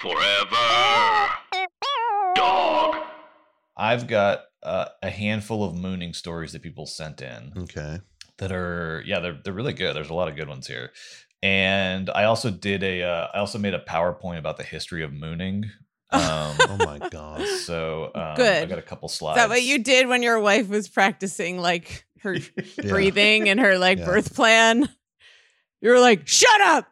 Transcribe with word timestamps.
Forever. 0.00 1.28
Dog. 2.36 2.96
I've 3.76 4.06
got 4.06 4.42
uh, 4.62 4.86
a 5.02 5.10
handful 5.10 5.64
of 5.64 5.74
mooning 5.74 6.14
stories 6.14 6.52
that 6.52 6.62
people 6.62 6.86
sent 6.86 7.20
in 7.20 7.52
Okay. 7.56 7.98
that 8.38 8.52
are 8.52 9.02
yeah 9.06 9.18
they're 9.18 9.38
they're 9.42 9.52
really 9.52 9.72
good. 9.72 9.96
There's 9.96 10.10
a 10.10 10.14
lot 10.14 10.28
of 10.28 10.36
good 10.36 10.48
ones 10.48 10.68
here, 10.68 10.92
and 11.42 12.08
I 12.10 12.24
also 12.24 12.48
did 12.50 12.84
a 12.84 13.02
uh, 13.02 13.26
I 13.34 13.38
also 13.38 13.58
made 13.58 13.74
a 13.74 13.80
PowerPoint 13.80 14.38
about 14.38 14.56
the 14.56 14.62
history 14.64 15.02
of 15.02 15.12
mooning. 15.12 15.64
Um, 16.10 16.56
Oh 16.70 16.78
my 16.78 17.00
god. 17.10 17.46
so 17.46 18.04
um, 18.14 18.40
I 18.40 18.64
got 18.64 18.78
a 18.78 18.82
couple 18.82 19.10
Is 19.10 19.14
slides. 19.16 19.36
that 19.36 19.50
what 19.50 19.62
you 19.62 19.78
did 19.82 20.08
when 20.08 20.22
your 20.22 20.40
wife 20.40 20.66
was 20.68 20.88
practicing 20.88 21.58
like 21.58 22.06
her 22.22 22.34
Yeah. 22.82 22.88
breathing 22.88 23.50
and 23.50 23.60
her 23.60 23.76
like 23.76 23.98
Yeah. 23.98 24.06
birth 24.06 24.34
plan? 24.34 24.88
You 25.82 25.90
were 25.90 26.00
like, 26.00 26.26
shut 26.26 26.62
up. 26.62 26.86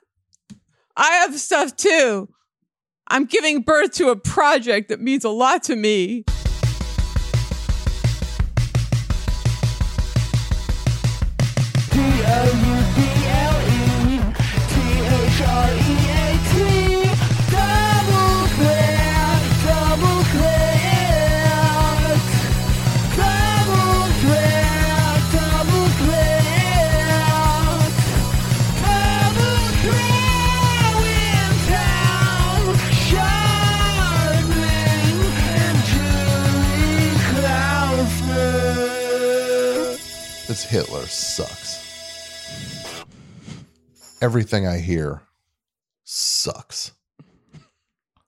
I 0.99 1.11
have 1.23 1.35
stuff 1.41 1.75
too. 1.77 2.29
I'm 3.09 3.25
giving 3.25 3.61
birth 3.63 3.93
to 3.93 4.09
a 4.09 4.17
project 4.17 4.89
that 4.89 5.01
means 5.01 5.25
a 5.25 5.31
lot 5.31 5.63
to 5.65 5.77
me. 5.77 6.25
Hitler 40.67 41.07
sucks. 41.07 41.85
Everything 44.21 44.67
I 44.67 44.79
hear 44.79 45.23
sucks. 46.05 46.93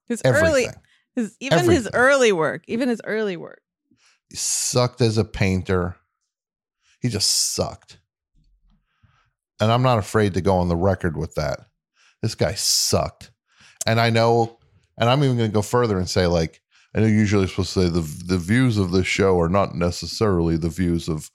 His 0.07 0.23
Everything. 0.25 0.49
early 0.49 0.67
his 1.15 1.37
even 1.41 1.69
his 1.69 1.89
early 1.93 2.33
work, 2.33 2.63
even 2.69 2.89
his 2.89 3.01
early 3.05 3.37
work. 3.37 3.61
He 4.29 4.37
sucked 4.37 5.01
as 5.01 5.19
a 5.19 5.25
painter. 5.25 5.97
He 7.01 7.09
just 7.09 7.55
sucked. 7.55 7.99
And 9.61 9.73
I'm 9.73 9.83
not 9.83 9.99
afraid 9.99 10.35
to 10.35 10.41
go 10.41 10.57
on 10.57 10.69
the 10.69 10.77
record 10.77 11.17
with 11.17 11.35
that. 11.35 11.61
This 12.23 12.35
guy 12.35 12.55
sucked. 12.55 13.31
And 13.87 14.01
I 14.01 14.11
know, 14.11 14.59
and 14.97 15.09
I'm 15.09 15.25
even 15.25 15.37
going 15.37 15.51
to 15.51 15.55
go 15.55 15.63
further 15.63 15.99
and 15.99 16.09
say, 16.09 16.27
like, 16.27 16.61
I 16.95 17.01
know 17.01 17.07
usually 17.07 17.47
supposed 17.47 17.75
to 17.75 17.83
say 17.83 17.89
the 17.89 18.01
the 18.01 18.39
views 18.39 18.79
of 18.79 18.93
this 18.93 19.07
show 19.07 19.39
are 19.41 19.49
not 19.49 19.75
necessarily 19.75 20.57
the 20.57 20.71
views 20.71 21.09
of 21.09 21.31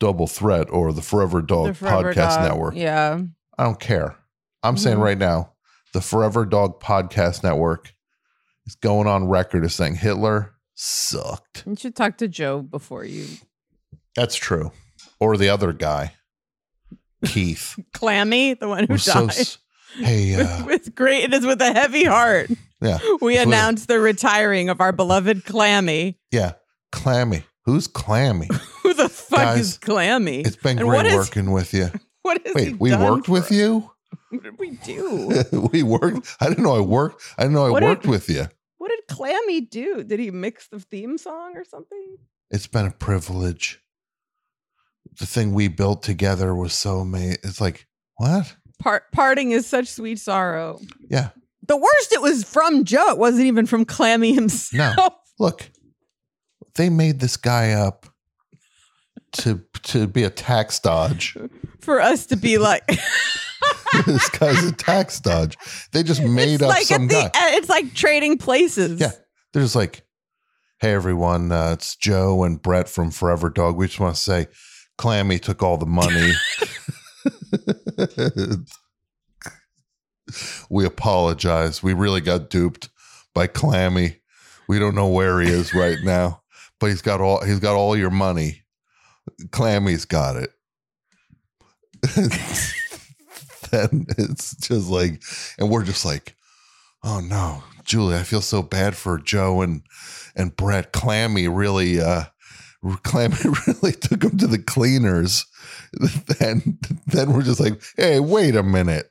Double 0.00 0.26
Threat 0.26 0.68
or 0.70 0.92
the 0.92 1.02
Forever 1.02 1.40
Dog 1.42 1.68
The 1.68 1.74
Forever 1.74 2.12
Podcast 2.12 2.36
Dog. 2.36 2.42
Network. 2.48 2.74
Yeah. 2.74 3.20
I 3.58 3.64
don't 3.64 3.78
care. 3.78 4.16
I'm 4.62 4.76
saying 4.76 4.96
Mhm. 4.98 5.02
right 5.02 5.18
now, 5.18 5.52
the 5.92 6.00
Forever 6.00 6.44
Dog 6.44 6.80
Podcast 6.82 7.42
Network 7.44 7.92
is 8.66 8.74
going 8.74 9.06
on 9.06 9.28
record 9.28 9.64
as 9.64 9.74
saying 9.74 9.96
Hitler 9.96 10.54
sucked. 10.74 11.64
You 11.66 11.76
should 11.76 11.94
talk 11.94 12.16
to 12.18 12.28
Joe 12.28 12.60
before 12.62 13.04
you 13.04 13.26
That's 14.16 14.34
true. 14.36 14.72
Or 15.20 15.36
the 15.36 15.48
other 15.50 15.72
guy, 15.72 16.14
Keith. 17.26 17.78
Clammy, 17.92 18.54
the 18.54 18.68
one 18.68 18.86
who 18.88 18.98
so 18.98 19.26
died. 19.26 19.30
s- 19.30 19.58
hey, 19.98 20.34
uh, 20.40 20.64
with, 20.64 20.84
with 20.86 20.94
great 20.94 21.24
it 21.24 21.34
is 21.34 21.44
with 21.46 21.60
a 21.62 21.72
heavy 21.72 22.04
heart. 22.04 22.50
yeah, 22.80 22.98
We 23.20 23.36
announced 23.36 23.88
the 23.88 24.00
retiring 24.00 24.68
of 24.70 24.80
our 24.80 24.92
beloved 24.92 25.44
Clammy. 25.44 26.18
yeah, 26.32 26.52
Clammy. 26.92 27.44
Who's 27.66 27.86
Clammy? 27.86 28.48
The 29.02 29.08
fuck 29.08 29.38
Guys, 29.38 29.60
is 29.60 29.78
Clammy? 29.78 30.40
It's 30.40 30.56
been 30.56 30.78
And 30.78 30.88
great 30.88 31.06
is- 31.06 31.14
working 31.14 31.50
with 31.52 31.72
you. 31.74 31.90
What 32.22 32.46
is 32.46 32.52
he 32.52 32.72
Wait, 32.72 32.80
we 32.80 32.94
worked 32.94 33.28
with 33.30 33.44
us? 33.44 33.50
you. 33.50 33.90
What 34.28 34.42
did 34.42 34.58
we 34.58 34.72
do? 34.84 35.42
we 35.72 35.82
worked. 35.82 36.36
I 36.38 36.48
didn't 36.50 36.62
know 36.64 36.76
I 36.76 36.80
worked. 36.80 37.22
I 37.38 37.42
didn't 37.44 37.54
know 37.54 37.64
I 37.64 37.70
What 37.70 37.80
did- 37.80 37.86
worked 37.88 38.06
with 38.06 38.28
you. 38.28 38.46
what 38.76 38.88
did 38.90 39.00
Clammy 39.08 39.62
do? 39.62 40.04
Did 40.04 40.20
he 40.20 40.30
mix 40.30 40.68
the 40.68 40.80
theme 40.80 41.16
song 41.16 41.56
or 41.56 41.64
something? 41.64 42.16
It's 42.50 42.66
been 42.66 42.84
a 42.84 42.90
privilege. 42.90 43.80
The 45.18 45.24
thing 45.24 45.54
we 45.54 45.68
built 45.68 46.02
together 46.02 46.54
was 46.54 46.74
so 46.74 46.98
amazing. 46.98 47.38
It's 47.42 47.58
like 47.60 47.86
what? 48.16 48.54
Part 48.78 49.10
parting 49.12 49.52
is 49.52 49.66
such 49.66 49.88
sweet 49.88 50.18
sorrow. 50.18 50.78
Yeah. 51.08 51.30
The 51.66 51.76
worst 51.78 52.12
it 52.12 52.20
was 52.20 52.44
from 52.44 52.84
Joe. 52.84 53.10
It 53.12 53.18
wasn't 53.18 53.46
even 53.46 53.64
from 53.64 53.86
Clammy 53.86 54.34
himself. 54.34 54.96
No. 54.98 55.08
Look, 55.38 55.70
they 56.74 56.90
made 56.90 57.18
this 57.20 57.38
guy 57.38 57.72
up 57.72 58.06
to 59.32 59.62
to 59.82 60.06
be 60.06 60.24
a 60.24 60.30
tax 60.30 60.78
dodge. 60.78 61.36
For 61.80 62.00
us 62.00 62.26
to 62.26 62.36
be 62.36 62.58
like 62.58 62.86
this 64.06 64.28
guy's 64.30 64.64
a 64.64 64.72
tax 64.72 65.20
dodge. 65.20 65.56
They 65.92 66.02
just 66.02 66.22
made 66.22 66.54
it's 66.54 66.62
up 66.62 66.68
like 66.70 66.84
some 66.84 67.08
the, 67.08 67.14
guy. 67.14 67.30
It's 67.34 67.68
like 67.68 67.94
trading 67.94 68.38
places. 68.38 69.00
Yeah. 69.00 69.12
They're 69.52 69.62
just 69.62 69.76
like, 69.76 70.02
hey 70.80 70.92
everyone, 70.92 71.52
uh, 71.52 71.70
it's 71.72 71.96
Joe 71.96 72.44
and 72.44 72.60
Brett 72.60 72.88
from 72.88 73.10
Forever 73.10 73.50
Dog. 73.50 73.76
We 73.76 73.86
just 73.86 74.00
want 74.00 74.14
to 74.14 74.20
say, 74.20 74.46
Clammy 74.96 75.38
took 75.38 75.62
all 75.62 75.76
the 75.76 75.86
money. 75.86 76.32
we 80.70 80.84
apologize. 80.84 81.82
We 81.82 81.92
really 81.92 82.20
got 82.20 82.50
duped 82.50 82.90
by 83.34 83.46
Clammy. 83.46 84.20
We 84.68 84.78
don't 84.78 84.94
know 84.94 85.08
where 85.08 85.40
he 85.40 85.50
is 85.50 85.74
right 85.74 85.98
now, 86.02 86.42
but 86.78 86.90
he's 86.90 87.02
got 87.02 87.20
all 87.20 87.44
he's 87.44 87.60
got 87.60 87.74
all 87.74 87.96
your 87.96 88.10
money. 88.10 88.62
Clammy's 89.50 90.04
got 90.04 90.36
it. 90.36 90.50
then 93.70 94.06
it's 94.18 94.56
just 94.56 94.88
like, 94.88 95.22
and 95.58 95.70
we're 95.70 95.84
just 95.84 96.04
like, 96.04 96.34
oh 97.04 97.20
no, 97.20 97.62
Julie, 97.84 98.16
I 98.16 98.22
feel 98.22 98.40
so 98.40 98.62
bad 98.62 98.96
for 98.96 99.18
Joe 99.18 99.62
and 99.62 99.82
and 100.36 100.56
Brett. 100.56 100.92
Clammy 100.92 101.48
really, 101.48 102.00
uh, 102.00 102.24
Clammy 103.02 103.36
really 103.66 103.92
took 103.92 104.22
him 104.24 104.38
to 104.38 104.46
the 104.46 104.58
cleaners. 104.58 105.44
Then 106.38 106.78
then 107.06 107.32
we're 107.32 107.42
just 107.42 107.60
like, 107.60 107.82
hey, 107.96 108.20
wait 108.20 108.56
a 108.56 108.62
minute. 108.62 109.10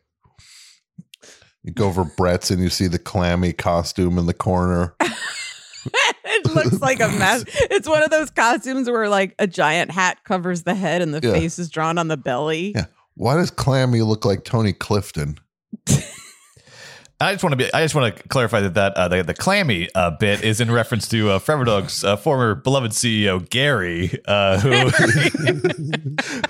You 1.64 1.74
go 1.74 1.88
over 1.88 2.06
Brett's 2.06 2.52
and 2.52 2.62
you 2.62 2.70
see 2.70 2.88
the 2.88 3.00
clammy 3.00 3.54
costume 3.54 4.18
in 4.18 4.26
the 4.26 4.34
corner. 4.34 4.96
it 6.50 6.56
looks 6.66 6.82
like 6.82 7.00
a 7.00 7.08
mess. 7.10 7.44
It's 7.48 7.88
one 7.88 8.04
of 8.04 8.10
those 8.10 8.30
costumes 8.30 8.90
where 8.90 9.10
like 9.10 9.36
a 9.40 9.48
giant 9.48 9.92
hat 9.92 10.24
covers 10.24 10.64
the 10.64 10.76
head 10.76 11.02
and 11.02 11.14
the 11.14 11.20
Yeah. 11.26 11.34
face 11.34 11.60
is 11.60 11.70
drawn 11.70 11.98
on 11.98 12.08
the 12.08 12.18
belly. 12.18 12.74
Yeah. 12.76 12.86
Why 13.16 13.36
does 13.36 13.52
Clammy 13.52 14.02
look 14.02 14.26
like 14.26 14.44
Tony 14.46 14.74
Clifton? 14.74 15.38
I 17.22 17.34
just 17.34 17.44
want 17.44 17.52
to 17.52 17.58
be. 17.58 17.74
I 17.74 17.82
just 17.84 17.96
want 17.96 18.16
to 18.16 18.24
clarify 18.30 18.62
that 18.62 18.76
that 18.76 18.94
uh, 18.96 19.08
the, 19.10 19.24
the 19.24 19.34
clammy 19.34 19.90
uh, 19.94 20.12
bit 20.12 20.42
is 20.44 20.62
in 20.62 20.72
reference 20.72 21.08
to 21.10 21.32
uh, 21.32 21.40
Forever 21.40 21.66
Dog's 21.66 22.04
uh, 22.04 22.16
former 22.16 22.56
beloved 22.56 22.92
CEO 22.92 23.48
Gary, 23.50 24.12
uh, 24.26 24.58
who 24.60 24.70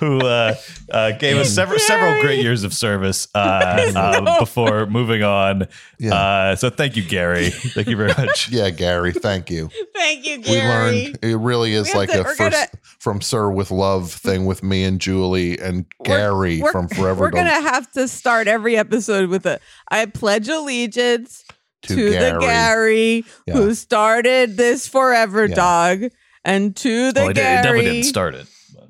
who 0.00 0.18
uh, 0.20 0.54
uh, 0.90 1.12
gave 1.18 1.36
us 1.38 1.50
several 1.52 1.78
several 1.80 2.20
great 2.22 2.40
years 2.42 2.64
of 2.64 2.72
service 2.72 3.28
uh, 3.34 3.38
uh, 3.96 4.38
before 4.38 4.86
moving 4.86 5.22
on. 5.22 5.66
Yeah. 5.98 6.14
Uh, 6.14 6.56
so 6.56 6.70
thank 6.70 6.96
you, 6.96 7.02
Gary. 7.02 7.50
Thank 7.50 7.88
you 7.88 7.96
very 7.96 8.08
much. 8.16 8.48
Yeah, 8.60 8.70
Gary, 8.70 9.12
thank 9.12 9.50
you. 9.50 9.70
Thank 9.94 10.26
you, 10.26 10.38
Gary. 10.38 10.60
We 10.60 10.68
learned 11.04 11.18
it 11.22 11.36
really 11.36 11.72
is 11.74 11.88
We 11.92 11.98
like 11.98 12.10
to- 12.10 12.20
a 12.20 12.24
first 12.24 12.38
gonna- 12.38 12.66
from 12.98 13.20
Sir 13.20 13.50
with 13.50 13.70
Love 13.70 14.12
thing 14.12 14.44
with 14.44 14.62
me 14.62 14.84
and 14.84 15.00
Julie 15.00 15.58
and 15.58 15.84
Gary 16.04 16.60
We're- 16.60 16.72
from 16.72 16.88
Forever 16.88 17.22
We're 17.22 17.30
Dog 17.30 17.46
gonna 17.46 17.68
have 17.70 17.90
to 17.92 18.08
start 18.08 18.48
every 18.48 18.76
episode 18.76 19.28
with 19.30 19.46
a 19.46 19.60
I 19.88 20.06
pledge 20.06 20.48
allegiance 20.60 21.44
to, 21.82 21.96
to, 21.96 22.10
Gary. 22.10 22.32
the 22.32 22.38
Gary 22.40 23.24
Yeah. 23.46 23.54
who 23.54 23.74
started 23.74 24.56
this 24.56 24.86
forever 24.88 25.46
Yeah. 25.46 25.54
dog 25.54 26.02
and 26.44 26.76
to 26.76 27.12
the 27.12 27.20
Well, 27.20 27.30
it, 27.30 27.34
did- 27.34 27.40
it 27.40 27.44
Gary. 27.44 27.62
definitely 27.62 27.84
didn't 27.92 28.04
start 28.04 28.34
it. 28.34 28.46
but- 28.74 28.88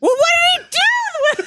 Well, 0.00 0.16
what 0.16 0.28
did 0.56 0.64
he 0.64 0.70
do? 0.70 0.78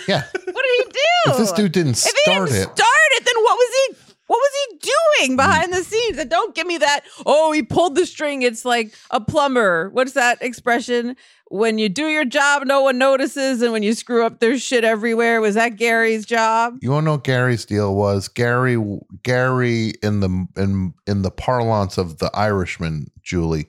Yeah. 0.07 0.23
What 0.33 0.45
did 0.65 0.85
he 0.85 0.91
do? 0.91 1.31
If 1.31 1.37
this 1.37 1.51
dude 1.51 1.71
didn't 1.71 1.91
If 1.91 2.03
he 2.03 2.09
start 2.31 2.49
didn't 2.49 2.61
it, 2.63 2.75
start 2.75 3.09
it, 3.17 3.25
then 3.25 3.43
what 3.43 3.55
was 3.57 3.69
he? 3.87 3.95
What 4.27 4.37
was 4.37 4.51
he 4.81 4.91
doing 5.25 5.35
behind 5.37 5.73
the 5.73 5.83
scenes? 5.83 6.17
And 6.19 6.29
don't 6.29 6.53
give 6.53 6.67
me 6.67 6.77
that. 6.77 7.01
Oh, 7.25 7.51
he 7.51 7.63
pulled 7.63 7.95
the 7.95 8.05
string. 8.05 8.43
It's 8.43 8.63
like 8.63 8.93
a 9.09 9.19
plumber. 9.19 9.89
What's 9.89 10.11
that 10.13 10.41
expression? 10.43 11.15
When 11.51 11.79
you 11.79 11.89
do 11.89 12.07
your 12.07 12.25
job, 12.25 12.63
no 12.65 12.81
one 12.81 12.97
notices, 12.99 13.61
and 13.61 13.71
when 13.71 13.81
you 13.81 13.93
screw 13.93 14.23
up, 14.25 14.39
there's 14.39 14.61
shit 14.61 14.83
everywhere. 14.83 15.41
Was 15.41 15.55
that 15.55 15.77
Gary's 15.77 16.25
job? 16.25 16.77
you 16.81 16.91
want 16.91 17.03
to 17.03 17.05
know 17.05 17.11
what 17.13 17.23
Gary's 17.23 17.65
deal 17.65 17.95
was? 17.95 18.27
Gary, 18.27 18.77
Gary, 19.23 19.93
in 20.03 20.19
the 20.19 20.47
in 20.55 20.93
in 21.07 21.23
the 21.23 21.31
parlance 21.31 21.97
of 21.97 22.19
the 22.19 22.29
Irishman, 22.35 23.07
Julie, 23.23 23.67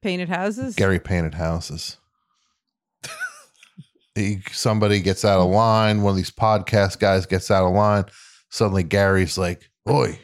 Painted 0.00 0.28
houses. 0.28 0.74
Gary 0.74 0.98
painted 0.98 1.34
houses. 1.34 1.98
he, 4.14 4.40
somebody 4.50 5.00
gets 5.00 5.24
out 5.24 5.40
of 5.40 5.50
line. 5.50 6.02
One 6.02 6.12
of 6.12 6.16
these 6.16 6.30
podcast 6.30 6.98
guys 6.98 7.26
gets 7.26 7.50
out 7.50 7.66
of 7.66 7.74
line. 7.74 8.04
Suddenly, 8.48 8.84
Gary's 8.84 9.36
like, 9.36 9.68
"Oi, 9.88 10.18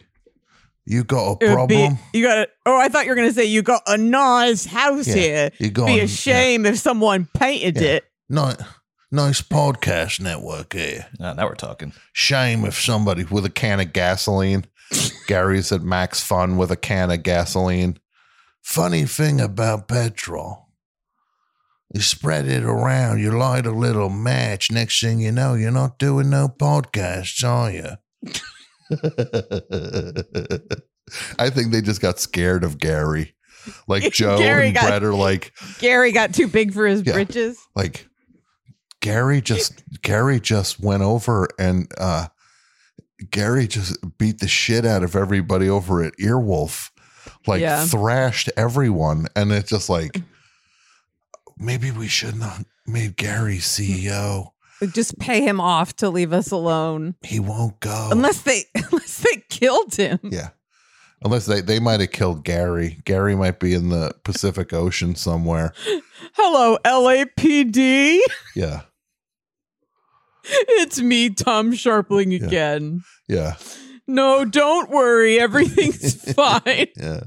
You 0.85 1.05
got 1.05 1.39
a 1.43 1.45
It 1.45 1.57
would 1.57 1.69
be- 1.69 1.75
problem? 1.77 1.99
you 2.13 2.25
got 2.25 2.39
a, 2.39 2.49
Oh, 2.67 2.79
I 2.81 2.89
thought 2.89 3.05
you 3.05 3.11
were 3.11 3.17
going 3.17 3.29
to 3.29 3.35
say 3.35 3.45
you 3.45 3.63
got 3.63 3.83
a 3.87 3.97
nice 3.97 4.65
house 4.67 5.07
Yeah, 5.07 5.15
here. 5.15 5.51
You 5.59 5.71
got 5.71 5.87
Be 5.87 6.01
a 6.01 6.05
a 6.05 6.09
shame 6.09 6.67
if 6.67 6.79
someone 6.79 7.29
painted 7.35 7.77
Yeah. 7.81 7.89
it. 7.89 8.05
Nice, 8.29 8.57
nice 9.11 9.43
podcast 9.43 10.21
network 10.21 10.73
here. 10.73 11.07
Ah, 11.21 11.35
now 11.35 11.47
we're 11.47 11.55
talking. 11.55 11.93
Shame 12.13 12.65
if 12.65 12.75
somebody 12.81 13.25
with 13.25 13.45
a 13.45 13.51
can 13.51 13.79
of 13.81 13.93
gasoline. 13.93 14.65
Gary's 15.29 15.71
at 15.73 15.83
Max 15.83 16.21
Fun 16.23 16.57
with 16.57 16.71
a 16.71 16.77
can 16.77 17.11
of 17.11 17.23
gasoline. 17.23 17.99
Funny 18.61 19.05
thing 19.05 19.41
about 19.41 19.87
petrol. 19.89 20.69
You 21.95 22.01
spread 22.01 22.47
it 22.49 22.63
around, 22.65 23.21
you 23.21 23.31
light 23.37 23.67
a 23.67 23.71
little 23.71 24.09
match. 24.09 24.71
Next 24.71 25.01
thing 25.01 25.21
you 25.21 25.31
know, 25.31 25.55
you're 25.55 25.71
not 25.71 25.99
doing 25.99 26.31
no 26.31 26.49
podcasts, 26.49 27.45
are 27.47 27.71
you? 27.71 27.91
I 31.39 31.51
think 31.51 31.73
they 31.73 31.81
just 31.83 32.01
got 32.01 32.19
scared 32.19 32.65
of 32.65 32.79
Gary. 32.79 33.35
Like 33.87 34.13
Joe 34.13 34.39
Gary 34.39 34.67
and 34.67 34.75
got- 34.75 34.89
Brett 34.89 35.03
are 35.05 35.15
like, 35.15 35.53
Gary 35.79 36.13
got 36.13 36.35
too 36.35 36.49
big 36.49 36.73
for 36.73 36.87
his 36.87 37.03
Yeah. 37.05 37.13
britches. 37.15 37.59
like 37.75 38.07
Gary 39.01 39.41
just 39.41 39.83
Gary 40.03 40.39
just 40.41 40.79
went 40.81 41.03
over 41.03 41.49
and 41.59 41.91
uh 41.99 42.29
Gary 43.31 43.67
just 43.67 43.97
beat 44.19 44.39
the 44.39 44.47
shit 44.49 44.85
out 44.87 45.03
of 45.03 45.17
everybody 45.17 45.69
over 45.69 46.03
at 46.03 46.17
Earwolf. 46.19 46.91
Like 47.47 47.61
Yeah. 47.61 47.85
thrashed 47.85 48.51
everyone. 48.57 49.27
And 49.35 49.51
it's 49.53 49.71
just 49.71 49.89
like 49.89 50.21
maybe 51.59 51.91
we 51.91 52.07
shouldn't 52.09 52.43
have 52.45 52.65
made 52.87 53.17
Gary 53.17 53.59
CEO. 53.59 54.51
Just 54.87 55.19
pay 55.19 55.43
him 55.43 55.61
off 55.61 55.95
to 55.97 56.11
leave 56.11 56.33
us 56.33 56.51
alone. 56.51 57.15
He 57.23 57.39
won't 57.41 57.79
go. 57.81 58.09
Unless 58.11 58.43
they 58.43 58.65
unless 58.75 59.19
they 59.19 59.43
killed 59.49 59.95
him. 59.95 60.19
yeah. 60.25 60.51
Unless 61.25 61.47
they, 61.47 61.61
they 61.61 61.79
might 61.79 62.01
have 62.01 62.11
killed 62.11 62.43
Gary. 62.45 62.99
Gary 63.05 63.37
might 63.37 63.61
be 63.61 63.75
in 63.75 63.91
the 63.91 64.13
Pacific 64.25 64.73
Ocean 64.73 65.15
somewhere. 65.15 65.73
Hello, 66.35 66.79
LAPD. 66.85 68.19
Yeah. 68.57 68.81
It's 70.45 71.01
me, 71.01 71.31
Tom 71.31 71.71
Scharpling 71.73 72.37
Yeah. 72.41 72.47
again. 72.49 73.05
Yeah. 73.29 73.55
No, 74.09 74.45
don't 74.45 74.91
worry. 74.91 75.39
Everything's 75.39 76.33
fine. 76.35 76.89
Yeah. 76.97 77.21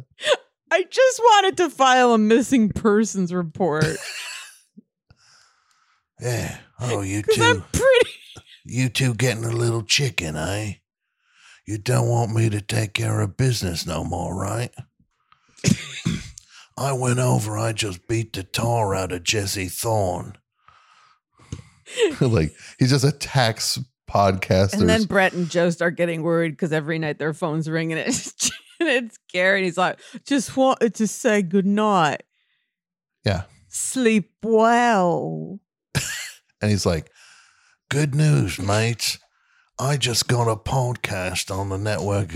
I 0.70 0.84
just 0.84 1.20
wanted 1.20 1.56
to 1.58 1.70
file 1.70 2.12
a 2.14 2.18
missing 2.18 2.68
persons 2.70 3.32
report 3.34 3.86
Yeah. 6.20 6.58
Oh, 6.80 7.02
you 7.02 7.22
because 7.22 7.40
I'm 7.40 7.62
two. 7.62 7.68
pretty. 7.80 8.10
You 8.66 8.90
two 8.90 9.14
getting 9.14 9.46
a 9.46 9.52
little 9.52 9.84
chicken, 9.84 10.36
eh? 10.36 10.74
You 11.66 11.78
don't 11.78 12.08
want 12.08 12.34
me 12.34 12.50
to 12.50 12.62
take 12.62 12.94
care 12.94 13.22
of 13.22 13.38
business 13.38 13.86
no 13.86 14.04
more, 14.04 14.36
right? 14.36 14.74
I 16.78 16.94
went 16.94 17.20
over, 17.20 17.58
I 17.58 17.74
just 17.74 18.08
beat 18.08 18.34
the 18.34 18.44
tar 18.44 18.94
out 18.94 19.12
of 19.12 19.24
Jesse 19.24 19.70
Thorn. 19.70 20.38
like, 22.22 22.52
he 22.78 22.86
just 22.86 23.06
attacks 23.06 23.80
podcasters. 24.10 24.80
And 24.80 24.90
then 24.90 25.04
Brett 25.04 25.34
and 25.34 25.50
Joe 25.50 25.70
start 25.70 25.96
getting 25.96 26.22
worried 26.24 26.52
because 26.52 26.74
every 26.74 27.00
night 27.00 27.18
their 27.18 27.34
phone's 27.34 27.70
ringing. 27.70 27.98
And 27.98 28.08
it's, 28.10 28.52
and 28.80 28.90
it's 28.90 29.18
Gary. 29.32 29.60
And 29.60 29.66
he's 29.66 29.78
like, 29.78 30.00
just 30.26 30.56
wanted 30.58 30.96
to 30.96 31.08
say 31.08 31.42
goodnight. 31.42 32.24
Yeah. 33.26 33.44
Sleep 33.70 34.32
well. 34.44 35.60
And 36.66 36.72
he's 36.72 36.86
like, 36.86 37.12
Good 37.90 38.16
news, 38.16 38.60
mates. 38.60 39.20
I 39.80 39.98
just 39.98 40.28
got 40.28 40.48
a 40.48 40.56
podcast 40.56 41.56
on 41.56 41.70
the 41.70 41.78
network. 41.78 42.32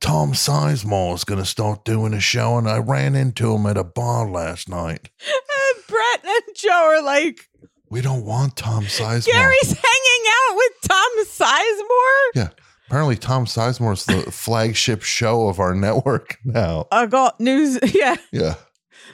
Tom 0.00 0.32
Sizemore 0.32 1.14
is 1.14 1.24
going 1.24 1.40
to 1.40 1.46
start 1.46 1.84
doing 1.86 2.12
a 2.12 2.20
show, 2.20 2.58
and 2.58 2.68
I 2.68 2.76
ran 2.78 3.14
into 3.14 3.54
him 3.54 3.64
at 3.64 3.78
a 3.78 3.84
bar 3.84 4.28
last 4.28 4.68
night. 4.68 5.08
And 5.26 5.86
Brett 5.88 6.24
and 6.24 6.54
Joe 6.56 6.70
are 6.98 7.02
like, 7.02 7.48
We 7.88 8.02
don't 8.02 8.24
want 8.26 8.56
Tom 8.56 8.84
Sizemore. 8.84 9.32
Gary's 9.32 9.72
hanging 9.72 10.32
out 10.50 10.56
with 10.56 10.72
Tom 10.82 11.24
Sizemore. 11.24 12.30
Yeah. 12.34 12.48
Apparently, 12.88 13.16
Tom 13.16 13.46
Sizemore's 13.46 14.04
the 14.04 14.22
flagship 14.30 15.02
show 15.02 15.48
of 15.48 15.58
our 15.58 15.74
network 15.74 16.36
now. 16.44 16.86
I 16.92 17.06
got 17.06 17.40
news. 17.40 17.78
Yeah. 17.94 18.16
Yeah. 18.30 18.54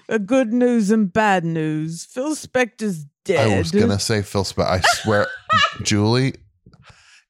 A 0.09 0.19
good 0.19 0.53
news 0.53 0.91
and 0.91 1.13
bad 1.13 1.45
news. 1.45 2.05
Phil 2.05 2.35
Spector's 2.35 3.07
dead. 3.25 3.49
I 3.51 3.59
was 3.59 3.71
going 3.71 3.89
to 3.91 3.99
say 3.99 4.23
Phil 4.23 4.45
Spe 4.45 4.61
I 4.61 4.81
swear, 4.81 5.27
Julie, 5.83 6.35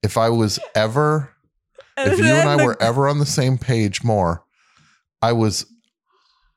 if 0.02 0.16
I 0.16 0.28
was 0.30 0.58
ever, 0.74 1.34
if 1.96 2.18
you 2.18 2.24
and 2.26 2.48
I 2.48 2.64
were 2.64 2.80
ever 2.82 3.08
on 3.08 3.18
the 3.18 3.26
same 3.26 3.58
page 3.58 4.02
more, 4.02 4.44
I 5.20 5.32
was 5.32 5.66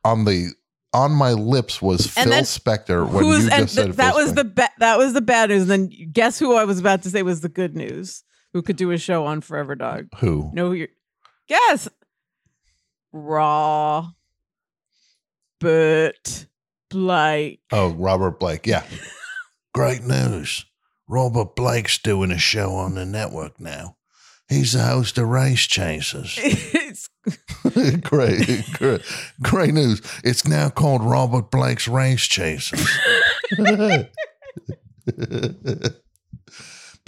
on 0.04 0.26
the, 0.26 0.50
on 0.94 1.12
my 1.12 1.34
lips 1.34 1.82
was 1.82 2.06
And 2.18 2.26
Phil 2.26 2.32
then 2.32 2.44
Spector 2.44 3.10
when 3.12 3.26
you 3.26 3.50
just 3.50 3.76
said 3.76 3.86
th- 3.86 3.96
that 3.98 4.14
Phil 4.14 4.24
was 4.24 4.32
Spector. 4.34 4.36
the 4.36 4.44
ba- 4.46 4.70
that 4.80 4.98
was 4.98 5.14
the 5.14 5.22
bad 5.22 5.50
news. 5.50 5.64
And 5.64 5.72
then 5.72 6.10
guess 6.12 6.40
who 6.40 6.56
I 6.56 6.64
was 6.64 6.80
about 6.80 7.04
to 7.04 7.10
say 7.10 7.22
was 7.22 7.42
the 7.42 7.50
good 7.50 7.76
news? 7.76 8.24
Who 8.54 8.62
could 8.62 8.78
do 8.78 8.92
a 8.92 8.98
show 8.98 9.26
on 9.26 9.42
Forever 9.42 9.76
Dog? 9.76 10.08
Who? 10.20 10.50
No, 10.54 10.72
you're 10.72 10.88
guess. 11.50 11.90
Raw. 13.12 14.12
Bert 15.60 16.48
Blake. 16.90 17.62
Oh, 17.72 17.90
Robert 17.90 18.40
Blake. 18.40 18.66
Yeah. 18.66 18.84
Great 19.76 20.04
news. 20.04 20.66
Robert 21.06 21.54
Blake's 21.54 21.98
doing 21.98 22.32
a 22.32 22.38
show 22.38 22.76
on 22.76 22.96
the 22.96 23.06
network 23.06 23.60
now. 23.60 23.98
He's 24.48 24.72
the 24.72 24.84
host 24.84 25.18
of 25.18 25.28
Race 25.28 25.68
Chasers. 25.68 26.40
it's 26.42 27.10
great, 28.02 28.64
great, 28.72 29.02
great 29.42 29.74
news. 29.74 30.02
It's 30.24 30.48
now 30.48 30.70
called 30.70 31.04
Robert 31.04 31.52
Blake's 31.52 31.90
Race 31.90 32.24
Chasers. 32.24 32.88
but 33.58 34.12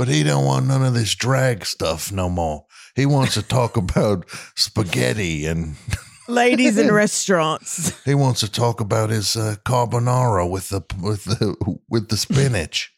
he 0.09 0.23
don't 0.23 0.43
want 0.43 0.67
none 0.67 0.83
of 0.83 0.93
this 0.93 1.15
drag 1.15 1.65
stuff 1.65 2.11
no 2.11 2.27
more. 2.27 2.65
He 2.97 3.05
wants 3.05 3.35
to 3.35 3.43
talk 3.43 3.77
about 3.77 4.29
spaghetti 4.57 5.45
and 5.45 5.77
ladies 6.27 6.77
in 6.77 6.91
restaurants. 6.93 7.99
he 8.03 8.15
wants 8.15 8.39
to 8.41 8.51
talk 8.51 8.79
about 8.79 9.09
his 9.09 9.35
uh, 9.35 9.55
carbonara 9.65 10.49
with 10.49 10.69
the 10.69 10.83
with 11.01 11.23
the 11.25 11.79
with 11.89 12.09
the 12.09 12.17
spinach. 12.17 12.93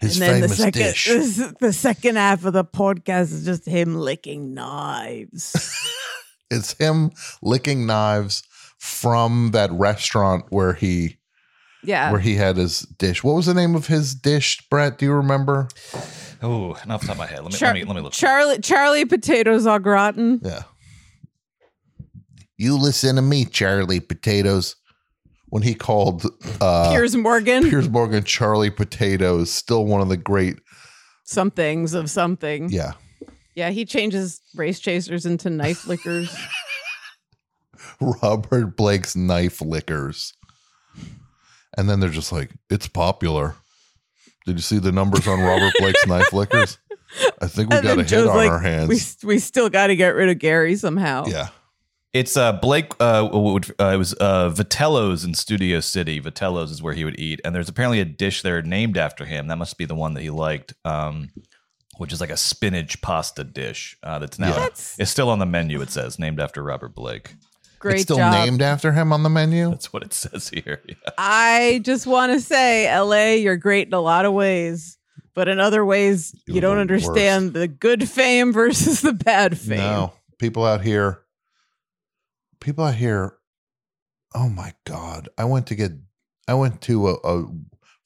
His 0.00 0.20
and 0.20 0.22
then 0.22 0.40
the 0.40 0.48
famous 0.48 0.58
second 0.58 0.82
dish. 0.82 1.04
the, 1.06 1.54
the 1.60 1.72
second 1.72 2.16
half 2.16 2.44
of 2.44 2.52
the 2.52 2.64
podcast 2.64 3.32
is 3.32 3.44
just 3.44 3.66
him 3.66 3.94
licking 3.96 4.54
knives. 4.54 5.54
It's 6.54 6.74
him 6.74 7.12
licking 7.40 7.86
knives 7.86 8.42
from 8.76 9.52
that 9.52 9.72
restaurant 9.72 10.44
where 10.50 10.74
he 10.74 11.16
yeah. 11.82 12.10
where 12.10 12.20
he 12.20 12.34
had 12.34 12.58
his 12.58 12.80
dish. 12.80 13.24
What 13.24 13.36
was 13.36 13.46
the 13.46 13.54
name 13.54 13.74
of 13.74 13.86
his 13.86 14.14
dish, 14.14 14.60
Brett? 14.68 14.98
Do 14.98 15.06
you 15.06 15.12
remember? 15.12 15.68
Oh, 16.42 16.76
not 16.86 16.96
off 16.96 17.00
the 17.00 17.06
top 17.06 17.14
of 17.14 17.18
my 17.18 17.26
head. 17.26 17.42
Let 17.42 17.52
me 17.52 17.58
Char- 17.58 17.68
let 17.68 17.74
me 17.74 17.84
let 17.84 17.96
me 17.96 18.02
look. 18.02 18.12
Charlie 18.12 18.58
Charlie 18.58 19.06
potatoes 19.06 19.66
au 19.66 19.78
gratin. 19.78 20.40
Yeah. 20.42 20.64
You 22.58 22.76
listen 22.78 23.16
to 23.16 23.22
me, 23.22 23.44
Charlie 23.44 24.00
Potatoes. 24.00 24.76
When 25.48 25.62
he 25.62 25.74
called 25.74 26.24
uh, 26.62 26.90
Piers 26.90 27.14
Morgan. 27.14 27.64
Piers 27.68 27.88
Morgan 27.88 28.24
Charlie 28.24 28.70
Potatoes, 28.70 29.52
still 29.52 29.84
one 29.84 30.00
of 30.00 30.08
the 30.08 30.16
great. 30.16 30.56
somethings 31.24 31.92
of 31.92 32.08
something. 32.08 32.70
Yeah. 32.70 32.92
Yeah, 33.54 33.68
he 33.68 33.84
changes 33.84 34.40
race 34.54 34.80
chasers 34.80 35.26
into 35.26 35.50
knife 35.50 35.86
lickers. 35.86 36.34
Robert 38.00 38.76
Blake's 38.76 39.14
knife 39.14 39.60
lickers. 39.60 40.32
And 41.76 41.88
then 41.88 42.00
they're 42.00 42.10
just 42.10 42.32
like, 42.32 42.50
it's 42.70 42.88
popular. 42.88 43.54
Did 44.46 44.56
you 44.56 44.62
see 44.62 44.78
the 44.78 44.92
numbers 44.92 45.26
on 45.28 45.40
Robert 45.40 45.72
Blake's 45.78 46.06
knife 46.06 46.32
lickers? 46.32 46.78
I 47.40 47.46
think 47.46 47.70
we 47.70 47.76
And 47.76 47.84
got 47.84 47.98
a 47.98 48.04
hit 48.04 48.26
on 48.26 48.36
like, 48.36 48.50
our 48.50 48.58
hands. 48.58 48.88
We 49.22 49.28
we 49.34 49.38
still 49.38 49.68
got 49.68 49.88
to 49.88 49.96
get 49.96 50.14
rid 50.14 50.30
of 50.30 50.38
Gary 50.38 50.76
somehow. 50.76 51.26
yeah. 51.26 51.48
It's 52.12 52.36
uh 52.36 52.52
Blake. 52.52 52.92
Uh, 53.00 53.28
would, 53.32 53.70
uh, 53.80 53.86
it 53.94 53.96
was 53.96 54.12
uh 54.14 54.50
Vitello's 54.50 55.24
in 55.24 55.34
Studio 55.34 55.80
City. 55.80 56.20
Vitello's 56.20 56.70
is 56.70 56.82
where 56.82 56.92
he 56.94 57.04
would 57.04 57.18
eat, 57.18 57.40
and 57.44 57.54
there's 57.54 57.68
apparently 57.68 58.00
a 58.00 58.04
dish 58.04 58.42
there 58.42 58.60
named 58.62 58.96
after 58.98 59.24
him. 59.24 59.46
That 59.48 59.56
must 59.56 59.78
be 59.78 59.84
the 59.86 59.94
one 59.94 60.14
that 60.14 60.20
he 60.22 60.30
liked. 60.30 60.74
Um, 60.84 61.30
which 61.98 62.12
is 62.12 62.20
like 62.20 62.30
a 62.30 62.36
spinach 62.38 63.00
pasta 63.02 63.44
dish 63.44 63.96
uh, 64.02 64.18
that's 64.18 64.38
now 64.38 64.50
That's- 64.52 64.96
it's 64.98 65.10
still 65.10 65.28
on 65.28 65.38
the 65.38 65.46
menu. 65.46 65.80
It 65.82 65.90
says 65.90 66.18
named 66.18 66.40
after 66.40 66.62
Robert 66.62 66.94
Blake. 66.94 67.34
Great 67.78 67.94
it's 67.94 68.02
still 68.04 68.16
job. 68.16 68.32
named 68.32 68.62
after 68.62 68.92
him 68.92 69.12
on 69.12 69.22
the 69.22 69.28
menu. 69.28 69.68
That's 69.70 69.92
what 69.92 70.02
it 70.02 70.12
says 70.14 70.48
here. 70.48 70.80
Yeah. 70.88 70.94
I 71.18 71.80
just 71.84 72.06
want 72.06 72.32
to 72.32 72.40
say, 72.40 72.88
LA, 72.98 73.34
you're 73.34 73.56
great 73.56 73.88
in 73.88 73.94
a 73.94 74.00
lot 74.00 74.24
of 74.24 74.32
ways, 74.32 74.98
but 75.34 75.48
in 75.48 75.60
other 75.60 75.84
ways, 75.84 76.34
You're 76.46 76.54
you 76.56 76.60
don't 76.60 76.76
the 76.76 76.80
understand 76.82 77.52
the 77.52 77.68
good 77.68 78.08
fame 78.08 78.52
versus 78.54 79.00
the 79.02 79.12
bad 79.12 79.58
fame. 79.58 79.78
No, 79.78 80.12
people 80.38 80.64
out 80.64 80.80
here, 80.82 81.21
people 82.62 82.84
out 82.84 82.94
here. 82.94 83.36
Oh 84.34 84.48
my 84.48 84.72
god! 84.86 85.28
I 85.36 85.44
went 85.44 85.66
to 85.68 85.74
get. 85.74 85.92
I 86.48 86.54
went 86.54 86.80
to 86.82 87.08
a. 87.08 87.14
a 87.24 87.44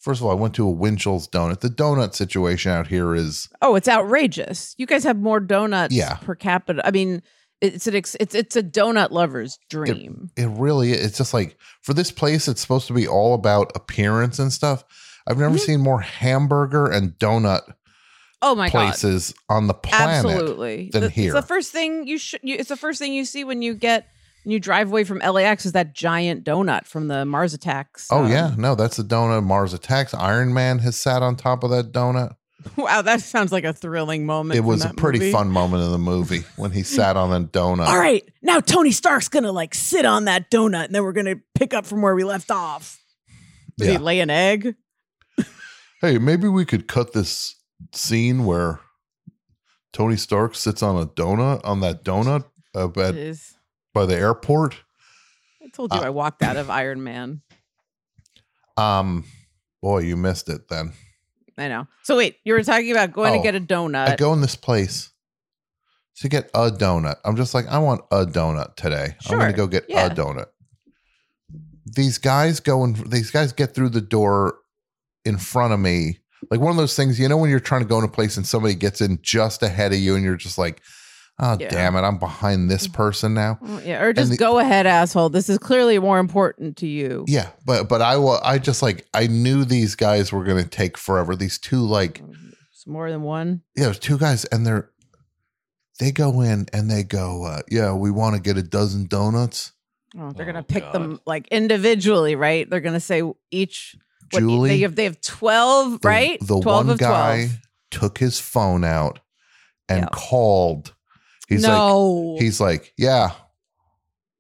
first 0.01 0.21
of 0.21 0.27
all, 0.27 0.33
I 0.33 0.41
went 0.41 0.55
to 0.55 0.69
a 0.69 0.73
Winchell's 0.73 1.29
donut. 1.29 1.61
The 1.61 1.69
donut 1.69 2.15
situation 2.15 2.73
out 2.73 2.87
here 2.89 3.15
is 3.15 3.49
Oh, 3.63 3.75
it's 3.77 3.89
outrageous. 3.89 4.75
You 4.79 4.87
guys 4.87 5.05
have 5.05 5.17
more 5.19 5.41
donuts 5.41 5.95
Yeah. 5.95 6.15
per 6.17 6.35
capita. 6.35 6.87
I 6.87 6.91
mean, 6.91 7.23
It's 7.63 7.87
an 7.87 7.95
ex- 7.97 8.17
it's 8.21 8.35
it's 8.35 8.55
a 8.57 8.63
donut 8.63 9.11
lover's 9.13 9.59
dream. 9.71 10.31
It 10.37 10.47
really 10.47 10.93
it's 10.93 11.17
just 11.19 11.33
like 11.33 11.57
for 11.83 11.95
this 11.95 12.11
place 12.13 12.49
it's 12.49 12.61
supposed 12.61 12.87
to 12.89 12.93
be 12.93 13.09
all 13.09 13.33
about 13.35 13.73
appearance 13.75 14.39
and 14.39 14.53
stuff. 14.53 14.85
I've 15.27 15.39
never 15.39 15.55
Mhm. 15.57 15.61
seen 15.61 15.81
more 15.81 16.01
hamburger 16.01 16.87
and 16.87 17.13
donut 17.19 17.63
oh 18.43 18.55
my 18.55 18.67
god. 18.69 18.73
places 18.73 19.33
on 19.49 19.67
the 19.69 19.75
planet. 19.75 20.27
Absolutely. 20.27 20.91
than 20.93 21.05
The- 21.05 21.11
here. 21.11 21.35
It's 21.35 21.41
the 21.41 21.47
first 21.49 21.73
thing 21.73 22.07
you 22.07 22.19
should. 22.19 22.41
It's 22.45 22.69
the 22.69 22.77
first 22.77 22.99
thing 22.99 23.15
you 23.15 23.25
see 23.25 23.43
when 23.45 23.63
you 23.63 23.73
get 23.75 24.07
when 24.47 24.53
you 24.53 24.61
drive 24.61 24.87
away 24.87 25.03
from 25.03 25.19
LAX 25.19 25.67
is 25.67 25.73
that 25.73 25.93
giant 25.93 26.45
donut 26.45 26.87
from 26.87 27.09
the 27.09 27.25
Mars 27.25 27.53
attacks. 27.53 28.07
Oh 28.13 28.23
um, 28.27 28.31
yeah, 28.31 28.55
no, 28.57 28.77
that's 28.77 28.97
the 28.97 29.03
donut 29.03 29.43
Mars 29.43 29.75
Attacks. 29.75 30.15
Iron 30.15 30.55
Man 30.55 30.79
has 30.79 30.95
sat 30.95 31.21
on 31.21 31.35
top 31.35 31.65
of 31.65 31.71
that 31.71 31.91
donut. 31.93 32.37
Wow, 32.77 33.03
that 33.03 33.21
sounds 33.21 33.53
like 33.53 33.63
a 33.63 33.73
thrilling 33.73 34.27
moment. 34.27 34.59
It 34.59 34.63
was 34.63 34.85
a 34.85 34.93
pretty 34.93 35.21
movie. 35.21 35.31
fun 35.31 35.51
moment 35.51 35.85
in 35.85 35.93
the 35.93 35.99
movie 35.99 36.43
when 36.57 36.73
he 36.73 36.83
sat 36.83 37.17
on 37.17 37.31
that 37.31 37.53
donut. 37.53 37.87
All 37.87 37.99
right, 37.99 38.25
now 38.43 38.59
Tony 38.59 38.91
Stark's 38.91 39.29
gonna 39.29 39.53
like 39.53 39.73
sit 39.75 40.05
on 40.05 40.25
that 40.25 40.51
donut, 40.51 40.87
and 40.87 40.95
then 40.95 41.05
we're 41.05 41.13
gonna 41.13 41.37
pick 41.55 41.75
up 41.75 41.87
from 41.87 42.03
where 42.03 42.15
we 42.17 42.25
left 42.25 42.51
off. 42.51 43.01
Did 43.79 43.87
Yeah. 43.87 43.93
he 43.93 43.99
lay 43.99 44.21
an 44.21 44.31
egg? 44.31 44.75
Hey, 46.01 46.19
maybe 46.19 46.47
we 46.49 46.65
could 46.65 46.89
cut 46.89 47.13
this 47.13 47.57
scene 47.93 48.45
where 48.45 48.81
Tony 49.93 50.17
Stark 50.17 50.55
sits 50.55 50.83
on 50.83 51.01
a 51.01 51.07
donut 51.07 51.61
on 51.65 51.81
that 51.81 52.05
donut 52.05 52.45
uh, 52.75 52.89
at, 53.01 53.15
is. 53.15 53.56
By 53.97 54.05
the 54.07 54.15
airport. 54.15 54.77
I 55.65 55.69
told 55.73 55.93
you 55.93 55.99
Uh, 56.01 56.05
I 56.05 56.11
walked 56.11 56.43
out 56.43 56.57
of 56.57 56.69
Iron 56.71 57.03
Man. 57.03 57.41
Um, 58.77 59.25
boy, 59.83 60.01
you 60.01 60.17
missed 60.17 60.49
it 60.51 60.69
then. 60.69 60.93
I 61.57 61.69
know. 61.69 61.87
So 62.03 62.17
wait, 62.19 62.37
you 62.45 62.53
were 62.53 62.63
talking 62.63 62.91
about 62.93 63.13
going 63.13 63.33
Oh, 63.33 63.37
to 63.39 63.43
get 63.43 63.55
a 63.55 63.61
donut. 63.61 64.09
I 64.09 64.17
go 64.17 64.35
in 64.35 64.43
this 64.43 64.55
place 64.55 65.11
to 66.17 66.29
get 66.29 66.51
a 66.55 66.71
donut. 66.71 67.17
I'm 67.25 67.37
just 67.37 67.55
like, 67.55 67.67
I 67.69 67.79
want 67.79 68.03
a 68.11 68.27
donut 68.27 68.77
today. 68.77 69.17
I'm 69.31 69.39
going 69.39 69.51
to 69.51 69.57
go 69.57 69.67
get 69.67 69.87
Yeah. 69.89 70.07
a 70.07 70.11
donut. 70.15 70.47
These 71.87 72.19
guys 72.19 72.61
go 72.61 72.85
and 72.85 72.97
these 73.11 73.31
guys 73.31 73.53
get 73.53 73.75
through 73.75 73.91
the 73.91 74.01
door 74.03 74.59
in 75.25 75.39
front 75.39 75.73
of 75.73 75.81
me. 75.81 76.19
Like 76.51 76.61
one 76.61 76.71
of 76.71 76.77
those 76.77 76.95
things, 76.95 77.19
you 77.19 77.29
know, 77.29 77.39
when 77.39 77.49
you're 77.49 77.61
trying 77.61 77.81
to 77.83 77.89
go 77.89 77.99
in 77.99 78.05
a 78.05 78.09
place 78.09 78.37
and 78.37 78.47
somebody 78.47 78.75
gets 78.75 79.01
in 79.01 79.19
just 79.23 79.63
ahead 79.63 79.93
of 79.95 79.99
you 79.99 80.15
and 80.17 80.23
you're 80.25 80.37
just 80.37 80.59
like, 80.59 80.83
oh, 81.39 81.57
Yeah. 81.61 81.69
damn 81.71 81.97
it, 81.97 82.01
I'm 82.01 82.19
behind 82.19 82.71
this 82.71 82.87
mm. 82.89 82.93
person 82.95 83.35
now. 83.35 83.59
Oh, 83.63 83.81
yeah, 83.85 84.03
or 84.03 84.13
just 84.13 84.31
the- 84.33 84.37
go 84.37 84.59
ahead, 84.59 84.87
asshole. 84.87 85.29
This 85.31 85.49
is 85.49 85.59
clearly 85.59 85.99
more 85.99 86.19
important 86.19 86.77
to 86.79 86.87
you. 86.87 87.25
Yeah, 87.29 87.51
but 87.65 87.89
but 87.89 88.03
I 88.03 88.17
will. 88.17 88.41
I 88.43 88.59
just 88.59 88.83
like 88.83 89.07
I 89.15 89.27
knew 89.27 89.65
these 89.65 89.95
guys 89.95 90.33
were 90.33 90.45
going 90.45 90.63
to 90.63 90.69
take 90.69 90.97
forever. 90.99 91.37
These 91.37 91.59
two 91.59 91.81
like 91.81 92.21
mm, 92.23 92.35
It's 92.73 92.87
more 92.87 93.11
than 93.11 93.23
one. 93.23 93.63
yeah, 93.77 93.85
there's 93.85 93.99
two 93.99 94.19
guys, 94.19 94.45
and 94.47 94.67
they're 94.67 94.91
they 95.99 96.13
go 96.13 96.43
in 96.43 96.67
and 96.75 96.91
they 96.91 97.03
go, 97.03 97.45
uh, 97.45 97.63
yeah, 97.71 97.95
we 97.95 98.11
want 98.11 98.35
to 98.37 98.41
get 98.43 98.59
a 98.59 98.63
dozen 98.63 99.07
donuts. 99.07 99.73
Oh, 100.19 100.31
they're 100.33 100.45
Oh, 100.45 100.53
gonna 100.53 100.63
pick 100.63 100.83
God. 100.85 100.93
them 100.95 101.21
like 101.27 101.49
individually, 101.49 102.37
right? 102.37 102.69
They're 102.69 102.81
gonna 102.81 103.01
say 103.01 103.23
each. 103.51 103.97
What, 104.31 104.41
Julie, 104.41 104.69
they 104.71 104.79
have 104.81 104.97
they 104.97 105.05
have 105.05 105.21
twelve, 105.21 106.01
the, 106.01 106.09
right? 106.09 106.41
The 106.41 106.61
twelve 106.61 106.87
one 106.87 106.91
of 106.91 106.99
guy 106.99 107.47
twelve. 107.47 107.59
took 107.91 108.19
his 108.19 108.41
phone 108.41 108.83
out 108.85 109.21
and 109.89 110.01
Yeah. 110.03 110.09
called. 110.13 110.95
He's 111.47 111.63
like, 111.65 111.73
no, 111.73 112.37
he's 112.39 112.61
like, 112.61 112.93
yeah, 112.99 113.31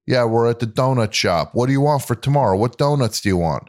yeah, 0.06 0.24
we're 0.24 0.48
at 0.50 0.58
the 0.60 0.66
donut 0.66 1.12
shop. 1.12 1.50
What 1.54 1.66
do 1.66 1.72
you 1.72 1.80
want 1.80 2.02
for 2.02 2.14
tomorrow? 2.14 2.56
What 2.56 2.78
donuts 2.78 3.20
do 3.20 3.28
you 3.28 3.36
want 3.36 3.68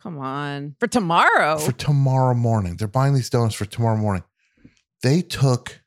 come 0.00 0.18
on 0.18 0.74
for 0.80 0.86
tomorrow. 0.88 1.58
for 1.58 1.72
tomorrow 1.72 2.34
morning? 2.34 2.76
They're 2.76 2.88
buying 2.88 3.14
these 3.14 3.30
donuts 3.30 3.54
for 3.54 3.64
tomorrow 3.66 3.96
morning. 3.96 4.24
They 5.02 5.22
took 5.22 5.80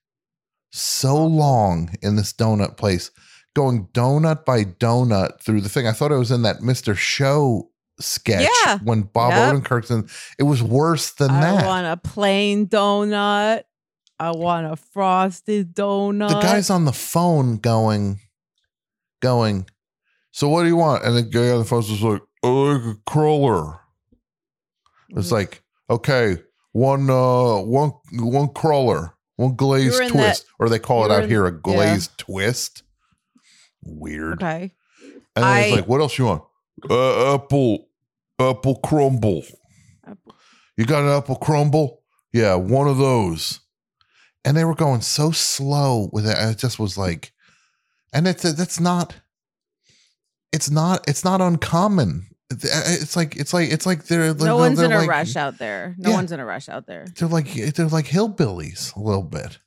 so 0.72 1.16
long 1.26 1.96
in 2.02 2.16
this 2.16 2.34
donut 2.34 2.78
place, 2.78 3.12
going 3.56 3.88
donut 3.94 4.46
by 4.46 4.64
donut 4.66 5.42
through 5.42 5.62
the 5.62 5.70
thing. 5.70 5.88
I 5.88 5.92
thought 5.92 6.12
I 6.12 6.18
was 6.18 6.32
in 6.32 6.42
that 6.44 6.58
Mr. 6.60 6.96
Show 6.96 7.70
sketch 8.00 8.50
Yeah. 8.66 8.80
when 8.84 9.04
Bob 9.04 9.32
Yep. 9.32 9.64
Odenkirk's 9.64 9.92
It 10.38 10.44
was 10.44 10.62
worse 10.62 11.12
than 11.12 11.32
I 11.32 11.40
that. 11.42 11.66
want 11.66 11.88
a 11.88 11.96
plain 11.98 12.68
donut. 12.68 13.64
I 14.20 14.32
want 14.32 14.72
a 14.72 14.76
frosted 14.76 15.76
donut. 15.76 16.30
the 16.30 16.40
guy's 16.40 16.70
on 16.70 16.86
the 16.86 16.94
phone 16.94 17.58
going, 17.58 18.20
going. 19.22 19.68
So 20.32 20.50
what 20.50 20.64
do 20.64 20.68
you 20.70 20.76
want? 20.78 21.04
And 21.04 21.16
the 21.18 21.24
guy 21.24 21.50
on 21.50 21.60
the 21.60 21.66
phone 21.66 21.82
just 21.82 22.02
like, 22.02 22.22
I 22.44 22.48
like 22.48 22.82
a 22.82 22.96
crawler. 23.06 23.80
It's 25.10 25.32
like, 25.32 25.64
okay, 25.90 26.38
one, 26.72 27.10
uh, 27.10 27.58
one, 27.60 27.92
one 28.14 28.50
crawler, 28.50 29.16
one 29.36 29.56
glazed 29.56 30.10
twist, 30.10 30.46
or 30.60 30.68
they 30.70 30.80
call 30.80 31.06
it 31.06 31.12
out 31.12 31.24
in- 31.24 31.30
here 31.30 31.46
a 31.46 31.52
glazed 31.52 32.18
twist. 32.18 32.84
Weird. 33.84 34.42
okay. 34.42 34.72
And 35.36 35.44
then 35.46 35.58
it's 35.64 35.72
I- 35.74 35.76
like, 35.76 35.88
what 35.88 36.02
else 36.02 36.18
you 36.18 36.26
want? 36.26 36.44
Uh, 36.90 37.36
apple, 37.36 37.88
apple 38.40 38.76
crumble. 38.78 39.44
Apple. 40.06 40.36
You 40.78 40.86
got 40.86 41.04
an 41.04 41.10
apple 41.10 41.36
crumble? 41.38 42.02
Yeah, 42.34 42.56
one 42.56 42.88
of 42.88 42.98
those. 42.98 43.62
And 44.46 44.56
they 44.56 44.64
were 44.64 44.76
going 44.76 45.02
so 45.02 45.32
slow 45.32 46.10
with 46.14 46.26
it. 46.28 46.38
It 46.38 46.58
just 46.60 46.78
was 46.80 46.98
like, 46.98 47.34
and 48.14 48.28
it's 48.28 48.44
that's 48.44 48.80
not. 48.80 49.16
It's 50.54 50.70
not. 50.70 51.04
It's 51.10 51.26
not 51.26 51.42
uncommon. 51.42 52.28
It's 52.52 53.16
like 53.16 53.36
it's 53.36 53.54
like 53.54 53.72
it's 53.72 53.86
like 53.88 54.06
they're 54.06 54.34
No 54.36 54.58
one's 54.58 54.78
they're 54.78 54.86
in 54.86 54.92
a 54.92 55.08
rush 55.08 55.36
out 55.36 55.58
there. 55.58 55.96
No 55.98 56.12
Yeah. 56.12 56.16
one's 56.16 56.32
in 56.32 56.40
a 56.40 56.46
rush 56.46 56.70
out 56.70 56.86
there. 56.86 57.06
They're 57.18 57.28
like 57.28 57.52
they're 57.52 57.88
like 57.88 58.06
hillbillies 58.06 58.96
a 58.96 59.00
little 59.00 59.24
bit. 59.24 59.58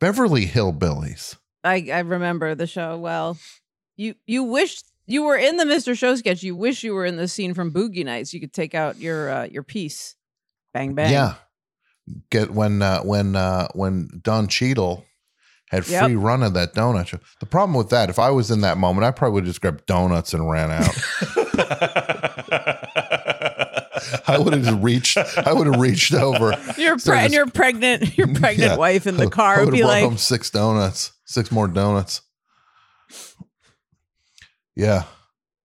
Beverly 0.00 0.46
Hillbillies. 0.46 1.36
I 1.62 1.86
I 1.92 1.98
remember 2.00 2.54
the 2.54 2.66
show 2.66 2.96
well. 2.96 3.36
You 3.96 4.14
you 4.26 4.42
wish 4.44 4.80
you 5.06 5.22
were 5.22 5.36
in 5.36 5.58
the 5.58 5.64
Mr. 5.64 5.96
Show 5.96 6.14
sketch. 6.16 6.42
You 6.42 6.56
wish 6.56 6.82
you 6.82 6.94
were 6.94 7.04
in 7.04 7.16
the 7.16 7.28
scene 7.28 7.52
from 7.52 7.72
Boogie 7.72 8.04
Nights. 8.06 8.32
You 8.32 8.40
could 8.40 8.54
take 8.54 8.74
out 8.74 8.98
your 8.98 9.28
uh, 9.30 9.44
your 9.44 9.62
piece. 9.62 10.16
Bang 10.72 10.94
bang. 10.94 11.12
Yeah. 11.12 11.34
Get 12.30 12.50
when 12.50 12.82
uh, 12.82 13.02
when 13.02 13.36
uh, 13.36 13.68
when 13.74 14.08
Don 14.22 14.48
Cheadle 14.48 15.04
had 15.70 15.86
Yep. 15.86 16.04
free 16.04 16.16
run 16.16 16.42
of 16.42 16.52
that 16.54 16.74
donut 16.74 17.06
show. 17.06 17.20
The 17.38 17.46
problem 17.46 17.74
with 17.76 17.90
that, 17.90 18.10
if 18.10 18.18
I 18.18 18.30
was 18.30 18.50
in 18.50 18.60
that 18.62 18.76
moment, 18.76 19.04
I 19.04 19.12
probably 19.12 19.34
would 19.36 19.44
just 19.44 19.60
grabbed 19.60 19.86
donuts 19.86 20.34
and 20.34 20.50
ran 20.50 20.72
out. 20.72 20.98
I 24.26 24.38
would 24.38 24.52
have 24.54 24.62
just 24.64 24.82
reached. 24.82 25.16
I 25.18 25.52
would 25.52 25.66
have 25.66 25.80
reached 25.80 26.14
over. 26.14 26.56
Your 26.76 26.98
pre- 26.98 27.18
and 27.18 27.32
your 27.32 27.46
pregnant 27.46 28.16
your 28.16 28.26
pregnant 28.34 28.72
Yeah. 28.72 28.76
wife 28.76 29.06
in 29.06 29.16
the 29.16 29.28
car 29.30 29.58
would 29.58 29.66
would've 29.66 29.78
be 29.78 29.84
like, 29.84 30.02
home 30.04 30.16
six 30.18 30.50
donuts, 30.50 31.12
six 31.24 31.50
more 31.52 31.68
donuts. 31.68 32.22
Yeah, 34.74 35.04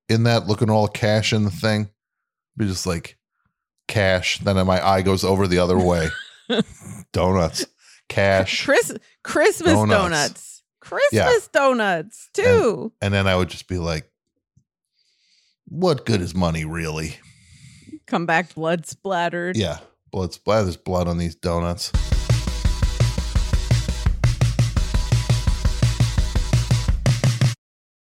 in 0.10 0.24
that 0.24 0.48
looking 0.48 0.70
all 0.70 0.88
cash 0.88 1.32
in 1.34 1.44
the 1.46 1.52
thing, 1.52 1.90
be 2.58 2.66
just 2.68 2.86
like 2.86 3.18
cash. 3.88 4.40
Then 4.40 4.64
my 4.68 4.86
eye 4.86 5.02
goes 5.02 5.24
over 5.24 5.48
the 5.48 5.60
other 5.60 5.78
way. 5.80 6.10
Donuts, 7.12 7.66
cash, 8.10 8.64
Chris 8.66 8.94
Christmas 9.24 9.74
Donuts. 9.74 9.92
donuts. 10.02 10.64
Christmas 10.82 11.48
donuts 11.48 12.30
too. 12.34 12.92
and 13.02 13.14
then 13.14 13.28
I 13.28 13.36
would 13.36 13.50
just 13.50 13.68
be 13.68 13.78
like, 13.80 14.10
"What 15.68 16.06
good 16.06 16.22
is 16.22 16.36
money 16.36 16.64
really?" 16.66 17.18
Come 18.06 18.26
back 18.28 18.54
blood 18.54 18.86
splattered. 18.86 19.58
Yeah, 19.58 19.80
blood 20.12 20.34
splatter. 20.34 20.64
There's 20.66 20.78
blood 20.78 21.08
on 21.08 21.18
these 21.18 21.36
donuts. 21.36 21.92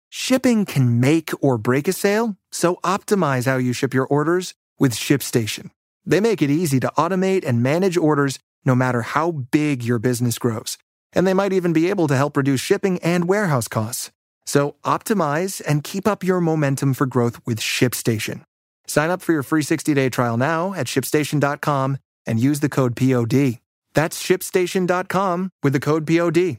Shipping 0.09 0.65
can 0.65 1.01
make 1.01 1.31
or 1.41 1.59
break 1.59 1.89
a 1.89 1.93
sale, 1.93 2.37
so 2.51 2.77
optimize 2.85 3.47
how 3.47 3.57
you 3.57 3.73
ship 3.73 3.95
your 3.95 4.07
orders 4.07 4.55
with 4.79 4.93
ShipStation. 4.93 5.71
They 6.11 6.21
make 6.21 6.43
it 6.43 6.51
easy 6.51 6.81
to 6.81 6.93
automate 6.99 7.47
and 7.47 7.63
manage 7.63 7.97
orders 7.97 8.41
no 8.65 8.75
matter 8.75 9.03
how 9.03 9.31
big 9.31 9.85
your 9.85 10.01
business 10.01 10.39
grows. 10.41 10.77
And 11.13 11.25
they 11.25 11.35
might 11.35 11.53
even 11.53 11.73
be 11.73 11.89
able 11.89 12.09
to 12.09 12.17
help 12.17 12.37
reduce 12.37 12.61
shipping 12.61 12.99
and 12.99 13.29
warehouse 13.29 13.69
costs. 13.69 14.11
So 14.45 14.75
optimize 14.85 15.63
and 15.65 15.85
keep 15.85 16.09
up 16.09 16.25
your 16.25 16.41
momentum 16.41 16.95
for 16.95 17.07
growth 17.07 17.39
with 17.47 17.61
ShipStation. 17.61 18.43
Sign 18.89 19.11
up 19.11 19.23
for 19.23 19.33
your 19.33 19.45
free 19.45 19.63
60-day 19.63 20.09
trial 20.09 20.37
now 20.37 20.75
at 20.75 20.89
shipstation.com 20.89 21.99
and 22.27 22.41
use 22.41 22.59
the 22.59 22.69
code 22.69 22.97
POD. 22.97 23.61
That's 23.95 24.21
shipstation.com 24.21 25.51
with 25.63 25.73
the 25.73 25.81
code 25.81 26.09
POD. 26.09 26.59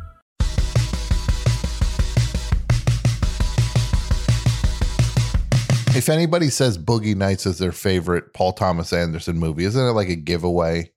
If 5.95 6.09
anybody 6.09 6.49
says 6.49 6.77
Boogie 6.77 7.15
Nights 7.15 7.45
is 7.45 7.57
their 7.57 7.71
favorite 7.71 8.33
Paul 8.33 8.53
Thomas 8.53 8.93
Anderson 8.93 9.37
movie, 9.37 9.65
isn't 9.65 9.81
it 9.81 9.91
like 9.91 10.09
a 10.09 10.15
giveaway? 10.15 10.91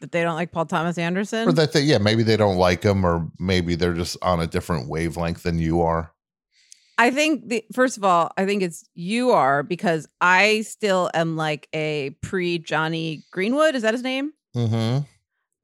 That 0.00 0.12
they 0.12 0.22
don't 0.22 0.34
like 0.34 0.52
Paul 0.52 0.66
Thomas 0.66 0.98
Anderson. 0.98 1.48
Or 1.48 1.52
that 1.52 1.72
they, 1.72 1.82
yeah, 1.82 1.98
maybe 1.98 2.22
they 2.22 2.36
don't 2.36 2.56
like 2.56 2.82
him, 2.82 3.04
or 3.06 3.30
maybe 3.38 3.74
they're 3.74 3.94
just 3.94 4.16
on 4.22 4.40
a 4.40 4.46
different 4.46 4.88
wavelength 4.88 5.44
than 5.44 5.58
you 5.58 5.82
are. 5.82 6.12
I 6.98 7.10
think 7.10 7.48
the 7.48 7.64
first 7.72 7.96
of 7.96 8.04
all, 8.04 8.30
I 8.36 8.44
think 8.44 8.62
it's 8.62 8.84
you 8.94 9.30
are 9.30 9.62
because 9.62 10.08
I 10.20 10.62
still 10.62 11.10
am 11.14 11.36
like 11.36 11.68
a 11.72 12.10
pre 12.22 12.58
Jonny 12.58 13.24
Greenwood. 13.32 13.74
Is 13.74 13.82
that 13.82 13.94
his 13.94 14.02
name? 14.02 14.32
Mm-hmm. 14.54 15.04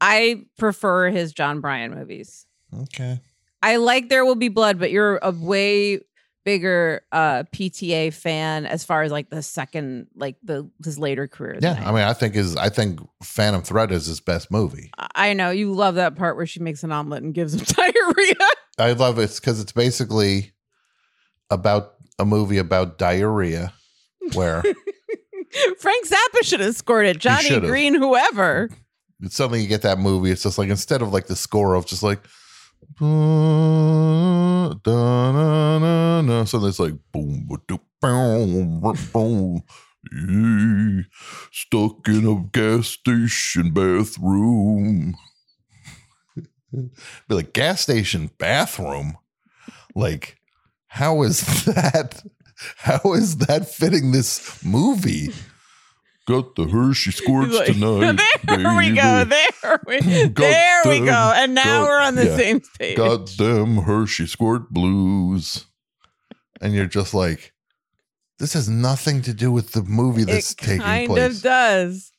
I 0.01 0.45
prefer 0.59 1.11
his 1.11 1.33
Jon 1.33 1.61
Brion 1.61 1.95
movies. 1.95 2.47
Okay. 2.83 3.21
I 3.63 3.77
like 3.77 4.09
There 4.09 4.25
Will 4.25 4.37
Be 4.37 4.49
Blood, 4.49 4.79
but 4.79 4.91
you're 4.91 5.19
a 5.19 5.31
way 5.31 6.01
bigger 6.45 7.03
uh 7.13 7.45
PTA 7.53 8.13
fan 8.13 8.67
as 8.67 8.85
far 8.85 9.03
as 9.03 9.13
like 9.13 9.31
the 9.31 9.43
second, 9.43 10.09
like 10.15 10.37
the 10.43 10.71
his 10.85 10.99
later 10.99 11.29
career. 11.29 11.59
Yeah, 11.61 11.81
I 11.85 11.89
I 11.89 11.93
mean, 11.93 12.03
I 12.03 12.13
think 12.13 12.37
is 12.37 12.57
I 12.57 12.69
think 12.69 13.01
Phantom 13.23 13.63
Thread 13.63 13.93
is 13.93 14.07
his 14.07 14.21
best 14.21 14.51
movie. 14.51 14.91
I 15.15 15.35
know 15.35 15.51
you 15.51 15.73
love 15.73 15.97
that 15.97 16.17
part 16.17 16.37
where 16.37 16.47
she 16.47 16.61
makes 16.61 16.83
an 16.85 16.93
omelet 16.93 17.23
and 17.23 17.35
gives 17.35 17.55
him 17.55 17.61
diarrhea. 17.65 18.35
I 18.79 18.93
love 18.93 19.19
it 19.19 19.35
because 19.35 19.61
it's 19.61 19.73
basically 19.73 20.53
about 21.51 21.95
a 22.19 22.25
movie 22.25 22.59
about 22.59 22.99
diarrhea, 22.99 23.73
where 24.35 24.63
Frank 25.79 26.07
Zappa 26.07 26.43
should 26.43 26.61
have 26.61 26.77
scored 26.77 27.07
it. 27.07 27.19
Johnny. 27.19 27.61
Green, 27.61 27.95
whoever. 27.95 28.71
It's 29.23 29.37
suddenly 29.37 29.61
you 29.61 29.69
get 29.69 29.83
that 29.83 29.99
movie. 29.99 30.31
It's 30.31 30.43
just 30.43 30.57
like 30.59 30.71
instead 30.71 31.03
of 31.03 31.13
like 31.13 31.27
the 31.27 31.37
score 31.37 31.75
of 31.75 31.87
just 31.87 32.03
like. 32.03 32.21
So 36.47 36.59
there's 36.59 36.81
like 36.81 36.95
boom, 37.13 37.47
boom, 38.01 38.81
boom. 39.13 39.63
Yeah, 40.13 41.03
stuck 41.53 42.09
in 42.09 42.27
a 42.27 42.43
gas 42.51 42.89
station 42.89 43.73
bathroom. 43.73 45.15
Be 47.29 47.35
like 47.35 47.53
gas 47.53 47.83
station 47.83 48.31
bathroom. 48.39 49.19
Like, 49.95 50.39
how 50.87 51.23
is 51.23 51.65
that? 51.67 52.23
How 52.77 53.13
is 53.15 53.37
that 53.39 53.69
fitting 53.69 54.13
this 54.13 54.65
movie? 54.65 55.33
Got 56.27 56.55
the 56.55 56.67
Hershey 56.67 57.11
squirts 57.13 57.55
like, 57.55 57.67
tonight. 57.73 58.21
there 58.45 58.77
we 58.77 58.93
go. 58.93 59.25
There 59.25 59.81
we, 59.87 60.01
there 60.01 60.83
we 60.85 61.01
go. 61.01 61.33
And 61.35 61.55
now 61.55 61.81
got- 61.81 61.89
we're 61.89 62.01
on 62.01 62.15
the 62.15 62.27
yeah. 62.27 62.37
same 62.37 62.61
page. 62.79 62.97
Got 62.97 63.31
them 63.37 63.79
Hershey 63.79 64.27
squirt 64.27 64.71
blues. 64.71 65.67
And 66.61 66.75
you're 66.75 66.87
just 66.87 67.15
like, 67.15 67.53
this 68.39 68.53
has 68.53 68.69
nothing 68.69 69.23
to 69.23 69.35
do 69.35 69.51
with 69.51 69.73
the 69.73 69.83
movie 69.83 70.25
that's 70.25 70.53
it 70.53 70.59
taking 70.59 70.83
kind 70.83 71.09
place. 71.09 71.37
of 71.37 71.43
does. 71.43 72.13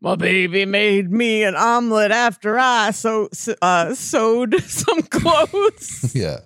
My 0.00 0.14
baby 0.14 0.64
made 0.64 1.10
me 1.10 1.42
an 1.42 1.56
omelet 1.56 2.12
after 2.12 2.56
I 2.58 2.92
so 2.92 3.28
uh, 3.60 3.94
sewed 3.94 4.60
some 4.62 5.02
clothes. 5.02 6.12
yeah. 6.14 6.38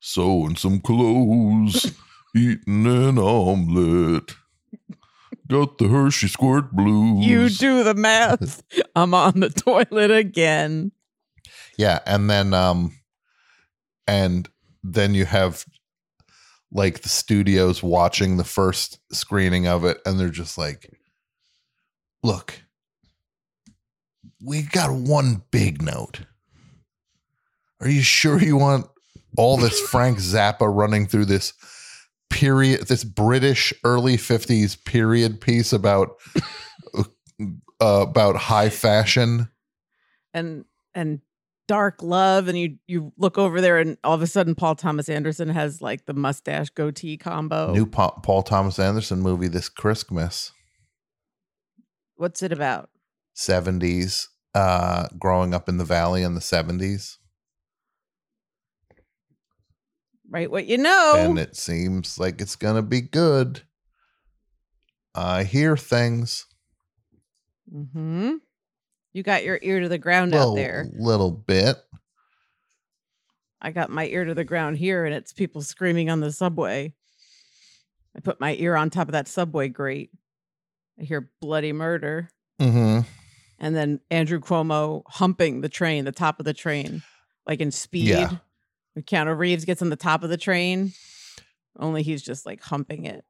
Sewing 0.00 0.56
some 0.56 0.80
clothes, 0.80 1.92
eating 2.34 2.86
an 2.86 3.18
omelet. 3.18 4.34
Got 5.50 5.78
the 5.78 5.88
Hershey 5.88 6.28
squirt 6.28 6.72
blues. 6.72 7.26
you 7.26 7.48
do 7.48 7.82
the 7.82 7.94
math. 7.94 8.62
I'm 8.96 9.14
on 9.14 9.40
the 9.40 9.50
toilet 9.50 10.10
again. 10.10 10.92
Yeah, 11.76 12.00
and 12.06 12.30
then 12.30 12.54
um 12.54 12.96
and 14.06 14.48
then 14.84 15.14
you 15.14 15.24
have 15.26 15.64
like 16.72 17.00
the 17.00 17.08
studios 17.08 17.82
watching 17.82 18.36
the 18.36 18.44
first 18.44 19.00
screening 19.12 19.66
of 19.66 19.84
it 19.84 19.98
and 20.06 20.18
they're 20.20 20.28
just 20.28 20.56
like 20.56 20.88
look 22.22 22.62
we 24.42 24.62
got 24.62 24.92
one 24.92 25.42
big 25.50 25.82
note. 25.82 26.20
Are 27.80 27.88
you 27.88 28.02
sure 28.02 28.40
you 28.40 28.56
want 28.56 28.86
all 29.36 29.56
this 29.56 29.80
Frank 29.80 30.18
Zappa 30.18 30.68
running 30.72 31.06
through 31.06 31.26
this 31.26 31.52
period 32.30 32.86
this 32.88 33.04
British 33.04 33.72
early 33.84 34.16
50s 34.16 34.82
period 34.84 35.40
piece 35.40 35.72
about 35.72 36.16
uh, 36.98 37.04
about 37.80 38.36
high 38.36 38.70
fashion? 38.70 39.48
And 40.32 40.64
and 40.94 41.20
dark 41.68 42.02
love. 42.02 42.48
And 42.48 42.58
you 42.58 42.78
you 42.88 43.12
look 43.16 43.38
over 43.38 43.60
there 43.60 43.78
and 43.78 43.96
all 44.02 44.14
of 44.14 44.22
a 44.22 44.26
sudden 44.26 44.54
Paul 44.54 44.74
Thomas 44.74 45.08
Anderson 45.08 45.48
has 45.50 45.80
like 45.80 46.06
the 46.06 46.14
mustache 46.14 46.70
goatee 46.70 47.16
combo. 47.16 47.72
New 47.72 47.86
Pa- 47.86 48.18
Paul 48.22 48.42
Thomas 48.42 48.78
Anderson 48.78 49.20
movie 49.20 49.48
this 49.48 49.68
Christmas. 49.68 50.52
What's 52.16 52.42
it 52.42 52.52
about? 52.52 52.90
70s, 53.36 54.26
uh, 54.54 55.06
growing 55.18 55.54
up 55.54 55.68
in 55.68 55.78
the 55.78 55.84
valley 55.84 56.22
in 56.22 56.34
the 56.34 56.40
70s. 56.40 57.16
Right 60.30 60.50
what 60.50 60.66
you 60.66 60.78
know. 60.78 61.14
And 61.18 61.38
it 61.38 61.56
seems 61.56 62.18
like 62.18 62.40
it's 62.40 62.54
going 62.56 62.76
to 62.76 62.82
be 62.82 63.00
good. 63.00 63.62
I 65.14 65.42
hear 65.42 65.76
things. 65.76 66.46
hmm 67.70 68.34
You 69.12 69.22
got 69.24 69.42
your 69.44 69.58
ear 69.60 69.80
to 69.80 69.88
the 69.88 69.98
ground 69.98 70.34
out 70.34 70.54
there. 70.54 70.88
little 70.96 71.32
bit. 71.32 71.76
I 73.60 73.72
got 73.72 73.90
my 73.90 74.06
ear 74.06 74.24
to 74.24 74.34
the 74.34 74.44
ground 74.44 74.78
here, 74.78 75.04
and 75.04 75.14
it's 75.14 75.32
people 75.32 75.60
screaming 75.62 76.08
on 76.08 76.20
the 76.20 76.32
subway. 76.32 76.94
I 78.16 78.20
put 78.20 78.40
my 78.40 78.54
ear 78.54 78.74
on 78.76 78.88
top 78.88 79.08
of 79.08 79.12
that 79.12 79.28
subway 79.28 79.68
grate. 79.68 80.10
I 80.98 81.02
hear 81.04 81.30
bloody 81.40 81.72
murder, 81.72 82.30
Mm-hmm. 82.60 83.00
and 83.58 83.74
then 83.76 84.00
Andrew 84.10 84.38
Cuomo 84.40 85.02
humping 85.08 85.60
the 85.60 85.68
train, 85.68 86.04
the 86.04 86.12
top 86.12 86.38
of 86.38 86.44
the 86.44 86.54
train, 86.54 87.02
like 87.46 87.60
in 87.60 87.70
Speed. 87.70 88.06
Yeah. 88.08 88.30
Keanu 88.98 89.36
Reeves 89.36 89.64
gets 89.64 89.82
on 89.82 89.90
the 89.90 89.96
top 89.96 90.22
of 90.22 90.30
the 90.30 90.36
train, 90.36 90.92
only 91.78 92.02
he's 92.02 92.22
just 92.22 92.44
like 92.46 92.60
humping 92.62 93.04
it 93.06 93.24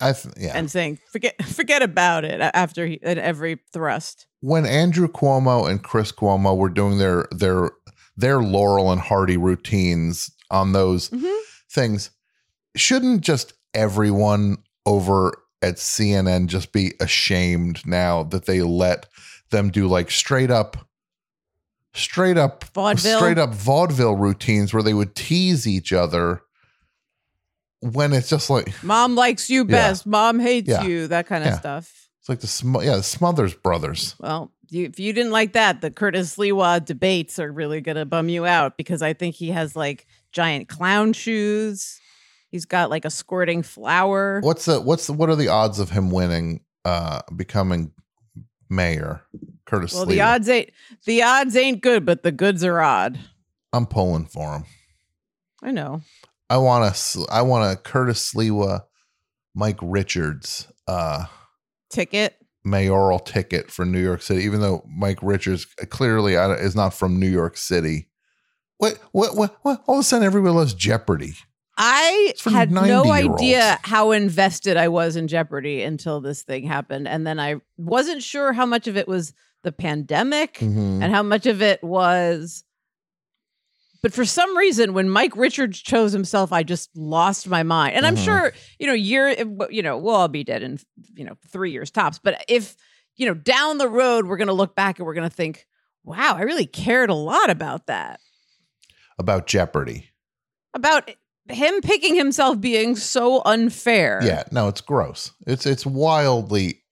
I 0.00 0.12
th- 0.12 0.34
yeah. 0.38 0.52
and 0.54 0.70
saying, 0.70 0.98
"Forget, 1.10 1.42
forget 1.44 1.82
about 1.82 2.24
it." 2.24 2.40
After 2.40 2.86
he, 2.86 3.02
at 3.02 3.18
every 3.18 3.58
thrust, 3.72 4.26
when 4.40 4.64
Andrew 4.66 5.08
Cuomo 5.08 5.68
and 5.68 5.82
Chris 5.82 6.12
Cuomo 6.12 6.56
were 6.56 6.68
doing 6.68 6.98
their 6.98 7.26
their 7.32 7.70
their 8.16 8.40
Laurel 8.40 8.92
and 8.92 9.00
Hardy 9.00 9.36
routines 9.36 10.30
on 10.50 10.72
those 10.72 11.10
Mhm. 11.10 11.36
things, 11.70 12.10
shouldn't 12.76 13.22
just 13.22 13.54
everyone 13.74 14.58
over 14.86 15.36
at 15.60 15.76
CNN 15.78 16.46
just 16.46 16.72
be 16.72 16.92
ashamed 17.00 17.84
now 17.84 18.22
that 18.22 18.46
they 18.46 18.60
let 18.62 19.06
them 19.50 19.70
do 19.70 19.88
like 19.88 20.10
straight 20.10 20.50
up 20.50 20.88
straight 21.94 22.36
up 22.36 22.64
Vaudeville? 22.74 23.18
straight 23.18 23.38
up 23.38 23.54
vaudeville 23.54 24.16
routines 24.16 24.74
where 24.74 24.82
they 24.82 24.94
would 24.94 25.14
tease 25.14 25.66
each 25.66 25.92
other 25.92 26.42
when 27.80 28.12
it's 28.12 28.28
just 28.28 28.48
like 28.50 28.72
Mom 28.82 29.14
likes 29.14 29.50
you 29.50 29.64
best. 29.64 30.06
Mom 30.06 30.38
hates 30.40 30.68
Yeah. 30.68 30.82
you. 30.84 31.06
That 31.08 31.26
kind 31.26 31.44
of 31.44 31.50
Yeah. 31.50 31.58
stuff. 31.58 32.08
it's 32.20 32.28
like 32.30 32.40
the 32.40 32.46
Sm- 32.46 32.80
yeah 32.82 32.96
the 32.96 33.02
Smothers 33.02 33.52
brothers 33.54 34.14
Well, 34.18 34.50
you, 34.70 34.86
if 34.86 34.98
you 34.98 35.12
didn't 35.12 35.32
like 35.32 35.52
that, 35.52 35.82
the 35.82 35.90
Curtis 35.90 36.36
Sliwa 36.36 36.82
debates 36.82 37.38
are 37.38 37.52
really 37.52 37.82
going 37.82 37.96
to 37.96 38.06
bum 38.06 38.30
you 38.30 38.46
out 38.46 38.78
because 38.78 39.02
I 39.02 39.12
think 39.12 39.34
he 39.34 39.50
has 39.50 39.76
like 39.76 40.06
giant 40.32 40.68
clown 40.70 41.12
shoes. 41.12 42.00
He's 42.48 42.64
got 42.64 42.88
like 42.88 43.04
a 43.04 43.10
squirting 43.10 43.62
flower. 43.62 44.40
What's 44.42 44.64
the 44.64 44.80
what's 44.80 45.06
the, 45.06 45.12
what 45.12 45.28
are 45.28 45.36
the 45.36 45.48
odds 45.48 45.78
of 45.78 45.90
him 45.90 46.10
winning 46.10 46.60
uh 46.86 47.20
becoming 47.36 47.92
mayor? 48.70 49.22
Curtis 49.66 49.94
Well, 49.94 50.06
Sliwa. 50.06 50.08
the 50.10 50.20
odds 50.20 50.48
ain't 50.48 50.70
the 51.06 51.22
odds 51.22 51.56
ain't 51.56 51.80
good, 51.82 52.04
but 52.04 52.22
the 52.22 52.32
goods 52.32 52.62
are 52.64 52.80
odd. 52.80 53.18
I'm 53.72 53.86
pulling 53.86 54.26
for 54.26 54.54
him. 54.56 54.64
I 55.62 55.70
know. 55.70 56.02
I 56.50 56.58
want 56.58 56.94
to. 56.94 57.26
I 57.30 57.42
want 57.42 57.72
a 57.72 57.76
Curtis 57.80 58.32
Sliwa, 58.32 58.82
Mike 59.54 59.78
Richards 59.82 60.68
uh 60.86 61.24
Ticket. 61.90 62.36
mayoral 62.64 63.18
ticket 63.18 63.70
for 63.70 63.84
New 63.84 64.00
York 64.02 64.20
City 64.22 64.42
even 64.42 64.60
though 64.60 64.84
Mike 64.88 65.18
Richards 65.22 65.64
clearly 65.90 66.36
uh, 66.36 66.50
is 66.50 66.74
not 66.76 66.92
from 66.94 67.18
New 67.20 67.28
York 67.28 67.56
City. 67.56 68.08
What 68.78 68.98
what 69.12 69.36
what, 69.36 69.56
what? 69.62 69.82
all 69.86 69.96
of 69.96 70.00
a 70.00 70.04
sudden 70.04 70.26
everybody 70.26 70.54
loves 70.54 70.74
Jeopardy. 70.74 71.34
I 71.76 72.34
had 72.44 72.70
no 72.70 73.10
idea 73.10 73.78
how 73.82 74.12
invested 74.12 74.76
I 74.76 74.88
was 74.88 75.16
in 75.16 75.26
Jeopardy 75.28 75.82
until 75.82 76.20
this 76.20 76.42
thing 76.42 76.64
happened. 76.64 77.08
And 77.08 77.26
then 77.26 77.40
I 77.40 77.56
wasn't 77.76 78.22
sure 78.22 78.52
how 78.52 78.64
much 78.66 78.86
of 78.86 78.96
it 78.96 79.08
was 79.08 79.32
the 79.64 79.72
pandemic 79.72 80.54
Mhm. 80.58 81.02
and 81.02 81.12
how 81.12 81.22
much 81.22 81.46
of 81.46 81.62
it 81.62 81.82
was 81.82 82.64
but 84.02 84.12
for 84.12 84.26
some 84.26 84.54
reason 84.58 84.92
when 84.92 85.08
mike 85.08 85.34
richards 85.34 85.80
chose 85.80 86.12
himself 86.12 86.52
i 86.52 86.62
just 86.62 86.90
lost 86.94 87.48
my 87.48 87.62
mind 87.62 87.94
and 87.96 88.04
i'm 88.06 88.14
Mhm. 88.16 88.24
sure 88.26 88.52
you 88.78 88.86
know 88.86 88.92
year 88.92 89.30
you 89.70 89.82
know 89.82 89.96
we'll 89.96 90.14
all 90.14 90.28
be 90.28 90.44
dead 90.44 90.62
in 90.62 90.78
you 91.14 91.24
know 91.24 91.38
three 91.48 91.70
years 91.70 91.90
tops 91.90 92.20
but 92.22 92.44
if 92.46 92.76
you 93.16 93.24
know 93.26 93.32
down 93.32 93.78
the 93.78 93.88
road 93.88 94.26
we're 94.26 94.36
gonna 94.36 94.52
look 94.52 94.76
back 94.76 94.98
and 94.98 95.06
we're 95.06 95.14
gonna 95.14 95.30
think 95.30 95.66
wow 96.02 96.34
i 96.36 96.42
really 96.42 96.66
cared 96.66 97.08
a 97.08 97.14
lot 97.14 97.48
about 97.48 97.86
that 97.86 98.20
About 99.18 99.46
Jeopardy. 99.46 100.10
about 100.74 101.10
him 101.48 101.80
picking 101.80 102.14
himself 102.14 102.60
being 102.60 102.96
so 102.96 103.42
unfair. 103.44 104.20
Yeah, 104.22 104.44
no, 104.50 104.68
it's 104.68 104.80
gross. 104.80 105.32
It's 105.46 105.66
it's 105.66 105.84
wildly, 105.84 106.82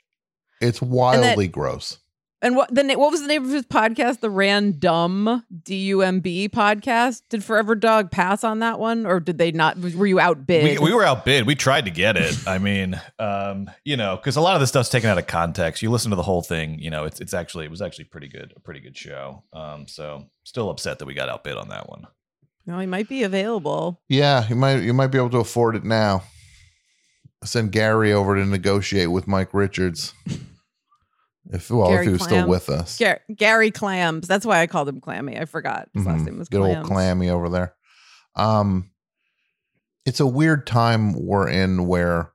it's 0.61 0.83
wildly 0.83 1.49
gross. 1.49 1.99
And 2.45 2.57
what 2.57 2.75
the 2.75 2.83
what 2.97 3.13
was 3.13 3.23
the 3.23 3.29
name 3.29 3.45
of 3.45 3.51
his 3.51 3.65
podcast? 3.65 4.19
The 4.19 4.29
Random 4.29 5.45
D 5.63 5.77
U 5.87 6.03
M 6.03 6.19
B 6.19 6.49
podcast. 6.49 7.23
Did 7.31 7.45
Forever 7.45 7.77
Dog 7.77 8.11
pass 8.11 8.43
on 8.43 8.59
that 8.59 8.81
one, 8.81 9.07
or 9.07 9.21
did 9.21 9.39
they 9.39 9.53
not? 9.53 9.79
Were 9.79 10.07
you 10.07 10.19
outbid? 10.19 10.81
We, 10.81 10.87
we 10.87 10.93
were 10.93 11.05
outbid. 11.05 11.47
We 11.47 11.55
tried 11.55 11.85
to 11.85 11.93
get 11.93 12.17
it. 12.17 12.37
I 12.45 12.59
mean, 12.59 13.01
um, 13.21 13.71
you 13.85 13.97
know, 13.97 14.17
because 14.17 14.35
a 14.35 14.41
lot 14.41 14.55
of 14.55 14.61
this 14.61 14.71
stuff's 14.71 14.89
taken 14.89 15.09
out 15.09 15.19
of 15.19 15.29
context. 15.29 15.83
You 15.83 15.91
listen 15.93 16.11
to 16.11 16.17
the 16.17 16.25
whole 16.25 16.43
thing, 16.43 16.81
you 16.81 16.91
know, 16.91 17.05
it's 17.05 17.21
it's 17.21 17.33
actually 17.33 17.65
it 17.65 17.71
was 17.71 17.81
actually 17.81 18.07
pretty 18.07 18.29
good, 18.29 18.53
a 18.57 18.61
pretty 18.61 18.81
good 18.81 18.97
show. 18.97 19.45
Um, 19.53 19.87
so 19.87 20.29
still 20.43 20.69
upset 20.69 20.99
that 20.99 21.07
we 21.07 21.15
got 21.15 21.29
outbid 21.29 21.57
on 21.57 21.69
that 21.69 21.89
one. 21.89 22.09
No, 22.67 22.79
he 22.79 22.87
might 22.87 23.09
be 23.09 23.23
available. 23.23 24.01
Yeah, 24.09 24.47
you 24.49 24.55
might 24.57 24.83
you 24.83 24.93
might 24.93 25.09
be 25.09 25.19
able 25.19 25.31
to 25.31 25.39
afford 25.39 25.77
it 25.77 25.85
now. 25.85 26.23
Send 27.45 27.73
Gary 27.73 28.13
over 28.13 28.37
to 28.37 28.45
negotiate 28.45 29.11
with 29.11 29.27
Mike 29.27 29.53
Richards. 29.55 30.15
If 31.51 31.71
well, 31.71 31.89
Gary 31.89 32.03
if 32.03 32.07
he 32.07 32.13
was 32.13 32.23
still 32.23 32.47
with 32.49 32.69
us, 32.71 32.99
Gar- 32.99 33.21
Gary 33.35 33.73
Clams. 33.73 34.29
That's 34.29 34.47
why 34.47 34.61
I 34.61 34.69
called 34.69 34.89
him 34.89 35.01
Clammy. 35.01 35.37
I 35.37 35.45
forgot 35.45 35.89
his 35.93 36.07
last 36.07 36.21
Mhm. 36.21 36.27
name 36.27 36.39
was 36.39 36.49
good 36.49 36.61
Clams. 36.61 36.77
old 36.79 36.87
clammy 36.87 37.29
over 37.31 37.49
there. 37.49 37.75
Um, 38.37 38.91
it's 40.07 40.21
a 40.21 40.27
weird 40.27 40.69
time 40.69 41.15
we're 41.27 41.49
in 41.49 41.87
where 41.89 42.31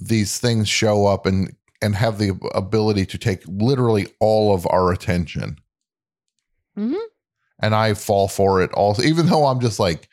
these 0.00 0.38
things 0.38 0.68
show 0.70 1.06
up 1.06 1.26
and 1.26 1.54
and 1.82 1.94
have 1.94 2.16
the 2.18 2.30
ability 2.54 3.04
to 3.06 3.18
take 3.18 3.42
literally 3.46 4.08
all 4.20 4.54
of 4.54 4.66
our 4.70 4.90
attention. 4.90 5.58
Mhm. 6.76 6.98
And 7.62 7.74
I 7.74 7.94
fall 7.94 8.28
for 8.28 8.60
it 8.60 8.72
also, 8.72 9.02
even 9.02 9.26
though 9.26 9.46
I'm 9.46 9.60
just 9.60 9.78
like 9.78 10.08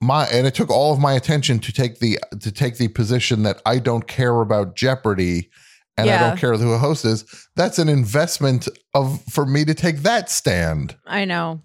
my 0.00 0.26
and 0.26 0.46
it 0.46 0.54
took 0.54 0.70
all 0.70 0.92
of 0.92 0.98
my 0.98 1.12
attention 1.12 1.58
to 1.58 1.72
take 1.72 1.98
the 1.98 2.18
to 2.40 2.50
take 2.50 2.78
the 2.78 2.88
position 2.88 3.42
that 3.42 3.60
I 3.66 3.78
don't 3.78 4.06
care 4.06 4.40
about 4.40 4.76
Jeopardy 4.76 5.50
and 5.96 6.08
I 6.08 6.28
don't 6.28 6.38
care 6.38 6.56
who 6.56 6.72
a 6.72 6.78
host 6.78 7.04
is. 7.04 7.48
That's 7.56 7.78
an 7.78 7.88
investment 7.88 8.68
of 8.94 9.22
for 9.24 9.44
me 9.44 9.64
to 9.64 9.74
take 9.74 9.98
that 9.98 10.30
stand. 10.30 10.96
I 11.04 11.24
know. 11.24 11.60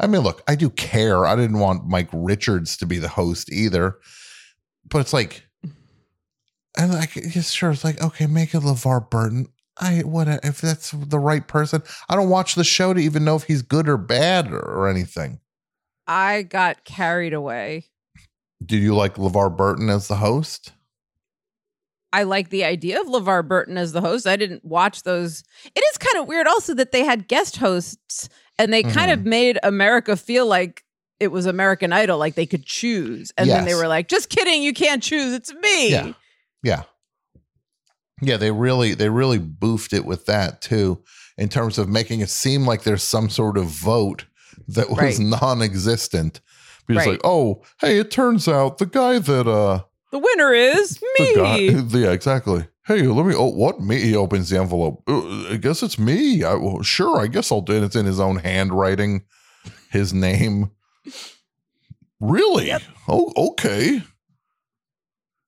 I 0.00 0.06
mean, 0.06 0.22
look, 0.22 0.42
I 0.48 0.56
do 0.56 0.70
care. 0.70 1.26
I 1.26 1.36
didn't 1.36 1.58
want 1.58 1.86
Mike 1.86 2.08
Richards 2.12 2.76
to 2.78 2.86
be 2.86 2.98
the 2.98 3.08
host 3.08 3.52
either, 3.52 3.98
but 4.88 5.00
it's 5.00 5.12
like, 5.12 5.46
and 6.78 6.92
like, 6.94 7.14
yes, 7.14 7.50
sure, 7.50 7.70
it's 7.70 7.84
like, 7.84 8.02
okay, 8.02 8.26
make 8.26 8.54
it 8.54 8.62
LeVar 8.62 9.10
Burton. 9.10 9.48
I 9.80 10.00
what 10.00 10.28
if 10.44 10.60
that's 10.60 10.90
the 10.92 11.18
right 11.18 11.46
person? 11.46 11.82
I 12.08 12.16
don't 12.16 12.28
watch 12.28 12.54
the 12.54 12.64
show 12.64 12.92
to 12.92 13.00
even 13.00 13.24
know 13.24 13.36
if 13.36 13.44
he's 13.44 13.62
good 13.62 13.88
or 13.88 13.96
bad 13.96 14.52
or, 14.52 14.60
or 14.60 14.88
anything. 14.88 15.40
I 16.06 16.42
got 16.42 16.84
carried 16.84 17.32
away. 17.32 17.86
Do 18.64 18.76
you 18.76 18.94
like 18.94 19.14
LeVar 19.14 19.56
Burton 19.56 19.88
as 19.88 20.06
the 20.08 20.16
host? 20.16 20.72
I 22.12 22.24
like 22.24 22.50
the 22.50 22.64
idea 22.64 23.00
of 23.00 23.06
LeVar 23.06 23.46
Burton 23.46 23.78
as 23.78 23.92
the 23.92 24.00
host. 24.00 24.26
I 24.26 24.36
didn't 24.36 24.64
watch 24.64 25.04
those. 25.04 25.44
It 25.64 25.80
is 25.92 25.98
kind 25.98 26.20
of 26.20 26.28
weird 26.28 26.46
also 26.48 26.74
that 26.74 26.90
they 26.92 27.04
had 27.04 27.28
guest 27.28 27.56
hosts 27.58 28.28
and 28.58 28.72
they 28.72 28.82
kind 28.82 29.10
Mm-hmm. 29.10 29.20
of 29.20 29.26
made 29.26 29.58
America 29.62 30.16
feel 30.16 30.46
like 30.46 30.84
it 31.20 31.28
was 31.28 31.46
American 31.46 31.92
Idol, 31.92 32.18
like 32.18 32.34
they 32.34 32.46
could 32.46 32.66
choose. 32.66 33.32
And 33.38 33.48
then 33.48 33.64
they 33.64 33.74
were 33.74 33.86
like, 33.88 34.08
just 34.08 34.28
kidding, 34.28 34.62
you 34.62 34.72
can't 34.72 35.02
choose. 35.02 35.32
It's 35.34 35.54
me. 35.54 35.90
Yeah. 35.90 36.12
Yeah. 36.62 36.82
Yeah, 38.20 38.36
they 38.36 38.50
really 38.50 38.94
they 38.94 39.08
really 39.08 39.38
boofed 39.38 39.92
it 39.92 40.04
with 40.04 40.26
that 40.26 40.60
too, 40.60 41.02
in 41.38 41.48
terms 41.48 41.78
of 41.78 41.88
making 41.88 42.20
it 42.20 42.28
seem 42.30 42.66
like 42.66 42.82
there's 42.82 43.02
some 43.02 43.30
sort 43.30 43.56
of 43.58 43.66
vote 43.66 44.26
that 44.68 44.90
was 44.90 44.98
Right. 44.98 45.18
non-existent. 45.18 46.40
Because 46.86 47.06
Right. 47.06 47.12
like, 47.12 47.20
oh, 47.24 47.62
hey, 47.80 47.98
it 47.98 48.10
turns 48.10 48.48
out 48.48 48.78
the 48.78 48.86
guy 48.86 49.18
that 49.18 49.46
uh 49.48 49.80
The 50.12 50.18
winner 50.18 50.52
is 50.52 51.00
me. 51.18 51.34
guy 51.34 51.56
yeah, 51.98 52.10
exactly. 52.12 52.66
Hey, 52.86 53.02
let 53.02 53.24
me 53.26 53.34
oh 53.36 53.46
what 53.50 53.80
me 53.80 54.00
he 54.00 54.16
opens 54.16 54.48
the 54.50 54.58
envelope. 54.58 55.02
"Uh, 55.08 55.52
I 55.52 55.56
guess 55.56 55.82
it's 55.82 55.98
me. 55.98 56.42
I 56.42 56.54
well, 56.54 56.82
sure, 56.82 57.20
I 57.20 57.26
guess 57.28 57.52
I'll 57.52 57.60
do 57.60 57.74
it. 57.74 57.84
It's 57.84 57.94
in 57.96 58.06
his 58.06 58.18
own 58.18 58.36
handwriting, 58.38 59.22
his 59.90 60.12
name. 60.12 60.72
Really? 62.20 62.72
Oh, 63.08 63.32
okay. 63.36 64.02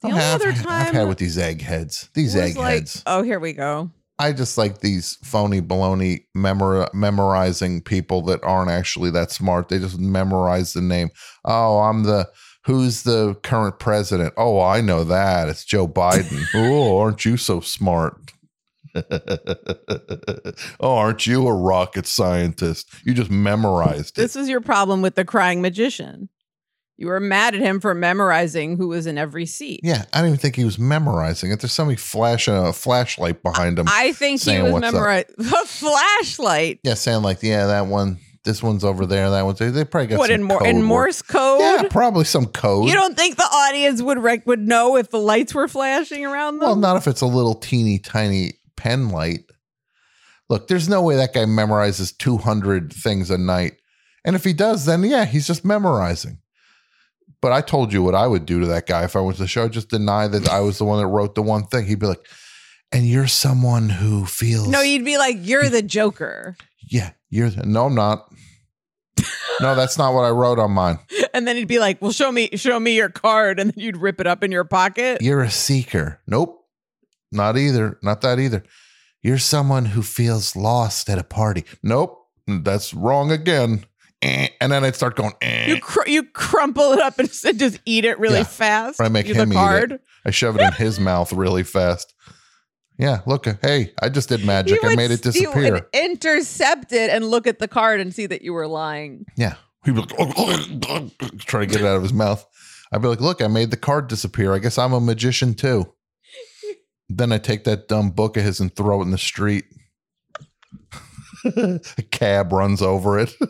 The 0.02 0.08
I've 0.08 0.14
only 0.14 0.24
other 0.24 0.68
I've 0.68 0.94
had 0.94 1.08
with 1.08 1.18
these 1.18 1.38
eggheads. 1.38 2.10
These 2.14 2.34
was 2.34 2.56
like, 2.56 2.74
eggheads. 2.74 3.02
oh, 3.06 3.22
here 3.22 3.40
we 3.40 3.52
go. 3.52 3.90
I 4.18 4.32
just 4.32 4.58
like 4.58 4.80
these 4.80 5.16
phony 5.24 5.60
baloney 5.60 6.26
memor- 6.34 6.88
memorizing 6.92 7.82
people 7.82 8.22
that 8.22 8.42
aren't 8.44 8.70
actually 8.70 9.10
that 9.12 9.30
smart. 9.30 9.68
They 9.68 9.78
just 9.78 9.98
memorize 9.98 10.74
the 10.74 10.80
name. 10.80 11.10
Oh, 11.44 11.80
I'm 11.80 12.04
the 12.04 12.28
who's 12.64 13.02
the 13.02 13.34
current 13.42 13.78
president? 13.78 14.34
Oh, 14.36 14.60
I 14.60 14.80
know 14.80 15.04
that. 15.04 15.48
It's 15.48 15.64
Joe 15.64 15.88
Biden. 15.88 16.44
oh, 16.54 16.98
aren't 16.98 17.24
you 17.24 17.36
so 17.36 17.60
smart? 17.60 18.16
oh, 20.80 20.96
aren't 20.96 21.26
you 21.26 21.46
a 21.46 21.54
rocket 21.54 22.06
scientist? 22.06 22.90
You 23.04 23.14
just 23.14 23.30
memorized 23.30 24.18
it. 24.18 24.22
This 24.22 24.36
is 24.36 24.48
your 24.48 24.60
problem 24.60 25.02
with 25.02 25.14
the 25.14 25.24
crying 25.24 25.62
magician. 25.62 26.28
You 26.98 27.08
were 27.08 27.20
mad 27.20 27.54
at 27.54 27.60
him 27.60 27.80
for 27.80 27.94
memorizing 27.94 28.76
who 28.76 28.88
was 28.88 29.06
in 29.06 29.18
every 29.18 29.46
seat. 29.46 29.80
Yeah, 29.82 30.04
I 30.12 30.18
don't 30.20 30.28
even 30.28 30.38
think 30.38 30.56
he 30.56 30.64
was 30.64 30.78
memorizing 30.78 31.50
it. 31.50 31.60
There's 31.60 31.72
somebody 31.72 31.96
flashing 31.96 32.54
a 32.54 32.68
uh, 32.68 32.72
flashlight 32.72 33.42
behind 33.42 33.78
him. 33.78 33.86
I 33.88 34.12
think 34.12 34.42
he 34.42 34.60
was 34.62 34.80
memorizing 34.80 35.34
a 35.38 35.64
flashlight. 35.66 36.80
yeah, 36.84 36.94
saying 36.94 37.22
like, 37.22 37.42
yeah, 37.42 37.66
that 37.66 37.86
one, 37.86 38.18
this 38.44 38.62
one's 38.62 38.84
over 38.84 39.06
there, 39.06 39.30
that 39.30 39.42
one's 39.42 39.58
there. 39.58 39.70
They 39.70 39.84
probably 39.84 40.08
got 40.08 40.18
What 40.18 40.30
in, 40.30 40.42
Mor- 40.44 40.66
in. 40.66 40.82
Morse 40.82 41.22
code? 41.22 41.60
Yeah, 41.60 41.84
probably 41.90 42.24
some 42.24 42.46
code. 42.46 42.88
You 42.88 42.94
don't 42.94 43.16
think 43.16 43.36
the 43.36 43.42
audience 43.42 44.02
would 44.02 44.18
rec- 44.18 44.46
would 44.46 44.60
know 44.60 44.96
if 44.96 45.10
the 45.10 45.18
lights 45.18 45.54
were 45.54 45.68
flashing 45.68 46.24
around 46.26 46.58
them? 46.58 46.68
well, 46.68 46.76
not 46.76 46.96
if 46.96 47.06
it's 47.08 47.20
a 47.22 47.26
little 47.26 47.54
teeny 47.54 47.98
tiny 47.98 48.52
pen 48.76 49.08
light. 49.08 49.44
Look, 50.48 50.68
there's 50.68 50.88
no 50.88 51.02
way 51.02 51.16
that 51.16 51.32
guy 51.32 51.44
memorizes 51.46 52.16
200 52.18 52.92
things 52.92 53.30
a 53.30 53.38
night. 53.38 53.74
And 54.24 54.36
if 54.36 54.44
he 54.44 54.52
does, 54.52 54.84
then 54.84 55.02
yeah, 55.04 55.24
he's 55.24 55.46
just 55.46 55.64
memorizing. 55.64 56.38
But 57.42 57.52
I 57.52 57.60
told 57.60 57.92
you 57.92 58.02
what 58.02 58.14
I 58.14 58.26
would 58.26 58.46
do 58.46 58.60
to 58.60 58.66
that 58.66 58.86
guy 58.86 59.04
if 59.04 59.16
I 59.16 59.20
went 59.20 59.36
to 59.36 59.42
the 59.42 59.48
show. 59.48 59.68
Just 59.68 59.90
deny 59.90 60.28
that 60.28 60.48
I 60.48 60.60
was 60.60 60.78
the 60.78 60.84
one 60.84 60.98
that 61.00 61.08
wrote 61.08 61.34
the 61.34 61.42
one 61.42 61.64
thing. 61.66 61.84
He'd 61.86 61.98
be 61.98 62.06
like, 62.06 62.24
and 62.92 63.06
you're 63.06 63.26
someone 63.26 63.88
who 63.90 64.24
feels. 64.24 64.68
no, 64.68 64.80
you'd 64.80 65.04
be 65.04 65.18
like, 65.18 65.36
"You're 65.40 65.68
the 65.68 65.82
Joker," 65.82 66.56
Yeah, 66.88 67.10
you're. 67.30 67.50
The, 67.50 67.66
no, 67.66 67.86
I'm 67.86 67.94
not. 67.94 68.32
no, 69.60 69.74
that's 69.74 69.98
not 69.98 70.14
what 70.14 70.22
I 70.24 70.30
wrote 70.30 70.58
on 70.58 70.70
mine. 70.70 70.98
and 71.34 71.46
then 71.46 71.56
he'd 71.56 71.68
be 71.68 71.78
like, 71.78 72.00
"Well, 72.00 72.12
show 72.12 72.30
me, 72.30 72.50
show 72.54 72.78
me 72.78 72.94
your 72.96 73.08
card," 73.08 73.58
and 73.58 73.70
then 73.70 73.82
you'd 73.82 73.96
rip 73.96 74.20
it 74.20 74.26
up 74.26 74.42
in 74.44 74.52
your 74.52 74.64
pocket. 74.64 75.20
You're 75.20 75.42
a 75.42 75.50
seeker. 75.50 76.20
Nope. 76.26 76.64
Not 77.32 77.56
either. 77.56 77.98
Not 78.02 78.20
that 78.20 78.38
either. 78.38 78.62
You're 79.22 79.38
someone 79.38 79.86
who 79.86 80.02
feels 80.02 80.54
lost 80.54 81.08
at 81.08 81.18
a 81.18 81.24
party. 81.24 81.64
Nope. 81.82 82.18
That's 82.46 82.92
wrong 82.92 83.30
again. 83.30 83.84
Eh. 84.22 84.48
And 84.60 84.70
then 84.70 84.84
I'd 84.84 84.94
start 84.94 85.16
going, 85.16 85.32
eh. 85.42 85.66
You 85.68 85.80
cr- 85.80 86.06
you 86.08 86.22
crumple 86.24 86.92
it 86.92 87.00
up 87.00 87.18
and 87.18 87.28
just 87.58 87.80
eat 87.84 88.04
it 88.04 88.18
really 88.18 88.38
Yeah. 88.38 88.44
fast. 88.44 89.00
I 89.00 89.08
make 89.08 89.26
him 89.26 89.52
eat 89.52 89.56
card. 89.56 89.92
it. 89.92 90.00
I 90.24 90.30
shove 90.30 90.56
it 90.56 90.62
in 90.62 90.72
his 90.74 91.00
mouth 91.10 91.32
really 91.32 91.64
fast. 91.64 92.14
Yeah, 92.98 93.20
look, 93.26 93.46
hey, 93.62 93.92
I 94.00 94.08
just 94.10 94.28
did 94.28 94.44
magic. 94.44 94.80
You 94.82 94.90
I 94.90 94.94
made 94.94 95.10
it 95.10 95.22
disappear. 95.22 95.88
intercept 95.92 96.92
it 96.92 97.10
and 97.10 97.24
look 97.24 97.46
at 97.48 97.58
the 97.58 97.66
card 97.66 97.98
and 98.00 98.14
see 98.14 98.26
that 98.26 98.42
you 98.42 98.52
were 98.52 98.68
lying. 98.68 99.24
Yeah. 99.36 99.54
He'd 99.84 99.94
be 99.96 100.00
like, 100.02 100.10
try 101.40 101.60
to 101.60 101.66
get 101.66 101.80
it 101.80 101.86
out 101.86 101.96
of 101.96 102.02
his 102.02 102.12
mouth. 102.12 102.46
I'd 102.92 103.02
be 103.02 103.08
like, 103.08 103.20
look, 103.20 103.42
I 103.42 103.48
made 103.48 103.72
the 103.72 103.76
card 103.76 104.06
disappear. 104.06 104.52
I 104.54 104.60
guess 104.60 104.78
I'm 104.78 104.92
a 104.92 105.00
magician 105.00 105.54
too. 105.54 105.92
then 107.08 107.32
I 107.32 107.38
take 107.38 107.64
that 107.64 107.88
dumb 107.88 108.10
book 108.10 108.36
of 108.36 108.44
his 108.44 108.60
and 108.60 108.72
throw 108.76 109.00
it 109.00 109.04
in 109.06 109.10
the 109.10 109.18
street. 109.18 109.64
a 111.44 111.80
cab 112.10 112.52
runs 112.52 112.82
over 112.82 113.18
it. 113.18 113.34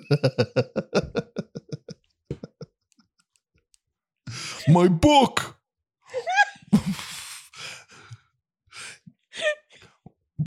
My 4.68 4.88
book. 4.88 5.56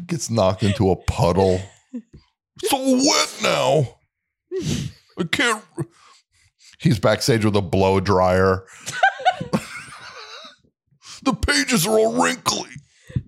Gets 0.08 0.29
knocked 0.29 0.63
into 0.63 0.89
a 0.89 0.95
puddle. 0.95 1.60
So 2.63 2.77
wet 2.77 3.39
now. 3.43 3.97
I 5.17 5.23
can't. 5.31 5.63
He's 6.79 6.99
backstage 6.99 7.45
with 7.45 7.55
a 7.55 7.62
blow 7.62 7.99
dryer. 7.99 8.65
the 11.23 11.34
pages 11.34 11.88
are 11.88 11.97
all 11.97 12.21
wrinkly. 12.21 12.69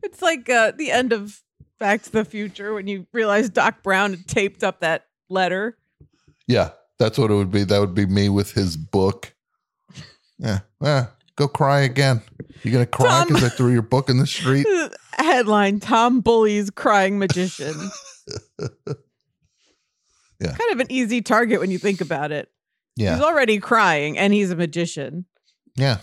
It's 0.03 0.21
like 0.21 0.49
uh, 0.49 0.73
the 0.75 0.91
end 0.91 1.13
of 1.13 1.41
Back 1.79 2.01
to 2.03 2.11
the 2.11 2.25
Future 2.25 2.73
when 2.73 2.87
you 2.87 3.07
realize 3.13 3.49
Doc 3.49 3.83
Brown 3.83 4.11
had 4.11 4.27
taped 4.27 4.63
up 4.63 4.81
that 4.81 5.05
letter. 5.29 5.77
Yeah, 6.47 6.71
that's 6.99 7.17
what 7.17 7.31
it 7.31 7.35
would 7.35 7.51
be. 7.51 7.63
That 7.63 7.79
would 7.79 7.93
be 7.93 8.05
me 8.05 8.29
with 8.29 8.53
his 8.53 8.77
book. 8.77 9.33
Yeah, 10.39 10.59
yeah. 10.81 11.07
Go 11.35 11.47
cry 11.47 11.81
again. 11.81 12.21
You 12.63 12.71
gonna 12.71 12.85
cry 12.85 13.25
because 13.27 13.43
I 13.43 13.49
threw 13.49 13.71
your 13.71 13.83
book 13.83 14.09
in 14.09 14.17
the 14.17 14.25
street? 14.25 14.65
Headline 15.13 15.79
Tom 15.79 16.21
Bully's 16.21 16.69
crying 16.69 17.19
magician. 17.19 17.75
Yeah. 20.39 20.51
Kind 20.53 20.71
of 20.71 20.79
an 20.79 20.87
easy 20.91 21.21
target 21.21 21.59
when 21.59 21.71
you 21.71 21.79
think 21.79 22.01
about 22.01 22.31
it. 22.31 22.49
Yeah. 22.95 23.15
He's 23.15 23.23
already 23.23 23.59
crying, 23.59 24.17
and 24.17 24.33
he's 24.33 24.51
a 24.51 24.55
magician. 24.55 25.25
Yeah. 25.75 25.97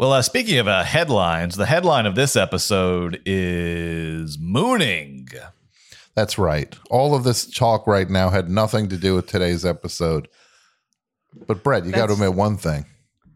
Well, 0.00 0.14
uh, 0.14 0.22
speaking 0.22 0.56
of 0.56 0.66
uh, 0.66 0.82
headlines, 0.82 1.56
the 1.56 1.66
headline 1.66 2.06
of 2.06 2.14
this 2.14 2.34
episode 2.34 3.20
is 3.26 4.38
Mooning. 4.40 5.28
That's 6.14 6.38
right. 6.38 6.74
All 6.88 7.14
of 7.14 7.22
this 7.22 7.44
talk 7.44 7.86
right 7.86 8.08
now 8.08 8.30
had 8.30 8.48
nothing 8.48 8.88
to 8.88 8.96
do 8.96 9.14
with 9.14 9.26
today's 9.26 9.62
episode. 9.62 10.26
But 11.46 11.62
Brett, 11.62 11.84
you 11.84 11.92
got 11.92 12.06
to 12.06 12.14
admit 12.14 12.32
one 12.32 12.56
thing. 12.56 12.86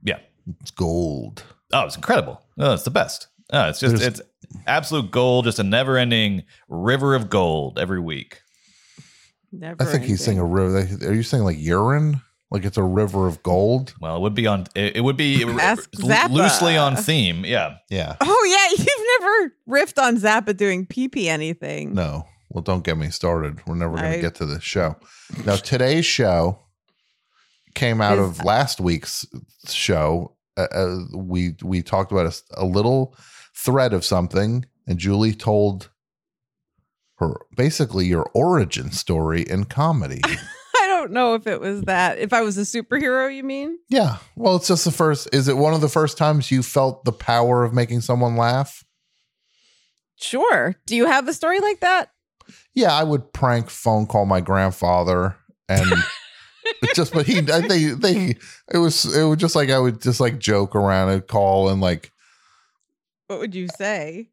Yeah. 0.02 0.20
It's 0.62 0.70
gold. 0.70 1.42
Oh, 1.70 1.84
it's 1.84 1.96
incredible. 1.96 2.40
Oh, 2.58 2.72
it's 2.72 2.84
the 2.84 2.90
best. 2.90 3.26
Oh, 3.52 3.68
it's 3.68 3.78
just, 3.78 3.96
There's- 3.96 4.20
it's 4.20 4.28
absolute 4.66 5.10
gold, 5.10 5.44
just 5.44 5.58
a 5.58 5.64
never 5.64 5.98
ending 5.98 6.44
river 6.70 7.14
of 7.14 7.28
gold 7.28 7.78
every 7.78 8.00
week. 8.00 8.40
Never. 9.52 9.82
I 9.82 9.84
think 9.84 10.04
he's 10.04 10.24
saying 10.24 10.38
a 10.38 10.46
river. 10.46 10.78
Are 11.06 11.12
you 11.12 11.24
saying 11.24 11.44
like 11.44 11.58
urine? 11.60 12.22
Like 12.54 12.64
it's 12.64 12.76
a 12.78 12.82
river 12.84 13.26
of 13.26 13.42
gold? 13.42 13.94
Well, 14.00 14.16
it 14.16 14.20
would 14.20 14.34
be 14.34 14.46
on, 14.46 14.66
it, 14.76 14.96
it 14.96 15.00
would 15.02 15.16
be 15.16 15.42
Ask 15.60 15.90
lo- 15.98 16.08
Zappa. 16.14 16.30
loosely 16.30 16.76
on 16.76 16.94
theme. 16.96 17.44
Yeah. 17.44 17.78
Yeah. 17.90 18.14
Oh 18.20 18.44
yeah, 18.48 18.76
you've 18.86 19.20
never 19.20 19.54
riffed 19.68 20.00
on 20.00 20.16
Zappa 20.18 20.56
doing 20.56 20.86
pee 20.86 21.08
pee 21.08 21.28
anything. 21.28 21.94
No. 21.94 22.24
Well, 22.50 22.62
don't 22.62 22.84
get 22.84 22.96
me 22.96 23.10
started. 23.10 23.60
We're 23.66 23.74
never 23.74 23.96
going 23.96 24.06
I- 24.12 24.14
to 24.16 24.22
get 24.22 24.36
to 24.36 24.46
this 24.46 24.62
show. 24.62 24.94
Now, 25.44 25.56
today's 25.56 26.06
show 26.06 26.60
came 27.74 28.00
out 28.00 28.18
Is- 28.18 28.38
of 28.38 28.44
last 28.44 28.80
week's 28.80 29.26
show. 29.68 30.36
Uh, 30.56 30.68
uh, 30.72 30.98
we 31.16 31.56
we 31.64 31.82
talked 31.82 32.12
about 32.12 32.40
a 32.56 32.64
little 32.64 33.16
thread 33.56 33.92
of 33.92 34.04
something, 34.04 34.64
and 34.86 34.98
Julie 35.00 35.34
told 35.34 35.90
her 37.16 37.34
basically 37.56 38.06
your 38.06 38.30
origin 38.34 38.92
story 38.92 39.42
in 39.42 39.64
comedy. 39.64 40.22
Don't 41.04 41.12
know 41.12 41.34
if 41.34 41.46
it 41.46 41.60
was 41.60 41.82
that. 41.82 42.16
If 42.16 42.32
I 42.32 42.40
was 42.40 42.56
a 42.56 42.62
superhero, 42.62 43.34
you 43.34 43.44
mean? 43.44 43.78
yeah. 43.90 44.16
Well, 44.36 44.56
it's 44.56 44.68
just 44.68 44.86
the 44.86 44.90
first. 44.90 45.28
Is 45.34 45.48
it 45.48 45.56
one 45.58 45.74
of 45.74 45.82
the 45.82 45.88
first 45.90 46.16
times 46.16 46.50
you 46.50 46.62
felt 46.62 47.04
the 47.04 47.12
power 47.12 47.62
of 47.62 47.74
making 47.74 48.00
someone 48.00 48.36
laugh? 48.36 48.82
Sure. 50.16 50.76
Do 50.86 50.96
you 50.96 51.06
have 51.06 51.28
a 51.28 51.34
story 51.34 51.60
like 51.60 51.80
that? 51.80 52.08
Yeah, 52.72 52.92
I 52.94 53.02
would 53.04 53.34
prank 53.34 53.68
phone 53.68 54.06
call 54.06 54.24
my 54.24 54.40
grandfather 54.40 55.36
and 55.68 55.92
just 56.94 57.12
but 57.12 57.26
he 57.26 57.38
I 57.40 57.60
think 57.68 58.00
they 58.00 58.36
it 58.72 58.78
was 58.78 59.04
it 59.14 59.24
was 59.24 59.36
just 59.38 59.54
like 59.54 59.68
I 59.68 59.78
would 59.78 60.00
just 60.00 60.20
like 60.20 60.38
joke 60.38 60.74
around 60.74 61.10
and 61.10 61.26
call 61.26 61.68
and 61.68 61.80
like 61.82 62.10
What 63.26 63.40
would 63.40 63.54
you 63.54 63.68
say? 63.76 64.30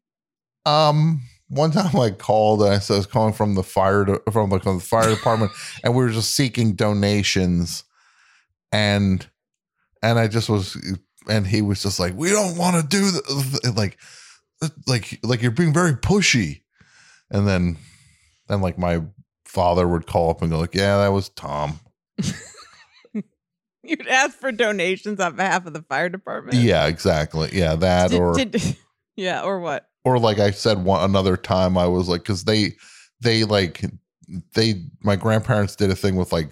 um 0.64 1.20
one 1.54 1.70
time 1.70 1.94
I 1.98 2.10
called 2.10 2.62
and 2.62 2.72
I 2.72 2.78
said 2.78 2.94
I 2.94 2.96
was 2.96 3.06
calling 3.06 3.34
from 3.34 3.54
the 3.54 3.62
fire 3.62 4.06
from 4.32 4.48
the, 4.50 4.58
from 4.60 4.78
the 4.78 4.84
fire 4.84 5.10
department 5.14 5.52
and 5.84 5.94
we 5.94 6.02
were 6.02 6.10
just 6.10 6.34
seeking 6.34 6.74
donations 6.74 7.84
and 8.72 9.26
and 10.02 10.18
I 10.18 10.28
just 10.28 10.48
was 10.48 10.76
and 11.28 11.46
he 11.46 11.60
was 11.62 11.82
just 11.82 12.00
like 12.00 12.14
we 12.16 12.30
don't 12.30 12.56
want 12.56 12.76
to 12.80 12.86
do 12.88 13.10
the 13.10 13.72
like 13.76 13.98
like 14.86 15.20
like 15.22 15.42
you're 15.42 15.50
being 15.50 15.74
very 15.74 15.92
pushy 15.94 16.62
and 17.30 17.46
then 17.46 17.76
then 18.48 18.60
like 18.62 18.78
my 18.78 19.02
father 19.44 19.86
would 19.86 20.06
call 20.06 20.30
up 20.30 20.40
and 20.40 20.50
go 20.50 20.58
like 20.58 20.74
yeah 20.74 20.96
that 20.98 21.08
was 21.12 21.28
Tom 21.28 21.80
You'd 23.84 24.06
ask 24.06 24.38
for 24.38 24.52
donations 24.52 25.18
on 25.18 25.34
behalf 25.34 25.66
of 25.66 25.72
the 25.72 25.82
fire 25.82 26.08
department. 26.08 26.56
yeah 26.56 26.86
exactly 26.86 27.50
yeah 27.52 27.74
that 27.74 28.10
Did- 28.10 28.20
or 28.20 28.34
did- 28.34 28.76
yeah, 29.16 29.42
or 29.42 29.60
what? 29.60 29.88
Or 30.04 30.18
like 30.18 30.38
I 30.38 30.50
said 30.50 30.84
one 30.84 31.02
another 31.02 31.36
time 31.36 31.78
I 31.78 31.86
was 31.86 32.08
like 32.08 32.24
cuz 32.24 32.44
they 32.44 32.74
they 33.20 33.44
like 33.44 33.84
they 34.54 34.82
my 35.02 35.16
grandparents 35.16 35.76
did 35.76 35.90
a 35.90 35.96
thing 35.96 36.16
with 36.16 36.32
like 36.32 36.50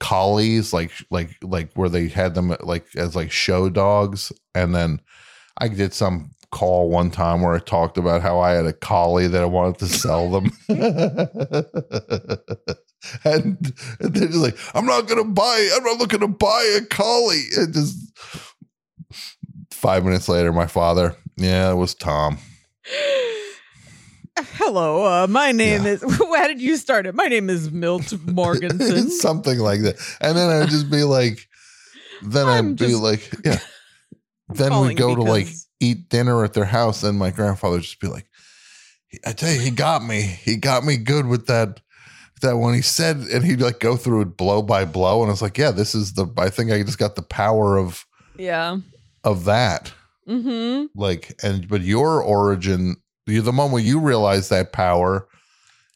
collies 0.00 0.72
like 0.72 0.92
like 1.10 1.36
like 1.42 1.72
where 1.74 1.88
they 1.88 2.06
had 2.08 2.34
them 2.34 2.56
like 2.62 2.86
as 2.96 3.16
like 3.16 3.30
show 3.30 3.68
dogs. 3.68 4.32
And 4.54 4.74
then 4.74 5.00
I 5.58 5.68
did 5.68 5.92
some 5.92 6.30
call 6.50 6.88
one 6.88 7.10
time 7.10 7.42
where 7.42 7.54
I 7.54 7.58
talked 7.58 7.98
about 7.98 8.22
how 8.22 8.40
I 8.40 8.52
had 8.52 8.64
a 8.64 8.72
collie 8.72 9.26
that 9.26 9.42
I 9.42 9.46
wanted 9.46 9.78
to 9.80 9.86
sell 9.86 10.30
them. 10.30 10.50
And, 10.68 10.78
and 13.24 13.74
they're 14.00 14.28
just 14.28 14.38
like 14.38 14.56
I'm 14.74 14.86
not 14.86 15.08
gonna 15.08 15.24
buy 15.24 15.70
I'm 15.74 15.84
not 15.84 15.98
looking 15.98 16.20
to 16.20 16.28
buy 16.28 16.76
a 16.76 16.84
collie. 16.84 17.44
And 17.56 17.74
just 17.74 17.96
five 19.70 20.04
minutes 20.04 20.28
later 20.28 20.52
my 20.52 20.66
father 20.66 21.16
yeah 21.38 21.70
it 21.70 21.74
was 21.76 21.94
Tom 21.94 22.38
Hello, 24.54 25.04
uh, 25.04 25.26
my 25.26 25.50
name 25.50 25.84
Yeah. 25.84 25.92
is. 25.92 26.02
How 26.18 26.46
did 26.46 26.60
you 26.60 26.76
start 26.76 27.06
it? 27.06 27.14
My 27.14 27.26
name 27.26 27.50
is 27.50 27.72
Milt 27.72 28.12
Morganson. 28.26 29.10
something 29.10 29.58
like 29.58 29.80
that. 29.80 29.96
And 30.20 30.36
then 30.38 30.48
I'd 30.48 30.68
just 30.68 30.88
be 30.90 31.02
like, 31.02 31.48
then 32.22 32.46
I'm 32.46 32.68
I'd 32.70 32.76
be 32.76 32.94
like, 32.94 33.28
yeah. 33.44 33.58
Then 34.48 34.70
we 34.70 34.94
calling 34.94 34.96
go 34.96 35.14
to 35.16 35.22
like 35.22 35.48
eat 35.80 36.08
dinner 36.08 36.44
at 36.44 36.52
their 36.54 36.64
house, 36.66 37.02
and 37.02 37.18
my 37.18 37.30
grandfather 37.30 37.76
would 37.76 37.82
just 37.82 38.00
be 38.00 38.06
like, 38.06 38.26
I 39.26 39.32
tell 39.32 39.52
you, 39.52 39.58
he 39.60 39.70
got 39.70 40.04
me. 40.04 40.22
He 40.22 40.56
got 40.56 40.84
me 40.84 40.96
good 40.98 41.26
with 41.26 41.46
that. 41.48 41.80
That 42.40 42.58
when 42.58 42.74
he 42.74 42.82
said, 42.82 43.16
and 43.16 43.44
he'd 43.44 43.60
like 43.60 43.80
go 43.80 43.96
through 43.96 44.20
it 44.22 44.36
blow 44.36 44.62
by 44.62 44.84
blow, 44.84 45.22
and 45.22 45.30
I 45.30 45.32
was 45.32 45.42
like, 45.42 45.58
yeah, 45.58 45.72
this 45.72 45.94
is 45.96 46.12
the. 46.12 46.26
I 46.38 46.48
think 46.48 46.70
I 46.70 46.80
just 46.84 46.98
got 46.98 47.16
the 47.16 47.22
power 47.22 47.76
of 47.76 48.06
yeah. 48.36 48.78
of 49.24 49.44
that. 49.46 49.92
Mm-hmm. 50.28 50.86
Like, 50.94 51.34
and 51.42 51.66
but 51.68 51.80
your 51.82 52.22
origin, 52.22 52.96
the 53.26 53.52
moment 53.52 53.84
you 53.84 53.98
realize 54.00 54.48
that 54.50 54.72
power. 54.72 55.26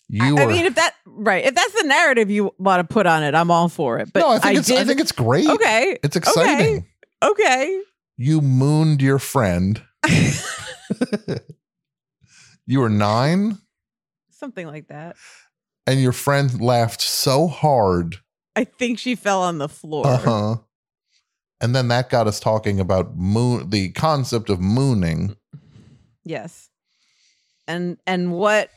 You 0.09 0.37
I, 0.37 0.40
I 0.40 0.45
are. 0.45 0.49
mean, 0.49 0.66
if 0.66 0.75
that 0.75 0.95
right, 1.07 1.45
if 1.45 1.55
that's 1.55 1.73
the 1.81 1.88
narrative 1.88 2.31
you 2.31 2.53
want 2.59 2.87
to 2.87 2.92
put 2.92 3.07
on 3.07 3.23
it, 3.23 3.35
I'm 3.35 3.51
all 3.51 3.68
for 3.68 3.99
it. 3.99 4.12
But 4.12 4.21
no, 4.21 4.31
I 4.31 4.38
think 4.38 4.59
it's. 4.59 4.71
I 4.71 4.85
think 4.85 5.01
it's 5.01 5.12
great. 5.12 5.49
okay. 5.49 5.99
It's 6.03 6.16
exciting. 6.16 6.87
Okay. 7.23 7.81
you 8.18 8.40
mooned 8.40 9.01
your 9.01 9.18
friend. 9.18 9.81
you 12.66 12.81
were 12.81 12.88
nine, 12.90 13.59
Something 14.31 14.66
like 14.66 14.88
that. 14.88 15.16
and 15.87 16.01
your 16.03 16.12
friend 16.12 16.61
laughed 16.61 17.01
so 17.01 17.47
hard. 17.49 18.16
I 18.57 18.64
think 18.64 18.99
she 18.99 19.14
fell 19.14 19.42
on 19.42 19.59
the 19.59 19.68
floor. 19.68 20.07
Uh 20.07 20.16
huh. 20.18 20.57
And 21.62 21.75
then 21.75 21.88
that 21.88 22.11
got 22.11 22.27
us 22.27 22.40
talking 22.40 22.81
about 22.81 23.16
moon, 23.16 23.70
the 23.70 23.90
concept 23.92 24.51
of 24.51 24.61
mooning. 24.61 25.37
Yes. 26.25 26.68
And 27.68 27.98
and 28.07 28.33
what 28.33 28.68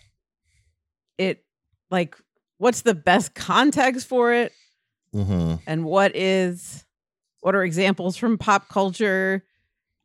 it 1.17 1.43
like 1.89 2.15
what's 2.59 2.81
the 2.81 2.93
best 2.93 3.33
context 3.35 4.07
for 4.07 4.31
it 4.33 4.53
Mm-hmm. 5.13 5.55
and 5.65 5.85
what 5.85 6.13
is 6.13 6.85
what 7.39 7.55
are 7.55 7.63
examples 7.63 8.17
from 8.17 8.37
pop 8.37 8.67
culture? 8.67 9.43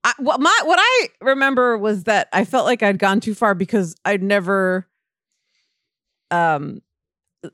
I, 0.04 0.12
what 0.18 0.40
my 0.40 0.56
what 0.64 0.78
I 0.80 1.08
remember 1.20 1.76
was 1.76 2.04
that 2.04 2.28
I 2.32 2.44
felt 2.44 2.64
like 2.64 2.82
I'd 2.82 2.98
gone 2.98 3.20
too 3.20 3.34
far 3.34 3.54
because 3.54 3.96
I'd 4.04 4.22
never 4.22 4.86
um 6.30 6.80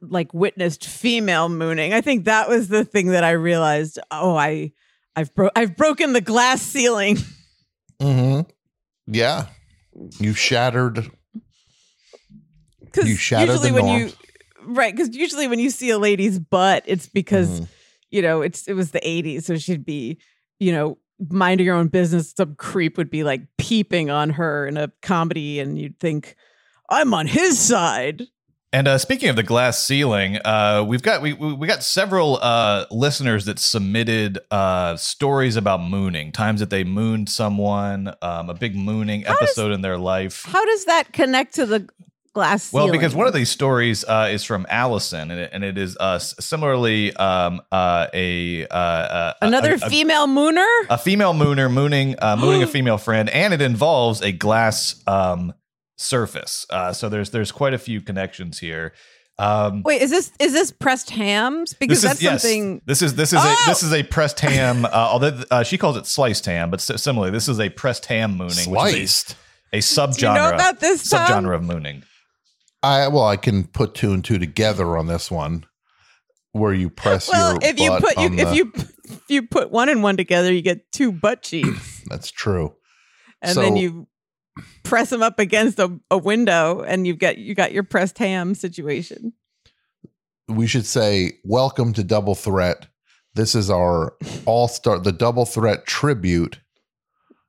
like 0.01 0.35
witnessed 0.35 0.85
female 0.87 1.49
mooning. 1.49 1.95
I 1.95 2.01
think 2.01 2.27
that 2.27 2.49
was 2.49 2.69
the 2.69 2.85
thing 2.85 3.09
that 3.09 3.25
I 3.25 3.33
realized, 3.33 3.99
oh, 4.11 4.37
I 4.37 4.73
I've 5.17 5.35
bro- 5.35 5.51
I've 5.57 5.77
broken 5.77 6.13
the 6.13 6.21
glass 6.21 6.63
ceiling. 6.63 7.19
Mm-hmm. 7.99 8.43
Yeah. 9.07 9.47
You 10.19 10.35
shattered. 10.35 11.11
Because 12.85 13.09
usually 13.09 13.69
the 13.71 13.73
when 13.75 13.87
norms. 13.87 14.17
you 14.61 14.73
right, 14.75 14.95
because 14.95 15.15
usually 15.17 15.49
when 15.49 15.59
you 15.59 15.71
see 15.71 15.89
a 15.91 15.99
lady's 15.99 16.39
butt, 16.39 16.83
it's 16.87 17.07
because 17.07 17.61
Mhm. 17.63 17.69
you 18.11 18.21
know 18.23 18.43
it's 18.43 18.69
it 18.69 18.75
was 18.75 18.91
the 18.91 19.01
'80s, 19.01 19.45
so 19.45 19.57
she'd 19.57 19.85
be 19.87 20.19
you 20.61 20.73
know 20.73 20.99
minding 21.31 21.67
her 21.67 21.73
own 21.73 21.89
business. 21.89 22.33
Some 22.37 22.55
creep 22.57 22.99
would 22.99 23.09
be 23.11 23.25
like 23.25 23.43
peeping 23.57 24.11
on 24.11 24.31
her 24.31 24.67
in 24.67 24.77
a 24.77 24.93
comedy, 25.03 25.59
and 25.61 25.79
you'd 25.79 25.99
think, 25.99 26.37
"I'm 26.91 27.15
on 27.15 27.27
his 27.27 27.59
side." 27.59 28.25
And 28.77 28.87
uh, 28.89 28.99
speaking 28.99 29.31
of 29.31 29.37
the 29.37 29.43
glass 29.43 29.83
ceiling, 29.83 30.37
uh, 30.45 30.85
we've 30.87 31.01
got 31.01 31.23
we 31.23 31.33
we 31.33 31.67
got 31.67 31.83
several 31.83 32.37
uh, 32.43 32.85
listeners 32.91 33.47
that 33.47 33.59
submitted 33.59 34.39
uh, 34.51 34.97
stories 34.99 35.57
about 35.57 35.81
mooning, 35.81 36.31
times 36.31 36.61
that 36.61 36.69
they 36.69 36.85
mooned 36.85 37.31
someone, 37.31 38.13
um, 38.21 38.51
a 38.51 38.55
big 38.55 38.77
mooning 38.77 39.23
does- 39.23 39.35
episode 39.35 39.73
in 39.73 39.81
their 39.81 39.97
life. 39.97 40.45
How 40.45 40.63
does 40.63 40.85
that 40.85 41.15
connect 41.15 41.55
to 41.55 41.65
the 41.65 41.89
glass 42.35 42.71
Well, 42.71 42.85
ceiling? 42.85 43.01
because 43.01 43.15
one 43.15 43.27
of 43.27 43.33
these 43.33 43.49
stories 43.49 44.05
uh, 44.05 44.29
is 44.31 44.45
from 44.45 44.67
Allison, 44.69 45.31
and 45.31 45.41
it, 45.41 45.51
and 45.55 45.65
it 45.65 45.79
is 45.79 45.97
uh, 45.99 46.19
similarly 46.19 47.17
um, 47.17 47.63
uh, 47.73 48.09
a, 48.13 48.67
another 49.41 49.73
a, 49.73 49.87
a, 49.87 49.89
female 49.89 50.27
mooner. 50.27 50.69
a 50.91 50.99
female 50.99 51.33
mooner 51.33 51.73
mooning 51.73 52.15
uh, 52.19 52.37
mooning 52.37 52.63
a 52.63 52.67
female 52.77 52.99
friend, 52.99 53.31
and 53.31 53.55
it 53.55 53.63
involves 53.63 54.21
a 54.21 54.33
glass 54.33 55.03
um, 55.07 55.55
surface. 55.97 56.67
Uh, 56.71 56.93
so 56.93 57.09
there's 57.09 57.31
there's 57.31 57.53
quite 57.53 57.75
a 57.75 57.79
few 57.79 58.01
connections 58.01 58.59
here. 58.61 58.93
Um, 59.39 59.83
Wait, 59.85 60.01
is 60.01 60.11
this 60.11 60.33
is 60.39 60.53
this 60.55 60.71
pressed 60.73 61.11
hams? 61.11 61.75
Because 61.75 62.01
this 62.01 62.11
that's 62.13 62.23
yes, 62.23 62.43
something. 62.43 62.81
This 62.87 63.03
is 63.03 63.15
this 63.17 63.33
is 63.33 63.39
Oh! 63.43 63.65
a 63.67 63.69
this 63.71 63.83
is 63.83 63.93
a 63.93 64.03
pressed 64.03 64.41
ham. 64.41 64.85
Uh, 64.87 64.89
although 64.93 65.43
uh, 65.51 65.63
she 65.63 65.77
calls 65.77 65.97
it 65.97 66.07
sliced 66.07 66.47
ham, 66.47 66.71
but 66.71 66.81
similarly, 66.81 67.31
this 67.33 67.49
is 67.49 67.61
a 67.61 67.69
pressed 67.69 68.07
ham 68.07 68.37
mooning, 68.39 68.71
which 68.71 68.95
is 68.95 69.11
Sliced. 69.17 69.37
a, 69.73 69.77
a 69.77 69.81
subgenre. 69.81 70.19
Do 70.19 70.27
you 70.27 70.33
know 70.35 70.51
about 70.55 70.81
this, 70.81 71.09
Tom? 71.11 71.29
subgenre 71.45 71.55
of 71.55 71.63
mooning? 71.65 72.03
I 72.83 73.09
well, 73.09 73.27
I 73.27 73.37
can 73.37 73.65
put 73.67 73.95
two 73.95 74.13
and 74.13 74.25
two 74.25 74.39
together 74.39 74.97
on 74.97 75.07
this 75.07 75.31
one. 75.31 75.67
where 76.53 76.73
you 76.73 76.89
press 76.89 77.29
Well, 77.29 77.53
your 77.61 77.71
if 77.71 77.79
you 77.79 77.91
butt 77.91 78.03
put 78.03 78.17
you 78.17 78.25
on 78.29 78.39
if 78.39 78.49
the- 78.49 78.55
you 78.57 78.73
if 78.77 79.21
you 79.29 79.43
put 79.43 79.71
one 79.71 79.91
and 79.91 80.03
one 80.03 80.17
together, 80.17 80.51
you 80.51 80.63
get 80.63 80.91
two 80.93 81.13
butt 81.13 81.43
cheeks, 81.43 82.03
that's 82.07 82.31
true. 82.31 82.75
and 83.43 83.55
then 83.59 83.77
you 83.77 84.07
press 84.83 85.11
them 85.11 85.23
up 85.23 85.39
against 85.39 85.79
a, 85.79 85.99
a 86.11 86.19
window, 86.19 86.83
and 86.83 87.07
you've 87.07 87.19
got 87.19 87.39
you 87.39 87.55
got 87.55 87.73
your 87.73 87.83
pressed 87.83 88.19
ham 88.19 88.55
situation. 88.55 89.33
we 90.49 90.67
should 90.67 90.87
say 90.87 91.33
welcome 91.45 91.93
to 91.93 92.05
double 92.05 92.35
threat 92.35 92.87
this 93.35 93.55
is 93.55 93.69
our 93.69 94.15
all 94.47 94.69
star 94.69 94.99
the 94.99 95.13
double 95.13 95.45
threat 95.45 95.87
tribute 95.87 96.61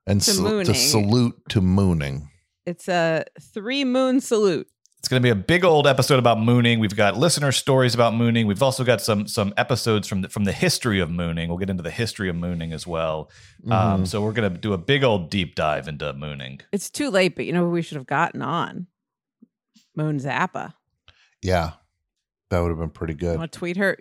and 0.08 0.22
To 0.22 0.64
to 0.64 0.74
salute 0.74 1.36
to 1.50 1.62
mooning 1.62 2.30
It's 2.66 2.88
a 2.88 3.26
three 3.40 3.86
moon 3.86 4.20
salute. 4.20 4.68
It's 5.08 5.10
going 5.10 5.22
to 5.22 5.26
be 5.26 5.30
a 5.32 5.36
big 5.36 5.64
old 5.64 5.88
episode 5.88 6.20
about 6.20 6.38
mooning. 6.38 6.80
We've 6.80 6.94
got 6.94 7.16
listener 7.16 7.54
stories 7.54 7.96
about 7.96 8.14
mooning. 8.14 8.46
We've 8.46 8.62
also 8.62 8.84
got 8.84 9.00
some 9.00 9.26
some 9.26 9.54
episodes 9.56 10.06
from 10.06 10.24
the, 10.24 10.28
from 10.28 10.44
the 10.44 10.52
history 10.52 11.00
of 11.00 11.10
mooning. 11.10 11.48
We'll 11.48 11.58
get 11.60 11.70
into 11.70 11.82
the 11.82 11.92
history 11.92 12.28
of 12.28 12.36
mooning 12.36 12.74
as 12.74 12.86
well. 12.86 13.32
Mm-hmm. 13.62 13.72
Um, 13.72 14.06
so 14.06 14.22
we're 14.22 14.34
going 14.34 14.52
to 14.54 14.60
do 14.60 14.74
a 14.74 14.78
big 14.78 15.06
old 15.06 15.30
deep 15.30 15.56
dive 15.56 15.88
into 15.88 16.12
mooning. 16.12 16.60
It's 16.74 16.90
too 16.90 17.10
late, 17.10 17.38
but 17.38 17.46
you 17.46 17.54
know 17.54 17.70
we 17.70 17.82
should 17.82 17.96
have 17.96 18.06
gotten 18.06 18.42
on? 18.42 18.88
Moon 19.96 20.20
Zappa. 20.20 20.74
yeah 21.42 21.72
that 22.50 22.60
would 22.60 22.68
have 22.72 22.78
been 22.78 22.90
pretty 22.90 23.14
You 23.14 23.20
good 23.20 23.38
want 23.38 23.50
to 23.54 23.58
tweet 23.60 23.78
her? 23.78 23.98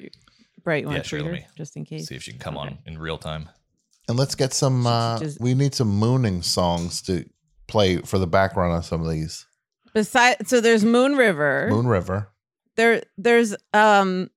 Brett, 0.64 0.80
you 0.80 0.86
want 0.86 0.96
Yeah, 0.96 1.02
to 1.04 1.08
sure, 1.08 1.18
tweet 1.20 1.30
let 1.30 1.40
her 1.42 1.46
me 1.46 1.52
just 1.56 1.76
in 1.76 1.84
case? 1.84 2.08
See 2.08 2.16
if 2.16 2.24
she 2.24 2.32
can 2.32 2.40
come 2.40 2.56
Okay. 2.58 2.66
on 2.70 2.78
in 2.84 2.98
real 2.98 3.16
time. 3.16 3.48
and 4.08 4.18
let's 4.18 4.34
get 4.34 4.52
some 4.52 4.88
uh 4.88 5.20
Just- 5.20 5.40
we 5.40 5.54
need 5.54 5.72
some 5.76 5.86
mooning 6.00 6.42
songs 6.42 7.00
to 7.02 7.24
play 7.68 7.98
for 7.98 8.18
the 8.18 8.26
background 8.26 8.72
on 8.72 8.82
some 8.82 9.00
of 9.02 9.08
these 9.08 9.46
Besides, 9.96 10.48
so 10.48 10.60
there's 10.60 10.84
Moon 10.84 11.16
River. 11.16 11.68
moon 11.70 11.86
river 11.86 12.28
There, 12.76 13.02
there's 13.18 13.56
um. 13.72 14.30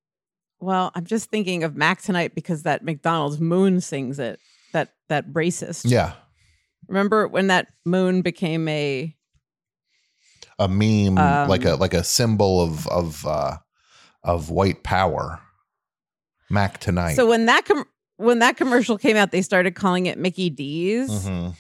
Well, 0.62 0.92
I'm 0.96 1.06
just 1.06 1.30
thinking 1.30 1.64
of 1.64 1.76
Mac 1.76 2.02
tonight 2.02 2.34
because 2.36 2.64
that 2.64 2.84
McDonald's 2.84 3.40
Moon 3.40 3.80
sings 3.82 4.20
it. 4.20 4.40
That 4.74 4.94
that 5.10 5.28
racist. 5.34 5.90
yeah 5.90 6.14
Remember 6.88 7.28
when 7.28 7.48
that 7.48 7.68
moon 7.86 8.22
became 8.22 8.68
a 8.68 9.16
a 10.58 10.68
meme 10.68 11.18
Um, 11.18 11.50
like 11.50 11.66
a 11.66 11.76
like 11.76 11.94
a 11.94 12.04
symbol 12.04 12.62
of 12.62 12.88
of 12.88 13.26
uh 13.26 13.58
of 14.24 14.50
white 14.50 14.84
power 14.84 15.40
mac 16.50 16.80
tonight 16.80 17.14
So 17.16 17.28
when 17.28 17.46
that 17.48 17.66
com- 17.66 17.86
when 18.18 18.40
that 18.40 18.58
commercial 18.58 18.98
came 18.98 19.16
out, 19.18 19.32
they 19.32 19.42
started 19.42 19.76
calling 19.76 20.06
it 20.08 20.18
Mickey 20.18 20.50
D's. 20.50 21.10
Mhm. 21.10 21.56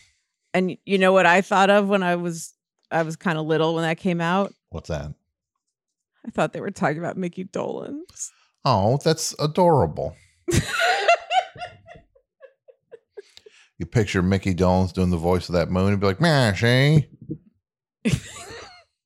And 0.53 0.77
you 0.85 0.97
know 0.97 1.13
what 1.13 1.25
I 1.25 1.41
thought 1.41 1.69
of 1.69 1.87
when 1.87 2.03
I 2.03 2.15
was 2.15 2.53
I 2.91 3.03
was 3.03 3.15
kind 3.15 3.37
of 3.37 3.45
little 3.45 3.75
when 3.75 3.83
that 3.83 3.97
came 3.97 4.21
out. 4.21 4.53
what's 4.69 4.89
that 4.89 5.13
I 6.25 6.31
thought 6.31 6.53
they 6.53 6.61
were 6.61 6.71
talking 6.71 6.97
about 6.99 7.17
Mickey 7.17 7.45
Dolenz. 7.45 8.29
Oh, 8.65 8.97
that's 9.03 9.33
adorable. 9.39 10.15
you 13.77 13.85
picture 13.85 14.21
Mickey 14.21 14.53
Dolenz 14.53 14.91
doing 14.93 15.09
the 15.11 15.17
voice 15.17 15.47
of 15.49 15.53
that 15.53 15.71
moon 15.71 15.93
and 15.93 15.99
be 16.01 16.07
like, 16.07 16.19
"Mash, 16.21 16.63
eh?" 16.63 16.99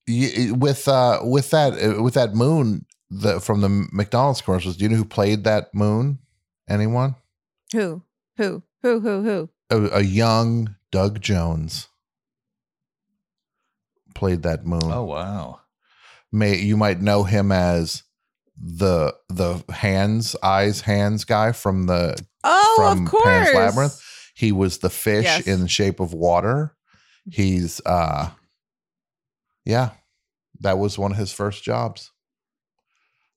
You- 0.07 0.55
with 0.55 0.87
uh, 0.87 1.19
with 1.23 1.51
that 1.51 1.73
uh, 1.73 2.01
with 2.01 2.15
that 2.15 2.33
moon 2.33 2.85
the, 3.09 3.39
from 3.39 3.61
the 3.61 3.69
McDonald's 3.69 4.41
commercials. 4.41 4.75
Do 4.77 4.83
you 4.83 4.89
know 4.89 4.97
who 4.97 5.05
played 5.05 5.43
that 5.43 5.73
moon? 5.73 6.19
Anyone? 6.67 7.15
Who? 7.73 8.01
Who? 8.37 8.63
Who? 8.81 8.99
Who? 8.99 9.21
Who? 9.23 9.49
A, 9.69 9.97
a 9.99 10.01
young 10.01 10.75
Doug 10.91 11.21
Jones 11.21 11.87
played 14.13 14.43
that 14.43 14.65
moon. 14.65 14.82
Oh 14.86 15.04
wow! 15.04 15.62
May 16.32 16.58
you 16.60 16.78
might 16.78 17.02
know 17.02 17.23
him 17.23 17.52
as 17.52 18.04
the 18.58 19.13
the 19.30 19.63
hands 19.73 20.36
eyes 20.43 20.82
hands 20.82 21.23
guy 21.26 21.52
from 21.52 21.86
the 21.88 22.17
Oh, 22.43 22.73
from 22.78 23.06
of 23.06 23.12
course. 23.12 23.23
Pan's 23.23 23.56
Labyrinth. 23.56 24.02
He 24.36 24.52
was 24.52 24.80
the 24.80 24.89
fish 24.89 25.26
Yes. 25.26 25.47
in 25.47 25.62
the 25.62 25.67
shape 25.67 25.99
of 25.99 26.13
water. 26.13 26.76
He's 27.32 27.80
uh 27.86 28.30
yeah, 29.65 29.91
that 30.60 30.78
was 30.78 30.97
one 30.99 31.12
of 31.12 31.17
his 31.17 31.32
first 31.32 31.63
jobs. 31.63 32.12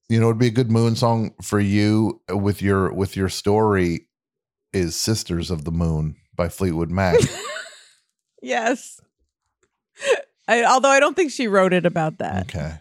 You 0.08 0.20
know, 0.20 0.26
it'd 0.26 0.38
be 0.38 0.46
a 0.48 0.50
good 0.50 0.70
moon 0.70 0.96
song 0.96 1.34
for 1.42 1.58
you 1.60 2.20
with 2.28 2.62
your 2.62 2.92
with 2.92 3.16
your 3.16 3.28
story 3.28 4.08
is 4.72 4.96
Sisters 4.96 5.50
of 5.50 5.64
the 5.64 5.70
Moon 5.72 6.16
by 6.34 6.48
Fleetwood 6.48 6.90
Mac. 6.90 7.16
Yes. 8.42 9.00
I, 10.48 10.64
although 10.64 10.88
I 10.90 11.00
don't 11.00 11.16
think 11.16 11.32
she 11.32 11.48
wrote 11.48 11.72
it 11.72 11.86
about 11.86 12.18
that. 12.18 12.42
okay. 12.54 12.78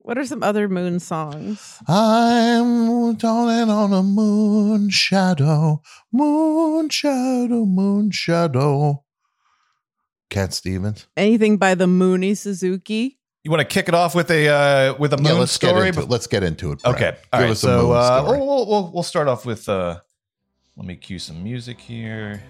What 0.00 0.16
are 0.16 0.24
some 0.24 0.42
other 0.42 0.68
moon 0.70 1.00
songs? 1.00 1.78
I'm 1.86 3.14
darling 3.16 3.68
on 3.68 3.92
a 3.92 4.02
moon 4.02 4.88
shadow, 4.88 5.82
moon 6.10 6.88
shadow, 6.88 7.66
moon 7.66 8.10
shadow. 8.10 9.04
Cat 10.30 10.54
Stevens. 10.54 11.06
Anything 11.16 11.58
by 11.58 11.74
the 11.74 11.86
Mooney 11.86 12.34
Suzuki? 12.34 13.18
You 13.44 13.50
want 13.50 13.60
to 13.60 13.66
kick 13.66 13.88
it 13.88 13.94
off 13.94 14.14
with 14.14 14.30
a 14.30 14.48
uh, 14.48 14.94
with 14.98 15.12
a 15.12 15.16
moon 15.18 15.26
Yeah, 15.26 15.32
let's 15.34 15.52
story? 15.52 15.72
get 15.74 15.86
into 15.88 16.00
it. 16.00 16.08
Let's 16.10 16.26
get 16.26 16.42
into 16.42 16.72
it. 16.72 16.82
Brett. 16.82 16.94
Okay. 16.94 17.16
All 17.32 17.40
Give 17.40 17.46
right. 17.48 17.50
us 17.50 17.62
a 17.62 17.66
So 17.66 17.82
moon 17.88 17.96
uh, 17.96 18.20
story. 18.22 18.38
we'll, 18.38 18.46
we'll, 18.46 18.66
we'll, 18.66 18.92
we'll 18.94 19.02
start 19.02 19.28
off 19.28 19.44
with. 19.46 19.68
Uh, 19.68 20.00
let 20.76 20.86
me 20.86 20.96
cue 20.96 21.18
some 21.18 21.42
music 21.42 21.80
here. 21.80 22.42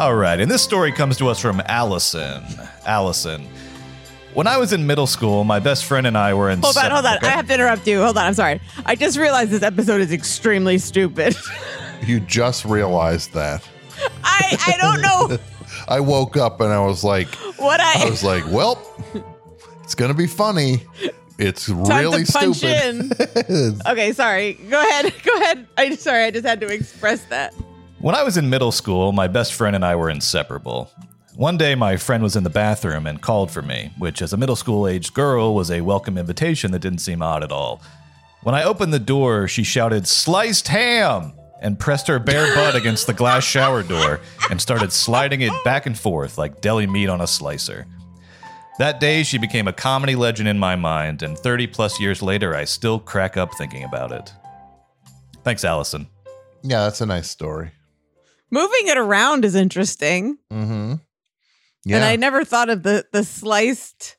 All 0.00 0.14
right. 0.14 0.40
And 0.40 0.50
this 0.50 0.62
story 0.62 0.92
comes 0.92 1.18
to 1.18 1.28
us 1.28 1.38
from 1.38 1.60
Allison. 1.66 2.42
Allison. 2.86 3.46
When 4.32 4.46
I 4.46 4.56
was 4.56 4.72
in 4.72 4.86
middle 4.86 5.06
school, 5.06 5.44
my 5.44 5.58
best 5.58 5.84
friend 5.84 6.06
and 6.06 6.16
I 6.16 6.32
were 6.32 6.48
in. 6.48 6.60
Hold 6.60 6.74
on, 6.78 6.82
sep- 6.84 6.92
hold 6.92 7.04
on. 7.04 7.16
Okay. 7.18 7.26
I 7.26 7.30
have 7.32 7.46
to 7.48 7.52
interrupt 7.54 7.86
you. 7.86 8.00
Hold 8.00 8.16
on. 8.16 8.24
I'm 8.24 8.32
sorry. 8.32 8.62
I 8.86 8.94
just 8.94 9.18
realized 9.18 9.50
this 9.50 9.62
episode 9.62 10.00
is 10.00 10.10
extremely 10.12 10.78
stupid. 10.78 11.36
You 12.06 12.18
just 12.18 12.64
realized 12.64 13.34
that. 13.34 13.62
I 14.24 14.56
I 14.66 14.76
don't 14.80 15.02
know 15.02 15.38
I 15.88 16.00
woke 16.00 16.38
up 16.38 16.62
and 16.62 16.72
I 16.72 16.80
was 16.80 17.04
like, 17.04 17.28
what 17.58 17.78
I, 17.78 18.06
I 18.06 18.08
was 18.08 18.24
like, 18.24 18.42
well, 18.50 18.80
it's 19.84 19.94
gonna 19.94 20.14
be 20.14 20.26
funny. 20.26 20.82
It's 21.38 21.66
time 21.66 21.84
really 21.86 22.24
to 22.24 22.32
punch 22.32 22.56
stupid. 22.56 23.50
in. 23.50 23.80
Okay, 23.86 24.12
sorry. 24.14 24.54
Go 24.54 24.80
ahead. 24.80 25.12
Go 25.22 25.36
ahead. 25.42 25.66
I 25.76 25.94
sorry. 25.96 26.24
I 26.24 26.30
just 26.30 26.46
had 26.46 26.58
to 26.62 26.68
express 26.68 27.22
that. 27.24 27.52
When 28.00 28.14
I 28.14 28.22
was 28.22 28.38
in 28.38 28.48
middle 28.48 28.72
school, 28.72 29.12
my 29.12 29.28
best 29.28 29.52
friend 29.52 29.76
and 29.76 29.84
I 29.84 29.94
were 29.94 30.08
inseparable. 30.08 30.90
One 31.34 31.58
day, 31.58 31.74
my 31.74 31.98
friend 31.98 32.22
was 32.22 32.34
in 32.34 32.44
the 32.44 32.48
bathroom 32.48 33.06
and 33.06 33.20
called 33.20 33.50
for 33.50 33.60
me, 33.60 33.92
which, 33.98 34.22
as 34.22 34.32
a 34.32 34.38
middle 34.38 34.56
school 34.56 34.88
aged 34.88 35.12
girl, 35.12 35.54
was 35.54 35.70
a 35.70 35.82
welcome 35.82 36.16
invitation 36.16 36.72
that 36.72 36.78
didn't 36.78 37.00
seem 37.00 37.20
odd 37.20 37.44
at 37.44 37.52
all. 37.52 37.82
When 38.42 38.54
I 38.54 38.64
opened 38.64 38.94
the 38.94 38.98
door, 38.98 39.46
she 39.48 39.64
shouted, 39.64 40.08
Sliced 40.08 40.68
ham! 40.68 41.34
and 41.60 41.78
pressed 41.78 42.06
her 42.06 42.18
bare 42.18 42.54
butt 42.54 42.74
against 42.74 43.06
the 43.06 43.12
glass 43.12 43.44
shower 43.44 43.82
door 43.82 44.20
and 44.50 44.58
started 44.58 44.92
sliding 44.92 45.42
it 45.42 45.52
back 45.62 45.84
and 45.84 45.98
forth 45.98 46.38
like 46.38 46.62
deli 46.62 46.86
meat 46.86 47.10
on 47.10 47.20
a 47.20 47.26
slicer. 47.26 47.86
That 48.78 48.98
day, 48.98 49.24
she 49.24 49.36
became 49.36 49.68
a 49.68 49.74
comedy 49.74 50.14
legend 50.14 50.48
in 50.48 50.58
my 50.58 50.74
mind, 50.74 51.22
and 51.22 51.38
30 51.38 51.66
plus 51.66 52.00
years 52.00 52.22
later, 52.22 52.54
I 52.54 52.64
still 52.64 52.98
crack 52.98 53.36
up 53.36 53.52
thinking 53.56 53.84
about 53.84 54.10
it. 54.10 54.32
Thanks, 55.44 55.66
Allison. 55.66 56.08
yeah, 56.62 56.84
that's 56.84 57.02
a 57.02 57.06
nice 57.06 57.28
story. 57.28 57.72
Moving 58.50 58.86
it 58.88 58.98
around 58.98 59.44
is 59.44 59.54
interesting. 59.54 60.38
Mm-hmm. 60.52 60.94
Yeah. 61.84 61.96
And 61.96 62.04
I 62.04 62.16
never 62.16 62.44
thought 62.44 62.68
of 62.70 62.82
the 62.82 63.06
the 63.12 63.24
sliced 63.24 64.16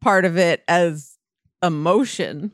part 0.00 0.24
of 0.24 0.36
it 0.36 0.62
as 0.68 1.16
emotion. 1.62 2.52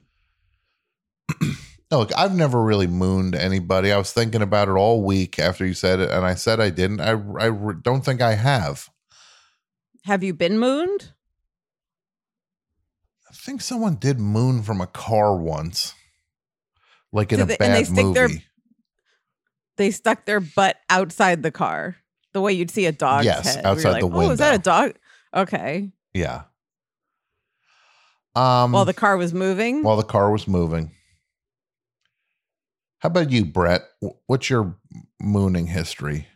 No, 1.91 1.99
look, 1.99 2.13
I've 2.17 2.35
never 2.35 2.63
really 2.63 2.87
mooned 2.87 3.35
anybody. 3.35 3.93
I 3.93 3.99
was 3.99 4.13
thinking 4.13 4.43
about 4.43 4.69
it 4.69 4.73
all 4.73 5.03
week 5.05 5.39
after 5.39 5.67
you 5.67 5.75
said 5.75 6.01
it, 6.01 6.11
and 6.11 6.25
I 6.25 6.35
said 6.35 6.61
I 6.61 6.71
didn't. 6.71 7.01
I, 7.01 7.13
I 7.41 7.51
don't 7.83 8.05
think 8.05 8.21
I 8.23 8.35
have. 8.35 8.89
Have 10.05 10.23
you 10.25 10.33
been 10.33 10.59
mooned? 10.59 11.13
I 13.31 13.35
think 13.35 13.61
someone 13.61 13.97
did 13.97 14.19
moon 14.19 14.63
from 14.63 14.81
a 14.81 14.87
car 14.87 15.37
once, 15.37 15.95
like 17.13 17.33
in 17.33 17.39
Do 17.39 17.43
a 17.45 17.47
they- 17.47 17.57
and 17.61 17.75
they 17.75 17.81
bad 17.83 17.87
stick 17.87 18.05
movie. 18.05 18.15
their- 18.15 18.43
They 19.79 19.91
stuck 19.93 20.27
their 20.27 20.41
butt 20.41 20.77
outside 20.91 21.43
the 21.43 21.51
car, 21.51 21.97
the 22.35 22.41
way 22.41 22.53
you'd 22.53 22.71
see 22.71 22.87
a 22.87 22.93
dog's 22.93 23.25
Yes, 23.25 23.55
head. 23.55 23.65
outside 23.65 24.03
the 24.03 24.09
Oh, 24.13 24.31
is 24.31 24.39
that 24.41 24.55
a 24.55 24.59
dog? 24.59 24.95
Okay. 25.35 25.91
yeah. 26.13 26.43
Um. 28.35 28.73
While 28.73 28.85
the 28.85 28.95
car 28.95 29.17
was 29.17 29.33
moving. 29.33 29.83
while 29.83 29.97
the 29.97 30.03
car 30.03 30.31
was 30.31 30.47
moving. 30.47 30.91
How 33.01 33.09
about 33.09 33.31
you, 33.31 33.45
Brett? 33.45 33.83
What's 34.27 34.51
your 34.51 34.77
mooning 35.21 35.69
history? 35.69 36.27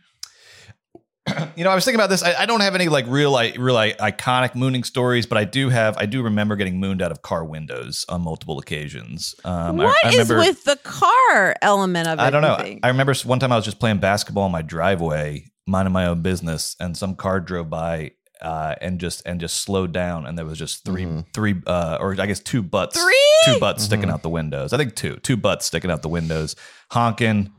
you 1.55 1.63
know, 1.63 1.69
I 1.69 1.75
was 1.75 1.85
thinking 1.85 1.99
about 1.99 2.09
this. 2.09 2.21
I, 2.23 2.33
I 2.41 2.45
don't 2.45 2.59
have 2.61 2.75
any 2.75 2.89
like 2.89 3.05
real, 3.07 3.31
like, 3.31 3.57
real 3.57 3.73
like, 3.73 3.97
iconic 3.97 4.55
mooning 4.55 4.83
stories, 4.83 5.25
but 5.25 5.37
I 5.37 5.45
do 5.45 5.69
have. 5.69 5.95
I 5.97 6.05
do 6.05 6.21
remember 6.23 6.55
getting 6.55 6.79
mooned 6.79 7.01
out 7.01 7.11
of 7.11 7.21
car 7.21 7.45
windows 7.45 8.05
on 8.09 8.21
multiple 8.21 8.59
occasions. 8.59 9.33
Um, 9.45 9.77
What 9.77 9.95
I, 10.05 10.09
is 10.09 10.13
remember, 10.15 10.37
with 10.37 10.63
the 10.65 10.75
car 10.77 11.55
element 11.61 12.07
of 12.09 12.19
it? 12.19 12.21
I 12.21 12.29
don't 12.29 12.41
know. 12.41 12.57
think? 12.57 12.81
I 12.83 12.89
remember 12.89 13.13
one 13.23 13.39
time 13.39 13.51
I 13.51 13.55
was 13.55 13.65
just 13.65 13.79
playing 13.79 13.99
basketball 13.99 14.45
in 14.47 14.51
my 14.51 14.61
driveway, 14.61 15.45
minding 15.65 15.93
my 15.93 16.07
own 16.07 16.21
business, 16.21 16.75
and 16.79 16.97
some 16.97 17.15
car 17.15 17.39
drove 17.39 17.69
by 17.69 18.11
uh, 18.41 18.75
and 18.81 18.99
just 18.99 19.21
and 19.25 19.39
just 19.39 19.61
slowed 19.61 19.93
down, 19.93 20.25
and 20.25 20.37
there 20.37 20.45
was 20.45 20.59
just 20.59 20.83
3 20.83 21.05
Mhm. 21.05 21.25
three, 21.33 21.55
uh, 21.65 21.97
or 22.01 22.19
I 22.19 22.25
guess 22.25 22.41
two 22.41 22.61
butts, 22.61 23.01
Three? 23.01 23.31
two 23.45 23.57
butts 23.61 23.85
sticking 23.85 24.09
Mhm. 24.09 24.13
out 24.13 24.23
the 24.23 24.29
windows. 24.29 24.73
I 24.73 24.77
think 24.77 24.95
two, 24.95 25.15
two 25.23 25.37
butts 25.37 25.65
sticking 25.67 25.89
out 25.89 26.01
the 26.01 26.09
windows, 26.09 26.57
honking, 26.91 27.51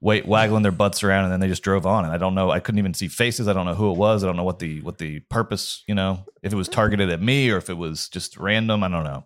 wait, 0.00 0.26
waggling 0.26 0.62
their 0.62 0.72
butts 0.72 1.02
around, 1.02 1.24
and 1.24 1.32
then 1.32 1.40
they 1.40 1.48
just 1.48 1.62
drove 1.62 1.86
on. 1.86 2.04
And 2.04 2.12
I 2.12 2.18
don't 2.18 2.34
know, 2.34 2.50
I 2.50 2.60
couldn't 2.60 2.78
even 2.78 2.94
see 2.94 3.08
faces. 3.08 3.48
I 3.48 3.52
don't 3.52 3.66
know 3.66 3.74
who 3.74 3.90
it 3.90 3.96
was. 3.98 4.22
I 4.22 4.26
don't 4.26 4.36
know 4.36 4.44
what 4.44 4.58
the 4.58 4.80
what 4.82 4.98
the 4.98 5.20
purpose, 5.20 5.82
you 5.88 5.94
know, 5.94 6.24
if 6.42 6.52
it 6.52 6.56
was 6.56 6.68
targeted 6.68 7.10
at 7.10 7.20
me 7.22 7.50
or 7.50 7.56
if 7.56 7.68
it 7.70 7.76
was 7.76 8.08
just 8.08 8.36
random. 8.36 8.82
I 8.84 8.88
don't 8.88 9.04
know. 9.04 9.24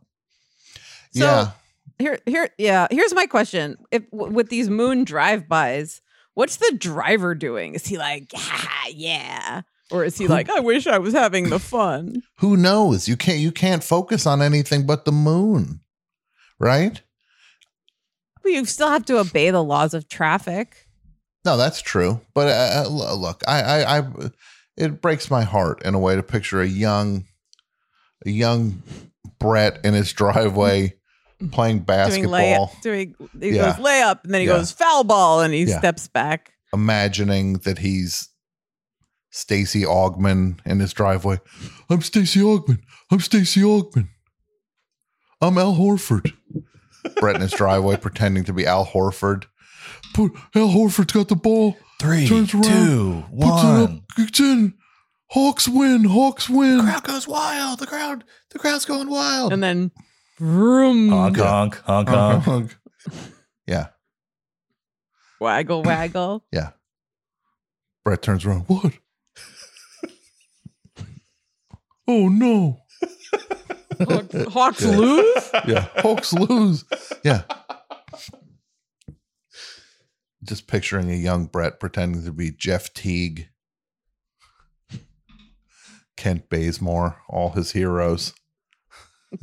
So- 1.12 1.24
yeah. 1.24 1.50
Here, 1.98 2.18
here, 2.26 2.48
yeah. 2.58 2.86
Here's 2.90 3.12
my 3.14 3.26
question: 3.26 3.76
If 3.90 4.08
w- 4.10 4.32
with 4.32 4.48
these 4.48 4.68
moon 4.70 5.04
drive-bys, 5.04 6.00
what's 6.34 6.56
the 6.56 6.74
driver 6.78 7.34
doing? 7.34 7.74
Is 7.74 7.86
he 7.86 7.98
like, 7.98 8.30
"Ah, 8.34 8.86
yeah, 8.90 9.62
or 9.90 10.04
is 10.04 10.16
he 10.16 10.26
like, 10.26 10.48
I 10.48 10.60
wish 10.60 10.86
I 10.86 10.98
was 10.98 11.12
having 11.12 11.50
the 11.50 11.58
fun? 11.58 12.22
Who 12.38 12.56
knows? 12.56 13.08
You 13.08 13.16
can't 13.16 13.38
you 13.40 13.52
can't 13.52 13.84
focus 13.84 14.26
on 14.26 14.40
anything 14.42 14.86
but 14.86 15.04
the 15.04 15.12
moon. 15.12 15.80
Right? 16.58 17.02
Well, 18.44 18.52
you 18.52 18.64
still 18.64 18.88
have 18.88 19.04
to 19.06 19.18
obey 19.18 19.50
the 19.50 19.62
laws 19.62 19.94
of 19.94 20.08
traffic. 20.08 20.88
No, 21.44 21.56
that's 21.56 21.80
true. 21.82 22.20
But 22.34 22.48
uh, 22.48 22.84
uh, 22.88 23.14
look, 23.16 23.42
I, 23.46 23.62
I, 23.62 23.98
I, 23.98 24.04
it 24.76 25.00
breaks 25.00 25.30
my 25.30 25.42
heart 25.42 25.82
in 25.84 25.94
a 25.94 25.98
way 25.98 26.14
to 26.16 26.22
picture 26.22 26.60
a 26.60 26.66
young, 26.66 27.26
a 28.26 28.30
young 28.30 28.82
Brett 29.38 29.84
in 29.84 29.94
his 29.94 30.12
driveway 30.12 30.94
playing 31.50 31.78
Doing 31.78 31.84
basketball, 31.84 32.68
layup, 32.68 32.80
doing 32.82 33.14
he 33.40 33.50
Yeah. 33.50 33.72
goes 33.72 33.84
layup, 33.84 34.24
and 34.24 34.32
then 34.32 34.40
he 34.42 34.46
Yeah. 34.46 34.54
goes 34.58 34.70
foul 34.72 35.02
ball, 35.04 35.40
and 35.40 35.52
he 35.52 35.64
Yeah. 35.64 35.78
steps 35.78 36.08
back. 36.08 36.52
imagining 36.74 37.54
that 37.64 37.78
he's 37.78 38.28
Stacey 39.30 39.82
Augmon 39.82 40.58
in 40.64 40.80
his 40.80 40.92
driveway. 40.94 41.38
I'm 41.90 42.00
Stacey 42.02 42.40
Augmon. 42.40 42.78
I'm 43.10 43.20
Stacey 43.20 43.60
Augmon. 43.60 44.08
I'm 45.40 45.58
Al 45.58 45.74
Horford. 45.74 46.32
Brett 47.20 47.36
in 47.36 47.42
his 47.42 47.52
driveway 47.52 47.96
pretending 47.96 48.44
to 48.44 48.52
be 48.52 48.66
Al 48.66 48.86
Horford. 48.86 49.44
Put 50.14 50.32
Al 50.54 50.68
Horford's 50.68 51.12
got 51.12 51.28
the 51.28 51.36
ball. 51.36 51.76
Three, 52.00 52.26
Turns 52.26 52.52
around, 52.52 52.64
two, 52.64 53.24
Puts 53.30 53.62
it 53.62 53.66
up. 53.66 53.90
one. 53.90 54.02
In. 54.40 54.74
Hawks 55.30 55.68
win. 55.68 56.04
Hawks 56.04 56.48
win. 56.50 56.78
The 56.78 56.82
crowd 56.82 57.04
goes 57.04 57.28
wild. 57.28 57.78
The 57.78 57.86
crowd, 57.86 58.24
the 58.50 58.58
crowd's 58.58 58.84
going 58.84 59.08
wild. 59.08 59.52
And 59.52 59.62
then, 59.62 59.92
vroom, 60.38 61.08
honk, 61.10 61.36
honk, 61.38 61.76
honk, 61.84 62.08
honk. 62.08 62.44
Honk. 62.44 62.76
yeah. 63.66 63.86
waggle, 65.40 65.82
waggle. 65.82 66.44
Yeah. 66.52 66.70
Brett 68.04 68.20
turns 68.20 68.44
around. 68.44 68.64
What? 68.66 68.92
oh 72.08 72.28
no. 72.28 72.80
Hawks, 74.00 74.52
Hawks 74.52 74.82
lose. 74.84 75.50
Yeah. 75.66 75.88
Hawks 75.96 76.32
lose. 76.32 76.84
Yeah. 77.24 77.42
Just 80.44 80.66
picturing 80.66 81.10
a 81.10 81.14
young 81.14 81.46
Brett 81.46 81.78
pretending 81.78 82.24
to 82.24 82.32
be 82.32 82.50
Jeff 82.50 82.92
Teague, 82.92 83.48
Kent 86.16 86.48
Bazemore, 86.48 87.18
all 87.28 87.50
his 87.50 87.72
heroes. 87.72 88.34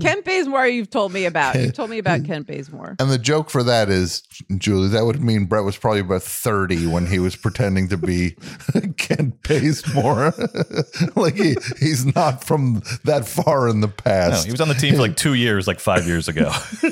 Kent 0.01 0.25
Bazemore, 0.25 0.67
you've 0.67 0.89
told 0.89 1.11
me 1.11 1.25
about. 1.25 1.55
You've 1.55 1.73
told 1.73 1.89
me 1.89 1.97
about 1.97 2.23
Kent 2.25 2.47
Bazemore. 2.47 2.95
And 2.99 3.09
the 3.09 3.17
joke 3.17 3.49
for 3.49 3.63
that 3.63 3.89
is, 3.89 4.21
Julie, 4.57 4.89
that 4.89 5.03
would 5.05 5.21
mean 5.23 5.45
Brett 5.45 5.63
was 5.63 5.77
probably 5.77 6.01
about 6.01 6.23
30 6.23 6.87
when 6.87 7.07
he 7.07 7.19
was 7.19 7.35
pretending 7.35 7.89
to 7.89 7.97
be 7.97 8.35
Kent 8.97 9.41
Bazemore. 9.43 10.33
like 11.15 11.35
he, 11.35 11.55
he's 11.79 12.05
not 12.15 12.43
from 12.43 12.81
that 13.03 13.27
far 13.27 13.67
in 13.67 13.81
the 13.81 13.87
No, 13.87 13.93
past. 13.93 14.45
he 14.45 14.51
was 14.51 14.61
on 14.61 14.67
the 14.67 14.73
team 14.75 14.95
for 14.95 15.01
like 15.01 15.15
two 15.17 15.33
years, 15.33 15.67
like 15.67 15.79
five 15.79 16.05
years 16.05 16.27
ago. 16.27 16.51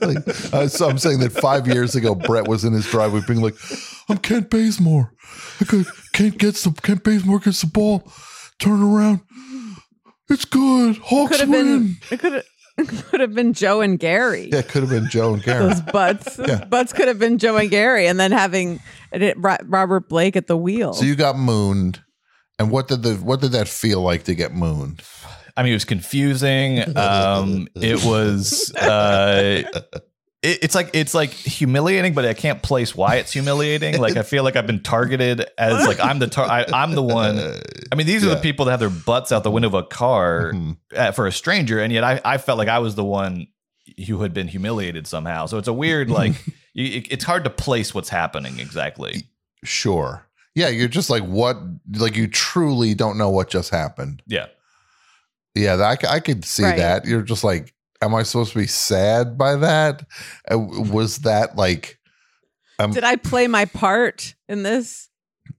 like, 0.00 0.28
uh, 0.54 0.68
so 0.68 0.88
I'm 0.88 0.98
saying 0.98 1.20
that 1.20 1.32
five 1.32 1.66
years 1.66 1.94
ago, 1.94 2.14
Brett 2.14 2.46
was 2.48 2.64
in 2.64 2.72
his 2.72 2.86
driveway 2.86 3.20
being 3.26 3.40
like, 3.40 3.54
I'm 4.08 4.18
Kent 4.18 4.50
Bazemore. 4.50 5.12
I 5.60 5.64
could, 5.64 5.86
Kent 6.12 6.38
gets 6.38 6.64
the, 6.64 6.70
Kent 6.70 7.04
Bazemore 7.04 7.40
gets 7.40 7.60
the 7.60 7.66
ball, 7.66 8.10
turn 8.58 8.82
around. 8.82 9.20
It's 10.30 10.44
good. 10.44 10.96
Hawks 10.98 11.32
Could 11.32 11.40
have 11.40 11.48
win. 11.50 11.66
been. 11.66 11.96
It 12.10 12.20
could 12.20 12.32
have. 12.34 12.44
Could 13.10 13.20
have 13.20 13.34
been 13.34 13.52
Joe 13.52 13.82
and 13.82 13.98
Gary. 13.98 14.48
Yeah, 14.50 14.60
it 14.60 14.68
could 14.68 14.80
have 14.80 14.88
been 14.90 15.10
Joe 15.10 15.34
and 15.34 15.42
Gary. 15.42 15.66
Those 15.66 15.82
butts. 15.82 16.36
Those 16.36 16.48
Yeah. 16.48 16.64
butts 16.64 16.94
could 16.94 17.08
have 17.08 17.18
been 17.18 17.36
Joe 17.36 17.58
and 17.58 17.68
Gary, 17.68 18.06
and 18.06 18.18
then 18.18 18.32
having 18.32 18.80
Robert 19.36 20.08
Blake 20.08 20.34
at 20.34 20.46
the 20.46 20.56
wheel. 20.56 20.94
So 20.94 21.04
you 21.04 21.14
got 21.14 21.36
mooned. 21.36 22.00
And 22.58 22.70
what 22.70 22.88
did 22.88 23.02
the 23.02 23.16
what 23.16 23.42
did 23.42 23.52
that 23.52 23.68
feel 23.68 24.00
like 24.00 24.24
to 24.24 24.34
get 24.34 24.54
mooned? 24.54 25.02
I 25.58 25.62
mean, 25.62 25.72
it 25.72 25.76
was 25.76 25.84
confusing. 25.84 26.78
Um, 26.96 27.68
it 27.74 28.02
was. 28.02 28.72
Uh, 28.74 29.62
it, 30.42 30.58
it's 30.62 30.74
like 30.74 30.90
it's 30.94 31.14
like 31.14 31.30
humiliating, 31.30 32.14
but 32.14 32.24
I 32.24 32.34
can't 32.34 32.62
place 32.62 32.94
why 32.94 33.16
it's 33.16 33.32
humiliating. 33.32 34.00
Like 34.00 34.16
I 34.16 34.22
feel 34.22 34.42
like 34.44 34.56
I've 34.56 34.66
been 34.66 34.82
targeted 34.82 35.46
as 35.58 35.86
like 35.86 36.00
I'm 36.00 36.18
the 36.18 36.26
tar- 36.28 36.48
I, 36.48 36.64
I'm 36.72 36.92
the 36.92 37.02
one. 37.02 37.38
I 37.92 37.94
mean, 37.94 38.06
these 38.06 38.24
are 38.24 38.30
the 38.30 38.36
people 38.40 38.64
that 38.66 38.70
have 38.72 38.80
their 38.80 38.88
butts 38.90 39.32
out 39.32 39.42
the 39.44 39.50
window 39.50 39.68
of 39.68 39.74
a 39.74 39.82
car 39.82 40.52
Mhm. 40.54 40.76
uh, 40.96 41.12
for 41.12 41.26
a 41.26 41.32
stranger, 41.32 41.78
and 41.80 41.92
yet 41.92 42.04
I, 42.04 42.20
I 42.24 42.38
felt 42.38 42.58
like 42.58 42.68
I 42.68 42.78
was 42.78 42.94
the 42.94 43.04
one 43.04 43.48
who 44.06 44.22
had 44.22 44.32
been 44.32 44.46
humiliated 44.48 45.06
somehow. 45.06 45.46
So 45.46 45.58
it's 45.58 45.68
a 45.68 45.72
weird 45.72 46.08
like 46.10 46.32
you, 46.74 46.98
it- 46.98 47.12
it's 47.12 47.24
hard 47.24 47.44
to 47.44 47.50
place 47.50 47.94
what's 47.94 48.08
happening 48.08 48.58
exactly. 48.60 49.24
Sure. 49.64 50.24
Yeah, 50.54 50.68
you're 50.68 50.88
just 50.88 51.10
like 51.10 51.22
what 51.24 51.58
like 51.96 52.16
you 52.16 52.26
truly 52.26 52.94
don't 52.94 53.18
know 53.18 53.28
what 53.30 53.50
just 53.50 53.70
happened. 53.70 54.22
Yeah. 54.26 54.46
Yeah, 55.54 55.76
that, 55.76 55.84
I, 55.84 55.94
c- 55.96 56.06
I 56.16 56.20
could 56.20 56.44
see 56.44 56.62
Right. 56.62 56.76
that. 56.78 57.04
You're 57.06 57.22
just 57.22 57.42
like, 57.44 57.74
am 58.02 58.14
I 58.14 58.22
supposed 58.22 58.52
to 58.52 58.58
be 58.58 58.66
sad 58.66 59.36
by 59.38 59.56
that? 59.56 60.06
Uh, 60.50 60.58
was 60.58 61.18
that 61.18 61.56
like, 61.56 61.98
um, 62.78 62.92
Did 62.92 63.04
I 63.04 63.16
play 63.16 63.46
my 63.46 63.64
part 63.66 64.34
in 64.48 64.62
this? 64.62 65.08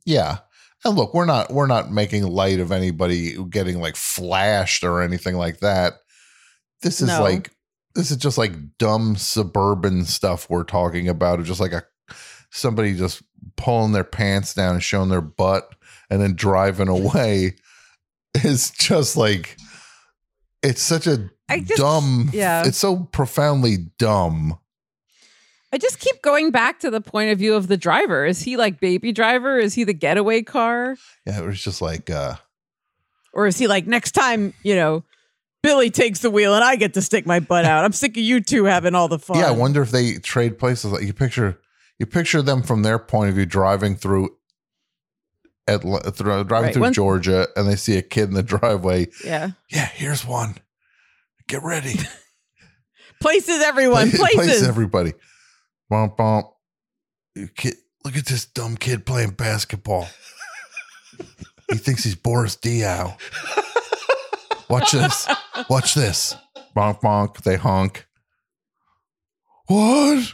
yeah. 0.05 0.39
And 0.83 0.95
look, 0.97 1.13
we're 1.13 1.25
not 1.25 1.51
we're 1.53 1.67
not 1.67 1.91
making 1.91 2.23
light 2.25 2.59
of 2.59 2.71
anybody 2.71 3.35
getting 3.51 3.79
like 3.79 3.95
flashed 3.95 4.83
or 4.83 5.03
anything 5.03 5.35
like 5.35 5.59
that. 5.59 5.93
This 6.81 7.01
is 7.01 7.09
No. 7.09 7.21
like 7.21 7.51
this 7.93 8.09
is 8.09 8.17
just 8.17 8.39
like 8.39 8.53
dumb 8.79 9.15
suburban 9.15 10.05
stuff 10.05 10.49
we're 10.49 10.63
talking 10.63 11.07
about. 11.07 11.37
It's 11.39 11.47
just 11.47 11.59
like 11.59 11.73
a 11.73 11.83
somebody 12.49 12.95
just 12.95 13.21
pulling 13.57 13.91
their 13.91 14.03
pants 14.03 14.55
down 14.55 14.73
and 14.73 14.83
showing 14.83 15.09
their 15.09 15.21
butt 15.21 15.69
and 16.09 16.19
then 16.19 16.33
driving 16.35 16.87
away 16.87 17.57
is 18.43 18.71
just 18.71 19.15
like 19.15 19.57
it's 20.63 20.81
such 20.81 21.05
a 21.05 21.29
I 21.51 21.59
just 21.59 21.79
dumb 21.81 22.29
yeah. 22.33 22.65
it's 22.65 22.77
so 22.77 22.97
profoundly 23.11 23.77
dumb 23.97 24.57
I 25.73 25.77
just 25.77 25.99
keep 25.99 26.21
going 26.21 26.51
back 26.51 26.81
to 26.81 26.89
the 26.91 26.99
point 26.99 27.31
of 27.31 27.39
view 27.39 27.55
of 27.55 27.69
the 27.69 27.77
driver. 27.77 28.25
Is 28.25 28.41
he 28.41 28.57
like 28.57 28.81
baby 28.81 29.13
driver? 29.13 29.57
Is 29.57 29.73
he 29.73 29.85
the 29.85 29.93
getaway 29.93 30.41
car? 30.41 30.97
yeah 31.25 31.39
it 31.39 31.45
was 31.45 31.63
just 31.63 31.81
like 31.81 32.09
uh 32.09 32.35
Or 33.33 33.47
is 33.47 33.57
he 33.57 33.67
like 33.67 33.87
next 33.87 34.11
time, 34.11 34.53
you 34.63 34.75
know, 34.75 35.03
Billy 35.63 35.89
takes 35.89 36.19
the 36.19 36.29
wheel 36.31 36.53
and 36.55 36.63
I 36.63 36.75
get 36.75 36.93
to 36.95 37.01
stick 37.01 37.25
my 37.25 37.39
butt 37.39 37.63
out. 37.65 37.85
I'm 37.85 37.93
sick 37.93 38.11
of 38.17 38.23
you 38.23 38.41
two 38.41 38.65
having 38.65 38.95
all 38.95 39.07
the 39.07 39.19
fun. 39.19 39.37
yeah 39.37 39.47
i 39.47 39.51
wonder 39.51 39.81
if 39.81 39.91
they 39.91 40.15
trade 40.15 40.57
places 40.59 40.91
like 40.91 41.03
you 41.03 41.13
picture 41.13 41.59
you 41.99 42.05
picture 42.05 42.41
them 42.41 42.63
from 42.63 42.81
their 42.81 42.97
point 42.99 43.29
of 43.29 43.35
view 43.35 43.45
driving 43.45 43.95
through 43.95 44.35
at 45.67 45.81
through, 45.83 46.43
driving 46.45 46.49
Right, 46.49 46.73
through 46.73 46.81
once- 46.81 46.95
georgia 46.95 47.47
and 47.55 47.67
they 47.69 47.75
see 47.75 47.95
a 47.97 48.01
kid 48.01 48.23
in 48.29 48.33
the 48.33 48.43
driveway 48.53 49.07
Yeah. 49.23 49.51
yeah 49.69 49.85
here's 49.85 50.25
one 50.25 50.55
get 51.51 51.63
ready. 51.63 51.95
Places 53.21 53.61
everyone. 53.61 54.09
Place- 54.09 54.17
Places. 54.19 54.35
place 54.59 54.63
everybody. 54.63 55.13
Bump 55.89 56.17
bump 56.17 56.47
kid, 57.55 57.75
look 58.05 58.15
at 58.15 58.25
this 58.25 58.45
dumb 58.45 58.77
kid 58.77 59.05
playing 59.05 59.31
basketball. 59.31 60.07
He 61.69 61.77
thinks 61.77 62.03
he's 62.03 62.15
boris 62.15 62.55
diaw. 62.57 63.17
Watch 64.69 64.91
this. 64.93 65.27
Watch 65.69 65.93
this. 65.93 66.35
Bonk 66.75 67.01
bonk. 67.01 67.43
They 67.43 67.57
honk. 67.57 68.07
What 69.67 70.33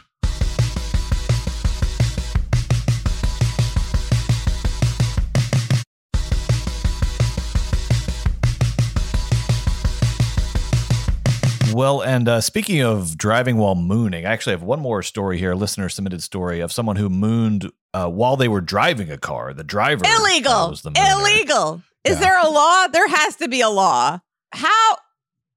Well, 11.78 12.00
and 12.00 12.28
uh, 12.28 12.40
speaking 12.40 12.82
of 12.82 13.16
driving 13.16 13.56
while 13.56 13.76
mooning, 13.76 14.26
I 14.26 14.32
actually 14.32 14.54
have 14.54 14.64
one 14.64 14.80
more 14.80 15.00
story 15.00 15.38
here. 15.38 15.52
A 15.52 15.54
listener 15.54 15.88
submitted 15.88 16.24
story 16.24 16.58
of 16.58 16.72
someone 16.72 16.96
who 16.96 17.08
mooned 17.08 17.70
uh, 17.94 18.08
while 18.10 18.36
they 18.36 18.48
were 18.48 18.60
driving 18.60 19.12
a 19.12 19.16
car. 19.16 19.54
The 19.54 19.62
driver 19.62 20.04
uh, 20.04 20.18
illegal. 20.18 20.70
was 20.70 20.82
the. 20.82 20.90
Illegal. 20.90 21.80
Is 22.02 22.14
Yeah. 22.14 22.18
there 22.20 22.38
a 22.40 22.48
law? 22.50 22.88
There 22.88 23.06
has 23.06 23.36
to 23.36 23.46
be 23.48 23.60
a 23.60 23.68
law. 23.68 24.18
How 24.52 24.96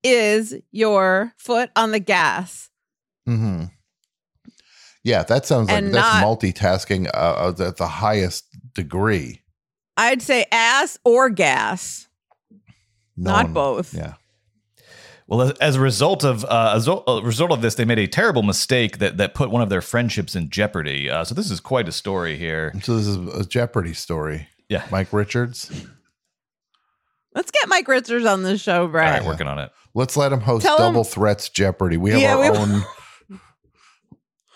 is 0.03 0.53
your 0.71 1.33
foot 1.37 1.71
on 1.75 1.89
the 1.91 1.97
gas? 1.99 2.69
Mm-hmm. 3.27 3.63
Yeah, 5.03 5.23
that 5.23 5.47
sounds 5.47 5.69
like 5.69 5.77
And 5.79 5.87
that's 5.91 6.21
not- 6.21 6.23
multitasking 6.23 7.07
uh, 7.07 7.53
uh, 7.57 7.67
at 7.67 7.77
the 7.77 7.87
highest 7.87 8.45
degree. 8.75 9.41
I'd 9.97 10.21
say 10.21 10.45
ass 10.51 10.99
or 11.03 11.31
gas. 11.31 12.07
No 13.17 13.31
Not 13.31 13.45
one- 13.45 13.53
both. 13.53 13.95
Yeah. 13.95 14.13
Well, 15.31 15.41
as, 15.43 15.51
as 15.59 15.75
a 15.77 15.79
result 15.79 16.25
of 16.25 16.43
uh, 16.43 16.73
as 16.75 16.89
a 16.89 16.91
a 17.07 17.23
result 17.23 17.51
of 17.53 17.61
this, 17.61 17.75
they 17.75 17.85
made 17.85 17.99
a 17.99 18.07
terrible 18.07 18.43
mistake 18.43 18.97
that 18.97 19.15
that 19.15 19.33
put 19.33 19.49
one 19.49 19.61
of 19.61 19.69
their 19.69 19.81
friendships 19.81 20.35
in 20.35 20.49
jeopardy. 20.49 21.09
Uh, 21.09 21.23
so 21.23 21.33
this 21.33 21.49
is 21.49 21.61
quite 21.61 21.87
a 21.87 21.91
story 21.93 22.37
here. 22.37 22.73
So 22.83 22.97
this 22.97 23.07
is 23.07 23.15
a 23.33 23.45
Jeopardy 23.45 23.93
story. 23.93 24.49
Yeah, 24.67 24.83
Mike 24.91 25.13
Richards. 25.13 25.71
Let's 27.33 27.49
get 27.49 27.69
Mike 27.69 27.87
Richards 27.87 28.25
on 28.25 28.43
the 28.43 28.57
show, 28.57 28.81
all 28.81 28.87
Brad. 28.89 29.19
right, 29.21 29.25
working 29.25 29.47
on 29.47 29.57
it. 29.57 29.71
Let's 29.93 30.17
let 30.17 30.33
him 30.33 30.41
host 30.41 30.65
Tell 30.65 30.75
him- 30.77 30.83
Double 30.91 31.05
Threats 31.05 31.47
Jeopardy. 31.47 31.95
We 31.95 32.11
have 32.11 32.19
Yeah, 32.19 32.35
our 32.35 32.51
we- 32.51 32.57
own 32.57 32.83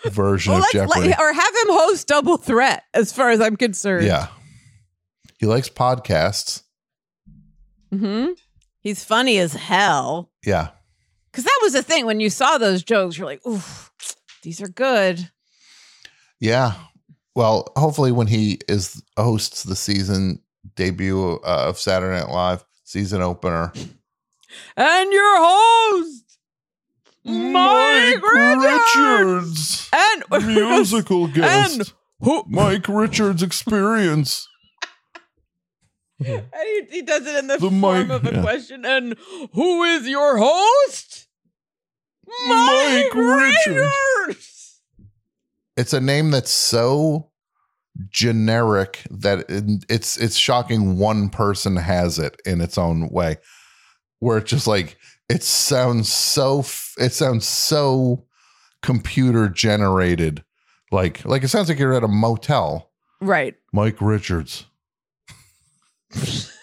version 0.09 0.53
Well, 0.53 0.61
of 0.63 0.69
Jeopardy. 0.71 1.07
let, 1.09 1.19
or 1.21 1.32
have 1.34 1.55
him 1.55 1.67
host 1.69 2.07
Double 2.07 2.36
Threat, 2.36 2.84
as 2.93 3.13
far 3.13 3.30
as 3.30 3.39
I'm 3.39 3.55
concerned. 3.55 4.05
yeah. 4.05 4.28
He 5.39 5.45
likes 5.45 5.69
podcasts. 5.69 6.63
hmm 7.93 8.28
He's 8.86 9.03
funny 9.03 9.39
as 9.39 9.53
hell. 9.53 10.29
Yeah. 10.45 10.67
Because 11.31 11.43
that 11.43 11.59
was 11.63 11.73
the 11.73 11.81
thing 11.81 12.05
when 12.05 12.19
you 12.19 12.29
saw 12.29 12.59
those 12.59 12.83
jokes, 12.83 13.17
you're 13.17 13.25
like, 13.25 13.43
"Ooh, 13.43 13.59
these 14.43 14.61
are 14.61 14.67
good." 14.67 15.31
Yeah. 16.39 16.73
Well, 17.33 17.73
hopefully 17.75 18.11
when 18.11 18.27
he 18.27 18.59
is 18.69 19.01
hosts 19.17 19.63
the 19.63 19.75
season 19.75 20.43
debut 20.75 21.39
uh, 21.43 21.65
of 21.67 21.79
Saturday 21.79 22.19
Night 22.19 22.29
Live 22.29 22.63
season 22.83 23.23
opener. 23.23 23.73
And 24.77 25.11
your 25.11 25.36
host, 25.39 26.38
Mike, 27.25 28.21
Richards, 28.21 29.89
and 29.91 30.45
musical 30.45 31.25
guest 31.25 31.79
and 31.79 31.93
who 32.19 32.43
Mike 32.47 32.88
Richards 32.88 33.41
experience. 33.41 34.47
Mm-hmm. 36.22 36.32
And 36.53 36.88
he, 36.89 36.97
he 36.97 37.01
does 37.01 37.26
it 37.28 37.36
in 37.38 37.47
the, 37.47 37.57
The 37.57 37.70
form 37.70 38.07
mic- 38.07 38.09
of 38.09 38.26
a 38.26 38.36
yeah. 38.36 38.41
question. 38.41 38.86
And 38.86 39.16
who 39.53 39.84
is 39.84 40.07
your 40.07 40.38
host? 40.38 41.28
Mike 42.47 43.13
Richards. 43.13 43.68
Richards. 44.28 44.82
It's 45.78 45.93
a 45.93 45.99
name 46.01 46.32
that's 46.32 46.51
so 46.51 47.30
generic 48.09 49.01
that 49.09 49.45
it's 49.49 50.18
it's 50.18 50.36
shocking 50.38 50.97
one 50.97 51.30
person 51.30 51.76
has 51.78 52.18
it 52.20 52.41
in 52.45 52.61
its 52.61 52.78
own 52.78 53.09
way. 53.09 53.38
Where 54.20 54.38
it's 54.38 54.49
just 54.49 54.68
like 54.68 54.97
it 55.30 55.43
sounds 55.43 56.09
so 56.11 56.59
it 56.97 57.11
sounds 57.13 57.45
so 57.45 58.26
computer 58.82 59.49
generated. 59.49 60.43
Like 60.91 61.24
like 61.26 61.43
it 61.43 61.49
sounds 61.49 61.70
like 61.70 61.78
you're 61.80 61.93
at 61.93 62.03
a 62.03 62.07
motel. 62.07 62.91
Right. 63.22 63.55
Mike 63.74 63.97
Richards. 64.01 64.66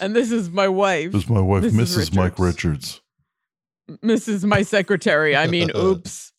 And 0.00 0.16
this 0.16 0.32
is 0.32 0.50
my 0.50 0.68
wife, 0.68 1.12
This 1.12 1.24
is 1.24 1.30
my 1.30 1.40
wife, 1.40 1.62
Mrs. 1.64 1.72
Mrs. 1.72 2.14
Mike 2.14 2.38
Richards. 2.38 3.00
Richards. 3.88 4.26
Mrs. 4.28 4.44
My 4.44 4.62
secretary. 4.62 5.36
I 5.36 5.46
mean, 5.46 5.70
oops. 5.76 6.32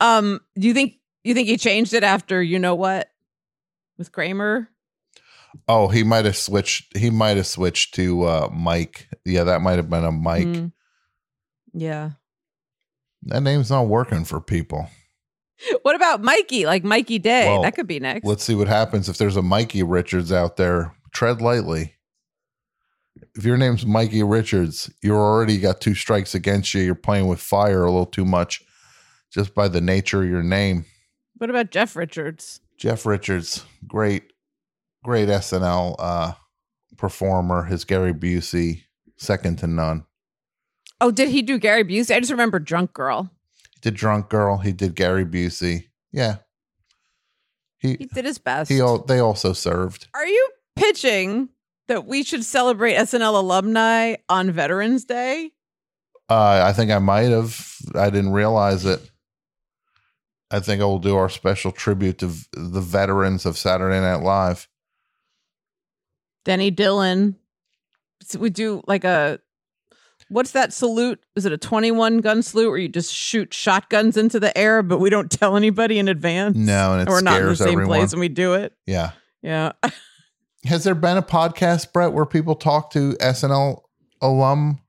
Um, 0.00 0.40
do 0.58 0.66
you 0.66 0.74
think 0.74 0.94
you 1.24 1.34
think 1.34 1.48
he 1.48 1.56
changed 1.56 1.94
it 1.94 2.02
after 2.02 2.42
you 2.42 2.58
know 2.58 2.74
what 2.74 3.10
with 3.96 4.12
Kramer? 4.12 4.68
Oh, 5.66 5.88
he 5.88 6.02
might 6.02 6.24
have 6.24 6.36
switched. 6.36 6.96
He 6.96 7.10
might 7.10 7.36
have 7.36 7.46
switched 7.46 7.94
to 7.94 8.24
uh, 8.24 8.48
Mike. 8.52 9.08
Yeah, 9.24 9.44
that 9.44 9.60
might 9.60 9.76
have 9.76 9.88
been 9.88 10.04
a 10.04 10.12
Mike. 10.12 10.46
Mm. 10.46 10.72
Yeah. 11.72 12.10
That 13.22 13.42
name's 13.42 13.70
not 13.70 13.88
working 13.88 14.24
for 14.24 14.40
people. 14.40 14.88
What 15.82 15.96
about 15.96 16.22
Mikey? 16.22 16.66
Like 16.66 16.84
Mikey 16.84 17.18
Day? 17.18 17.46
Well, 17.48 17.62
that 17.62 17.74
could 17.74 17.86
be 17.86 18.00
next. 18.00 18.24
Let's 18.24 18.44
see 18.44 18.54
what 18.54 18.68
happens 18.68 19.08
if 19.08 19.18
there's 19.18 19.36
a 19.36 19.42
Mikey 19.42 19.82
Richards 19.82 20.32
out 20.32 20.56
there. 20.56 20.94
Tread 21.12 21.40
lightly. 21.40 21.94
If 23.34 23.44
your 23.44 23.56
name's 23.56 23.84
Mikey 23.84 24.22
Richards, 24.22 24.90
you're 25.02 25.16
already 25.16 25.58
got 25.58 25.80
two 25.80 25.94
strikes 25.94 26.34
against 26.34 26.74
you. 26.74 26.82
You're 26.82 26.94
playing 26.94 27.26
with 27.26 27.40
fire 27.40 27.84
a 27.84 27.90
little 27.90 28.06
too 28.06 28.24
much, 28.24 28.62
just 29.32 29.54
by 29.54 29.68
the 29.68 29.80
nature 29.80 30.22
of 30.22 30.28
your 30.28 30.42
name. 30.42 30.84
What 31.36 31.50
about 31.50 31.70
Jeff 31.70 31.96
Richards? 31.96 32.60
Jeff 32.76 33.06
Richards, 33.06 33.64
great, 33.86 34.24
great 35.02 35.28
SNL 35.28 35.96
uh, 35.98 36.32
performer. 36.96 37.64
His 37.64 37.84
Gary 37.84 38.14
Busey, 38.14 38.82
second 39.16 39.58
to 39.58 39.66
none. 39.66 40.04
Oh, 41.00 41.10
did 41.10 41.28
he 41.28 41.42
do 41.42 41.58
Gary 41.58 41.84
Busey? 41.84 42.14
I 42.14 42.20
just 42.20 42.32
remember 42.32 42.58
Drunk 42.58 42.92
Girl. 42.92 43.30
He 43.82 43.90
did 43.90 43.94
Drunk 43.94 44.28
Girl. 44.28 44.58
He 44.58 44.72
did 44.72 44.94
Gary 44.94 45.24
Busey. 45.24 45.84
Yeah, 46.12 46.36
He 47.78 47.96
he 47.98 48.06
did 48.06 48.24
his 48.24 48.38
best. 48.38 48.70
he. 48.70 48.78
They 49.06 49.18
also 49.20 49.52
served. 49.52 50.08
Are 50.14 50.26
you 50.26 50.48
pitching 50.76 51.50
that 51.86 52.06
we 52.06 52.22
should 52.24 52.44
celebrate 52.44 52.94
SNL 52.96 53.34
alumni 53.38 54.16
on 54.28 54.50
Veterans 54.50 55.04
Day? 55.04 55.52
Uh, 56.30 56.62
I 56.66 56.72
think 56.72 56.90
I 56.90 56.98
might 56.98 57.30
have. 57.30 57.76
I 57.94 58.10
didn't 58.10 58.32
realize 58.32 58.84
it. 58.84 59.00
I 60.50 60.60
think 60.60 60.80
I 60.80 60.84
will 60.86 60.98
do 60.98 61.16
our 61.16 61.28
special 61.28 61.70
tribute 61.72 62.18
to 62.18 62.26
v- 62.28 62.46
the 62.54 62.80
veterans 62.80 63.44
of 63.46 63.56
Saturday 63.58 64.00
Night 64.00 64.22
Live. 64.22 64.66
Denny 66.44 66.70
Dillon. 66.70 67.36
So 68.22 68.38
we 68.38 68.50
do 68.50 68.82
like 68.86 69.04
a 69.04 69.40
what's 70.30 70.50
that 70.52 70.72
salute? 70.72 71.20
Is 71.36 71.44
it 71.46 71.52
a 71.52 71.58
21 71.58 72.18
gun 72.18 72.42
salute 72.42 72.68
where 72.68 72.78
you 72.78 72.88
just 72.88 73.12
shoot 73.14 73.52
shotguns 73.54 74.16
into 74.16 74.38
the 74.40 74.56
air, 74.56 74.82
but 74.82 74.98
we 74.98 75.10
don't 75.10 75.30
tell 75.30 75.56
anybody 75.56 75.98
in 75.98 76.08
advance? 76.08 76.56
No, 76.56 76.92
and 76.92 77.02
it 77.02 77.08
we're 77.08 77.20
not 77.20 77.40
in 77.40 77.46
the 77.46 77.54
scares 77.56 77.58
same 77.70 77.78
everyone. 77.80 77.98
place 77.98 78.12
and 78.12 78.20
we 78.20 78.28
do 78.28 78.54
it. 78.54 78.72
Yeah. 78.86 79.12
Yeah. 79.42 79.72
Has 80.64 80.84
there 80.84 80.94
been 80.96 81.16
a 81.16 81.22
podcast, 81.22 81.92
Brett, 81.92 82.12
where 82.12 82.26
people 82.26 82.54
talk 82.56 82.90
to 82.92 83.12
SNL 83.14 83.80
alum? 84.20 84.80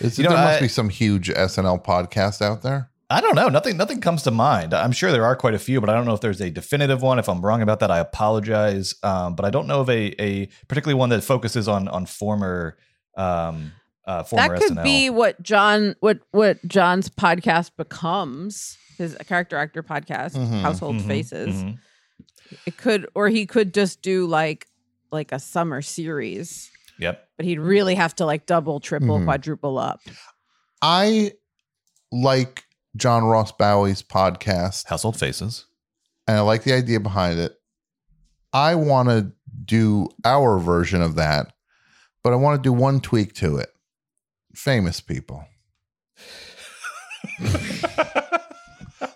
Is, 0.00 0.18
You 0.18 0.24
know, 0.24 0.30
there 0.30 0.38
must 0.38 0.58
I- 0.58 0.60
be 0.60 0.68
some 0.68 0.88
huge 0.88 1.28
SNL 1.30 1.84
podcast 1.84 2.42
out 2.42 2.62
there. 2.62 2.90
I 3.08 3.20
don't 3.20 3.36
know. 3.36 3.48
Nothing. 3.48 3.76
Nothing 3.76 4.00
comes 4.00 4.24
to 4.24 4.32
mind. 4.32 4.74
I'm 4.74 4.90
sure 4.90 5.12
there 5.12 5.24
are 5.24 5.36
quite 5.36 5.54
a 5.54 5.60
few, 5.60 5.80
but 5.80 5.88
I 5.88 5.94
don't 5.94 6.06
know 6.06 6.14
if 6.14 6.20
there's 6.20 6.40
a 6.40 6.50
definitive 6.50 7.02
one. 7.02 7.20
If 7.20 7.28
I'm 7.28 7.40
wrong 7.40 7.62
about 7.62 7.78
that, 7.78 7.90
I 7.90 8.00
apologize. 8.00 8.96
Um, 9.04 9.36
but 9.36 9.44
I 9.44 9.50
don't 9.50 9.68
know 9.68 9.80
of 9.80 9.88
a 9.88 10.20
a 10.20 10.46
particularly 10.66 10.98
one 10.98 11.10
that 11.10 11.22
focuses 11.22 11.68
on 11.68 11.86
on 11.86 12.04
former 12.06 12.76
um 13.16 13.70
uh 14.06 14.22
former 14.22 14.54
that 14.56 14.60
could 14.62 14.72
SNL. 14.78 14.82
be 14.84 15.10
what 15.10 15.42
John 15.42 15.96
what 16.00 16.20
what 16.30 16.58
John's 16.66 17.08
podcast 17.08 17.70
becomes. 17.76 18.78
His 18.98 19.14
character 19.26 19.56
actor 19.56 19.82
podcast, 19.82 20.32
Mhm, 20.32 20.60
Household 20.62 20.96
Mhm, 20.96 21.06
Faces. 21.06 21.54
mhm. 21.56 21.78
It 22.64 22.76
could 22.78 23.06
or 23.14 23.28
he 23.28 23.44
could 23.46 23.74
just 23.74 24.00
do 24.02 24.26
like 24.26 24.66
like 25.12 25.32
a 25.32 25.38
summer 25.38 25.82
series, 25.82 26.70
Yep. 26.98 27.28
but 27.36 27.46
he'd 27.46 27.58
really 27.60 27.94
have 27.94 28.14
to 28.16 28.24
like 28.26 28.46
double, 28.46 28.80
triple, 28.80 29.18
Mhm. 29.18 29.24
quadruple 29.24 29.78
up. 29.78 30.00
I 30.82 31.32
like 32.12 32.64
John 32.96 33.24
Ross 33.24 33.52
Bowie's 33.52 34.02
podcast. 34.02 34.86
Household 34.86 35.18
faces. 35.18 35.66
and 36.28 36.36
I 36.36 36.40
like 36.40 36.64
the 36.64 36.72
idea 36.72 36.98
behind 36.98 37.38
it. 37.38 37.54
I 38.52 38.74
want 38.74 39.08
to 39.10 39.32
do 39.64 40.08
our 40.24 40.58
version 40.58 41.00
of 41.02 41.14
that, 41.16 41.52
but 42.24 42.32
I 42.32 42.36
want 42.36 42.60
to 42.60 42.66
do 42.66 42.72
one 42.72 43.00
tweak 43.00 43.32
to 43.34 43.58
it. 43.58 43.68
Famous 44.56 45.00
people. 45.00 45.44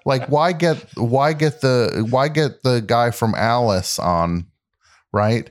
like 0.04 0.28
why 0.28 0.52
get 0.52 0.76
why 0.96 1.32
get 1.32 1.62
the 1.62 2.06
why 2.10 2.28
get 2.28 2.62
the 2.62 2.80
guy 2.80 3.10
from 3.10 3.34
Alice 3.34 3.98
on, 3.98 4.46
right? 5.12 5.50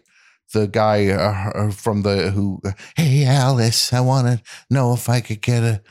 The 0.53 0.67
guy 0.67 1.07
uh, 1.07 1.71
from 1.71 2.03
the 2.03 2.29
who 2.31 2.61
hey 2.95 3.25
Alice, 3.25 3.91
I 3.91 4.01
want 4.01 4.27
to 4.27 4.43
know 4.69 4.93
if 4.93 5.09
I 5.09 5.21
could 5.21 5.41
get 5.41 5.63
a 5.63 5.81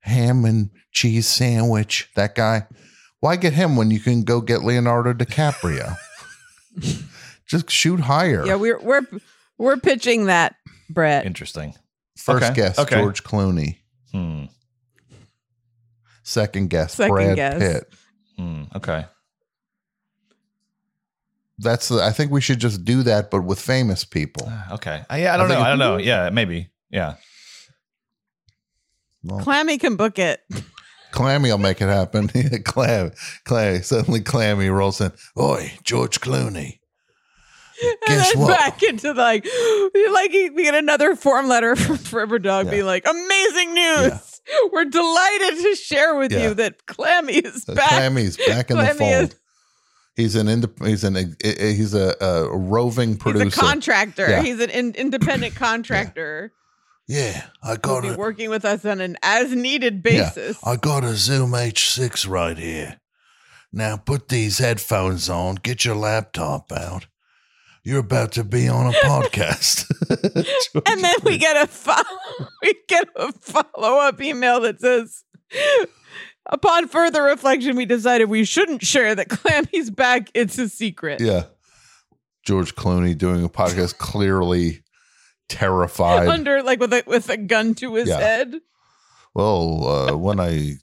ham 0.00 0.44
and 0.44 0.70
cheese 0.90 1.28
sandwich. 1.28 2.10
That 2.16 2.34
guy. 2.34 2.66
Why 3.20 3.36
get 3.36 3.52
him 3.52 3.76
when 3.76 3.90
you 3.90 4.00
can 4.00 4.24
go 4.24 4.40
get 4.40 4.64
Leonardo 4.64 5.14
DiCaprio? 5.14 5.96
Just 7.46 7.70
shoot 7.70 8.00
higher. 8.00 8.44
Yeah, 8.44 8.56
we're 8.56 8.80
we're 8.80 9.06
we're 9.56 9.76
pitching 9.76 10.26
that, 10.26 10.56
Brett. 10.90 11.24
Interesting. 11.26 11.74
First 12.16 12.44
okay, 12.44 12.54
guess 12.54 12.78
okay. 12.78 12.96
George 12.96 13.24
Clooney. 13.24 13.78
Hmm. 14.12 14.44
Second 16.22 16.70
guess 16.70 16.94
Second 16.94 17.14
Brad 17.14 17.36
guess. 17.36 17.58
Pitt. 17.58 17.94
Hmm. 18.38 18.62
Okay. 18.74 19.04
That's 21.58 21.88
the, 21.88 22.02
I 22.02 22.10
think 22.10 22.32
we 22.32 22.40
should 22.40 22.58
just 22.58 22.84
do 22.84 23.02
that, 23.04 23.30
but 23.30 23.42
with 23.42 23.60
famous 23.60 24.04
people. 24.04 24.50
Okay. 24.72 25.02
Uh, 25.10 25.14
yeah. 25.16 25.34
I 25.34 25.36
don't 25.36 25.46
I 25.46 25.48
know. 25.48 25.54
think 25.54 25.66
I 25.66 25.68
don't 25.70 25.78
know. 25.78 25.96
Yeah. 25.98 26.30
Maybe. 26.30 26.68
Yeah. 26.90 27.14
Well, 29.22 29.40
Clammy 29.40 29.78
can 29.78 29.96
book 29.96 30.18
it. 30.18 30.40
Clammy 31.12 31.50
will 31.50 31.58
make 31.58 31.80
it 31.80 31.86
happen. 31.88 32.28
Clam, 32.64 33.12
Clam. 33.44 33.82
Suddenly, 33.82 34.20
Clammy 34.20 34.68
rolls 34.68 35.00
in. 35.00 35.12
Oi, 35.38 35.72
George 35.84 36.20
Clooney. 36.20 36.80
And 37.82 38.20
then 38.20 38.38
what? 38.38 38.58
back 38.58 38.82
into 38.82 39.12
like 39.12 39.46
like 40.12 40.30
we 40.32 40.62
get 40.64 40.74
another 40.74 41.16
form 41.16 41.48
letter 41.48 41.74
from 41.76 41.96
Forever 41.98 42.38
Dog 42.38 42.66
Yeah. 42.66 42.70
being 42.72 42.86
like, 42.86 43.06
amazing 43.08 43.74
news. 43.74 44.40
We're 44.72 44.84
delighted 44.84 45.58
to 45.62 45.74
share 45.76 46.16
with 46.16 46.32
Yeah. 46.32 46.48
you 46.48 46.54
that 46.54 46.86
Clammy 46.86 47.34
is 47.34 47.64
back. 47.64 47.88
Clammy's 47.88 48.36
back 48.36 48.70
in 48.70 48.76
the 48.76 48.82
Clammy 48.84 48.98
fold. 48.98 49.30
is- 49.30 49.36
He's 50.16 50.36
an 50.36 50.46
indep- 50.46 50.86
he's 50.86 51.02
an 51.02 51.16
eh, 51.16 51.24
eh, 51.42 51.72
he's 51.72 51.92
a, 51.92 52.14
a 52.20 52.56
roving 52.56 53.16
producer. 53.16 53.46
He's 53.46 53.56
a 53.56 53.60
contractor. 53.60 54.28
Yeah. 54.30 54.42
He's 54.42 54.60
an 54.60 54.70
in- 54.70 54.94
independent 54.94 55.54
contractor. 55.56 56.52
yeah, 57.08 57.46
I 57.64 57.70
He'll 57.70 57.76
got 57.78 58.02
be 58.02 58.08
it. 58.10 58.16
working 58.16 58.48
with 58.48 58.64
us 58.64 58.84
on 58.84 59.00
an 59.00 59.16
as 59.24 59.50
needed 59.52 60.04
basis. 60.04 60.56
I 60.62 60.76
got 60.76 61.02
a 61.02 61.16
Zoom 61.16 61.50
H6 61.50 62.28
right 62.28 62.56
here. 62.56 63.00
Now 63.72 63.96
put 63.96 64.28
these 64.28 64.58
headphones 64.58 65.28
on, 65.28 65.56
get 65.56 65.84
your 65.84 65.96
laptop 65.96 66.70
out. 66.70 67.06
You're 67.84 68.00
about 68.00 68.32
to 68.32 68.44
be 68.44 68.66
on 68.68 68.86
a 68.86 68.92
podcast. 69.04 69.84
and 70.86 71.04
then 71.04 71.14
we 71.22 71.36
get 71.38 71.56
a 71.62 71.66
fo- 71.66 71.92
we 72.62 72.74
get 72.88 73.08
a 73.16 73.30
follow 73.32 73.98
up 73.98 74.20
email 74.22 74.60
that 74.62 74.80
says, 74.80 75.22
"Upon 76.50 76.88
further 76.88 77.22
reflection, 77.22 77.76
we 77.76 77.84
decided 77.84 78.30
we 78.30 78.44
shouldn't 78.44 78.82
share 78.82 79.14
that 79.14 79.28
Clammy's 79.28 79.90
back. 79.90 80.30
It's 80.34 80.58
a 80.58 80.68
secret." 80.68 81.20
yeah. 81.20 81.44
George 82.46 82.74
Clooney 82.74 83.16
doing 83.16 83.42
a 83.44 83.48
podcast, 83.48 83.96
clearly 83.98 84.82
terrified. 85.48 86.28
Under 86.28 86.62
like 86.62 86.80
with 86.80 86.92
a 86.92 87.02
with 87.06 87.28
a 87.30 87.36
gun 87.36 87.74
to 87.76 87.94
his 87.94 88.08
Yeah. 88.08 88.18
head. 88.20 88.54
well, 89.34 89.86
uh, 89.86 90.16
when 90.16 90.40
I 90.40 90.74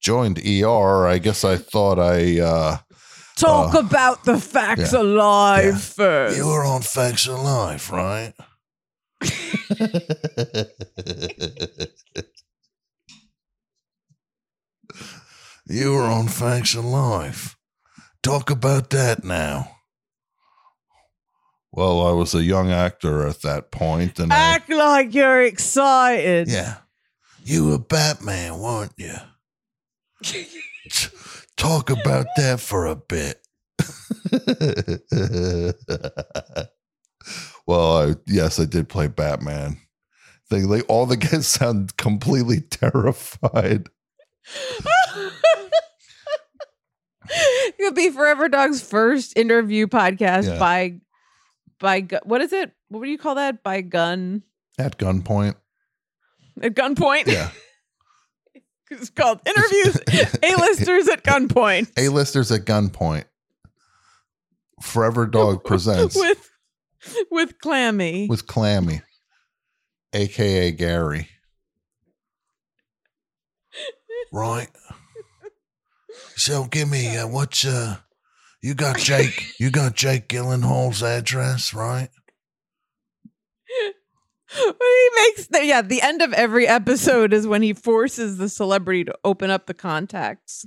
joined 0.00 0.38
ER, 0.38 1.06
I 1.06 1.18
guess 1.18 1.44
I 1.44 1.56
thought 1.56 1.98
I 2.00 2.40
uh, 2.40 2.78
Talk 3.36 3.74
Uh, 3.74 3.80
about 3.80 4.24
the 4.24 4.38
facts 4.40 4.92
yeah. 4.92 5.00
alive 5.00 5.64
Yeah. 5.74 5.78
first. 5.78 6.36
You 6.36 6.46
were 6.46 6.64
on 6.64 6.82
Facts 6.82 7.26
of 7.26 7.40
Life, 7.40 7.90
right? 7.90 8.32
you 15.66 15.92
were 15.92 16.04
on 16.04 16.28
Facts 16.28 16.74
of 16.74 16.84
Life. 16.84 17.56
Talk 18.22 18.50
about 18.50 18.90
that 18.90 19.24
now. 19.24 19.70
Well, 21.72 22.06
I 22.06 22.12
was 22.12 22.34
a 22.34 22.42
young 22.42 22.70
actor 22.70 23.26
at 23.26 23.42
that 23.42 23.70
point, 23.72 24.18
and 24.20 24.32
I, 24.32 24.36
Act 24.54 24.70
like 24.70 25.12
you're 25.12 25.42
excited. 25.42 26.48
yeah, 26.48 26.76
you 27.44 27.66
were 27.68 27.78
Batman, 27.78 28.58
weren't 28.60 28.92
you? 28.96 29.14
Talk 31.56 31.90
about 31.90 32.26
that 32.36 32.60
for 32.60 32.86
a 32.86 32.96
bit. 32.96 33.40
well, 37.66 38.10
I, 38.10 38.14
yes, 38.26 38.58
I 38.60 38.64
did 38.64 38.88
play 38.88 39.06
Batman. 39.08 39.78
They, 40.50 40.62
like 40.62 40.84
all 40.88 41.06
the 41.06 41.16
guys 41.16 41.46
sound 41.46 41.96
completely 41.96 42.60
terrified. 42.60 43.88
it 47.28 47.74
would 47.80 47.94
be 47.94 48.10
Forever 48.10 48.48
Dog's 48.48 48.82
first 48.82 49.36
interview 49.36 49.86
podcast 49.86 50.46
Yeah. 50.48 50.58
by 50.58 51.00
by 51.80 52.00
gu- 52.00 52.18
what 52.24 52.40
is 52.42 52.52
it? 52.52 52.72
What 52.88 53.00
would 53.00 53.08
you 53.08 53.18
call 53.18 53.36
that? 53.36 53.62
By 53.62 53.80
gun 53.80 54.42
At 54.78 54.98
gunpoint. 54.98 55.54
at 56.62 56.74
gunpoint. 56.74 57.26
Yeah. 57.26 57.50
It's 59.00 59.10
called 59.10 59.40
interviews 59.46 59.96
A-listers 60.42 61.08
at 61.08 61.22
gunpoint 61.24 61.90
A-listers 61.98 62.50
at 62.50 62.64
gunpoint. 62.64 63.24
Forever 64.82 65.26
Dog 65.26 65.64
presents 65.64 66.16
with 66.16 66.50
with 67.30 67.58
Clammy. 67.60 68.26
with 68.28 68.46
Clammy, 68.46 69.02
aka 70.12 70.70
Gary. 70.72 71.28
Right. 74.32 74.68
So 76.36 76.64
give 76.64 76.90
me 76.90 77.16
uh, 77.16 77.28
what's 77.28 77.64
uh 77.64 77.98
you 78.62 78.74
got 78.74 78.98
Jake 78.98 79.46
you 79.60 79.70
got 79.70 79.94
Jake 79.94 80.28
Gyllenhaal's 80.28 81.02
address, 81.02 81.72
right? 81.72 82.08
He 84.56 85.08
makes 85.16 85.46
the, 85.48 85.64
yeah 85.64 85.82
the 85.82 86.00
end 86.02 86.22
of 86.22 86.32
every 86.32 86.66
episode 86.68 87.32
is 87.32 87.46
when 87.46 87.62
he 87.62 87.72
forces 87.72 88.36
the 88.38 88.48
celebrity 88.48 89.04
to 89.04 89.14
open 89.24 89.50
up 89.50 89.66
the 89.66 89.74
contacts 89.74 90.64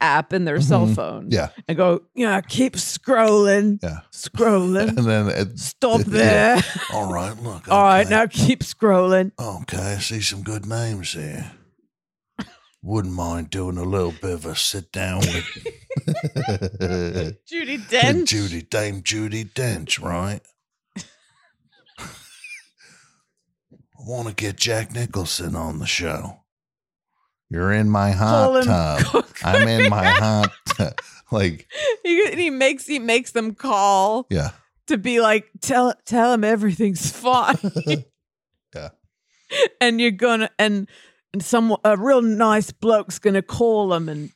app 0.00 0.32
in 0.32 0.44
their 0.44 0.60
cell 0.60 0.86
Mhm. 0.86 0.94
phone 0.94 1.26
Yeah. 1.30 1.48
and 1.68 1.76
go 1.76 2.02
yeah 2.14 2.40
keep 2.42 2.74
scrolling 2.74 3.78
Yeah. 3.82 4.00
scrolling 4.12 4.88
And 4.98 5.06
then 5.06 5.28
it, 5.28 5.58
stop 5.58 6.00
yeah. 6.00 6.04
there 6.06 6.62
All 6.92 7.12
right, 7.12 7.36
look. 7.42 7.68
all 7.68 7.82
right 7.82 8.06
okay. 8.06 8.14
now 8.14 8.26
keep 8.26 8.60
scrolling 8.60 9.32
Okay, 9.40 9.94
I 9.94 9.98
see 9.98 10.20
some 10.20 10.42
good 10.42 10.66
names 10.66 11.12
here. 11.12 11.52
Wouldn't 12.82 13.12
mind 13.14 13.50
doing 13.50 13.76
a 13.76 13.84
little 13.84 14.12
bit 14.12 14.32
of 14.32 14.46
a 14.46 14.56
sit 14.56 14.90
down 14.90 15.18
with 15.20 15.44
Judy 17.46 17.76
with 17.76 18.26
Judy 18.26 18.62
Dame 18.62 19.02
Judi 19.02 19.52
Dench, 19.52 20.02
right? 20.02 20.40
I 24.00 24.08
want 24.08 24.28
to 24.28 24.34
get 24.34 24.56
Jack 24.56 24.94
Nicholson 24.94 25.54
on 25.54 25.78
the 25.78 25.86
show. 25.86 26.40
You're 27.50 27.72
in 27.72 27.90
my 27.90 28.12
hot 28.12 28.64
tub. 28.64 29.00
Cook. 29.04 29.38
I'm 29.44 29.68
in 29.68 29.90
my 29.90 30.04
hot 30.04 30.52
tub. 30.66 30.94
Like, 31.32 31.68
he, 32.02 32.32
he 32.32 32.50
makes 32.50 32.88
he 32.88 32.98
makes 32.98 33.30
them 33.30 33.54
call 33.54 34.26
yeah, 34.30 34.50
to 34.88 34.98
be 34.98 35.20
like 35.20 35.48
tell 35.60 35.94
tell 36.04 36.32
him 36.32 36.42
everything's 36.42 37.08
fine 37.16 37.56
Yeah. 38.74 38.88
and 39.80 40.00
you're 40.00 40.10
gonna 40.10 40.50
and 40.58 40.88
and 41.32 41.40
some 41.40 41.76
a 41.84 41.96
real 41.96 42.20
nice 42.20 42.72
bloke's 42.72 43.20
gonna 43.20 43.42
call 43.42 43.94
him 43.94 44.08
and 44.08 44.30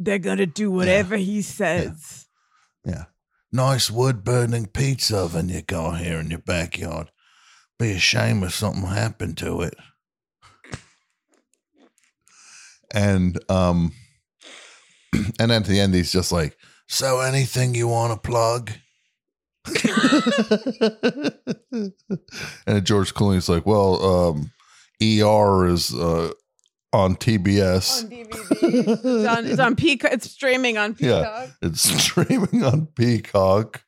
they're 0.00 0.18
gonna 0.18 0.46
do 0.46 0.68
whatever 0.72 1.16
he 1.16 1.42
says 1.42 2.26
yeah. 2.84 3.04
Nice 3.52 3.88
wood 3.88 4.24
burning 4.24 4.66
pizza 4.66 5.16
oven 5.18 5.48
you 5.48 5.62
got 5.62 6.00
here 6.00 6.18
in 6.18 6.28
your 6.30 6.40
backyard. 6.40 7.12
Be 7.78 7.92
a 7.92 7.98
shame 7.98 8.42
if 8.42 8.54
something 8.54 8.82
happened 8.86 9.36
to 9.38 9.60
it. 9.62 9.74
And 12.92 13.38
um 13.50 13.92
and 15.38 15.52
at 15.52 15.64
the 15.66 15.78
end 15.80 15.94
he's 15.94 16.10
just 16.12 16.32
like, 16.32 16.56
so 16.88 17.20
anything 17.20 17.74
you 17.74 17.86
want 17.88 18.12
to 18.14 18.28
plug? 18.28 18.72
and 22.66 22.84
George 22.84 23.14
Clooney's 23.14 23.48
like, 23.48 23.66
well, 23.66 24.02
um, 24.30 24.50
ER 25.02 25.66
is 25.66 25.94
uh, 25.94 26.32
on 26.92 27.16
TBS. 27.16 28.04
on 28.04 28.10
DVD. 28.10 29.04
it's 29.04 29.26
on 29.28 29.46
it's 29.46 29.60
on 29.60 29.76
Peacock. 29.76 30.12
It's 30.12 30.30
streaming 30.30 30.78
on 30.78 30.96
Yeah. 30.98 31.18
Peacock. 31.22 31.50
It's 31.62 31.82
streaming 32.04 32.64
on 32.64 32.86
Peacock. 32.96 33.82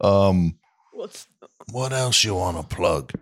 Um, 0.00 0.58
it's- 0.94 1.26
what 1.72 1.92
else 1.92 2.22
you 2.22 2.34
want 2.36 2.56
to 2.56 2.62
plug? 2.76 3.12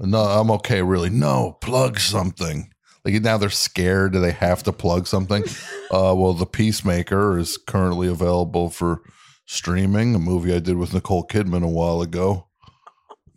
No, 0.00 0.20
I'm 0.20 0.50
okay. 0.52 0.82
Really, 0.82 1.10
no. 1.10 1.58
Plug 1.60 2.00
something. 2.00 2.70
Like 3.04 3.14
now 3.22 3.38
they're 3.38 3.50
scared. 3.50 4.12
Do 4.12 4.20
they 4.20 4.32
have 4.32 4.62
to 4.64 4.72
plug 4.72 5.06
something? 5.06 5.44
uh, 5.90 6.14
well, 6.16 6.32
The 6.32 6.46
Peacemaker 6.46 7.38
is 7.38 7.56
currently 7.56 8.08
available 8.08 8.70
for 8.70 9.02
streaming. 9.46 10.14
A 10.14 10.18
movie 10.18 10.54
I 10.54 10.58
did 10.58 10.76
with 10.76 10.94
Nicole 10.94 11.26
Kidman 11.26 11.64
a 11.64 11.68
while 11.68 12.02
ago. 12.02 12.48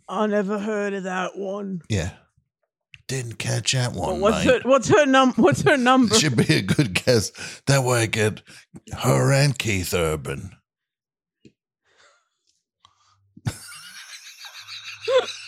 I 0.08 0.26
never 0.26 0.58
heard 0.58 0.92
of 0.92 1.04
that 1.04 1.36
one. 1.36 1.80
Yeah, 1.88 2.10
didn't 3.08 3.38
catch 3.38 3.72
that 3.72 3.92
one. 3.92 4.20
What's 4.20 4.44
mate. 4.44 4.62
her 4.62 4.68
what's 4.68 4.88
her 4.88 5.06
num 5.06 5.32
what's 5.36 5.62
her 5.62 5.76
number? 5.78 6.14
Should 6.14 6.36
be 6.36 6.56
a 6.56 6.62
good 6.62 6.92
guess. 7.04 7.32
That 7.66 7.84
way 7.84 8.02
I 8.02 8.06
get 8.06 8.42
her 8.92 9.32
and 9.32 9.58
Keith 9.58 9.94
Urban. 9.94 10.50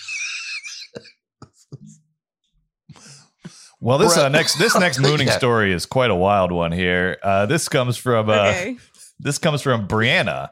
Well, 3.87 3.99
this 3.99 4.16
uh, 4.16 4.28
next 4.28 4.57
this 4.57 4.76
next 4.76 4.99
mooning 5.07 5.28
Yeah. 5.28 5.39
story 5.39 5.72
is 5.72 5.87
quite 5.87 6.11
a 6.11 6.14
wild 6.16 6.51
one 6.51 6.72
here. 6.72 7.18
Uh, 7.22 7.47
this 7.47 7.68
comes 7.68 7.97
from 7.97 8.28
uh, 8.28 8.32
okay. 8.32 8.78
this 9.20 9.39
comes 9.39 9.62
from 9.62 9.87
Brianna. 9.87 10.51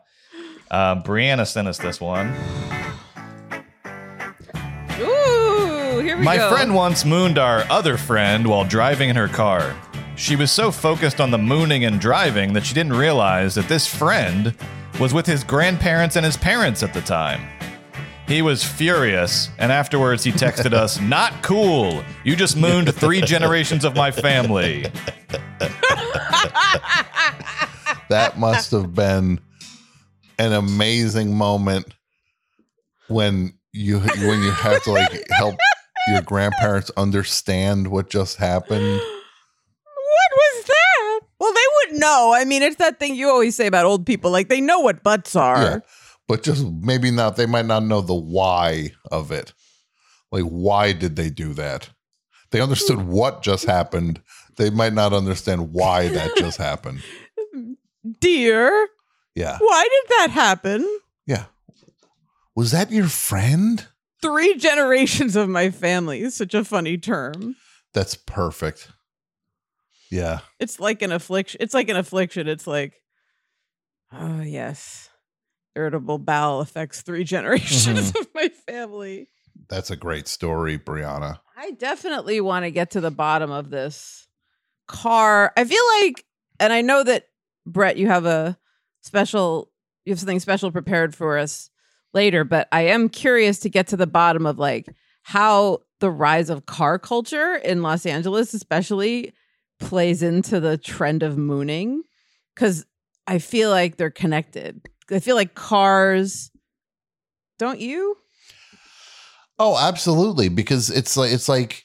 Uh, 0.70 1.02
Brianna 1.02 1.44
sent 1.44 1.66
us 1.66 1.76
this 1.76 2.00
one. 2.00 2.28
Ooh, 5.00 5.98
here 5.98 6.16
we 6.16 6.22
go 6.22 6.22
My 6.22 6.36
go. 6.36 6.48
friend 6.48 6.76
once 6.76 7.04
mooned 7.04 7.36
our 7.36 7.64
other 7.68 7.96
friend 7.96 8.46
while 8.46 8.64
driving 8.64 9.08
in 9.08 9.16
her 9.16 9.26
car. 9.26 9.74
She 10.14 10.36
was 10.36 10.52
so 10.52 10.70
focused 10.70 11.20
on 11.20 11.32
the 11.32 11.38
mooning 11.38 11.84
and 11.84 12.00
driving 12.00 12.52
that 12.52 12.64
she 12.64 12.72
didn't 12.72 12.92
realize 12.92 13.56
that 13.56 13.66
this 13.66 13.84
friend 13.84 14.54
was 15.00 15.12
with 15.12 15.26
his 15.26 15.42
grandparents 15.42 16.14
and 16.14 16.24
his 16.24 16.36
parents 16.36 16.84
at 16.84 16.94
the 16.94 17.00
time. 17.00 17.40
He 18.26 18.40
was 18.40 18.64
furious, 18.64 19.50
and 19.58 19.70
afterwards 19.70 20.24
he 20.24 20.32
texted 20.32 20.72
us, 20.72 20.98
Not 21.00 21.42
cool. 21.42 22.02
You 22.24 22.36
just 22.36 22.56
mooned 22.56 22.94
three 22.94 23.20
generations 23.26 23.84
of 23.84 23.94
my 23.94 24.10
family. 24.10 24.86
That 28.08 28.38
must 28.38 28.70
have 28.70 28.94
been 28.94 29.40
an 30.38 30.52
amazing 30.52 31.36
moment 31.36 31.86
when 33.08 33.54
you 33.72 33.98
when 33.98 34.42
you 34.42 34.50
have 34.50 34.82
to 34.84 34.92
like 34.92 35.26
help 35.30 35.56
your 36.08 36.22
grandparents 36.22 36.90
understand 36.96 37.88
what 37.88 38.10
just 38.10 38.36
happened. 38.36 39.00
What 39.00 40.30
was 40.32 40.64
that? 40.66 41.20
Well, 41.40 41.52
they 41.52 41.92
would 41.92 42.00
know. 42.00 42.32
I 42.34 42.44
mean, 42.44 42.62
it's 42.62 42.76
that 42.76 42.98
thing 42.98 43.14
you 43.16 43.28
always 43.28 43.56
say 43.56 43.66
about 43.66 43.86
old 43.86 44.06
people. 44.06 44.30
Like 44.30 44.48
they 44.48 44.60
know 44.60 44.80
what 44.80 45.02
butts 45.02 45.34
are. 45.34 45.62
Yeah. 45.62 45.78
But 46.26 46.42
just 46.42 46.64
maybe 46.66 47.10
not, 47.10 47.36
they 47.36 47.46
might 47.46 47.66
not 47.66 47.82
know 47.82 48.00
the 48.00 48.14
why 48.14 48.92
of 49.10 49.30
it. 49.30 49.52
Like, 50.32 50.44
why 50.44 50.92
did 50.92 51.16
they 51.16 51.30
do 51.30 51.52
that? 51.54 51.90
They 52.50 52.60
understood 52.60 52.98
hmm. 52.98 53.10
what 53.10 53.42
just 53.42 53.64
happened. 53.64 54.22
They 54.56 54.70
might 54.70 54.92
not 54.92 55.12
understand 55.12 55.72
why 55.72 56.08
that 56.08 56.34
just 56.36 56.56
happened. 56.58 57.02
Dear, 58.20 58.88
Yeah. 59.34 59.58
why 59.58 59.82
did 59.82 60.18
that 60.18 60.30
happen? 60.30 60.86
Yeah. 61.26 61.46
Was 62.54 62.70
that 62.70 62.90
your 62.90 63.08
friend? 63.08 63.86
Three 64.22 64.56
generations 64.56 65.36
of 65.36 65.48
my 65.48 65.70
family 65.70 66.20
is 66.22 66.34
such 66.34 66.54
a 66.54 66.64
funny 66.64 66.96
term. 66.96 67.56
That's 67.92 68.14
perfect. 68.14 68.90
Yeah. 70.10 70.40
It's 70.60 70.78
like 70.78 71.02
an 71.02 71.12
affliction. 71.12 71.58
It's 71.60 71.74
like 71.74 71.88
an 71.88 71.96
affliction. 71.96 72.48
It's 72.48 72.66
like, 72.66 72.94
oh 74.12 74.40
yes, 74.42 75.03
irritable 75.76 76.18
bowel 76.18 76.60
affects 76.60 77.02
three 77.02 77.24
generations 77.24 77.86
mm-hmm. 77.86 78.20
of 78.20 78.28
my 78.34 78.48
family. 78.48 79.28
That's 79.68 79.90
a 79.90 79.96
great 79.96 80.28
story, 80.28 80.78
Brianna. 80.78 81.40
I 81.56 81.72
definitely 81.72 82.40
want 82.40 82.64
to 82.64 82.70
get 82.70 82.90
to 82.92 83.00
the 83.00 83.10
bottom 83.10 83.50
of 83.50 83.70
this 83.70 84.26
car. 84.86 85.52
I 85.56 85.64
feel 85.64 85.82
like, 86.00 86.24
and 86.60 86.72
I 86.72 86.80
know 86.82 87.02
that 87.02 87.28
Brett, 87.66 87.96
you 87.96 88.08
have 88.08 88.26
a 88.26 88.58
special, 89.02 89.70
you 90.04 90.12
have 90.12 90.18
something 90.18 90.40
special 90.40 90.70
prepared 90.70 91.14
for 91.14 91.38
us 91.38 91.70
later, 92.12 92.44
but 92.44 92.68
I 92.72 92.82
am 92.82 93.08
curious 93.08 93.58
to 93.60 93.70
get 93.70 93.88
to 93.88 93.96
the 93.96 94.06
bottom 94.06 94.46
of 94.46 94.58
like 94.58 94.86
how 95.22 95.80
the 96.00 96.10
rise 96.10 96.50
of 96.50 96.66
car 96.66 96.98
culture 96.98 97.54
in 97.56 97.82
Los 97.82 98.04
Angeles, 98.04 98.52
especially, 98.52 99.32
plays 99.80 100.22
into 100.22 100.60
the 100.60 100.76
trend 100.76 101.22
of 101.22 101.38
mooning. 101.38 102.02
Cause 102.56 102.84
I 103.26 103.38
feel 103.38 103.70
like 103.70 103.96
they're 103.96 104.10
connected. 104.10 104.82
I 105.10 105.18
feel 105.20 105.36
like 105.36 105.54
cars, 105.54 106.50
don't 107.58 107.80
you? 107.80 108.16
Oh, 109.58 109.78
absolutely. 109.78 110.48
Because 110.48 110.90
it's 110.90 111.16
like 111.16 111.32
it's 111.32 111.48
like 111.48 111.84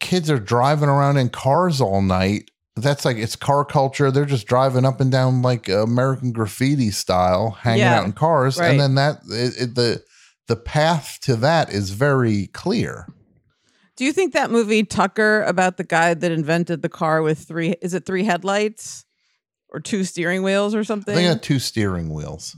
kids 0.00 0.30
are 0.30 0.38
driving 0.38 0.88
around 0.88 1.16
in 1.16 1.28
cars 1.28 1.80
all 1.80 2.02
night. 2.02 2.50
That's 2.76 3.04
like 3.04 3.16
it's 3.16 3.36
car 3.36 3.64
culture. 3.64 4.10
They're 4.10 4.24
just 4.24 4.46
driving 4.48 4.84
up 4.84 5.00
and 5.00 5.10
down 5.12 5.42
like 5.42 5.68
American 5.68 6.32
graffiti 6.32 6.90
style, 6.90 7.50
hanging 7.52 7.80
Yeah, 7.80 8.00
out 8.00 8.04
in 8.04 8.12
cars, 8.12 8.58
right. 8.58 8.70
and 8.70 8.80
then 8.80 8.94
that 8.96 9.18
it, 9.30 9.54
it- 9.60 9.74
the 9.74 10.02
the 10.46 10.56
path 10.56 11.18
to 11.22 11.36
that 11.36 11.72
is 11.72 11.90
very 11.90 12.48
clear. 12.48 13.06
Do 13.96 14.04
you 14.04 14.12
think 14.12 14.32
that 14.34 14.50
movie 14.50 14.82
Tucker 14.82 15.42
about 15.44 15.76
the 15.76 15.84
guy 15.84 16.12
that 16.14 16.32
invented 16.32 16.82
the 16.82 16.88
car 16.88 17.22
with 17.22 17.38
three 17.38 17.76
is 17.80 17.94
it 17.94 18.04
three 18.04 18.24
headlights 18.24 19.03
or 19.74 19.80
two 19.80 20.04
steering 20.04 20.42
wheels 20.42 20.74
or 20.74 20.84
something? 20.84 21.14
They 21.14 21.24
got 21.24 21.42
two 21.42 21.58
steering 21.58 22.12
wheels. 22.14 22.56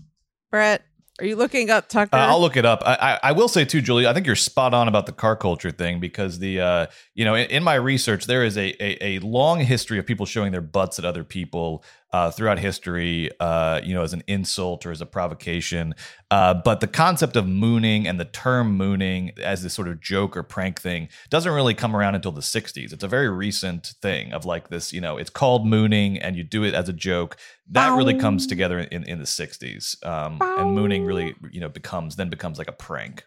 Brett, 0.50 0.82
are 1.18 1.24
you 1.24 1.34
looking 1.34 1.70
up 1.70 1.88
Tucker? 1.88 2.14
Uh, 2.14 2.26
I'll 2.26 2.40
look 2.40 2.58
it 2.58 2.66
up. 2.66 2.82
I, 2.84 2.94
I, 2.94 3.28
I 3.30 3.32
will 3.32 3.48
say 3.48 3.64
too, 3.64 3.80
Julie. 3.80 4.06
I 4.06 4.12
think 4.12 4.26
you're 4.26 4.36
spot 4.36 4.74
on 4.74 4.86
about 4.86 5.06
the 5.06 5.12
car 5.12 5.34
culture 5.34 5.70
thing 5.70 5.98
because 5.98 6.38
the 6.38 6.60
uh, 6.60 6.86
you 7.14 7.24
know 7.24 7.34
in, 7.34 7.48
in 7.48 7.64
my 7.64 7.74
research 7.74 8.26
there 8.26 8.44
is 8.44 8.58
a, 8.58 8.74
a 8.82 9.16
a 9.16 9.18
long 9.20 9.60
history 9.60 9.98
of 9.98 10.04
people 10.04 10.26
showing 10.26 10.52
their 10.52 10.60
butts 10.60 10.98
at 10.98 11.06
other 11.06 11.24
people 11.24 11.82
uh, 12.12 12.30
throughout 12.30 12.58
history. 12.58 13.30
Uh, 13.40 13.80
you 13.84 13.94
know, 13.94 14.02
as 14.02 14.12
an 14.12 14.22
insult 14.26 14.86
or 14.86 14.90
as 14.90 15.00
a 15.00 15.06
provocation. 15.06 15.94
Uh, 16.30 16.54
but 16.54 16.80
the 16.80 16.86
concept 16.86 17.36
of 17.36 17.46
mooning 17.46 18.06
and 18.06 18.18
the 18.18 18.24
term 18.24 18.76
mooning 18.76 19.32
as 19.42 19.62
this 19.62 19.74
sort 19.74 19.86
of 19.86 20.00
joke 20.00 20.36
or 20.36 20.42
prank 20.42 20.80
thing 20.80 21.08
doesn't 21.30 21.52
really 21.52 21.74
come 21.74 21.94
around 21.94 22.14
until 22.14 22.32
the 22.32 22.40
60s. 22.40 22.92
It's 22.92 23.04
a 23.04 23.08
very 23.08 23.28
recent 23.28 23.94
thing 24.02 24.32
of 24.32 24.44
like 24.44 24.68
this. 24.68 24.92
You 24.92 25.00
know, 25.00 25.16
it's 25.16 25.30
called 25.30 25.66
mooning 25.66 26.18
and 26.18 26.36
you 26.36 26.42
do 26.42 26.64
it 26.64 26.74
as 26.74 26.88
a 26.88 26.92
joke. 26.92 27.36
That 27.70 27.96
really 27.96 28.18
comes 28.18 28.46
together 28.46 28.78
in, 28.78 29.04
in 29.04 29.18
the 29.18 29.24
60s. 29.24 30.04
Um, 30.06 30.38
and 30.40 30.72
mooning 30.72 31.04
really 31.04 31.34
you 31.50 31.60
know 31.60 31.68
becomes 31.68 32.16
then 32.16 32.28
becomes 32.28 32.58
like 32.58 32.68
a 32.68 32.72
prank. 32.72 33.24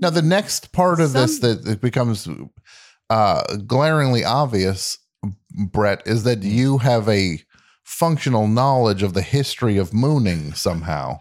Now, 0.00 0.10
the 0.10 0.22
next 0.22 0.72
part 0.72 1.00
of 1.00 1.12
this 1.12 1.38
Some- 1.38 1.62
that 1.62 1.66
it 1.72 1.80
becomes 1.80 2.28
uh, 3.10 3.56
glaringly 3.66 4.24
obvious, 4.24 4.98
Brett, 5.50 6.02
is 6.06 6.24
that 6.24 6.42
you 6.42 6.78
have 6.78 7.08
a 7.08 7.40
functional 7.88 8.46
knowledge 8.46 9.02
of 9.02 9.14
the 9.14 9.22
history 9.22 9.78
of 9.78 9.94
mooning 9.94 10.52
somehow, 10.52 11.18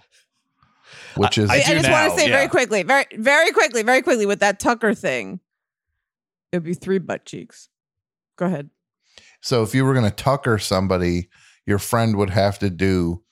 which 1.15 1.38
is 1.38 1.49
I 1.49 1.55
I, 1.55 1.63
do 1.63 1.74
just 1.76 1.89
want 1.89 2.11
to 2.11 2.20
say 2.20 2.28
yeah. 2.28 2.36
very 2.36 2.49
quickly, 2.49 2.84
very 2.84 3.05
very 3.13 3.51
quickly, 3.51 3.84
very 3.84 4.01
quickly 4.01 4.26
with 4.26 4.39
that 4.41 4.59
Tucker 4.59 4.93
thing. 4.93 5.39
It 6.51 6.57
would 6.57 6.63
be 6.65 6.74
three 6.74 6.99
butt 6.99 7.26
cheeks. 7.26 7.70
Go 8.36 8.45
ahead. 8.45 8.70
so. 9.41 9.63
If 9.63 9.74
you 9.74 9.86
were 9.86 9.93
going 9.93 10.05
to 10.05 10.15
tucker 10.15 10.59
somebody, 10.59 11.30
your 11.65 11.80
friend 11.80 12.15
would 12.18 12.30
have 12.30 12.59
to 12.59 12.70
do 12.70 13.24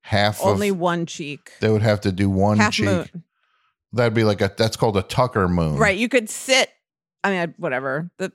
half 0.00 0.42
Only 0.42 0.70
of. 0.70 0.78
one 0.78 1.04
cheek. 1.04 1.52
They 1.60 1.68
would 1.70 1.82
have 1.82 2.00
to 2.02 2.12
do 2.12 2.30
one 2.30 2.58
Half 2.58 2.72
cheek. 2.74 2.86
moon. 2.86 3.24
That'd 3.92 4.14
be 4.14 4.24
like 4.24 4.40
a. 4.40 4.52
That's 4.56 4.76
called 4.76 4.96
a 4.96 5.02
tucker 5.02 5.48
moon. 5.48 5.76
Right. 5.76 5.98
You 5.98 6.08
could 6.08 6.30
sit. 6.30 6.70
I 7.22 7.30
mean, 7.30 7.54
whatever. 7.58 8.10
The, 8.18 8.32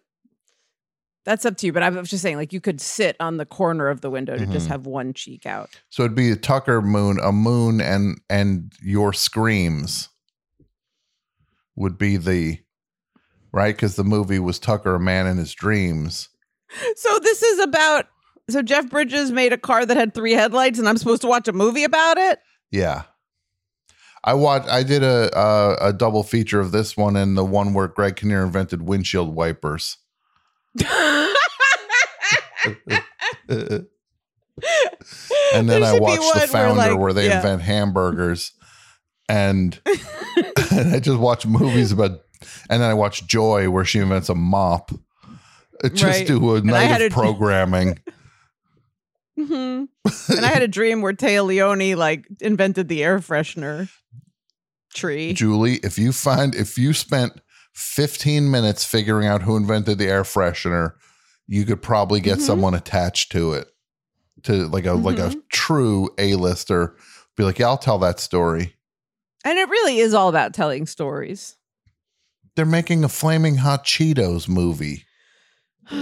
that's 1.26 1.46
up 1.46 1.58
to 1.58 1.66
you. 1.66 1.74
But 1.74 1.84
I 1.84 1.90
was 1.90 2.10
just 2.10 2.24
saying, 2.24 2.38
like, 2.38 2.54
you 2.54 2.62
could 2.62 2.80
sit 2.82 3.16
on 3.20 3.38
the 3.38 3.46
corner 3.46 3.88
of 3.90 4.02
the 4.02 4.10
window 4.10 4.38
to 4.38 4.46
just 4.48 4.68
Mhm. 4.68 4.72
have 4.72 4.86
one 4.86 5.14
cheek 5.14 5.46
out. 5.46 5.70
So 5.90 6.04
it'd 6.04 6.16
be 6.16 6.32
a 6.32 6.36
tucker 6.36 6.82
moon, 6.82 7.20
a 7.22 7.32
moon, 7.32 7.82
and 7.82 8.20
and 8.30 8.72
your 8.82 9.14
screams 9.14 10.10
would 11.76 11.98
be 11.98 12.18
the 12.18 12.60
right 13.52 13.76
because 13.76 13.96
the 13.96 14.04
movie 14.04 14.40
was 14.40 14.60
Tucker, 14.60 14.96
a 14.96 15.00
man 15.00 15.28
in 15.28 15.38
his 15.38 15.54
dreams. 15.54 16.30
So 16.96 17.20
this 17.20 17.42
is 17.42 17.60
about. 17.60 18.08
So 18.50 18.62
Jeff 18.62 18.90
Bridges 18.90 19.32
made 19.32 19.54
a 19.54 19.58
car 19.58 19.86
that 19.86 19.96
had 19.98 20.14
three 20.14 20.34
headlights, 20.34 20.80
and 20.80 20.90
I'm 20.90 20.98
supposed 20.98 21.22
to 21.22 21.28
watch 21.28 21.48
a 21.48 21.54
movie 21.54 21.84
about 21.84 22.18
it. 22.18 22.40
Yeah, 22.72 23.04
I 24.24 24.34
watched. 24.34 24.68
I 24.70 24.84
did 24.84 25.04
a, 25.04 25.30
a 25.38 25.90
a 25.90 25.94
double 25.94 26.24
feature 26.24 26.60
of 26.60 26.72
this 26.72 26.98
one 26.98 27.16
and 27.16 27.38
the 27.38 27.46
one 27.46 27.74
where 27.74 27.88
Greg 27.88 28.16
Kinnear 28.18 28.44
invented 28.44 28.84
windshield 28.84 29.34
wipers. 29.36 29.98
And 35.54 35.70
then 35.70 35.84
I 35.84 36.00
watched 36.00 36.22
the 36.22 36.28
one 36.28 36.38
where, 36.38 36.48
founder 36.48 36.92
like, 36.92 36.98
where 37.00 37.14
they 37.14 37.28
yeah. 37.28 37.38
invent 37.38 37.62
hamburgers, 37.62 38.52
and, 39.28 39.80
and 40.72 40.94
I 40.96 41.00
just 41.00 41.20
watch 41.20 41.46
movies 41.46 41.92
about, 41.92 42.12
and 42.70 42.82
then 42.82 42.90
I 42.90 42.94
watch 42.94 43.26
Joy 43.28 43.70
where 43.70 43.86
she 43.86 44.00
invents 44.00 44.30
a 44.30 44.36
mop. 44.36 44.92
Just 45.94 46.04
Right. 46.04 46.28
do 46.28 46.56
a 46.56 46.62
night 46.62 47.02
of 47.02 47.12
a- 47.12 47.14
programming. 47.14 48.00
Mhm. 49.40 49.88
and 50.36 50.46
I 50.46 50.50
had 50.50 50.64
a 50.64 50.68
dream 50.68 51.02
where 51.02 51.14
Téa 51.14 51.46
Leoni 51.46 51.96
like 51.96 52.28
invented 52.42 52.90
the 52.90 53.02
air 53.06 53.20
freshener 53.20 53.88
tree. 54.94 55.32
Julie, 55.32 55.76
if 55.76 55.98
you 55.98 56.12
find 56.12 56.54
if 56.54 56.78
you 56.78 56.92
spent 56.92 57.40
15 57.74 58.52
minutes 58.52 58.84
figuring 58.84 59.28
out 59.28 59.44
who 59.44 59.56
invented 59.56 59.98
the 59.98 60.08
air 60.10 60.24
freshener, 60.24 60.92
you 61.52 61.66
could 61.66 61.82
probably 61.82 62.20
get 62.22 62.38
Mhm. 62.38 62.42
someone 62.42 62.74
attached 62.76 63.32
to 63.34 63.54
it. 63.54 63.68
To 64.44 64.68
like 64.68 64.86
a 64.86 64.94
like 64.94 65.18
a 65.18 65.30
Mhm. 65.30 65.42
true 65.52 66.10
A-lister. 66.18 66.96
Be 67.36 67.44
like, 67.44 67.58
yeah, 67.60 67.68
I'll 67.68 67.78
tell 67.78 67.98
that 68.00 68.20
story. 68.20 68.76
And 69.44 69.58
it 69.58 69.68
really 69.68 69.98
is 70.00 70.14
all 70.14 70.30
about 70.30 70.54
telling 70.54 70.86
stories. 70.86 71.56
They're 72.56 72.66
making 72.66 73.04
a 73.04 73.10
flaming 73.10 73.58
hot 73.58 73.84
Cheetos 73.86 74.48
movie. 74.48 75.06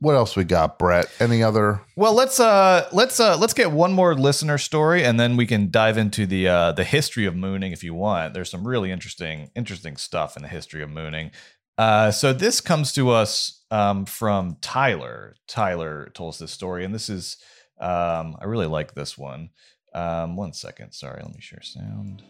What 0.00 0.16
else 0.16 0.36
we 0.36 0.44
got, 0.44 0.78
Brett? 0.78 1.06
Any 1.18 1.42
other 1.42 1.80
Well, 1.96 2.12
let's 2.12 2.38
uh 2.38 2.88
let's 2.92 3.20
uh 3.20 3.38
let's 3.38 3.54
get 3.54 3.70
one 3.70 3.92
more 3.94 4.14
listener 4.14 4.58
story 4.58 5.02
and 5.04 5.18
then 5.18 5.36
we 5.36 5.46
can 5.46 5.70
dive 5.70 5.96
into 5.96 6.26
the 6.26 6.46
uh 6.48 6.72
the 6.72 6.84
history 6.84 7.24
of 7.24 7.34
mooning 7.34 7.72
if 7.72 7.82
you 7.82 7.94
want. 7.94 8.34
There's 8.34 8.50
some 8.50 8.66
really 8.66 8.90
interesting 8.90 9.50
interesting 9.54 9.96
stuff 9.96 10.36
in 10.36 10.42
the 10.42 10.48
history 10.48 10.82
of 10.82 10.90
mooning. 10.90 11.30
Uh 11.78 12.10
so 12.10 12.32
this 12.34 12.60
comes 12.60 12.92
to 12.94 13.10
us 13.10 13.62
um 13.74 14.04
from 14.04 14.56
Tyler. 14.60 15.34
Tyler 15.48 16.10
told 16.14 16.34
us 16.34 16.38
this 16.38 16.52
story 16.52 16.84
and 16.84 16.94
this 16.94 17.08
is 17.08 17.36
um 17.80 18.36
I 18.40 18.44
really 18.44 18.66
like 18.66 18.94
this 18.94 19.18
one. 19.18 19.50
Um 19.92 20.36
one 20.36 20.52
second, 20.52 20.92
sorry, 20.92 21.20
let 21.22 21.34
me 21.34 21.40
share 21.40 21.62
sound. 21.62 22.22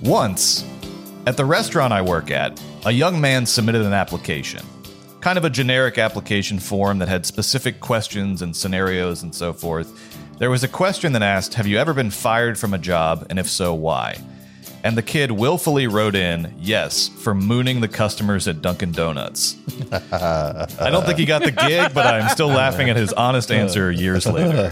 Once, 0.00 0.64
at 1.26 1.36
the 1.36 1.44
restaurant 1.44 1.92
I 1.92 2.00
work 2.00 2.30
at, 2.30 2.60
a 2.86 2.90
young 2.90 3.20
man 3.20 3.46
submitted 3.46 3.82
an 3.82 3.92
application. 3.92 4.64
Kind 5.20 5.38
of 5.38 5.44
a 5.44 5.50
generic 5.50 5.98
application 5.98 6.58
form 6.58 6.98
that 6.98 7.08
had 7.08 7.24
specific 7.24 7.80
questions 7.80 8.42
and 8.42 8.54
scenarios 8.54 9.22
and 9.22 9.34
so 9.34 9.52
forth. 9.52 9.88
There 10.38 10.50
was 10.50 10.64
a 10.64 10.68
question 10.68 11.12
that 11.12 11.22
asked, 11.22 11.54
Have 11.54 11.66
you 11.66 11.78
ever 11.78 11.94
been 11.94 12.10
fired 12.10 12.58
from 12.58 12.74
a 12.74 12.78
job? 12.78 13.26
And 13.30 13.38
if 13.38 13.48
so, 13.48 13.72
why? 13.72 14.18
And 14.84 14.96
the 14.98 15.02
kid 15.02 15.30
willfully 15.32 15.86
wrote 15.86 16.14
in, 16.14 16.54
Yes, 16.60 17.08
for 17.08 17.34
mooning 17.34 17.80
the 17.80 17.88
customers 17.88 18.46
at 18.46 18.60
Dunkin' 18.60 18.92
Donuts. 18.92 19.56
I 19.90 20.90
don't 20.92 21.06
think 21.06 21.18
he 21.18 21.24
got 21.24 21.42
the 21.42 21.50
gig, 21.52 21.94
but 21.94 22.06
I'm 22.06 22.28
still 22.28 22.48
laughing 22.48 22.90
at 22.90 22.96
his 22.96 23.12
honest 23.14 23.50
answer 23.50 23.90
years 23.90 24.26
later. 24.26 24.70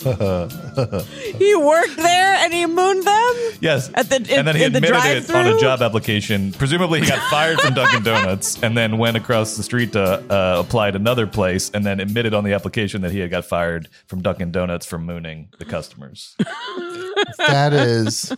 He 0.00 1.54
worked 1.56 1.96
there 1.96 2.34
and 2.36 2.52
he 2.54 2.64
mooned 2.66 3.04
them. 3.04 3.34
Yes. 3.60 3.90
At 3.94 4.08
the- 4.08 4.16
in- 4.16 4.30
and 4.38 4.48
then 4.48 4.56
he 4.56 4.62
in 4.64 4.72
the 4.72 4.78
admitted 4.78 5.24
it 5.24 5.30
on 5.30 5.46
a 5.46 5.58
job 5.58 5.82
application. 5.82 6.52
Presumably, 6.52 7.00
he 7.00 7.06
got 7.06 7.18
fired 7.30 7.60
from 7.60 7.74
Dunkin' 7.74 8.02
Donuts 8.02 8.62
and 8.62 8.76
then 8.78 8.96
went 8.96 9.16
across 9.16 9.56
the 9.56 9.62
street 9.62 9.92
to 9.92 10.02
uh, 10.32 10.60
apply 10.64 10.88
at 10.88 10.96
another 10.96 11.26
place 11.26 11.70
and 11.74 11.84
then 11.84 12.00
admitted 12.00 12.32
on 12.32 12.44
the 12.44 12.52
application 12.54 13.02
that 13.02 13.10
he 13.10 13.18
had 13.18 13.30
got 13.30 13.44
fired 13.44 13.88
from 14.06 14.22
Dunkin' 14.22 14.52
Donuts 14.52 14.86
for 14.86 14.98
mooning 14.98 15.48
the 15.58 15.64
customers. 15.66 16.34
that 17.38 17.72
is 17.74 18.32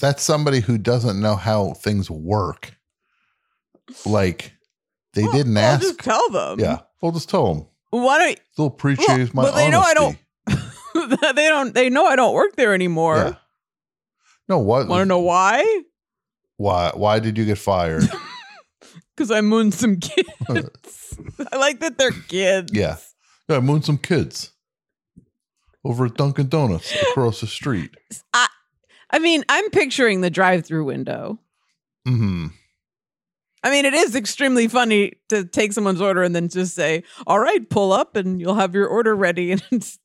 that's 0.00 0.22
somebody 0.22 0.60
who 0.60 0.78
doesn't 0.78 1.20
know 1.20 1.36
how 1.36 1.72
things 1.74 2.10
work. 2.10 2.74
Like 4.04 4.52
they 5.14 5.26
didn't 5.28 5.56
ask. 5.56 5.82
I'll 5.82 5.88
just 5.88 6.00
tell 6.00 6.30
them. 6.30 6.60
yeah, 6.60 6.80
we'll 7.00 7.12
just 7.12 7.28
tell 7.28 7.54
them. 7.54 7.66
Why 7.90 8.18
don't 8.18 8.40
They'll 8.56 8.66
appreciate 8.66 9.32
my 9.32 9.44
well, 9.44 9.54
they 9.54 9.70
know 9.70 9.80
I 9.80 9.94
honesty. 9.98 10.20
they 11.34 11.48
don't 11.48 11.74
they 11.74 11.88
know 11.88 12.04
I 12.04 12.16
don't 12.16 12.34
work 12.34 12.56
there 12.56 12.74
anymore. 12.74 13.16
Yeah. 13.16 13.34
No, 14.48 14.58
what? 14.58 14.88
Want 14.88 15.02
to 15.02 15.06
know 15.06 15.20
why? 15.20 15.82
why? 16.56 16.92
Why 16.94 17.18
did 17.18 17.38
you 17.38 17.44
get 17.44 17.58
fired? 17.58 18.04
Because 19.16 19.30
I 19.30 19.40
mooned 19.40 19.72
some 19.72 19.96
kids. 19.96 20.28
I 21.50 21.56
like 21.56 21.80
that 21.80 21.96
they're 21.96 22.10
kids. 22.10 22.70
yeah, 22.74 22.98
yeah. 23.48 23.56
I 23.56 23.60
mooned 23.60 23.86
some 23.86 23.96
kids 23.96 24.52
over 25.82 26.04
at 26.04 26.16
Dunkin' 26.16 26.48
Donuts 26.48 26.94
across 27.10 27.40
the 27.40 27.46
street. 27.46 27.96
I 28.34 28.46
mean, 29.18 29.44
I'm 29.48 29.70
picturing 29.70 30.20
the 30.20 30.30
drive-through 30.30 30.84
window. 30.84 31.38
Hmm. 32.06 32.48
I 33.64 33.70
mean, 33.70 33.84
it 33.84 33.94
is 33.94 34.14
extremely 34.14 34.68
funny 34.68 35.14
to 35.28 35.44
take 35.44 35.72
someone's 35.72 36.00
order 36.00 36.22
and 36.22 36.36
then 36.36 36.48
just 36.48 36.74
say, 36.74 37.02
"All 37.26 37.40
right, 37.40 37.68
pull 37.68 37.92
up 37.92 38.14
and 38.14 38.40
you'll 38.40 38.54
have 38.54 38.74
your 38.74 38.86
order 38.86 39.14
ready." 39.16 39.50
And 39.56 39.62
it's 39.72 39.98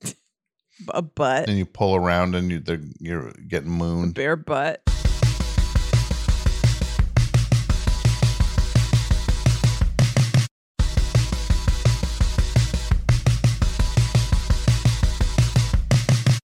a 0.90 1.02
butt, 1.04 1.48
And 1.48 1.60
you 1.60 1.66
pull 1.66 1.96
around 1.96 2.34
and 2.34 2.50
you 2.50 2.64
you're 3.00 3.32
getting 3.48 3.70
mooned. 3.70 4.16
bare 4.16 4.36
butt. 4.36 4.82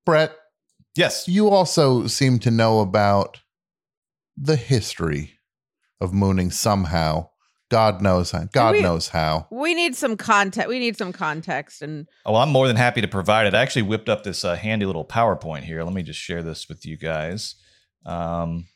Brett, 0.05 0.36
Yes. 0.97 1.27
you 1.27 1.49
also 1.49 2.07
seem 2.07 2.39
to 2.39 2.51
know 2.51 2.79
about 2.79 3.39
the 4.35 4.55
history 4.55 5.33
of 6.01 6.13
mooning 6.13 6.51
somehow. 6.51 7.29
God 7.69 8.01
knows 8.01 8.31
how. 8.31 8.45
God 8.53 8.75
we- 8.75 8.81
knows 8.81 9.09
how. 9.09 9.47
We 9.51 9.73
need 9.73 9.95
some 9.95 10.15
context. 10.15 10.69
We 10.69 10.79
need 10.79 10.95
some 10.97 11.11
context, 11.11 11.81
and 11.81 12.07
Oh, 12.25 12.35
I'm 12.35 12.49
more 12.49 12.65
than 12.67 12.77
happy 12.77 13.01
to 13.01 13.07
provide 13.09 13.45
it. 13.45 13.53
I 13.53 13.61
actually 13.61 13.81
whipped 13.81 14.07
up 14.09 14.23
this 14.23 14.45
uh, 14.45 14.55
handy 14.55 14.85
little 14.85 15.03
PowerPoint 15.05 15.63
here. 15.63 15.83
Let 15.83 15.93
me 15.93 16.01
just 16.03 16.19
share 16.19 16.41
this 16.43 16.69
with 16.69 16.85
you 16.85 16.97
guys. 16.97 17.55
Um, 18.05 18.67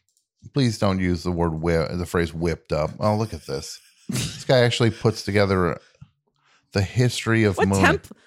Please 0.53 0.77
don't 0.79 0.99
use 0.99 1.23
the 1.23 1.31
word 1.31 1.53
whip, 1.61 1.89
the 1.93 2.05
phrase 2.05 2.33
whipped 2.33 2.73
up. 2.73 2.91
Oh, 2.99 3.15
look 3.15 3.33
at 3.33 3.45
this. 3.45 3.79
this 4.09 4.43
guy 4.43 4.59
actually 4.59 4.89
puts 4.89 5.23
together 5.23 5.79
the 6.73 6.81
history 6.81 7.43
of 7.43 7.57
what 7.57 7.67
mooning. 7.67 7.85
temp? 7.85 8.17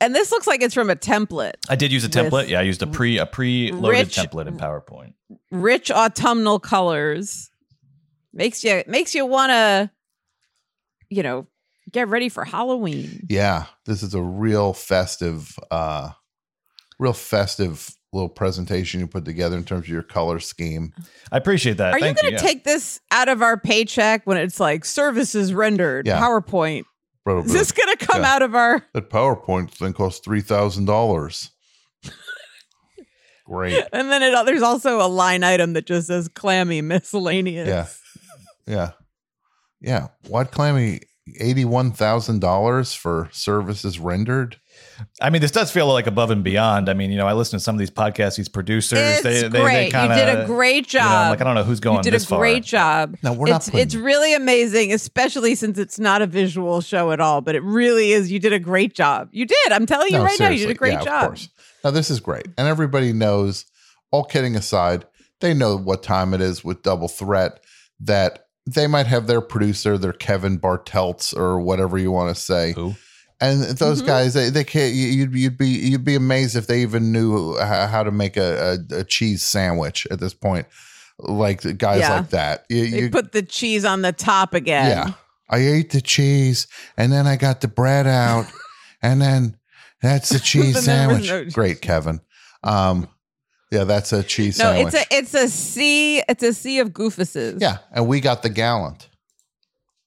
And 0.00 0.14
this 0.14 0.32
looks 0.32 0.46
like 0.46 0.62
it's 0.62 0.74
from 0.74 0.88
a 0.88 0.96
template. 0.96 1.54
I 1.68 1.76
did 1.76 1.92
use 1.92 2.04
a 2.04 2.08
template. 2.08 2.48
Yeah, 2.48 2.60
I 2.60 2.62
used 2.62 2.82
a 2.82 2.86
pre 2.86 3.18
a 3.18 3.26
pre-loaded 3.26 3.98
rich- 3.98 4.16
template 4.16 4.46
in 4.46 4.56
PowerPoint. 4.56 5.14
Rich 5.50 5.90
autumnal 5.90 6.58
colors 6.58 7.50
makes 8.32 8.64
you 8.64 8.82
makes 8.86 9.14
you 9.14 9.26
want 9.26 9.50
to, 9.50 9.90
you 11.10 11.22
know, 11.22 11.46
get 11.92 12.08
ready 12.08 12.28
for 12.28 12.44
Halloween. 12.44 13.26
Yeah, 13.28 13.66
this 13.84 14.02
is 14.02 14.14
a 14.14 14.22
real 14.22 14.72
festive, 14.72 15.54
uh, 15.70 16.10
real 16.98 17.12
festive 17.12 17.90
little 18.12 18.28
presentation 18.28 19.00
you 19.00 19.06
put 19.06 19.24
together 19.24 19.56
in 19.56 19.64
terms 19.64 19.84
of 19.84 19.88
your 19.88 20.02
color 20.02 20.40
scheme. 20.40 20.92
I 21.30 21.36
appreciate 21.36 21.76
that. 21.76 21.92
Are 21.92 21.98
you 21.98 22.06
going 22.06 22.16
to 22.16 22.32
yeah. 22.32 22.38
take 22.38 22.64
this 22.64 23.00
out 23.12 23.28
of 23.28 23.40
our 23.42 23.56
paycheck 23.56 24.26
when 24.26 24.36
it's 24.36 24.58
like 24.58 24.84
services 24.84 25.54
rendered 25.54 26.06
Yeah. 26.06 26.20
PowerPoint? 26.20 26.84
Is 27.26 27.52
this 27.52 27.72
going 27.72 27.96
to 27.96 28.06
come 28.06 28.22
Yeah. 28.22 28.34
out 28.34 28.42
of 28.42 28.54
our? 28.54 28.84
that 28.94 29.10
PowerPoint 29.10 29.70
thing 29.70 29.92
costs 29.92 30.20
three 30.24 30.40
thousand 30.40 30.86
dollars. 30.86 31.50
Great. 33.46 33.84
And 33.92 34.10
then 34.10 34.22
it, 34.22 34.46
there's 34.46 34.62
also 34.62 35.00
a 35.04 35.08
line 35.08 35.42
item 35.42 35.72
that 35.72 35.86
just 35.86 36.06
says 36.06 36.28
clammy 36.28 36.82
miscellaneous. 36.82 37.68
Yeah. 37.68 37.86
Yeah. 38.66 38.90
Yeah. 39.80 40.08
Why'd 40.28 40.50
Clammy 40.52 41.00
eighty-one 41.40 41.92
thousand 41.92 42.40
dollars 42.40 42.94
for 42.94 43.28
services 43.32 43.98
rendered? 43.98 44.59
I 45.20 45.30
mean, 45.30 45.40
this 45.42 45.50
does 45.50 45.70
feel 45.70 45.86
like 45.86 46.06
above 46.06 46.30
and 46.30 46.42
beyond. 46.44 46.88
I 46.88 46.94
mean, 46.94 47.10
you 47.10 47.16
know, 47.16 47.26
I 47.26 47.32
listen 47.32 47.58
to 47.58 47.62
some 47.62 47.74
of 47.74 47.78
these 47.78 47.90
podcasts, 47.90 48.36
these 48.36 48.48
producers. 48.48 48.98
It's 48.98 49.22
they, 49.22 49.42
they, 49.48 49.60
great. 49.60 49.84
They 49.86 49.90
kinda, 49.90 50.16
you 50.18 50.24
did 50.24 50.38
a 50.40 50.46
great 50.46 50.92
you 50.92 50.98
know, 51.00 51.04
job. 51.04 51.30
Like, 51.30 51.40
I 51.40 51.44
don't 51.44 51.54
know 51.54 51.64
who's 51.64 51.80
going 51.80 51.98
you 51.98 52.02
did 52.02 52.12
this 52.14 52.24
a 52.24 52.28
far. 52.28 52.38
great 52.40 52.64
job. 52.64 53.16
No, 53.22 53.32
we're 53.32 53.48
not 53.48 53.56
it's 53.56 53.66
putting- 53.70 53.80
it's 53.80 53.94
really 53.94 54.34
amazing, 54.34 54.92
especially 54.92 55.54
since 55.54 55.78
it's 55.78 55.98
not 55.98 56.22
a 56.22 56.26
visual 56.26 56.80
show 56.80 57.12
at 57.12 57.20
all. 57.20 57.40
But 57.40 57.54
it 57.54 57.62
really 57.62 58.12
is. 58.12 58.30
You 58.30 58.38
did 58.38 58.52
a 58.52 58.58
great 58.58 58.94
job. 58.94 59.28
You 59.32 59.46
did. 59.46 59.72
I'm 59.72 59.86
telling 59.86 60.08
you 60.12 60.18
No, 60.18 60.24
right 60.24 60.38
now, 60.40 60.48
you 60.48 60.58
did 60.58 60.70
a 60.70 60.74
great 60.74 60.92
Yeah, 60.92 60.98
Of 61.00 61.04
job. 61.04 61.26
course. 61.28 61.48
Now 61.84 61.90
this 61.90 62.10
is 62.10 62.20
great. 62.20 62.46
And 62.58 62.68
everybody 62.68 63.12
knows, 63.12 63.66
all 64.10 64.24
kidding 64.24 64.56
aside, 64.56 65.06
they 65.40 65.54
know 65.54 65.76
what 65.76 66.02
time 66.02 66.34
it 66.34 66.40
is 66.40 66.62
with 66.64 66.82
Double 66.82 67.08
Threat, 67.08 67.60
that 68.00 68.46
they 68.66 68.86
might 68.86 69.06
have 69.06 69.26
their 69.26 69.40
producer, 69.40 69.96
their 69.96 70.12
Kevin 70.12 70.58
Bartelts 70.58 71.34
or 71.36 71.58
whatever 71.60 71.96
you 71.98 72.12
want 72.12 72.34
to 72.34 72.40
say. 72.40 72.72
Who? 72.74 72.94
And 73.40 73.62
those 73.62 74.02
Mhm. 74.02 74.06
guys, 74.06 74.34
they, 74.34 74.50
they 74.50 74.64
can't. 74.64 74.92
you- 74.94 75.06
You'd, 75.08 75.34
you'd 75.34 75.56
be 75.58 75.68
you'd 75.68 76.04
be 76.04 76.14
amazed 76.14 76.56
if 76.56 76.66
they 76.66 76.82
even 76.82 77.10
knew 77.12 77.56
how, 77.58 78.02
to 78.02 78.10
make 78.10 78.36
a, 78.36 78.78
a, 78.92 78.96
a 78.98 79.04
cheese 79.04 79.42
sandwich 79.42 80.06
at 80.10 80.20
this 80.20 80.34
point. 80.34 80.66
Like 81.18 81.62
guys 81.78 82.00
Yeah. 82.00 82.16
like 82.16 82.30
that. 82.30 82.64
You, 82.68 82.82
you- 82.84 83.10
put 83.10 83.32
the 83.32 83.42
cheese 83.42 83.84
on 83.84 84.02
the 84.02 84.12
top 84.12 84.54
again. 84.54 84.88
yeah. 84.88 85.12
I 85.48 85.58
ate 85.58 85.90
the 85.90 86.00
cheese 86.00 86.66
and 86.96 87.10
then 87.12 87.26
I 87.26 87.36
got 87.36 87.60
the 87.60 87.68
bread 87.68 88.06
out 88.06 88.46
and 89.02 89.20
then 89.20 89.56
that's 90.00 90.28
the 90.30 90.38
cheese 90.38 90.84
Then 90.86 91.08
there 91.08 91.16
was 91.16 91.26
sandwich. 91.28 91.46
no- 91.48 91.50
Great, 91.52 91.80
Kevin. 91.82 92.20
Um, 92.62 93.08
yeah, 93.72 93.84
that's 93.84 94.12
a 94.12 94.22
cheese 94.22 94.58
No, 94.58 94.64
sandwich. 94.72 94.94
it's 94.94 95.12
a 95.12 95.16
it's 95.16 95.34
a 95.34 95.48
sea 95.48 96.22
it's 96.28 96.42
a 96.42 96.52
sea 96.54 96.78
of 96.80 96.90
goofuses. 96.90 97.60
yeah, 97.60 97.78
and 97.92 98.06
we 98.06 98.20
got 98.20 98.42
the 98.42 98.48
gallant. 98.50 99.08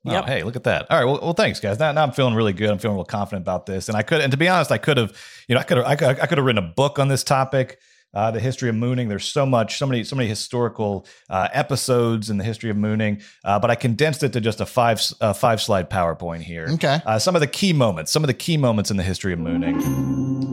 Oh, 0.05 0.11
Yep. 0.11 0.25
hey, 0.25 0.43
look 0.43 0.55
at 0.55 0.65
that. 0.65 0.87
All 0.89 0.97
right. 0.97 1.05
Well, 1.05 1.19
well 1.21 1.33
thanks, 1.33 1.59
guys. 1.59 1.79
Now, 1.79 1.91
now 1.93 2.03
I'm 2.03 2.11
feeling 2.11 2.35
really 2.35 2.51
good. 2.53 2.69
I'm 2.69 2.77
feeling 2.77 2.97
real 2.97 3.05
confident 3.05 3.43
about 3.43 3.65
this. 3.65 3.87
And 3.87 3.97
I 3.97 4.01
could, 4.01 4.19
and 4.21 4.31
to 4.31 4.37
be 4.37 4.49
honest, 4.49 4.71
I 4.71 4.77
could 4.77 4.97
have, 4.97 5.15
you 5.47 5.55
know, 5.55 5.61
I 5.61 5.63
could 5.63 5.77
have, 5.77 5.85
I 5.85 5.95
could, 5.95 6.19
I 6.19 6.25
could 6.25 6.37
have 6.37 6.45
written 6.45 6.63
a 6.63 6.67
book 6.67 6.99
on 6.99 7.07
this 7.07 7.23
topic, 7.23 7.79
uh, 8.13 8.29
the 8.29 8.39
history 8.41 8.67
of 8.69 8.75
mooning. 8.75 9.07
There's 9.07 9.23
so 9.27 9.45
much, 9.45 9.77
so 9.77 9.85
many, 9.87 10.03
so 10.03 10.15
many 10.15 10.27
historical 10.27 11.07
uh, 11.29 11.47
episodes 11.53 12.29
in 12.29 12.37
the 12.37 12.43
history 12.43 12.69
of 12.69 12.75
mooning. 12.75 13.21
Uh, 13.45 13.59
but 13.59 13.71
I 13.71 13.75
condensed 13.75 14.23
it 14.23 14.33
to 14.33 14.41
just 14.41 14.59
a 14.59 14.65
five, 14.65 15.01
uh, 15.21 15.31
five 15.33 15.61
slide 15.61 15.89
PowerPoint 15.89 16.41
here. 16.41 16.67
Okay. 16.71 16.99
Uh, 17.05 17.17
some 17.17 17.35
of 17.35 17.39
the 17.39 17.47
key 17.47 17.71
moments, 17.71 18.11
some 18.11 18.23
of 18.23 18.27
the 18.27 18.33
key 18.33 18.57
moments 18.57 18.91
in 18.91 18.97
the 18.97 19.03
history 19.03 19.31
of 19.31 19.39
mooning. 19.39 19.81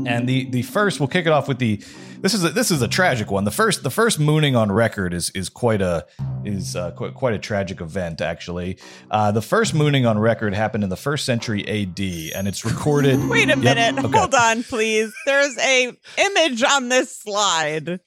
And 0.06 0.28
the 0.28 0.48
the 0.48 0.62
first, 0.62 0.98
we'll 1.00 1.08
kick 1.08 1.26
it 1.26 1.32
off 1.32 1.48
with 1.48 1.58
the. 1.58 1.82
This 2.22 2.34
is 2.34 2.44
a, 2.44 2.50
this 2.50 2.70
is 2.70 2.82
a 2.82 2.88
tragic 2.88 3.30
one. 3.30 3.44
The 3.44 3.50
first 3.50 3.82
the 3.82 3.90
first 3.90 4.20
mooning 4.20 4.54
on 4.54 4.70
record 4.70 5.14
is 5.14 5.30
is 5.30 5.48
quite 5.48 5.80
a 5.80 6.06
is 6.44 6.76
uh, 6.76 6.90
quite, 6.90 7.14
quite 7.14 7.32
a 7.32 7.38
tragic 7.38 7.80
event 7.80 8.20
actually. 8.20 8.78
Uh, 9.10 9.32
the 9.32 9.40
first 9.40 9.72
mooning 9.72 10.04
on 10.04 10.18
record 10.18 10.52
happened 10.52 10.84
in 10.84 10.90
the 10.90 10.96
first 10.96 11.24
century 11.24 11.62
A.D. 11.66 12.32
and 12.34 12.46
it's 12.46 12.62
recorded. 12.64 13.18
Wait 13.30 13.44
a 13.44 13.48
Yep, 13.50 13.58
minute. 13.58 14.04
okay. 14.04 14.18
Hold 14.18 14.34
on, 14.34 14.62
please. 14.64 15.14
There's 15.24 15.56
a 15.58 15.92
image 16.18 16.62
on 16.62 16.90
this 16.90 17.16
slide. 17.16 18.00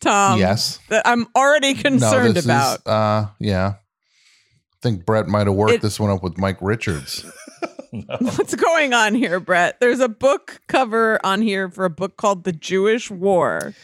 Tom. 0.00 0.38
yes. 0.38 0.78
That 0.88 1.02
I'm 1.06 1.26
already 1.36 1.74
concerned 1.74 2.36
this 2.36 2.44
about. 2.44 2.78
Is, 2.78 2.86
uh, 2.86 3.26
yeah. 3.40 3.74
I 3.74 4.76
think 4.82 5.04
Brett 5.04 5.26
might 5.26 5.46
have 5.48 5.56
worked 5.56 5.74
It- 5.74 5.82
this 5.82 5.98
one 5.98 6.10
up 6.10 6.22
with 6.22 6.38
Mike 6.38 6.58
Richards. 6.60 7.24
What's 8.20 8.54
going 8.54 8.94
on 8.94 9.14
here, 9.16 9.40
Brett? 9.40 9.80
There's 9.80 9.98
a 9.98 10.08
book 10.08 10.60
cover 10.68 11.18
on 11.24 11.42
here 11.42 11.68
for 11.68 11.84
a 11.84 11.90
book 11.90 12.16
called 12.16 12.44
The 12.44 12.52
Jewish 12.52 13.10
War. 13.10 13.74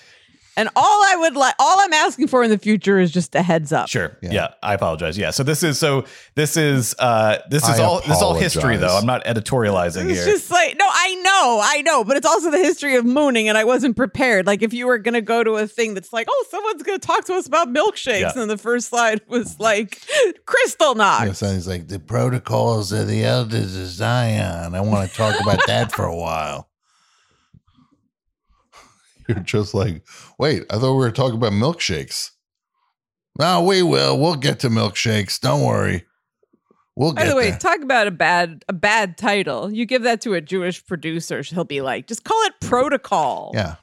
And 0.59 0.71
all 0.75 1.03
I 1.05 1.17
would 1.17 1.37
like, 1.37 1.55
all 1.59 1.79
I'm 1.81 1.93
asking 1.93 2.29
for 2.29 2.43
in 2.43 2.51
the 2.51 2.57
future 2.59 2.99
is 2.99 3.11
just 3.11 3.35
a 3.35 3.43
heads 3.43 3.73
up. 3.73 3.89
Sure. 3.89 4.17
Yeah. 4.23 4.33
Yeah. 4.33 4.49
I 4.63 4.73
apologize. 4.75 5.19
Yeah. 5.19 5.31
So 5.31 5.43
this 5.43 5.63
is 5.63 5.79
so 5.79 6.05
this 6.35 6.57
is 6.57 6.95
uh 6.99 7.39
this 7.51 7.63
is 7.69 7.79
I 7.79 7.83
all 7.85 8.01
this 8.01 8.17
is 8.17 8.23
all 8.23 8.35
history 8.35 8.77
though. 8.79 8.97
I'm 8.97 9.05
not 9.07 9.25
editorializing 9.25 10.09
It's 10.11 10.25
here. 10.25 10.35
just 10.35 10.51
like, 10.51 10.77
no, 10.79 10.87
I 10.89 11.15
know, 11.17 11.61
I 11.63 11.83
know, 11.83 12.05
but 12.05 12.17
it's 12.17 12.27
also 12.27 12.51
the 12.51 12.59
history 12.59 12.97
of 12.97 13.05
mooning, 13.05 13.49
and 13.49 13.59
I 13.59 13.65
wasn't 13.65 13.97
prepared. 13.97 14.47
Like, 14.47 14.63
if 14.63 14.73
you 14.73 14.87
were 14.87 14.99
going 14.99 15.15
to 15.15 15.21
go 15.21 15.45
to 15.45 15.53
a 15.57 15.67
thing 15.67 15.95
that's 15.95 16.13
like, 16.13 16.27
oh, 16.31 16.45
someone's 16.51 16.83
going 16.83 16.99
to 16.99 17.07
talk 17.07 17.25
to 17.27 17.35
us 17.35 17.47
about 17.47 17.69
milkshakes, 17.69 18.21
Yeah. 18.21 18.33
and 18.41 18.51
the 18.51 18.57
first 18.59 18.89
slide 18.89 19.21
was 19.29 19.59
like, 19.61 20.01
Kristallnacht. 20.47 21.27
Yes, 21.27 21.43
and 21.43 21.55
he's 21.55 21.69
like 21.69 21.89
the 21.89 21.99
protocols 21.99 22.93
of 22.93 23.09
the 23.09 23.25
elders 23.25 23.77
of 23.77 23.87
Zion. 23.87 24.75
I 24.75 24.81
want 24.81 25.11
to 25.11 25.17
talk 25.17 25.41
about 25.41 25.61
that 25.67 25.93
for 25.93 26.05
a 26.05 26.17
while. 26.17 26.69
You're 29.29 29.41
just 29.41 29.75
like, 29.75 30.03
wait, 30.39 30.65
I 30.71 30.79
thought 30.79 30.93
we 30.93 30.99
were 30.99 31.11
talking 31.11 31.37
about 31.37 31.53
milkshakes. 31.53 32.31
No, 33.39 33.63
we 33.63 33.83
will. 33.83 34.19
We'll 34.19 34.37
get 34.37 34.61
to 34.61 34.69
milkshakes. 34.69 35.41
Don't 35.41 35.63
worry. 35.63 36.05
We'll 36.95 37.13
By 37.13 37.27
the 37.27 37.37
way, 37.37 37.51
there. 37.51 37.59
talk 37.59 37.83
about 37.83 38.07
a 38.07 38.11
bad 38.11 38.65
a 38.71 38.73
bad 38.73 39.19
title. 39.19 39.71
You 39.71 39.85
give 39.85 40.03
that 40.05 40.23
to 40.23 40.33
a 40.33 40.41
Jewish 40.41 40.85
producer, 40.87 41.43
he'll 41.43 41.65
be 41.65 41.83
like, 41.83 42.07
just 42.07 42.25
call 42.25 42.41
it 42.45 42.55
Protocol. 42.61 43.51
yeah. 43.55 43.77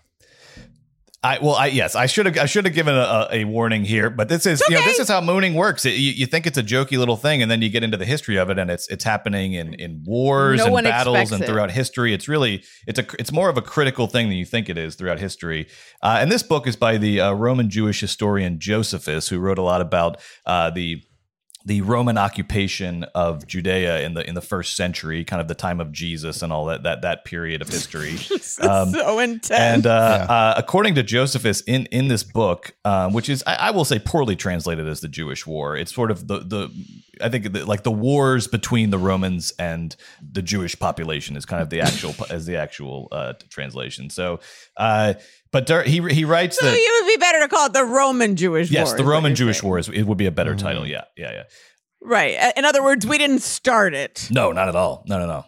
I 1.23 1.39
well, 1.41 1.55
I 1.55 1.67
yes, 1.67 1.95
I 1.95 2.05
should 2.05 2.25
have 2.25 2.37
I 2.37 2.45
should 2.45 2.65
have 2.65 2.73
given 2.73 2.95
a, 2.95 3.27
a 3.31 3.45
warning 3.45 3.85
here, 3.85 4.09
but 4.09 4.27
this 4.27 4.45
is 4.45 4.61
you 4.67 4.75
know 4.75 4.81
this 4.83 4.99
is 4.99 5.07
how 5.07 5.21
mooning 5.21 5.53
works. 5.53 5.85
It, 5.85 5.91
you, 5.91 6.11
you 6.11 6.25
think 6.25 6.45
it's 6.45 6.57
a 6.57 6.63
jokey 6.63 6.97
little 6.97 7.15
thing, 7.15 7.41
and 7.41 7.49
then 7.49 7.61
you 7.61 7.69
get 7.69 7.81
into 7.81 7.95
the 7.95 8.05
history 8.05 8.35
of 8.35 8.49
it, 8.49 8.59
and 8.59 8.69
it's 8.69 8.89
it's 8.89 9.05
happening 9.05 9.53
in 9.53 9.73
in 9.75 10.03
wars 10.05 10.57
No 10.57 10.75
and 10.75 10.83
battles 10.83 11.31
and 11.31 11.41
it. 11.41 11.47
throughout 11.47 11.71
history. 11.71 12.13
It's 12.13 12.27
really 12.27 12.65
it's 12.87 12.99
a 12.99 13.05
it's 13.17 13.31
more 13.31 13.47
of 13.47 13.57
a 13.57 13.61
critical 13.61 14.07
thing 14.07 14.27
than 14.27 14.37
you 14.37 14.45
think 14.45 14.67
it 14.67 14.77
is 14.77 14.95
throughout 14.95 15.19
history. 15.19 15.67
Uh, 16.01 16.17
and 16.19 16.29
this 16.29 16.43
book 16.43 16.67
is 16.67 16.75
by 16.75 16.97
the 16.97 17.21
uh, 17.21 17.31
Roman 17.31 17.69
Jewish 17.69 18.01
historian 18.01 18.59
Josephus, 18.59 19.29
who 19.29 19.39
wrote 19.39 19.57
a 19.57 19.63
lot 19.63 19.79
about 19.79 20.19
uh, 20.45 20.71
the 20.71 21.03
the 21.65 21.81
Roman 21.81 22.17
occupation 22.17 23.03
of 23.15 23.47
Judea 23.47 24.01
in 24.01 24.13
the 24.15 24.27
in 24.27 24.35
the 24.35 24.41
first 24.41 24.75
century, 24.75 25.23
kind 25.23 25.41
of 25.41 25.47
the 25.47 25.55
time 25.55 25.79
of 25.79 25.91
Jesus 25.91 26.41
and 26.41 26.51
all 26.51 26.65
that 26.65 26.83
that 26.83 27.01
that 27.03 27.25
period 27.25 27.61
of 27.61 27.69
history. 27.69 28.17
Um, 28.61 28.91
so 28.91 29.19
intense. 29.19 29.49
And 29.51 29.87
uh, 29.87 30.25
Yeah. 30.29 30.33
uh, 30.35 30.53
according 30.57 30.95
to 30.95 31.03
Josephus, 31.03 31.61
in 31.61 31.85
in 31.87 32.07
this 32.07 32.23
book, 32.23 32.75
um, 32.85 33.11
which 33.13 33.29
is 33.29 33.43
I, 33.47 33.55
I 33.55 33.71
will 33.71 33.85
say 33.85 33.97
poorly 33.99 34.35
translated 34.35 34.87
as 34.87 35.01
the 35.01 35.07
Jewish 35.07 35.47
War, 35.47 35.75
it's 35.75 35.93
sort 35.93 36.11
of 36.11 36.27
the 36.27 36.39
the 36.39 36.69
I 37.21 37.29
think 37.29 37.51
the, 37.51 37.65
like 37.65 37.83
the 37.83 37.91
wars 37.91 38.47
between 38.47 38.89
the 38.91 38.97
Romans 38.99 39.53
and 39.57 39.95
the 40.21 40.41
Jewish 40.41 40.77
population 40.77 41.35
is 41.35 41.45
kind 41.45 41.61
of 41.61 41.69
the 41.69 41.81
actual 41.81 42.13
as 42.29 42.45
the 42.45 42.57
actual 42.57 43.07
uh, 43.11 43.33
translation. 43.49 44.09
So, 44.09 44.39
uh, 44.77 45.15
but 45.53 45.65
dur- 45.65 45.83
he 45.83 46.01
he 46.13 46.25
writes 46.25 46.59
so 46.59 46.65
that 46.65 46.73
it 46.75 47.03
would 47.05 47.09
be 47.13 47.17
better 47.17 47.39
to 47.39 47.47
call 47.47 47.67
it 47.67 47.73
the 47.73 47.85
Roman 47.85 48.35
Jewish 48.35 48.69
yes, 48.69 48.89
War. 48.89 48.97
the 48.97 49.03
Roman 49.05 49.35
Jewish 49.35 49.59
saying. 49.61 49.69
War 49.69 49.79
is 49.79 49.87
it 49.87 50.03
would 50.03 50.17
be 50.17 50.25
a 50.25 50.31
better 50.31 50.53
Mhm. 50.55 50.59
title. 50.59 50.85
Yeah, 50.85 51.05
yeah, 51.15 51.31
yeah. 51.31 51.43
Right. 52.01 52.51
In 52.57 52.65
other 52.65 52.83
words, 52.83 53.07
we 53.07 53.17
didn't 53.17 53.41
start 53.43 53.93
it. 53.93 54.27
No, 54.29 54.51
not 54.51 54.67
at 54.67 54.75
all. 54.75 55.05
No, 55.07 55.17
no, 55.19 55.25
no. 55.25 55.45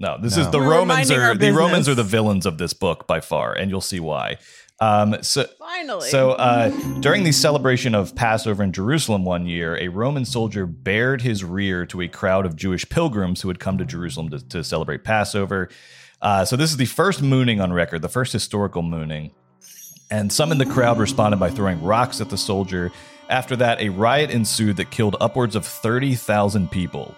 No, 0.00 0.16
this 0.20 0.36
is 0.36 0.48
the 0.50 0.58
We 0.58 0.64
were 0.66 0.72
Romans 0.72 1.10
are 1.10 1.20
our 1.22 1.34
the 1.36 1.52
Romans 1.52 1.88
are 1.88 1.94
the 1.94 2.02
villains 2.02 2.46
of 2.46 2.58
this 2.58 2.72
book 2.72 3.06
by 3.06 3.20
far, 3.20 3.52
and 3.52 3.70
you'll 3.70 3.80
see 3.82 4.00
why. 4.00 4.38
Um, 4.80 5.22
so 5.22 5.44
Finally. 5.58 6.08
So 6.08 6.30
uh, 6.32 6.70
during 7.00 7.22
the 7.22 7.32
celebration 7.32 7.94
of 7.94 8.14
Passover 8.16 8.62
in 8.62 8.72
Jerusalem 8.72 9.26
one 9.26 9.46
year, 9.46 9.76
a 9.76 9.88
Roman 9.88 10.24
soldier 10.24 10.64
bared 10.64 11.20
his 11.20 11.44
rear 11.44 11.84
to 11.84 12.00
a 12.00 12.08
crowd 12.08 12.46
of 12.46 12.56
Jewish 12.56 12.88
pilgrims 12.88 13.42
who 13.42 13.48
had 13.48 13.58
come 13.60 13.76
to 13.76 13.84
Jerusalem 13.84 14.30
to, 14.30 14.48
to 14.48 14.64
celebrate 14.64 15.04
Passover. 15.04 15.68
Uh, 16.22 16.44
so 16.44 16.56
this 16.56 16.70
is 16.70 16.76
the 16.76 16.86
first 16.86 17.22
mooning 17.22 17.60
on 17.60 17.72
record, 17.72 18.02
the 18.02 18.08
first 18.08 18.32
historical 18.32 18.82
mooning. 18.82 19.30
And 20.10 20.32
some 20.32 20.52
in 20.52 20.58
the 20.58 20.66
crowd 20.66 20.98
responded 20.98 21.38
by 21.38 21.50
throwing 21.50 21.82
rocks 21.82 22.20
at 22.20 22.30
the 22.30 22.36
soldier. 22.36 22.90
After 23.28 23.56
that, 23.56 23.80
a 23.80 23.90
riot 23.90 24.30
ensued 24.30 24.76
that 24.78 24.90
killed 24.90 25.16
upwards 25.20 25.54
of 25.54 25.64
30,000 25.64 26.70
people. 26.70 27.14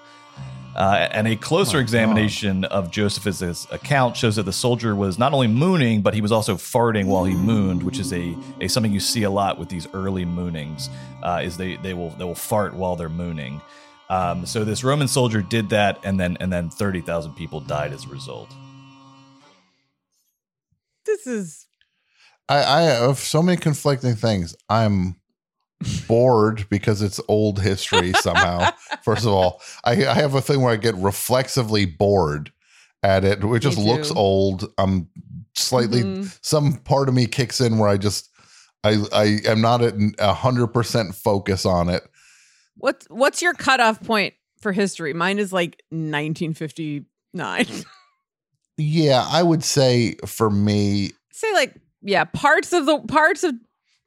Uh, 0.74 1.08
and 1.10 1.28
a 1.28 1.36
closer 1.36 1.80
examination 1.80 2.64
of 2.64 2.90
Josephus' 2.90 3.66
account 3.70 4.16
shows 4.16 4.36
that 4.36 4.44
the 4.44 4.52
soldier 4.52 4.94
was 4.94 5.18
not 5.18 5.34
only 5.34 5.46
mooning, 5.46 6.00
but 6.00 6.14
he 6.14 6.22
was 6.22 6.32
also 6.32 6.54
farting 6.54 7.06
while 7.06 7.24
he 7.24 7.34
mooned, 7.34 7.82
which 7.82 7.98
is 7.98 8.12
a, 8.12 8.34
a 8.60 8.68
something 8.68 8.92
you 8.92 9.00
see 9.00 9.22
a 9.24 9.30
lot 9.30 9.58
with 9.58 9.68
these 9.68 9.86
early 9.92 10.24
moonings. 10.24 10.88
Uh, 11.22 11.42
is 11.44 11.58
they 11.58 11.76
they 11.76 11.92
will 11.92 12.10
they 12.10 12.24
will 12.24 12.34
fart 12.34 12.72
while 12.72 12.96
they're 12.96 13.10
mooning. 13.10 13.60
Um, 14.08 14.46
so 14.46 14.64
this 14.64 14.82
Roman 14.82 15.08
soldier 15.08 15.42
did 15.42 15.70
that, 15.70 15.98
and 16.04 16.18
then 16.18 16.38
and 16.40 16.50
then 16.50 16.70
thirty 16.70 17.02
thousand 17.02 17.34
people 17.34 17.60
died 17.60 17.92
as 17.92 18.06
a 18.06 18.08
result. 18.08 18.48
This 21.24 21.26
is 21.26 21.66
I, 22.48 22.62
I 22.64 22.80
have 22.82 23.18
so 23.18 23.42
many 23.42 23.56
conflicting 23.56 24.14
things. 24.14 24.54
I'm 24.68 25.16
bored 26.06 26.66
because 26.70 27.02
it's 27.02 27.20
old 27.28 27.60
history 27.60 28.12
somehow. 28.14 28.70
First 29.02 29.22
of 29.24 29.32
all, 29.32 29.60
I, 29.84 29.92
I 30.06 30.14
have 30.14 30.34
a 30.34 30.40
thing 30.40 30.60
where 30.60 30.72
I 30.72 30.76
get 30.76 30.94
reflexively 30.96 31.86
bored 31.86 32.52
at 33.02 33.24
it. 33.24 33.42
It 33.42 33.58
just 33.60 33.78
looks 33.78 34.10
old. 34.10 34.72
I'm 34.78 35.08
slightly 35.54 36.02
Mhm. 36.02 36.38
some 36.42 36.74
part 36.78 37.08
of 37.08 37.14
me 37.14 37.26
kicks 37.26 37.60
in 37.60 37.78
where 37.78 37.88
I 37.88 37.96
just 37.96 38.28
I 38.84 38.98
I 39.12 39.38
am 39.46 39.60
not 39.60 39.82
at 39.82 39.94
a 40.18 40.32
hundred 40.34 40.68
percent 40.68 41.14
focus 41.14 41.64
on 41.66 41.88
it. 41.88 42.02
What's 42.76 43.06
what's 43.10 43.42
your 43.42 43.54
cutoff 43.54 44.02
point 44.02 44.34
for 44.60 44.72
history? 44.72 45.12
Mine 45.14 45.38
is 45.38 45.52
like 45.52 45.82
1959. 45.90 47.66
Yeah, 48.76 49.26
I 49.28 49.42
would 49.42 49.62
say 49.64 50.16
for 50.26 50.50
me, 50.50 51.10
Say 51.32 51.52
like 51.52 51.74
yeah, 52.02 52.24
parts 52.24 52.72
of 52.72 52.86
the 52.86 52.98
parts 53.00 53.44
of 53.44 53.54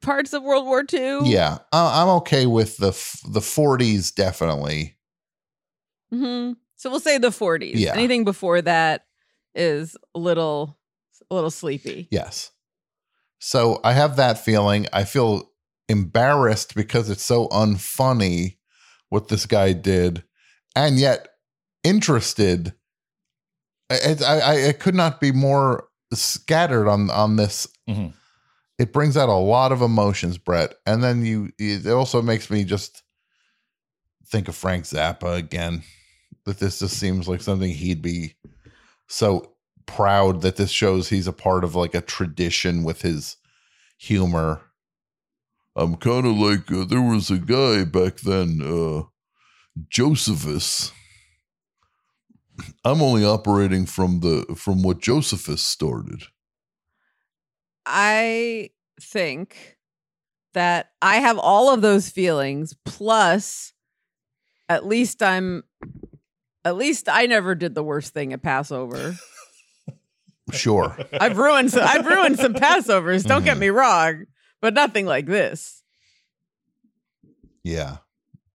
parts 0.02 0.32
of 0.32 0.42
World 0.42 0.66
War 0.66 0.84
II. 0.92 1.30
yeah, 1.30 1.58
I, 1.72 2.02
I'm 2.02 2.08
okay 2.18 2.46
with 2.46 2.76
the 2.76 2.88
f- 2.88 3.20
the 3.28 3.40
40s 3.40 4.14
definitely. 4.14 4.96
hmm 6.10 6.52
So 6.76 6.90
we'll 6.90 7.00
say 7.00 7.18
the 7.18 7.28
40s. 7.30 7.72
Yeah. 7.74 7.92
Anything 7.94 8.24
before 8.24 8.60
that 8.62 9.06
is 9.54 9.96
a 10.14 10.18
little 10.18 10.78
a 11.30 11.34
little 11.34 11.50
sleepy. 11.50 12.08
Yes. 12.10 12.50
So 13.38 13.80
I 13.84 13.92
have 13.92 14.16
that 14.16 14.38
feeling. 14.44 14.86
I 14.92 15.04
feel 15.04 15.50
embarrassed 15.88 16.74
because 16.74 17.10
it's 17.10 17.24
so 17.24 17.48
unfunny 17.48 18.58
what 19.08 19.28
this 19.28 19.46
guy 19.46 19.72
did, 19.72 20.24
and 20.74 20.98
yet 20.98 21.28
interested. 21.84 22.74
I, 23.90 24.16
I, 24.26 24.68
I- 24.68 24.72
could 24.72 24.94
not 24.94 25.20
be 25.20 25.32
more 25.32 25.88
scattered 26.12 26.88
on 26.88 27.10
on 27.10 27.36
this. 27.36 27.66
Mhm. 27.88 28.12
It 28.78 28.92
brings 28.92 29.16
out 29.16 29.28
a 29.30 29.32
lot 29.34 29.72
of 29.72 29.80
emotions, 29.80 30.36
Brett, 30.38 30.74
and 30.86 31.02
then 31.02 31.24
you. 31.24 31.50
It 31.58 31.86
also 31.86 32.20
makes 32.22 32.50
me 32.50 32.64
just 32.64 33.02
think 34.26 34.48
of 34.48 34.54
Frank 34.56 34.84
Zappa 34.84 35.36
again. 35.36 35.82
That 36.44 36.58
this 36.58 36.78
just 36.80 36.98
seems 36.98 37.26
like 37.26 37.40
something 37.40 37.70
he'd 37.70 38.02
be 38.02 38.34
so 39.08 39.52
proud 39.86 40.42
that 40.42 40.56
this 40.56 40.70
shows 40.70 41.08
he's 41.08 41.26
a 41.26 41.32
part 41.32 41.64
of 41.64 41.74
like 41.74 41.94
a 41.94 42.00
tradition 42.00 42.84
with 42.84 43.02
his 43.02 43.36
humor. 43.98 44.60
I'm 45.74 45.96
kind 45.96 46.26
of 46.26 46.36
like 46.36 46.70
uh, 46.72 46.84
there 46.84 47.00
was 47.02 47.30
a 47.30 47.38
guy 47.38 47.84
back 47.84 48.16
then, 48.20 48.60
uh, 48.62 49.04
Josephus. 49.88 50.92
I'm 52.84 53.02
only 53.02 53.24
operating 53.24 53.86
from 53.86 54.20
the 54.20 54.54
from 54.56 54.82
what 54.82 55.00
Josephus 55.00 55.62
started. 55.62 56.22
I 57.84 58.70
think 59.00 59.76
that 60.54 60.90
I 61.02 61.16
have 61.16 61.38
all 61.38 61.72
of 61.72 61.82
those 61.82 62.08
feelings 62.08 62.74
plus 62.84 63.72
at 64.68 64.86
least 64.86 65.22
I'm 65.22 65.64
at 66.64 66.76
least 66.76 67.08
I 67.08 67.26
never 67.26 67.54
did 67.54 67.74
the 67.74 67.84
worst 67.84 68.12
thing 68.14 68.32
at 68.32 68.42
Passover. 68.42 69.16
Sure. 70.52 70.96
I've 71.12 71.36
ruined 71.38 71.72
some 71.72 71.82
I've 71.84 72.06
ruined 72.06 72.38
some 72.38 72.54
Passovers, 72.54 73.24
don't 73.26 73.44
get 73.44 73.56
Mhm. 73.56 73.60
me 73.60 73.68
wrong, 73.70 74.26
but 74.62 74.74
nothing 74.74 75.04
like 75.04 75.26
this. 75.26 75.82
yeah. 77.64 77.96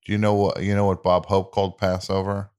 Do 0.06 0.14
you 0.14 0.18
know 0.18 0.34
what 0.34 0.64
you 0.64 0.74
know 0.74 0.86
what 0.86 1.04
Bob 1.04 1.26
Hope 1.26 1.52
called 1.54 1.78
Passover? 1.78 2.51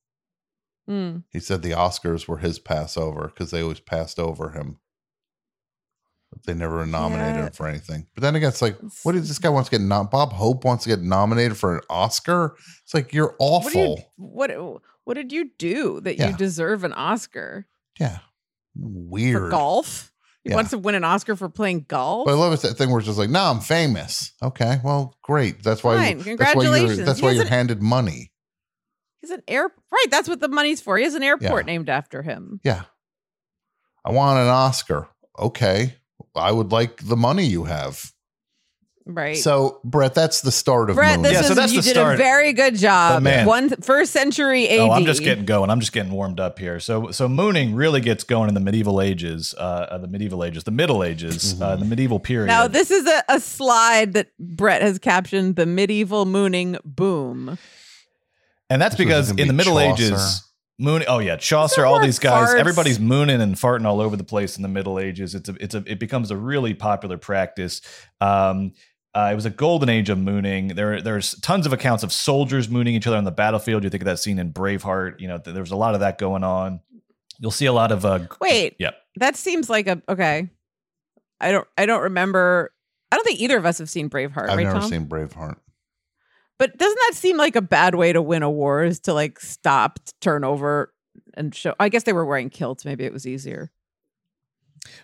Hmm. 0.86 1.18
He 1.30 1.38
said 1.40 1.62
the 1.62 1.70
Oscars 1.70 2.26
were 2.26 2.38
his 2.38 2.58
Passover 2.58 3.28
because 3.28 3.50
they 3.50 3.62
always 3.62 3.80
passed 3.80 4.18
over 4.18 4.50
him. 4.50 4.78
But 6.30 6.44
they 6.44 6.54
never 6.54 6.84
nominated 6.86 7.36
Yeah. 7.36 7.46
him 7.46 7.52
for 7.52 7.66
anything. 7.68 8.06
But 8.14 8.22
then 8.22 8.34
again, 8.36 8.48
it's 8.48 8.62
like, 8.62 8.78
what 9.02 9.14
is 9.14 9.28
this 9.28 9.38
guy 9.38 9.50
wants 9.50 9.68
to 9.68 9.76
get 9.78 9.84
nom- 9.84 10.08
Bob 10.08 10.32
Hope 10.32 10.64
wants 10.64 10.84
to 10.84 10.90
get 10.90 11.00
nominated 11.02 11.56
for 11.58 11.76
an 11.76 11.82
Oscar? 11.90 12.56
It's 12.84 12.94
like 12.94 13.12
you're 13.12 13.34
What, 13.38 13.74
you, 13.74 13.80
awful. 13.80 14.04
what 14.16 14.50
what 15.04 15.14
did 15.14 15.30
you 15.32 15.50
do 15.58 16.00
that 16.00 16.16
Yeah. 16.16 16.30
you 16.30 16.36
deserve 16.36 16.84
an 16.84 16.92
Oscar? 16.94 17.66
yeah. 18.00 18.18
Weird. 18.74 19.42
For 19.42 19.50
golf? 19.50 20.12
He 20.42 20.50
Yeah. 20.50 20.56
wants 20.56 20.70
to 20.70 20.78
win 20.78 20.94
an 20.94 21.04
Oscar 21.04 21.36
for 21.36 21.48
playing 21.50 21.84
golf? 21.88 22.24
But 22.24 22.32
I 22.32 22.36
love 22.36 22.52
it's 22.54 22.62
that 22.62 22.74
thing 22.78 22.88
where 22.90 22.98
it's 23.00 23.06
just 23.06 23.18
like, 23.18 23.28
no, 23.30 23.42
I'm 23.44 23.60
famous. 23.60 24.32
Okay, 24.42 24.80
well, 24.82 25.14
great. 25.22 25.62
That's 25.62 25.84
why. 25.84 26.14
Fine. 26.14 26.36
That's 26.36 26.54
why 26.56 26.78
you're. 26.78 26.96
That's 26.96 27.18
He 27.20 27.24
why 27.26 27.32
you're 27.32 27.42
an- 27.42 27.48
handed 27.48 27.82
money. 27.82 28.31
He's 29.22 29.30
an 29.30 29.42
air 29.48 29.70
right. 29.90 30.06
That's 30.10 30.28
what 30.28 30.40
the 30.40 30.48
money's 30.48 30.80
for. 30.82 30.98
He 30.98 31.04
has 31.04 31.14
an 31.14 31.22
airport 31.22 31.64
Yeah. 31.66 31.72
named 31.72 31.88
after 31.88 32.22
him. 32.22 32.60
Yeah. 32.62 32.82
I 34.04 34.10
want 34.10 34.38
an 34.38 34.48
Oscar. 34.48 35.08
Okay, 35.38 35.94
I 36.36 36.52
would 36.52 36.72
like 36.72 37.06
the 37.06 37.16
money 37.16 37.46
you 37.46 37.64
have. 37.64 38.12
Right. 39.04 39.36
So, 39.36 39.80
Brett, 39.82 40.14
that's 40.14 40.42
the 40.42 40.52
start 40.52 40.88
of 40.88 40.94
Brett, 40.94 41.16
Moon. 41.16 41.22
this 41.24 41.32
Yeah, 41.32 41.40
is 41.40 41.46
so 41.48 41.54
that's 41.54 41.72
you 41.72 41.80
the 41.80 41.84
did 41.86 41.94
start. 41.94 42.14
a 42.14 42.16
very 42.18 42.52
good 42.52 42.76
job. 42.76 43.20
Man- 43.22 43.46
One 43.46 43.68
first 43.80 44.12
century 44.12 44.68
AD. 44.68 44.78
Oh, 44.78 44.90
I'm 44.92 45.04
just 45.06 45.22
getting 45.24 45.44
going. 45.44 45.70
I'm 45.70 45.80
just 45.80 45.92
getting 45.92 46.12
warmed 46.12 46.38
up 46.38 46.58
here. 46.60 46.78
So, 46.78 47.10
so 47.10 47.28
mooning 47.28 47.74
really 47.74 48.00
gets 48.00 48.22
going 48.22 48.48
in 48.48 48.54
the 48.54 48.60
medieval 48.60 49.00
ages, 49.00 49.54
uh, 49.58 49.60
uh, 49.90 49.98
the 49.98 50.06
medieval 50.06 50.44
ages, 50.44 50.62
the 50.64 50.70
Middle 50.70 51.02
Ages, 51.02 51.60
uh, 51.60 51.74
the 51.74 51.84
medieval 51.84 52.20
period. 52.20 52.46
Now 52.46 52.68
this 52.68 52.92
is 52.92 53.04
a, 53.06 53.24
a 53.28 53.40
slide 53.40 54.12
that 54.12 54.28
Brett 54.38 54.82
has 54.82 54.98
captioned 55.00 55.56
the 55.56 55.66
medieval 55.66 56.24
mooning 56.24 56.76
boom. 56.84 57.58
And 58.72 58.82
that's 58.82 58.96
This 58.96 59.04
because 59.06 59.30
in 59.30 59.46
the 59.48 59.52
Middle 59.52 59.74
Chaucer. 59.78 60.04
Ages, 60.04 60.42
moon. 60.78 61.04
Oh 61.08 61.18
yeah, 61.18 61.36
Chaucer. 61.36 61.84
All 61.86 62.00
these 62.00 62.18
guys, 62.18 62.50
farts? 62.50 62.58
everybody's 62.58 62.98
mooning 62.98 63.40
and 63.40 63.54
farting 63.54 63.86
all 63.86 64.00
over 64.00 64.16
the 64.16 64.24
place 64.24 64.56
in 64.56 64.62
the 64.62 64.68
Middle 64.68 64.98
Ages. 64.98 65.34
It's 65.34 65.48
a, 65.48 65.54
it's 65.60 65.74
a, 65.74 65.84
it 65.86 65.98
becomes 65.98 66.30
a 66.30 66.36
really 66.36 66.74
popular 66.74 67.18
practice. 67.18 67.80
Um, 68.20 68.72
Uh, 69.14 69.28
it 69.30 69.34
was 69.34 69.44
a 69.44 69.50
golden 69.50 69.90
age 69.90 70.08
of 70.08 70.16
mooning. 70.16 70.68
There, 70.68 71.02
there's 71.02 71.38
tons 71.42 71.66
of 71.66 71.74
accounts 71.74 72.02
of 72.02 72.10
soldiers 72.14 72.70
mooning 72.70 72.94
each 72.94 73.06
other 73.06 73.18
on 73.18 73.24
the 73.24 73.30
battlefield. 73.30 73.84
You 73.84 73.90
think 73.90 74.02
of 74.02 74.06
that 74.06 74.18
scene 74.18 74.38
in 74.38 74.54
Braveheart. 74.54 75.20
You 75.20 75.28
know, 75.28 75.36
th- 75.36 75.52
there 75.52 75.62
was 75.62 75.70
a 75.70 75.76
lot 75.76 75.92
of 75.92 76.00
that 76.00 76.16
going 76.16 76.42
on. 76.44 76.80
You'll 77.38 77.50
see 77.50 77.66
a 77.66 77.74
lot 77.74 77.92
of. 77.92 78.06
Uh, 78.06 78.20
Wait. 78.40 78.74
Yep. 78.78 78.94
That 79.16 79.36
seems 79.36 79.68
like 79.68 79.86
a 79.86 80.00
okay. 80.08 80.48
I 81.42 81.52
don't. 81.52 81.68
I 81.76 81.84
don't 81.84 82.04
remember. 82.04 82.72
I 83.10 83.16
don't 83.16 83.24
think 83.26 83.40
either 83.40 83.58
of 83.58 83.66
us 83.66 83.76
have 83.76 83.90
seen 83.90 84.08
Braveheart, 84.08 84.48
I've 84.48 84.56
right, 84.56 84.64
never 84.64 84.80
Tom? 84.80 84.88
seen 84.88 85.04
Braveheart. 85.06 85.58
But 86.62 86.78
doesn't 86.78 86.98
that 87.08 87.16
seem 87.16 87.36
like 87.38 87.56
a 87.56 87.60
bad 87.60 87.96
way 87.96 88.12
to 88.12 88.22
win 88.22 88.44
a 88.44 88.50
war? 88.50 88.84
Is 88.84 89.00
to 89.00 89.12
like 89.12 89.40
stop, 89.40 89.98
turn 90.20 90.44
over, 90.44 90.94
and 91.34 91.52
show? 91.52 91.74
I 91.80 91.88
guess 91.88 92.04
they 92.04 92.12
were 92.12 92.24
wearing 92.24 92.50
kilts. 92.50 92.84
Maybe 92.84 93.02
it 93.04 93.12
was 93.12 93.26
easier. 93.26 93.72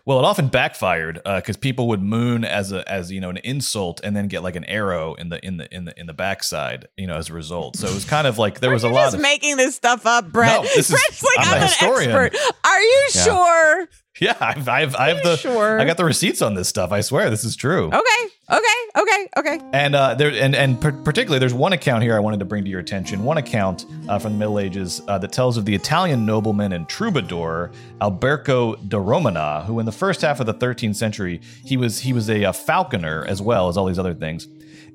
Well, 0.05 0.21
it 0.21 0.25
often 0.25 0.47
backfired 0.47 1.21
uh, 1.25 1.41
because 1.41 1.57
people 1.57 1.89
would 1.89 2.01
moon 2.01 2.45
as 2.45 2.71
a 2.71 2.89
as 2.89 3.11
you 3.11 3.21
know 3.21 3.31
an 3.31 3.39
insult 3.39 4.01
and 4.05 4.15
then 4.15 4.29
get 4.29 4.45
like 4.45 4.55
an 4.55 4.67
arrow 4.67 5.15
in 5.15 5.31
the 5.31 5.45
in 5.45 5.57
the 5.57 5.75
in 5.75 5.85
the 5.85 5.99
in 5.99 6.07
the 6.07 6.13
backside, 6.15 6.87
you 6.97 7.09
know, 7.09 7.17
as 7.17 7.29
a 7.29 7.33
result. 7.33 7.75
So 7.77 7.89
it 7.89 7.95
was 7.95 8.05
kind 8.05 8.29
of 8.29 8.39
like 8.39 8.61
there 8.61 8.71
was 8.71 8.85
a 8.85 8.89
lot 8.89 9.07
just 9.07 9.17
of 9.17 9.21
making 9.23 9.57
this 9.57 9.75
stuff 9.75 10.07
up, 10.07 10.31
Brett. 10.31 10.59
No, 10.59 10.63
this 10.63 10.91
is- 10.91 10.91
Brett's 10.91 11.25
like 11.25 11.47
I'm 11.49 11.55
I'm, 11.55 11.63
an 11.63 11.69
historian. 11.69 12.11
expert. 12.13 12.55
Are 12.65 12.81
you 12.81 13.09
Yeah. 13.17 13.23
sure? 13.25 13.89
yeah. 14.21 14.37
I've 14.41 14.69
I've 14.69 14.97
I 14.97 15.09
have 15.09 15.23
the 15.23 15.37
sure? 15.37 15.81
I 15.81 15.85
got 15.85 15.97
the 15.97 16.05
receipts 16.05 16.43
on 16.43 16.55
this 16.55 16.69
stuff. 16.69 16.93
I 16.93 17.01
swear 17.01 17.31
this 17.31 17.45
is 17.45 17.57
true. 17.57 17.87
Okay. 17.87 18.33
Okay. 18.51 18.63
Okay. 18.97 19.29
Okay. 19.37 19.61
And 19.73 19.95
uh, 19.95 20.15
there, 20.15 20.31
and 20.31 20.55
and 20.55 20.81
par- 20.81 20.93
particularly, 20.93 21.39
there's 21.39 21.55
one 21.55 21.73
account 21.73 22.03
here 22.03 22.17
I 22.17 22.21
wanted 22.21 22.39
to 22.41 22.45
bring 22.47 22.65
to 22.65 22.71
your 22.71 22.81
attention. 22.81 23.23
One 23.23 23.39
account 23.39 23.87
uh, 24.09 24.19
from 24.19 24.33
the 24.33 24.39
Middle 24.39 24.59
Ages 24.59 25.03
uh, 25.07 25.19
that 25.19 25.33
tells 25.33 25.57
of 25.57 25.65
the 25.65 25.75
Italian 25.75 26.25
nobleman 26.25 26.73
and 26.73 26.89
troubadour 26.89 27.71
Alberto 28.01 28.77
da 28.77 28.99
Romana, 28.99 29.65
who 29.67 29.79
in 29.81 29.87
the 29.87 29.93
first 29.93 30.23
half 30.23 30.41
of 30.41 30.47
the 30.47 30.55
13th 30.55 30.97
century 30.97 31.41
he 31.65 31.77
was 31.77 32.01
he 32.01 32.13
was 32.13 32.29
a, 32.31 32.45
uh 32.45 32.53
falconer 32.53 33.25
as 33.27 33.41
well 33.43 33.69
as 33.69 33.77
all 33.77 33.87
these 33.87 33.99
other 33.99 34.15
things, 34.15 34.49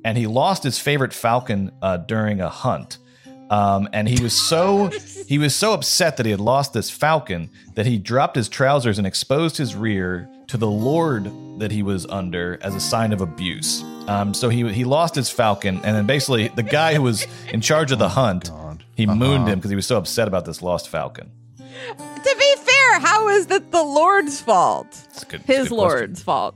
and 0.03 0.17
he 0.17 0.28
lost 0.28 0.63
his 0.63 0.80
favorite 0.80 1.13
falcon 1.13 1.71
uh, 1.82 1.97
during 1.97 2.41
a 2.41 2.49
hunt. 2.49 2.97
Um, 3.49 3.87
and 3.93 4.07
he 4.07 4.21
was 4.23 4.33
so 4.33 4.89
he 5.27 5.37
was 5.37 5.53
so 5.55 5.73
upset 5.73 6.17
that 6.17 6.25
he 6.25 6.31
had 6.31 6.39
lost 6.41 6.73
this 6.73 6.89
falcon 6.89 7.49
that 7.75 7.85
he 7.85 7.97
dropped 7.97 8.35
his 8.35 8.49
trousers 8.49 8.97
and 8.97 9.05
exposed 9.05 9.57
his 9.57 9.75
rear 9.75 10.29
to 10.47 10.57
the 10.57 10.69
lord 10.69 11.31
that 11.59 11.71
he 11.71 11.83
was 11.83 12.05
under 12.07 12.57
as 12.61 12.73
a 12.75 12.79
sign 12.79 13.11
of 13.13 13.21
abuse. 13.21 13.83
Um, 14.07 14.33
so 14.33 14.49
he 14.49 14.71
he 14.73 14.83
lost 14.85 15.15
his 15.15 15.29
falcon, 15.29 15.75
and 15.83 15.95
then 15.95 16.05
basically 16.05 16.47
the 16.49 16.63
guy 16.63 16.93
who 16.95 17.01
was 17.01 17.25
in 17.51 17.61
charge 17.61 17.91
of 17.91 17.99
the 17.99 18.09
hunt 18.09 18.49
God. 18.49 18.83
he 18.95 19.05
Uh-huh. 19.05 19.15
mooned 19.15 19.47
him 19.47 19.59
because 19.59 19.69
he 19.69 19.75
was 19.75 19.85
so 19.85 19.97
upset 19.97 20.27
about 20.27 20.45
this 20.45 20.61
lost 20.61 20.89
falcon. 20.89 21.31
To 21.87 22.35
be 22.39 22.55
fair, 22.57 22.99
how 22.99 23.27
is 23.29 23.47
that 23.47 23.71
the 23.71 23.83
Lord's 23.83 24.41
fault? 24.41 24.87
Good, 25.29 25.41
His 25.41 25.69
good 25.69 25.75
Lord's 25.75 26.23
question. 26.23 26.25
fault. 26.25 26.55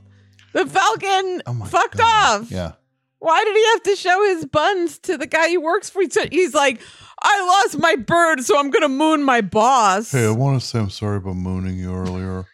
The 0.52 0.66
Falcon 0.66 1.42
Oh 1.46 1.54
my 1.54 1.66
fucked 1.66 1.96
God. 1.98 2.42
off. 2.42 2.50
Yeah. 2.50 2.72
Why 3.20 3.42
did 3.44 3.56
he 3.56 3.66
have 3.66 3.82
to 3.82 3.96
show 3.96 4.22
his 4.24 4.46
buns 4.46 4.98
to 5.00 5.18
the 5.18 5.26
guy 5.26 5.48
he 5.48 5.58
works 5.58 5.90
for? 5.90 6.02
He 6.02 6.08
He's 6.30 6.54
like, 6.54 6.80
I 7.20 7.44
lost 7.46 7.78
my 7.78 7.96
bird, 7.96 8.44
so 8.44 8.58
I'm 8.58 8.70
gonna 8.70 8.88
moon 8.88 9.24
my 9.24 9.40
boss. 9.40 10.12
Hey, 10.12 10.26
I 10.26 10.30
want 10.30 10.60
to 10.60 10.66
say 10.66 10.78
I'm 10.78 10.90
sorry 10.90 11.16
about 11.16 11.36
mooning 11.36 11.76
you 11.78 11.92
earlier. 11.94 12.46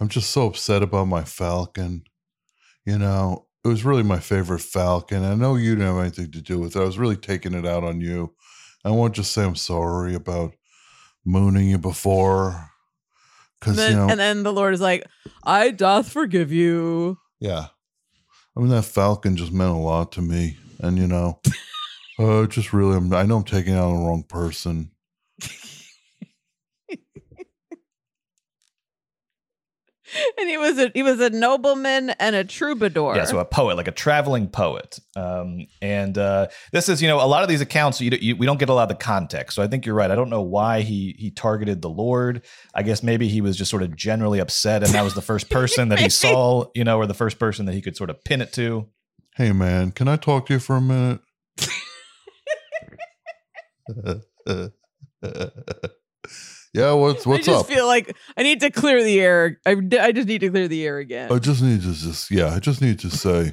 I'm 0.00 0.08
just 0.08 0.30
so 0.30 0.46
upset 0.46 0.82
about 0.82 1.06
my 1.06 1.24
falcon. 1.24 2.04
You 2.84 2.98
know, 2.98 3.46
it 3.64 3.68
was 3.68 3.84
really 3.84 4.02
my 4.02 4.20
favorite 4.20 4.60
falcon. 4.60 5.24
I 5.24 5.34
know 5.34 5.56
you 5.56 5.74
didn't 5.74 5.92
have 5.92 6.00
anything 6.00 6.30
to 6.32 6.40
do 6.40 6.58
with 6.58 6.76
it. 6.76 6.80
I 6.80 6.84
was 6.84 6.98
really 6.98 7.16
taking 7.16 7.54
it 7.54 7.66
out 7.66 7.84
on 7.84 8.00
you. 8.00 8.34
I 8.84 8.90
want 8.90 9.14
to 9.14 9.22
just 9.22 9.32
say 9.32 9.42
I'm 9.42 9.56
sorry 9.56 10.14
about 10.14 10.54
mooning 11.24 11.68
you 11.68 11.78
before. 11.78 12.70
Because, 13.58 13.78
and, 13.78 13.78
then, 13.78 13.90
you 13.90 13.96
know, 13.96 14.08
and 14.10 14.20
then 14.20 14.42
the 14.44 14.52
Lord 14.52 14.74
is 14.74 14.80
like, 14.80 15.04
I 15.42 15.70
doth 15.70 16.10
forgive 16.12 16.52
you. 16.52 17.18
yeah. 17.40 17.66
I 18.56 18.60
mean, 18.60 18.70
that 18.70 18.84
falcon 18.84 19.36
just 19.36 19.52
meant 19.52 19.70
a 19.70 19.74
lot 19.74 20.12
to 20.12 20.22
me. 20.22 20.56
And, 20.80 20.96
you 20.96 21.06
know, 21.06 21.40
uh, 22.18 22.46
just 22.46 22.72
really, 22.72 22.96
I'm, 22.96 23.12
I 23.12 23.24
know 23.24 23.36
I'm 23.36 23.44
taking 23.44 23.74
out 23.74 23.90
the 23.90 23.98
wrong 23.98 24.22
person. 24.22 24.90
And 30.38 30.48
he 30.48 30.56
was 30.56 30.78
a 30.78 30.90
he 30.94 31.02
was 31.02 31.20
a 31.20 31.30
nobleman 31.30 32.10
and 32.10 32.36
a 32.36 32.44
troubadour. 32.44 33.16
Yeah, 33.16 33.24
so 33.24 33.38
a 33.38 33.44
poet, 33.44 33.76
like 33.76 33.88
a 33.88 33.92
traveling 33.92 34.48
poet. 34.48 34.98
Um, 35.14 35.66
and 35.80 36.16
uh, 36.16 36.48
this 36.72 36.88
is, 36.88 37.00
you 37.00 37.08
know, 37.08 37.16
a 37.16 37.26
lot 37.26 37.42
of 37.42 37.48
these 37.48 37.60
accounts, 37.60 38.00
you, 38.00 38.10
you, 38.20 38.36
we 38.36 38.46
don't 38.46 38.58
get 38.58 38.68
a 38.68 38.74
lot 38.74 38.84
of 38.84 38.88
the 38.88 39.02
context. 39.02 39.56
So 39.56 39.62
I 39.62 39.66
think 39.66 39.86
you're 39.86 39.94
right. 39.94 40.10
I 40.10 40.14
don't 40.14 40.30
know 40.30 40.42
why 40.42 40.82
he 40.82 41.14
he 41.18 41.30
targeted 41.30 41.82
the 41.82 41.88
Lord. 41.88 42.42
I 42.74 42.82
guess 42.82 43.02
maybe 43.02 43.28
he 43.28 43.40
was 43.40 43.56
just 43.56 43.70
sort 43.70 43.82
of 43.82 43.96
generally 43.96 44.38
upset, 44.38 44.82
and 44.82 44.92
that 44.92 45.02
was 45.02 45.14
the 45.14 45.22
first 45.22 45.50
person 45.50 45.88
that 45.88 46.00
he 46.00 46.08
saw, 46.10 46.66
you 46.74 46.84
know, 46.84 46.98
or 46.98 47.06
the 47.06 47.14
first 47.14 47.38
person 47.38 47.66
that 47.66 47.72
he 47.72 47.82
could 47.82 47.96
sort 47.96 48.10
of 48.10 48.22
pin 48.24 48.40
it 48.40 48.52
to. 48.54 48.86
Hey, 49.36 49.52
man, 49.52 49.92
can 49.92 50.08
I 50.08 50.16
talk 50.16 50.46
to 50.46 50.54
you 50.54 50.60
for 50.60 50.76
a 50.76 50.80
minute? 50.80 51.20
yeah, 56.76 56.92
what's 56.92 57.26
what's 57.26 57.48
up? 57.48 57.54
I 57.54 57.56
just 57.56 57.70
up? 57.70 57.74
feel 57.74 57.86
like 57.86 58.14
I 58.36 58.42
need 58.42 58.60
to 58.60 58.70
clear 58.70 59.02
the 59.02 59.18
air. 59.18 59.58
I, 59.64 59.76
I 59.98 60.12
just 60.12 60.28
need 60.28 60.42
to 60.42 60.50
clear 60.50 60.68
the 60.68 60.84
air 60.84 60.98
again. 60.98 61.32
I 61.32 61.38
just 61.38 61.62
need 61.62 61.80
to 61.80 61.92
just 61.94 62.30
yeah, 62.30 62.54
I 62.54 62.58
just 62.58 62.82
need 62.82 62.98
to 62.98 63.10
say, 63.10 63.52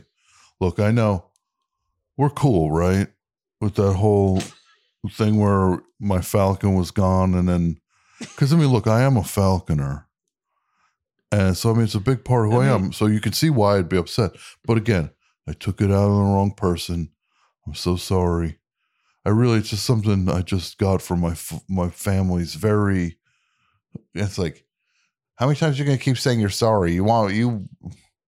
look, 0.60 0.78
I 0.78 0.92
know 0.92 1.28
we're 2.18 2.30
cool, 2.30 2.70
right? 2.70 3.08
With 3.62 3.76
that 3.76 3.94
whole 3.94 4.42
thing 5.10 5.40
where 5.40 5.82
my 6.02 6.20
falcon 6.20 6.76
was 6.76 6.92
gone, 6.92 7.34
and 7.34 7.48
then 7.48 7.78
because 8.20 8.52
I 8.52 8.58
mean, 8.58 8.68
look, 8.68 8.88
I 8.88 9.04
am 9.04 9.16
a 9.16 9.24
falconer, 9.24 10.10
and 11.32 11.56
so 11.56 11.72
I 11.72 11.74
mean, 11.76 11.84
it's 11.84 11.96
a 11.96 12.02
big 12.02 12.26
part 12.26 12.48
of 12.48 12.52
who 12.52 12.60
I 12.60 12.66
mm-hmm. 12.66 12.86
am. 12.86 12.92
So 12.92 13.06
you 13.06 13.22
can 13.22 13.32
see 13.32 13.50
why 13.50 13.78
I'd 13.78 13.88
be 13.88 13.98
upset. 13.98 14.32
But 14.66 14.76
again, 14.76 15.12
I 15.48 15.54
took 15.54 15.80
it 15.80 15.92
out 15.92 16.10
on 16.10 16.26
the 16.26 16.36
wrong 16.36 16.54
person. 16.56 17.10
I'm 17.66 17.74
so 17.74 17.96
sorry. 17.96 18.60
I 19.26 19.30
really, 19.30 19.60
it's 19.60 19.70
just 19.70 19.86
something 19.86 20.28
I 20.30 20.42
just 20.42 20.78
got 20.78 21.02
from 21.02 21.22
my 21.22 21.36
my 21.70 21.90
family's 21.90 22.56
very. 22.56 23.18
It's 24.14 24.38
like, 24.38 24.66
how 25.36 25.46
many 25.48 25.58
times 25.58 25.78
are 25.78 25.84
you 25.84 25.86
gonna 25.86 25.98
keep 25.98 26.18
saying 26.18 26.40
you're 26.40 26.50
sorry? 26.50 26.94
You 26.94 27.04
want 27.04 27.34
you 27.34 27.68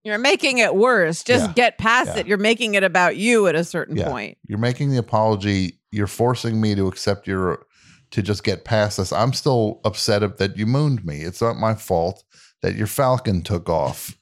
You're 0.04 0.18
making 0.20 0.60
it 0.60 0.76
worse. 0.76 1.24
Just 1.24 1.48
Yeah. 1.48 1.54
get 1.54 1.78
past 1.80 2.12
Yeah. 2.14 2.20
it. 2.22 2.28
You're 2.28 2.38
making 2.38 2.76
it 2.76 2.84
about 2.84 3.18
you 3.18 3.48
at 3.48 3.56
a 3.56 3.64
certain 3.64 3.98
Yeah. 3.98 4.08
point. 4.10 4.38
you're 4.48 4.60
making 4.60 4.92
the 4.92 4.98
apology. 4.98 5.80
You're 5.92 6.06
forcing 6.08 6.62
me 6.62 6.76
to 6.76 6.88
accept 6.88 7.26
your 7.28 7.66
to 8.12 8.22
just 8.22 8.44
get 8.44 8.64
past 8.64 8.98
this. 8.98 9.12
I'm 9.12 9.34
still 9.34 9.82
upset 9.84 10.38
that 10.38 10.58
you 10.58 10.66
mooned 10.68 11.04
me. 11.04 11.22
It's 11.22 11.42
not 11.42 11.58
my 11.58 11.74
fault 11.74 12.24
that 12.62 12.76
your 12.76 12.88
falcon 12.88 13.42
took 13.42 13.68
off. 13.68 14.16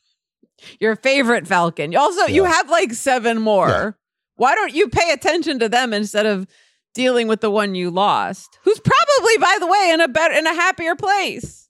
Your 0.79 0.95
favorite 0.95 1.45
falcon. 1.47 1.93
Also, 1.95 2.25
you 2.27 2.45
have 2.45 2.69
like 2.69 2.93
seven 2.93 3.39
more. 3.41 3.97
Why 4.37 4.55
don't 4.55 4.73
you 4.73 4.87
pay 4.87 5.11
attention 5.11 5.59
to 5.59 5.67
them 5.69 5.93
instead 5.93 6.25
of 6.25 6.47
dealing 6.93 7.27
with 7.27 7.41
the 7.41 7.51
one 7.51 7.75
you 7.75 7.89
lost? 7.89 8.59
Who's 8.63 8.79
probably, 8.79 9.37
by 9.37 9.57
the 9.59 9.67
way, 9.67 9.91
in 9.93 10.01
a 10.01 10.07
better 10.07 10.33
in 10.33 10.47
a 10.47 10.53
happier 10.53 10.95
place. 10.95 11.69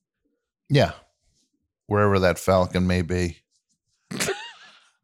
Yeah, 0.69 0.91
wherever 1.87 2.19
that 2.19 2.39
falcon 2.39 2.87
may 2.87 3.01
be. 3.01 3.37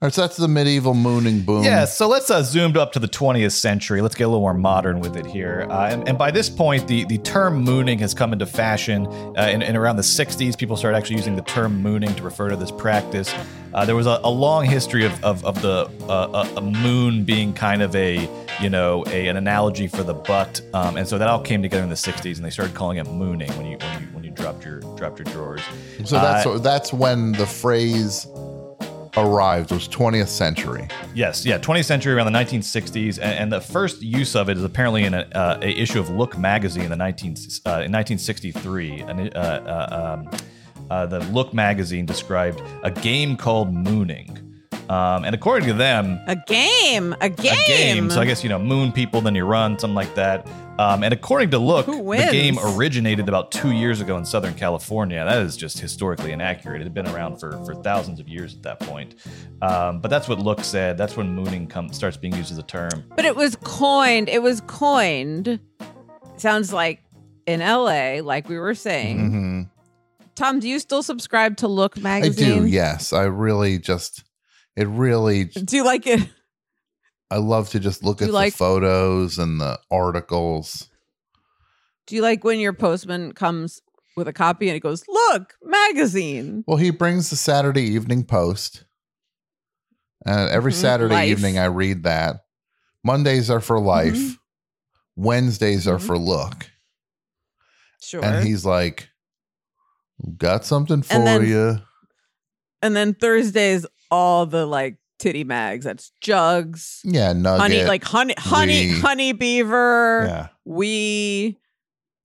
All 0.02 0.08
right, 0.08 0.14
so 0.14 0.22
that's 0.22 0.38
the 0.38 0.47
medieval 0.47 0.93
mooning 0.93 1.42
boom. 1.42 1.62
Yeah, 1.66 1.84
so 1.84 2.08
let's 2.08 2.32
uh, 2.32 2.42
zoom 2.42 2.78
up 2.78 2.93
to 2.93 3.00
the 3.00 3.08
20th 3.09 3.51
century. 3.51 4.00
Let's 4.00 4.16
get 4.16 4.24
a 4.24 4.28
little 4.28 4.39
more 4.39 4.54
modern 4.54 5.01
with 5.01 5.17
it 5.17 5.26
here. 5.26 5.67
Uh, 5.70 5.89
and, 5.89 6.08
and 6.08 6.17
by 6.17 6.32
this 6.32 6.50
point, 6.50 6.88
the, 6.88 7.04
the 7.04 7.17
term 7.17 7.62
mooning 7.62 8.00
has 8.00 8.13
come 8.13 8.32
into 8.32 8.46
fashion. 8.46 9.08
Uh, 9.08 9.50
in, 9.51 9.62
in 9.62 9.76
around 9.76 9.97
the 9.97 10.01
60s, 10.01 10.58
people 10.58 10.78
started 10.78 10.96
actually 10.97 11.17
using 11.17 11.36
the 11.36 11.42
term 11.42 11.82
mooning 11.84 12.16
to 12.16 12.24
refer 12.24 12.47
to 12.47 12.55
this 12.55 12.71
practice. 12.71 13.36
Uh, 13.74 13.84
there 13.84 13.97
was 13.97 14.08
a, 14.08 14.21
a 14.24 14.30
long 14.30 14.63
history 14.63 15.04
of, 15.04 15.21
of, 15.21 15.43
of 15.43 15.62
the 15.62 15.92
uh, 16.08 16.46
a, 16.55 16.59
a 16.59 16.62
moon 16.62 17.26
being 17.26 17.51
kind 17.51 17.82
of 17.82 17.93
a 17.93 18.30
you 18.62 18.70
know 18.70 19.04
a, 19.08 19.28
an 19.28 19.36
analogy 19.36 19.88
for 19.88 20.04
the 20.04 20.13
butt, 20.13 20.62
um, 20.74 20.96
and 20.96 21.09
so 21.09 21.17
that 21.17 21.28
all 21.28 21.42
came 21.42 21.62
together 21.62 21.84
in 21.84 21.89
the 21.89 21.96
60s, 21.96 22.38
and 22.38 22.46
they 22.46 22.50
started 22.50 22.74
calling 22.74 23.00
it 23.00 23.08
mooning 23.08 23.51
when 23.58 23.66
you 23.66 23.78
when 23.78 24.01
you 24.01 24.08
when 24.13 24.24
you 24.24 24.32
dropped 24.32 24.63
your 24.63 24.80
dropped 24.96 25.20
your 25.20 25.26
drawers. 25.26 25.62
So 26.05 26.16
that's 26.16 26.46
Uh, 26.46 26.58
that's 26.58 26.93
when 26.93 27.34
the 27.34 27.46
phrase 27.46 28.26
arrived. 29.18 29.72
Was 29.72 29.88
20th 29.88 30.28
century. 30.28 30.88
Yes, 31.14 31.46
yeah, 31.46 31.58
20th 31.58 31.86
century 31.86 32.14
around 32.14 32.32
the 32.32 32.38
1960s, 32.38 33.18
and, 33.18 33.40
and 33.40 33.52
the 33.52 33.62
first 33.62 34.02
use 34.02 34.36
of 34.36 34.50
it 34.50 34.58
is 34.58 34.64
apparently 34.64 35.04
in 35.04 35.14
a, 35.14 35.28
uh, 35.34 35.60
a 35.62 35.70
issue 35.70 36.00
of 36.00 36.10
Look 36.10 36.38
magazine 36.38 36.84
in 36.84 36.90
the 36.90 36.96
19 36.96 37.32
uh, 37.32 37.84
in 37.86 37.92
1963. 37.92 39.02
And 39.02 39.36
uh, 39.36 39.40
uh, 39.40 40.18
um, 40.20 40.40
uh, 40.90 41.06
the 41.06 41.20
Look 41.32 41.54
magazine 41.54 42.06
described 42.06 42.62
a 42.84 42.92
game 42.92 43.38
called 43.38 43.74
Mooning, 43.74 44.49
um, 44.89 45.24
and 45.25 45.33
according 45.36 45.67
to 45.67 45.74
them, 45.74 46.20
A 46.28 46.36
game. 46.36 47.16
A 47.21 47.29
game. 47.29 47.53
a 47.53 47.67
game. 47.67 48.09
So 48.09 48.20
I 48.21 48.25
guess 48.25 48.43
you 48.43 48.49
know, 48.49 48.59
moon 48.59 48.91
people, 48.91 49.21
then 49.21 49.36
you 49.36 49.45
run, 49.45 49.78
something 49.78 49.95
like 49.95 50.13
that. 50.16 50.47
Um, 50.79 51.03
and 51.03 51.13
according 51.13 51.49
to 51.51 51.59
Look, 51.59 51.87
the 51.87 52.28
game 52.32 52.57
originated 52.63 53.28
about 53.28 53.51
two 53.51 53.71
years 53.71 53.99
ago 53.99 54.17
in 54.17 54.24
Southern 54.24 54.53
California. 54.53 55.24
That 55.25 55.41
is 55.41 55.57
just 55.57 55.78
historically 55.78 56.32
inaccurate. 56.32 56.79
It 56.79 56.86
had 56.86 56.93
been 56.93 57.07
around 57.07 57.37
for, 57.37 57.51
for 57.66 57.75
thousands 57.75 58.20
of 58.21 58.29
years 58.29 58.55
at 58.55 58.63
that 58.63 58.79
point. 58.79 59.16
Um, 59.61 59.99
but 59.99 60.07
that's 60.07 60.29
what 60.29 60.39
Look 60.39 60.63
said. 60.63 60.97
That's 60.97 61.17
when 61.17 61.36
mooning 61.36 61.67
come, 61.67 61.91
starts 61.91 62.16
being 62.16 62.33
used 62.33 62.51
as 62.51 62.57
a 62.57 62.63
term. 62.63 63.03
But 63.16 63.25
it 63.25 63.36
was 63.36 63.57
coined. 63.57 64.29
It 64.29 64.41
was 64.41 64.61
coined. 64.67 65.59
Sounds 66.37 66.71
like 66.71 67.03
in 67.45 67.59
LA, 67.59 68.21
like 68.24 68.47
we 68.47 68.57
were 68.57 68.74
saying. 68.75 69.17
hmm 69.20 69.61
Tom, 70.36 70.61
do 70.61 70.70
you 70.70 70.79
still 70.79 71.03
subscribe 71.03 71.57
to 71.57 71.67
Look 71.67 71.97
magazine? 71.97 72.53
I 72.53 72.59
do. 72.59 72.66
Yes, 72.66 73.11
I 73.11 73.24
really 73.24 73.78
just. 73.78 74.24
It 74.80 74.88
really. 74.88 75.43
Do 75.46 75.76
you 75.76 75.84
like 75.84 76.08
it? 76.08 76.22
I 77.30 77.38
love 77.38 77.70
to 77.72 77.80
just 77.80 78.04
look 78.04 78.22
You 78.22 78.28
at 78.28 78.34
like- 78.34 78.54
the 78.54 78.58
photos 78.58 79.38
and 79.38 79.60
the 79.60 79.78
articles. 79.92 80.89
Do 82.08 82.16
you 82.16 82.22
like 82.22 82.43
when 82.43 82.60
your 82.60 82.74
postman 82.74 83.34
comes 83.34 83.82
with 84.16 84.28
a 84.28 84.34
copy 84.34 84.68
and 84.70 84.76
it 84.76 84.80
goes, 84.80 85.04
"Look, 85.08 85.54
magazine." 85.62 86.64
Well, 86.66 86.78
he 86.78 86.89
brings 86.92 87.30
the 87.30 87.36
Saturday 87.36 87.84
Evening 87.84 88.24
Post. 88.24 88.86
Uh, 90.26 90.47
every 90.50 90.72
Mhm. 90.72 90.76
Saturday 90.82 91.14
Life. 91.14 91.30
evening, 91.30 91.60
I 91.60 91.66
read 91.66 92.04
that. 92.04 92.46
Mondays 93.04 93.50
are 93.50 93.62
for 93.62 93.80
life. 93.80 94.16
Mhm. 94.16 94.38
Wednesdays 95.16 95.88
are 95.88 95.97
Mhm. 96.00 96.08
for 96.08 96.18
look. 96.18 96.72
Sure. 98.01 98.24
And 98.24 98.46
he's 98.47 98.66
like, 98.66 99.10
"Got 100.38 100.66
something 100.66 101.01
for 101.04 101.14
And 101.14 101.28
then- 101.28 101.46
you." 101.47 101.82
and 102.82 102.96
then 102.96 103.14
Thursdays, 103.14 103.86
all 104.12 104.46
the 104.46 104.66
like 104.66 104.98
titty 105.20 105.44
mags. 105.44 105.86
That's 105.86 106.12
Jugs, 106.22 107.02
Yeah, 107.04 107.34
nugget. 107.34 107.62
honey, 107.62 107.84
like 107.84 108.04
honey, 108.04 108.36
honey, 108.38 108.90
honey 108.92 109.34
beaver, 109.34 110.26
yeah, 110.28 110.48
we, 110.66 111.58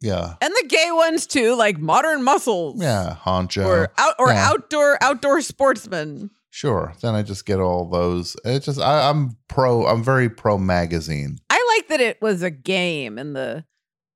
yeah, 0.01 0.35
and 0.41 0.53
the 0.53 0.67
gay 0.69 0.91
ones 0.93 1.27
too, 1.27 1.55
like 1.57 1.79
Modern 1.79 2.23
Muscles, 2.23 2.81
yeah, 2.83 3.17
honcho. 3.25 3.65
or 3.67 3.93
out 3.99 4.15
or 4.19 4.29
Yeah. 4.29 4.49
outdoor 4.51 4.99
outdoor 5.03 5.41
sportsman. 5.41 6.31
Sure. 6.51 6.95
Then 7.03 7.17
I 7.17 7.23
just 7.23 7.47
get 7.47 7.59
all 7.59 7.89
those. 7.91 8.37
It's 8.45 8.67
just 8.67 8.79
I, 8.81 9.09
I'm 9.11 9.37
pro. 9.49 9.87
I'm 9.87 10.05
very 10.05 10.29
pro 10.29 10.57
magazine. 10.57 11.39
I 11.51 11.75
like 11.77 11.89
that 11.89 12.01
it 12.01 12.23
was 12.23 12.43
a 12.45 12.51
game 12.51 13.19
in 13.19 13.33
the 13.33 13.65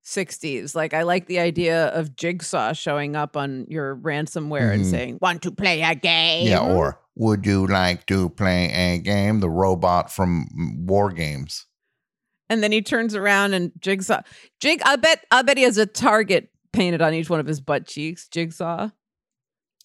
60s. 0.09 0.75
Like 0.75 0.95
I 0.95 1.03
like 1.03 1.27
the 1.27 1.39
idea 1.39 1.89
of 1.89 2.17
Jigsaw 2.17 2.73
showing 2.73 3.15
up 3.17 3.37
on 3.37 3.67
your 3.69 3.97
ransomware 3.97 4.73
and 4.73 4.85
Mhm. 4.85 4.91
saying, 4.91 5.19
"Want 5.21 5.43
to 5.43 5.51
play 5.51 5.83
a 5.83 5.95
game?" 5.95 6.49
Yeah. 6.49 6.61
Or 6.61 6.99
would 7.17 7.45
you 7.47 7.67
like 7.67 8.07
to 8.07 8.31
play 8.31 8.71
a 8.73 8.99
game? 8.99 9.41
The 9.41 9.51
robot 9.51 10.13
from 10.13 10.47
War 10.87 11.11
Games. 11.13 11.67
and 12.51 12.63
then 12.63 12.73
he 12.73 12.81
turns 12.81 13.15
around 13.15 13.53
and 13.53 13.73
Jigsaw 13.79 14.23
Jig 14.59 14.81
I 14.83 14.97
bet 14.97 15.27
I 15.31 15.43
bet 15.43 15.59
he 15.59 15.65
has 15.65 15.77
a 15.77 15.85
target 15.85 16.49
painted 16.73 17.03
on 17.03 17.13
each 17.13 17.29
one 17.29 17.41
of 17.41 17.47
his 17.47 17.61
butt 17.61 17.87
cheeks, 17.87 18.27
Jigsaw. 18.29 18.89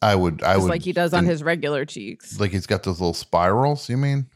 I 0.02 0.16
would. 0.16 0.42
I 0.44 0.54
Just 0.54 0.64
would 0.64 0.70
like 0.70 0.82
he 0.84 0.94
does 0.94 1.14
on 1.14 1.20
and- 1.20 1.28
his 1.28 1.44
regular 1.44 1.84
cheeks. 1.86 2.40
Like 2.40 2.52
he's 2.52 2.66
got 2.68 2.84
those 2.84 3.00
little 3.02 3.14
spirals. 3.14 3.90
You 3.90 3.98
mean? 3.98 4.28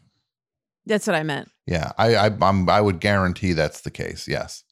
That's 0.86 1.08
what 1.08 1.16
I 1.16 1.24
meant. 1.24 1.50
Yeah. 1.66 1.92
I. 1.98 2.16
I. 2.16 2.38
I'm, 2.42 2.70
I 2.70 2.80
would 2.82 3.00
guarantee 3.02 3.54
that's 3.54 3.82
the 3.82 3.92
case. 3.92 4.28
Yes. 4.28 4.64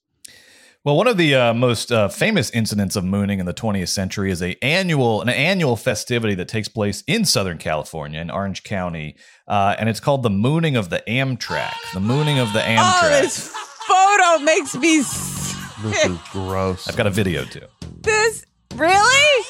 Well, 0.86 0.98
one 0.98 1.08
of 1.08 1.18
the 1.18 1.34
uh, 1.34 1.54
most 1.56 1.92
uh, 1.92 2.10
famous 2.10 2.52
incidents 2.52 2.96
of 2.96 3.04
mooning 3.04 3.40
in 3.40 3.48
the 3.48 3.56
20th 3.56 3.90
century 3.90 4.30
is 4.30 4.40
a 4.44 4.56
annual 4.64 5.22
an 5.24 5.30
annual 5.30 5.76
festivity 5.76 6.36
that 6.36 6.48
takes 6.48 6.68
place 6.68 7.04
in 7.08 7.26
Southern 7.26 7.58
California 7.58 8.22
in 8.22 8.30
Orange 8.30 8.64
County, 8.64 9.16
uh, 9.48 9.76
and 9.80 9.90
it's 9.90 10.00
called 10.00 10.22
the 10.22 10.30
mooning 10.30 10.76
of 10.76 10.92
the 10.92 11.02
Amtrak. 11.08 11.74
The 11.96 12.00
mooning 12.00 12.38
of 12.38 12.54
the 12.54 12.60
Amtrak. 12.60 12.76
Oh, 12.78 13.02
Amtrak. 13.02 13.22
this 13.22 13.50
photo 13.88 14.44
makes 14.44 14.76
me 14.76 15.00
s- 15.00 15.56
This 15.82 16.06
is 16.06 16.18
gross. 16.32 16.88
I've 16.88 16.96
got 16.96 17.08
a 17.08 17.12
video 17.12 17.46
too. 17.46 17.66
this 18.02 18.46
really? 18.76 19.46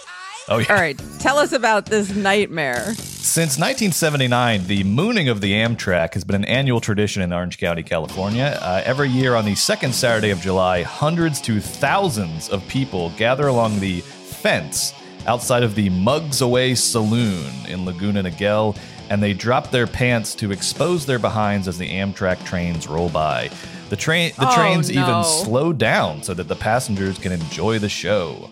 Oh 0.47 0.59
yeah. 0.59 0.67
All 0.69 0.75
right, 0.75 0.99
tell 1.19 1.37
us 1.39 1.51
about 1.53 1.87
this 1.87 2.13
nightmare. 2.15 2.93
Since 2.93 3.57
1979, 3.57 4.67
the 4.67 4.83
mooning 4.83 5.27
of 5.27 5.41
the 5.41 5.53
Amtrak 5.53 6.13
has 6.13 6.23
been 6.23 6.35
an 6.35 6.45
annual 6.45 6.79
tradition 6.79 7.23
in 7.23 7.33
Orange 7.33 7.57
County, 7.57 7.81
California. 7.81 8.57
Uh, 8.61 8.83
every 8.85 9.09
year 9.09 9.33
on 9.33 9.45
the 9.45 9.55
second 9.55 9.95
Saturday 9.95 10.29
of 10.29 10.39
July, 10.39 10.83
hundreds 10.83 11.41
to 11.41 11.59
thousands 11.59 12.47
of 12.49 12.65
people 12.67 13.09
gather 13.17 13.47
along 13.47 13.79
the 13.79 14.01
fence 14.01 14.93
outside 15.25 15.63
of 15.63 15.73
the 15.73 15.89
Mugs 15.89 16.41
Away 16.41 16.75
Saloon 16.75 17.51
in 17.67 17.83
Laguna 17.83 18.21
Niguel, 18.21 18.77
and 19.09 19.23
they 19.23 19.33
drop 19.33 19.71
their 19.71 19.87
pants 19.87 20.35
to 20.35 20.51
expose 20.51 21.07
their 21.07 21.17
behinds 21.19 21.67
as 21.67 21.79
the 21.79 21.89
Amtrak 21.89 22.45
trains 22.45 22.87
roll 22.87 23.09
by. 23.09 23.49
The 23.89 23.95
train, 23.95 24.31
the 24.37 24.47
Oh, 24.47 24.55
trains 24.55 24.91
no. 24.91 25.01
even 25.01 25.23
slow 25.23 25.73
down 25.73 26.21
so 26.21 26.35
that 26.35 26.47
the 26.47 26.55
passengers 26.55 27.17
can 27.17 27.31
enjoy 27.31 27.79
the 27.79 27.89
show. 27.89 28.51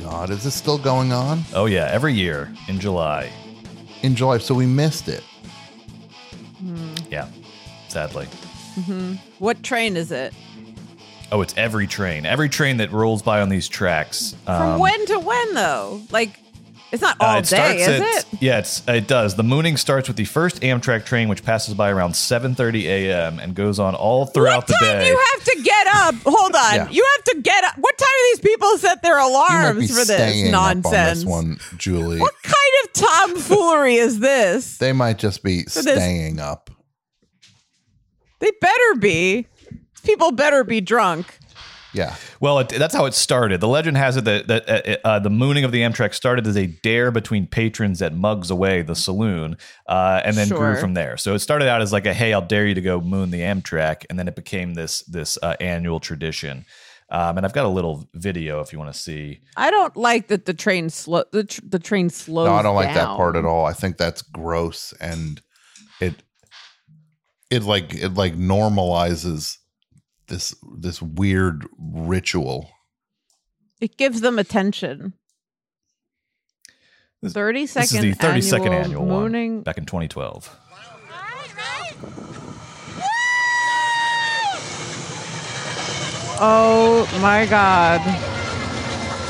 God, 0.00 0.30
is 0.30 0.44
this 0.44 0.54
still 0.54 0.78
going 0.78 1.12
on 1.12 1.42
Oh 1.54 1.66
yeah, 1.66 1.86
every 1.90 2.14
year 2.14 2.52
in 2.68 2.80
July. 2.80 3.30
in 4.02 4.14
July? 4.16 4.38
So 4.38 4.54
we 4.54 4.66
missed 4.66 5.08
it. 5.08 5.22
Yeah, 7.10 7.28
sadly. 7.88 8.26
What 9.38 9.62
train 9.62 9.96
is 9.96 10.10
it? 10.12 10.32
Oh, 11.32 11.40
it's 11.42 11.54
every 11.56 11.86
train. 11.86 12.24
Every 12.26 12.48
train 12.48 12.78
that 12.78 12.90
rolls 12.92 13.22
by 13.22 13.40
on 13.40 13.48
these 13.48 13.68
tracks. 13.68 14.34
From 14.46 14.54
Um, 14.74 14.80
when 14.80 15.06
to 15.06 15.18
when 15.18 15.54
though? 15.54 16.00
Like 16.10 16.40
it's 16.92 17.02
not 17.02 17.16
uh, 17.20 17.24
all 17.24 17.38
it 17.38 17.44
day, 17.46 17.80
is 17.80 17.88
at, 17.88 18.00
it? 18.00 18.26
Yeah, 18.40 18.58
it's, 18.58 18.86
it 18.88 19.06
does. 19.06 19.36
The 19.36 19.42
mooning 19.42 19.76
starts 19.76 20.08
with 20.08 20.16
the 20.16 20.24
first 20.24 20.60
Amtrak 20.62 21.04
train, 21.04 21.28
which 21.28 21.44
passes 21.44 21.74
by 21.74 21.90
around 21.90 22.12
7:30 22.12 22.84
a.m. 22.84 23.38
and 23.38 23.54
goes 23.54 23.78
on 23.78 23.94
all 23.94 24.26
throughout 24.26 24.56
what 24.58 24.66
the 24.68 24.74
time 24.80 24.98
day. 24.98 25.08
you 25.08 25.24
have 25.34 25.44
to 25.44 25.62
get 25.62 25.86
up? 25.88 26.14
Hold 26.24 26.54
on. 26.54 26.74
Yeah. 26.74 26.88
You 26.90 27.06
have 27.16 27.24
to 27.24 27.40
get 27.42 27.64
up. 27.64 27.74
What 27.78 27.96
time 27.98 28.08
do 28.08 28.36
these 28.36 28.40
people 28.40 28.78
set 28.78 29.02
their 29.02 29.18
You 29.20 29.32
might 29.32 29.72
be 29.72 29.86
alarms 29.86 29.98
for 29.98 30.04
this 30.04 30.50
nonsense? 30.50 31.18
this 31.20 31.24
one, 31.24 31.58
Julie. 31.76 32.18
What 32.20 32.34
kind 32.42 32.54
of 32.84 32.92
tomfoolery 32.92 33.96
is 33.96 34.20
this? 34.20 34.78
They 34.78 34.92
might 34.92 35.18
just 35.18 35.42
be 35.42 35.62
this- 35.62 35.74
staying 35.74 36.38
up. 36.40 36.70
They 38.40 38.50
better 38.60 38.94
be. 38.98 39.46
People 40.02 40.32
better 40.32 40.64
be 40.64 40.80
drunk. 40.80 41.38
Yeah. 41.92 42.14
Well, 42.38 42.60
it, 42.60 42.68
that's 42.68 42.94
how 42.94 43.06
it 43.06 43.14
started. 43.14 43.60
The 43.60 43.68
legend 43.68 43.96
has 43.96 44.16
it 44.16 44.24
that, 44.24 44.46
that 44.48 44.68
uh, 44.68 44.96
uh, 45.04 45.18
the 45.18 45.30
mooning 45.30 45.64
of 45.64 45.72
the 45.72 45.80
Amtrak 45.80 46.14
started 46.14 46.46
as 46.46 46.56
a 46.56 46.66
dare 46.66 47.10
between 47.10 47.46
patrons 47.46 48.00
at 48.00 48.14
Mugs 48.14 48.50
Away, 48.50 48.82
the 48.82 48.94
saloon, 48.94 49.56
uh, 49.88 50.20
and 50.24 50.36
then 50.36 50.48
Sure. 50.48 50.58
grew 50.58 50.76
from 50.80 50.94
there. 50.94 51.16
So 51.16 51.34
it 51.34 51.40
started 51.40 51.68
out 51.68 51.82
as 51.82 51.92
like 51.92 52.06
a 52.06 52.14
"Hey, 52.14 52.32
I'll 52.32 52.46
dare 52.46 52.66
you 52.66 52.74
to 52.74 52.80
go 52.80 53.00
moon 53.00 53.30
the 53.30 53.40
Amtrak," 53.40 54.04
and 54.08 54.18
then 54.18 54.28
it 54.28 54.36
became 54.36 54.74
this 54.74 55.00
this 55.02 55.38
uh, 55.42 55.56
annual 55.60 56.00
tradition. 56.00 56.64
Um, 57.12 57.38
and 57.38 57.44
I've 57.44 57.52
got 57.52 57.64
a 57.64 57.68
little 57.68 58.08
video 58.14 58.60
if 58.60 58.72
you 58.72 58.78
want 58.78 58.92
to 58.94 58.98
see. 58.98 59.40
I 59.56 59.72
don't 59.72 59.96
like 59.96 60.28
that 60.28 60.44
the 60.44 60.54
train 60.54 60.90
slow 60.90 61.24
the, 61.32 61.42
tr- 61.42 61.60
the 61.68 61.80
train 61.80 62.08
slows. 62.08 62.46
No, 62.46 62.54
I 62.54 62.62
don't 62.62 62.76
like 62.76 62.94
that 62.94 63.16
part 63.16 63.34
at 63.34 63.44
all. 63.44 63.66
I 63.66 63.72
think 63.72 63.96
that's 63.96 64.22
gross 64.22 64.94
and 65.00 65.42
it 66.00 66.14
it 67.50 67.64
like 67.64 67.94
it 67.94 68.14
like 68.14 68.36
normalizes 68.36 69.56
this 70.30 70.54
this 70.78 71.02
weird 71.02 71.66
ritual. 71.78 72.70
It 73.82 73.98
gives 73.98 74.22
them 74.22 74.38
attention. 74.38 75.12
This- 77.22 77.34
Thirty 77.34 77.66
This 77.66 77.92
is 77.92 78.00
the 78.00 78.14
32nd 78.14 78.70
annual 78.70 79.04
mooning. 79.04 79.56
one 79.56 79.62
back 79.62 79.76
in 79.76 79.84
2012. 79.84 80.56
Oh 86.42 87.06
my 87.20 87.44
god! 87.46 88.00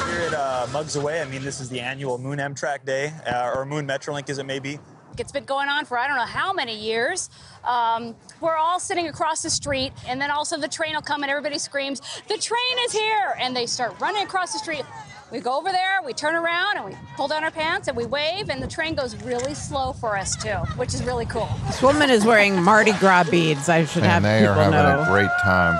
Here 0.09 0.29
at 0.29 0.35
uh, 0.35 0.67
Mugs 0.73 0.95
Away, 0.95 1.21
I 1.21 1.25
mean, 1.25 1.43
this 1.43 1.61
is 1.61 1.69
the 1.69 1.81
annual 1.81 2.19
Moon 2.19 2.39
Amtrak 2.39 2.85
Day, 2.85 3.13
uh, 3.27 3.51
or 3.55 3.67
Moon 3.67 3.87
Metrolink 3.87 4.31
as 4.31 4.39
it 4.39 4.47
may 4.47 4.61
be. 4.61 4.79
It's 5.19 5.33
been 5.33 5.45
going 5.45 5.69
on 5.69 5.85
for 5.85 5.99
I 5.99 6.07
don't 6.07 6.17
know 6.17 6.25
how 6.25 6.53
many 6.53 6.79
years. 6.79 7.31
Um, 7.65 8.15
we're 8.41 8.57
all 8.57 8.81
sitting 8.81 9.09
across 9.09 9.43
the 9.43 9.51
street, 9.51 9.93
and 10.09 10.21
then 10.21 10.31
also 10.31 10.57
the 10.59 10.69
train 10.69 10.95
will 10.95 11.03
come 11.03 11.23
and 11.23 11.31
everybody 11.31 11.59
screams, 11.59 12.01
The 12.29 12.39
train 12.39 12.79
is 12.87 12.93
here! 12.93 13.37
And 13.39 13.55
they 13.55 13.67
start 13.67 13.99
running 14.01 14.23
across 14.23 14.53
the 14.53 14.59
street. 14.59 14.85
We 15.31 15.39
go 15.41 15.57
over 15.59 15.71
there, 15.71 16.01
we 16.05 16.13
turn 16.13 16.35
around, 16.35 16.79
and 16.79 16.87
we 16.87 16.97
pull 17.17 17.29
down 17.29 17.45
our 17.45 17.51
pants 17.53 17.87
and 17.89 17.97
we 17.97 18.05
wave, 18.07 18.49
and 18.49 18.61
the 18.63 18.67
train 18.67 18.95
goes 18.95 19.15
really 19.23 19.55
slow 19.55 19.93
for 19.93 20.17
us 20.17 20.35
too, 20.37 20.57
which 20.77 20.93
is 20.95 21.05
really 21.05 21.27
cool. 21.27 21.49
This 21.67 21.83
woman 21.83 22.11
is 22.11 22.25
wearing 22.25 22.61
Mardi 22.61 22.93
Gras 22.95 23.25
beads. 23.31 23.69
I 23.69 23.85
should 23.85 24.03
And 24.03 24.11
have 24.11 24.23
they 24.25 24.41
people 24.41 24.55
are 24.55 24.73
having 24.73 24.73
know. 24.73 25.03
a 25.03 25.07
great 25.07 25.31
time. 25.43 25.79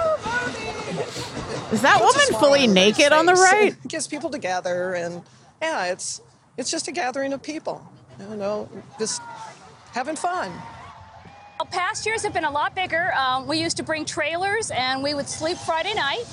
Is 1.73 1.83
that 1.83 2.01
woman 2.01 2.41
fully 2.41 2.67
naked 2.67 3.13
on 3.13 3.27
the 3.27 3.35
right? 3.35 3.73
It 3.85 3.89
gets 3.89 4.07
people 4.07 4.29
together, 4.31 4.95
and 4.95 5.23
yeah, 5.63 5.87
it's 5.87 6.21
it's 6.57 6.71
just 6.71 6.89
a 6.89 6.93
gathering 6.93 7.33
of 7.33 7.43
people. 7.43 7.91
You 8.29 8.37
know, 8.37 8.69
just 8.99 9.23
having 9.93 10.17
fun. 10.17 10.51
Well, 11.59 11.67
past 11.71 12.07
years 12.07 12.23
have 12.23 12.33
been 12.33 12.45
a 12.45 12.51
lot 12.51 12.75
bigger. 12.75 13.13
Um, 13.15 13.47
we 13.47 13.59
used 13.61 13.77
to 13.79 13.83
bring 13.83 14.05
trailers, 14.05 14.71
and 14.71 15.03
we 15.03 15.15
would 15.15 15.29
sleep 15.29 15.57
Friday 15.59 15.95
night. 15.95 16.25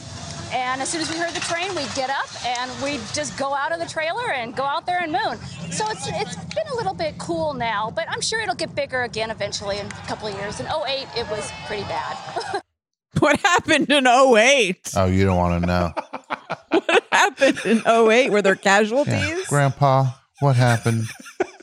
And 0.53 0.81
as 0.81 0.87
soon 0.87 1.01
as 1.01 1.09
we 1.11 1.17
heard 1.17 1.33
the 1.33 1.41
train, 1.41 1.75
we'd 1.75 1.93
get 1.93 2.09
up 2.09 2.27
and 2.45 2.71
we'd 2.81 3.01
just 3.13 3.37
go 3.37 3.53
out 3.53 3.73
of 3.73 3.79
the 3.79 3.85
trailer 3.85 4.31
and 4.31 4.55
go 4.55 4.63
out 4.63 4.85
there 4.85 4.99
and 5.03 5.11
moon. 5.11 5.37
So 5.71 5.85
it's 5.89 6.07
it's 6.07 6.35
been 6.55 6.67
a 6.71 6.75
little 6.75 6.93
bit 6.93 7.17
cool 7.17 7.53
now, 7.53 7.91
but 7.93 8.09
I'm 8.09 8.21
sure 8.21 8.39
it'll 8.39 8.55
get 8.55 8.73
bigger 8.73 9.03
again 9.03 9.29
eventually 9.29 9.79
in 9.79 9.87
a 9.87 9.89
couple 10.07 10.29
of 10.29 10.35
years. 10.35 10.61
In 10.61 10.65
08, 10.67 11.05
it 11.17 11.29
was 11.29 11.51
pretty 11.65 11.83
bad. 11.83 12.61
What 13.19 13.39
happened 13.39 13.89
in 13.89 14.05
08? 14.05 14.91
Oh, 14.95 15.05
you 15.07 15.25
don't 15.25 15.37
want 15.37 15.61
to 15.63 15.67
know. 15.67 15.91
What 16.71 17.03
happened 17.11 17.59
in 17.65 17.81
08? 17.87 18.29
Were 18.29 18.41
there 18.43 18.53
Yeah. 18.53 18.61
casualties? 18.61 19.47
Grandpa, 19.47 20.11
what 20.39 20.55
happened 20.55 21.05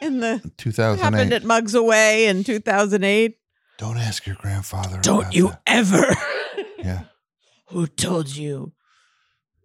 In 0.00 0.20
the 0.20 0.38
what 0.42 0.58
2008? 0.58 1.02
happened 1.02 1.32
at 1.32 1.44
Mugs 1.44 1.74
Away 1.74 2.26
in 2.26 2.44
2008? 2.44 3.36
don't 3.78 3.96
ask 3.98 4.26
your 4.26 4.36
grandfather. 4.36 4.98
Don't 5.02 5.20
about 5.22 5.34
you 5.34 5.48
that. 5.48 5.62
ever? 5.66 6.04
Yeah. 6.78 7.02
Who 7.70 7.86
told 7.88 8.28
you? 8.34 8.72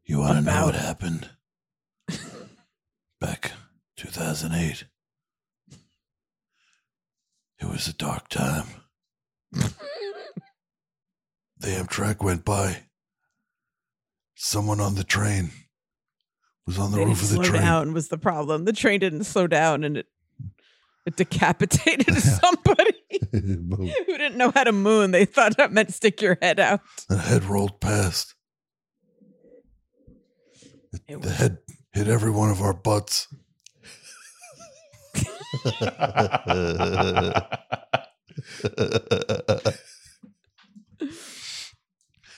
You 0.05 0.19
want 0.19 0.39
to 0.39 0.41
know 0.43 0.49
About 0.51 0.65
what 0.65 0.75
it. 0.75 0.81
happened? 0.81 1.29
Back 3.21 3.51
2008. 3.97 4.85
It 7.59 7.65
was 7.69 7.87
a 7.87 7.93
dark 7.93 8.27
time. 8.29 8.65
the 9.51 9.71
Amtrak 11.67 12.21
went 12.23 12.43
by. 12.43 12.83
Someone 14.35 14.79
on 14.81 14.95
the 14.95 15.03
train 15.03 15.51
was 16.65 16.77
on 16.79 16.91
the 16.91 16.97
They 16.97 17.05
roof 17.05 17.19
didn't 17.21 17.23
of 17.23 17.29
the 17.29 17.35
slow 17.35 17.43
train. 17.51 17.61
down 17.61 17.93
was 17.93 18.07
the 18.09 18.17
problem. 18.17 18.65
The 18.65 18.73
train 18.73 18.99
didn't 18.99 19.23
slow 19.25 19.47
down, 19.47 19.83
and 19.83 19.97
it 19.97 20.07
it 21.05 21.15
decapitated 21.15 22.15
somebody 22.21 22.93
who 23.31 24.17
didn't 24.17 24.37
know 24.37 24.51
how 24.51 24.63
to 24.63 24.71
moon. 24.71 25.11
They 25.11 25.25
thought 25.25 25.57
that 25.57 25.71
meant 25.71 25.93
stick 25.93 26.21
your 26.21 26.37
head 26.41 26.59
out. 26.59 26.81
The 27.09 27.17
head 27.17 27.43
rolled 27.45 27.79
past. 27.79 28.35
It 31.07 31.21
The 31.21 31.29
head 31.29 31.57
hit 31.91 32.07
every 32.07 32.31
one 32.31 32.49
of 32.49 32.61
our 32.61 32.73
butts. 32.73 33.27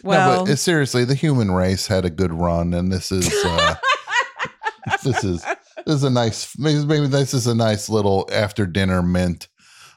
Well, 0.03 0.37
no, 0.39 0.45
but 0.45 0.51
uh, 0.51 0.55
seriously, 0.55 1.05
the 1.05 1.15
human 1.15 1.51
race 1.51 1.87
had 1.87 2.05
a 2.05 2.09
good 2.09 2.33
run, 2.33 2.73
and 2.73 2.91
this 2.91 3.11
is 3.11 3.31
uh, 3.45 3.75
this 5.03 5.23
is 5.23 5.45
this 5.85 5.95
is 5.95 6.03
a 6.03 6.09
nice 6.09 6.57
maybe 6.57 7.07
this 7.07 7.33
is 7.33 7.47
a 7.47 7.55
nice 7.55 7.89
little 7.89 8.27
after 8.31 8.65
dinner 8.65 9.01
mint 9.01 9.47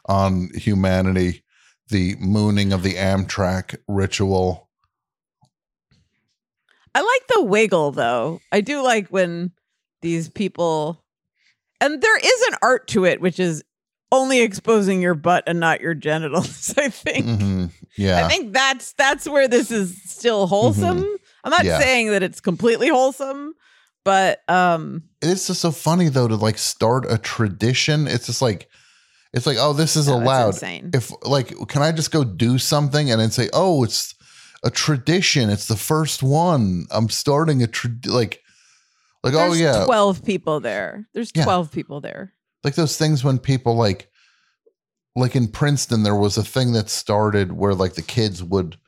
on 0.06 0.48
humanity. 0.54 1.44
The 1.90 2.16
mooning 2.20 2.72
of 2.74 2.82
the 2.82 2.94
Amtrak 2.94 3.76
ritual. 3.88 4.68
I 6.94 7.00
like 7.00 7.26
the 7.28 7.44
wiggle 7.44 7.92
though. 7.92 8.40
I 8.52 8.60
do 8.60 8.82
like 8.82 9.08
when 9.08 9.52
these 10.02 10.28
people 10.28 11.02
and 11.80 12.00
there 12.02 12.18
is 12.18 12.42
an 12.48 12.58
art 12.62 12.88
to 12.88 13.04
it, 13.04 13.20
which 13.20 13.38
is 13.38 13.62
only 14.10 14.40
exposing 14.40 15.00
your 15.02 15.14
butt 15.14 15.44
and 15.46 15.60
not 15.60 15.80
your 15.80 15.94
genitals, 15.94 16.74
I 16.78 16.88
think. 16.88 17.26
Mhm. 17.26 17.70
Yeah, 17.96 18.24
I 18.24 18.28
think 18.28 18.52
that's 18.52 18.92
that's 18.94 19.28
where 19.28 19.48
this 19.48 19.70
is 19.70 20.00
still 20.04 20.46
wholesome. 20.46 21.04
I'm 21.44 21.50
not 21.50 21.64
Yeah. 21.64 21.78
saying 21.78 22.10
that 22.10 22.22
it's 22.22 22.40
completely 22.40 22.88
wholesome, 22.88 23.54
but 24.04 24.40
um 24.48 25.02
it's 25.22 25.46
just 25.48 25.60
so 25.60 25.70
funny 25.70 26.08
though 26.08 26.28
to 26.28 26.36
like 26.36 26.58
start 26.58 27.04
a 27.10 27.18
tradition. 27.18 28.06
It's 28.06 28.26
just 28.26 28.42
like 28.42 28.68
it's 29.32 29.46
like 29.46 29.58
oh, 29.60 29.72
this 29.72 29.96
is 29.96 30.08
No, 30.08 30.16
allowed. 30.16 30.54
If 30.94 31.12
like, 31.22 31.52
can 31.68 31.82
I 31.82 31.92
just 31.92 32.10
go 32.10 32.24
do 32.24 32.58
something 32.58 33.10
and 33.10 33.20
then 33.20 33.30
say 33.30 33.48
oh, 33.52 33.84
it's 33.84 34.14
a 34.64 34.70
tradition. 34.70 35.50
It's 35.50 35.68
the 35.68 35.76
first 35.76 36.22
one. 36.22 36.86
I'm 36.90 37.08
starting 37.10 37.62
a 37.62 37.66
trad 37.66 38.06
like 38.06 38.40
like 39.22 39.34
oh 39.34 39.52
yeah, 39.52 39.84
12 39.84 40.24
people 40.24 40.60
there. 40.60 41.06
There's 41.12 41.30
Yeah. 41.34 41.44
12 41.44 41.70
people 41.72 42.00
there. 42.00 42.32
like 42.64 42.74
those 42.76 42.96
things 42.96 43.22
when 43.24 43.38
people 43.38 43.74
like 43.76 44.10
like 45.16 45.34
in 45.36 45.48
Princeton 45.48 46.02
there 46.04 46.14
was 46.16 46.36
a 46.38 46.44
thing 46.44 46.72
that 46.72 46.88
started 46.88 47.52
where 47.52 47.74
like 47.74 47.94
the 47.94 48.02
kids 48.02 48.42
would 48.42 48.78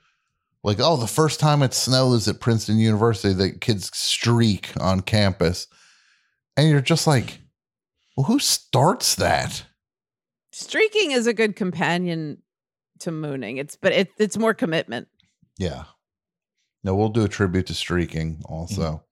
like 0.62 0.78
oh 0.80 0.96
the 0.96 1.06
first 1.06 1.40
time 1.40 1.62
it 1.62 1.74
snows 1.74 2.28
at 2.28 2.40
Princeton 2.40 2.78
University 2.78 3.32
the 3.34 3.50
kids 3.52 3.90
streak 3.96 4.70
on 4.80 5.00
campus 5.00 5.66
and 6.56 6.68
you're 6.68 6.80
just 6.80 7.06
like 7.06 7.38
well 8.16 8.26
who 8.26 8.38
starts 8.38 9.14
that 9.16 9.64
Streaking 10.52 11.12
is 11.12 11.26
a 11.28 11.32
good 11.32 11.54
companion 11.54 12.42
to 12.98 13.12
mooning. 13.12 13.56
It's 13.56 13.76
but 13.76 13.92
it, 13.92 14.08
it's 14.18 14.36
more 14.36 14.52
commitment. 14.54 15.08
yeah 15.58 15.84
no 16.84 16.94
we'll 16.94 17.08
do 17.08 17.24
a 17.24 17.28
tribute 17.28 17.66
to 17.68 17.74
streaking 17.74 18.42
also 18.44 19.02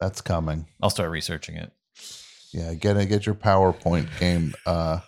that's 0.00 0.20
coming 0.20 0.66
I'll 0.82 0.90
start 0.90 1.10
researching 1.10 1.56
it. 1.56 1.72
yeah 2.52 2.74
get 2.74 2.94
get 3.08 3.26
your 3.26 3.34
PowerPoint 3.34 4.08
game 4.20 4.54
uh 4.66 5.00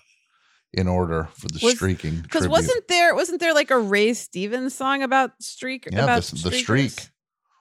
in 0.76 0.88
order 0.88 1.28
for 1.34 1.48
the 1.48 1.60
Was- 1.62 1.74
streaking 1.76 2.20
Because 2.20 2.46
wasn't 2.48 2.86
there 2.88 3.14
wasn't 3.14 3.40
there 3.40 3.54
like 3.54 3.70
a 3.70 3.78
Ray 3.78 4.12
Stevens 4.14 4.74
song 4.74 5.02
about 5.02 5.30
streak 5.42 5.88
yeah 5.90 6.04
about 6.04 6.22
the, 6.24 6.50
the 6.50 6.56
streak 6.56 7.08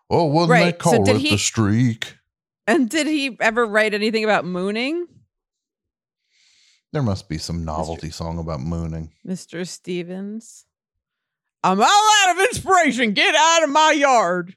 oh 0.10 0.26
wasn't 0.26 0.58
they 0.58 0.64
Right, 0.66 0.74
so 0.74 0.92
call 0.92 1.04
did 1.04 1.16
it 1.18 1.22
he- 1.22 1.30
the 1.32 1.38
streak 1.38 2.18
And 2.68 2.90
did 2.90 3.08
he 3.08 3.38
ever 3.40 3.66
write 3.66 3.94
anything 3.94 4.24
about 4.24 4.46
mooning, 4.46 5.06
There 6.94 7.04
must 7.04 7.28
be 7.30 7.38
some 7.38 7.66
novelty 7.66 8.10
song 8.12 8.38
about 8.40 8.62
mooning. 8.62 9.12
Mr. 9.28 9.68
Stevens? 9.68 10.66
I'm 11.64 11.82
all 11.82 11.86
out 12.28 12.36
of 12.38 12.44
inspiration. 12.46 13.14
Get 13.14 13.36
out 13.36 13.64
of 13.64 13.70
my 13.70 13.92
yard. 13.92 14.56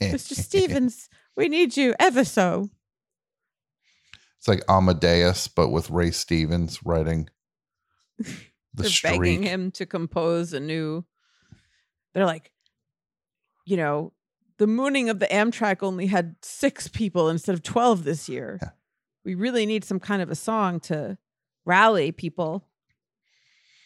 Mr. 0.00 0.34
Stevens, 0.34 1.08
we 1.36 1.48
need 1.48 1.76
you 1.76 1.94
ever 1.98 2.24
so. 2.24 2.68
It's 4.38 4.48
like 4.48 4.62
Amadeus, 4.68 5.48
but 5.48 5.70
with 5.70 5.90
Ray 5.90 6.10
Stevens 6.10 6.80
writing 6.84 7.28
the 8.74 8.82
They're 8.82 8.90
streak. 8.90 9.20
begging 9.20 9.42
him 9.42 9.70
to 9.72 9.86
compose 9.86 10.52
a 10.52 10.60
new. 10.60 11.04
They're 12.14 12.26
like, 12.26 12.50
you 13.64 13.76
know, 13.76 14.12
the 14.58 14.66
mooning 14.66 15.08
of 15.08 15.18
the 15.18 15.26
Amtrak 15.26 15.82
only 15.82 16.06
had 16.06 16.36
six 16.42 16.88
people 16.88 17.28
instead 17.28 17.54
of 17.54 17.62
12 17.62 18.04
this 18.04 18.28
year. 18.28 18.60
We 19.24 19.34
really 19.34 19.66
need 19.66 19.84
some 19.84 20.00
kind 20.00 20.20
of 20.22 20.30
a 20.30 20.34
song 20.34 20.80
to 20.80 21.16
rally 21.64 22.12
people. 22.12 22.66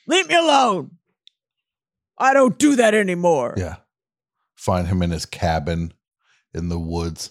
Leave 0.06 0.28
me 0.28 0.34
alone. 0.34 0.92
I 2.18 2.32
don't 2.32 2.58
do 2.58 2.76
that 2.76 2.94
anymore. 2.94 3.54
Yeah. 3.56 3.76
Find 4.54 4.88
him 4.88 5.02
in 5.02 5.10
his 5.10 5.26
cabin 5.26 5.92
in 6.54 6.68
the 6.68 6.78
woods. 6.78 7.30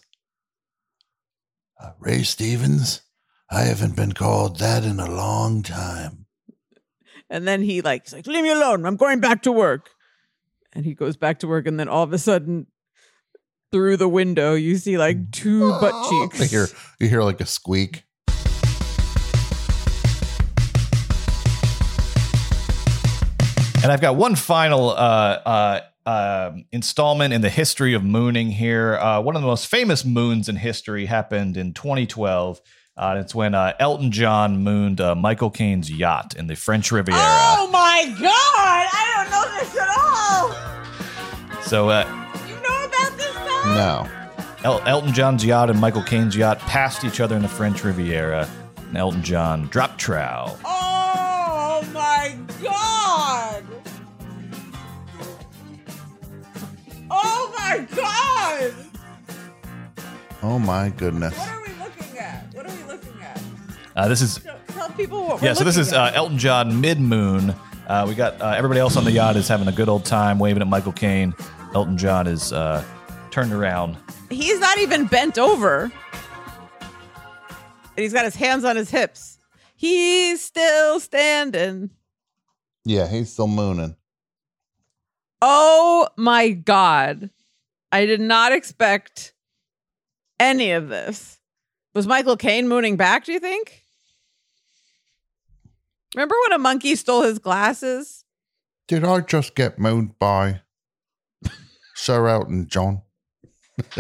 Uh, 1.82 1.92
Ray 2.00 2.24
Stevens, 2.24 3.02
I 3.50 3.62
haven't 3.64 3.96
been 3.96 4.14
called 4.14 4.60
that 4.60 4.84
in 4.84 5.00
a 5.00 5.10
long 5.10 5.64
time. 5.64 6.25
And 7.30 7.48
then 7.48 7.62
he 7.62 7.82
like, 7.82 8.04
he's 8.04 8.14
like, 8.14 8.28
leave 8.28 8.44
me 8.44 8.52
alone. 8.52 8.86
I'm 8.86 8.98
going 8.98 9.20
back 9.20 9.44
to 9.44 9.52
work. 9.52 9.90
And 10.74 10.86
he 10.86 10.94
goes 10.94 11.16
back 11.16 11.40
to 11.40 11.48
work, 11.48 11.68
and 11.68 11.80
then 11.80 11.88
all 11.88 12.04
of 12.04 12.12
a 12.12 12.18
sudden, 12.18 12.68
through 13.72 13.96
the 13.96 14.10
window, 14.10 14.54
you 14.56 14.76
see 14.76 14.98
like 14.98 15.32
two 15.32 15.70
butt 15.80 16.10
cheeks. 16.10 16.40
You 16.52 16.60
hear 16.60 16.68
you 17.00 17.08
hear 17.08 17.24
like 17.24 17.40
a 17.40 17.46
squeak. 17.46 18.04
And 23.82 23.92
I've 23.92 24.02
got 24.02 24.16
one 24.16 24.36
final 24.36 24.90
uh, 24.90 24.94
uh, 24.94 25.82
uh, 26.06 26.52
installment 26.72 27.34
in 27.34 27.42
the 27.42 27.50
history 27.50 27.94
of 27.94 28.04
mooning 28.04 28.50
here. 28.50 28.96
Uh, 28.98 29.22
one 29.22 29.36
of 29.36 29.42
the 29.42 29.48
most 29.48 29.68
famous 29.68 30.04
moons 30.04 30.50
in 30.50 30.56
history 30.56 31.06
happened 31.06 31.56
in 31.56 31.74
2012. 31.74 32.60
Uh, 32.98 33.18
it's 33.20 33.36
when 33.36 33.54
uh, 33.54 33.74
Elton 33.78 34.10
John 34.12 34.60
mooned 34.64 35.02
uh, 35.02 35.16
Michael 35.16 35.50
Caine's 35.50 35.92
yacht 35.92 36.34
in 36.36 36.48
the 36.48 36.56
French 36.56 36.92
Riviera. 36.94 37.20
Oh 37.20 37.70
my 37.72 38.06
god! 38.22 38.24
I 38.24 39.14
don't 39.16 39.32
know 39.32 39.46
this 39.60 39.76
at 39.78 39.90
all. 41.52 41.62
So 41.64 41.90
uh, 41.90 42.06
You 42.48 42.56
know 42.56 42.86
about 42.86 43.18
this 43.18 43.34
guy? 43.36 43.76
No. 43.76 44.10
El- 44.64 44.82
Elton 44.88 45.14
John's 45.14 45.44
yacht 45.44 45.70
and 45.70 45.80
Michael 45.80 46.04
Caine's 46.04 46.38
yacht 46.38 46.60
passed 46.60 47.04
each 47.04 47.20
other 47.20 47.36
in 47.36 47.42
the 47.42 47.50
French 47.50 47.84
Riviera. 47.84 48.48
And 48.78 48.96
Elton 48.96 49.24
John 49.24 49.68
dropped 49.68 50.00
trowel. 50.00 50.58
Oh 50.64 51.86
my 51.94 52.34
god! 52.64 53.66
Oh 57.12 57.54
my 57.58 57.86
god! 57.94 58.74
Oh 60.42 60.60
my 60.60 60.90
goodness. 60.96 61.38
Uh, 63.96 64.10
this 64.10 64.22
is 64.22 64.40
Tell 64.68 64.90
people 64.90 65.26
what 65.26 65.42
we're 65.42 65.48
yeah. 65.48 65.54
So 65.54 65.64
this 65.64 65.78
is 65.78 65.94
uh. 65.94 66.12
Elton 66.14 66.38
John 66.38 66.82
mid 66.82 67.00
moon. 67.00 67.56
Uh, 67.88 68.06
we 68.08 68.16
got 68.16 68.42
uh, 68.42 68.50
everybody 68.50 68.80
else 68.80 68.98
on 68.98 69.06
the 69.06 69.12
yacht 69.12 69.36
is 69.36 69.48
having 69.48 69.68
a 69.68 69.72
good 69.72 69.88
old 69.88 70.06
time 70.06 70.40
waving 70.40 70.62
at 70.62 70.68
Michael 70.68 70.92
Caine. 70.92 71.34
Elton 71.74 71.98
John 71.98 72.28
is 72.28 72.52
uh, 72.52 72.84
turned 73.32 73.54
around. 73.54 73.96
He's 74.30 74.60
not 74.60 74.78
even 74.80 75.06
bent 75.06 75.38
over. 75.38 75.84
And 75.84 75.92
he's 78.04 78.12
got 78.12 78.26
his 78.26 78.36
hands 78.36 78.66
on 78.66 78.76
his 78.76 78.90
hips. 78.90 79.38
He's 79.76 80.44
still 80.44 81.00
standing. 81.00 81.92
Yeah, 82.84 83.08
he's 83.08 83.32
still 83.32 83.48
mooning. 83.48 83.96
Oh 85.42 86.08
my 86.18 86.50
God. 86.50 87.30
I 87.92 88.06
did 88.06 88.20
not 88.20 88.52
expect 88.52 89.34
any 90.40 90.72
of 90.72 90.90
this. 90.90 91.40
Was 91.94 92.08
Michael 92.08 92.36
Caine 92.36 92.68
mooning 92.68 92.98
back, 92.98 93.24
do 93.24 93.32
you 93.32 93.40
think? 93.40 93.84
Remember 96.16 96.36
when 96.44 96.54
a 96.54 96.60
monkey 96.60 96.96
stole 96.96 97.24
his 97.24 97.40
glasses? 97.40 98.24
Did 98.88 99.04
I 99.04 99.20
just 99.20 99.54
get 99.54 99.78
mooned 99.78 100.18
by 100.18 100.62
Sir 101.96 102.28
Elton 102.28 102.68
John? 102.70 103.02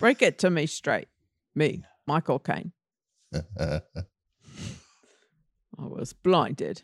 Break 0.00 0.22
it 0.22 0.38
to 0.38 0.50
me 0.50 0.66
straight. 0.66 1.06
Me, 1.54 1.84
Michael 2.06 2.40
Caine. 2.40 2.72
I 3.58 3.80
was 5.76 6.12
blinded. 6.12 6.82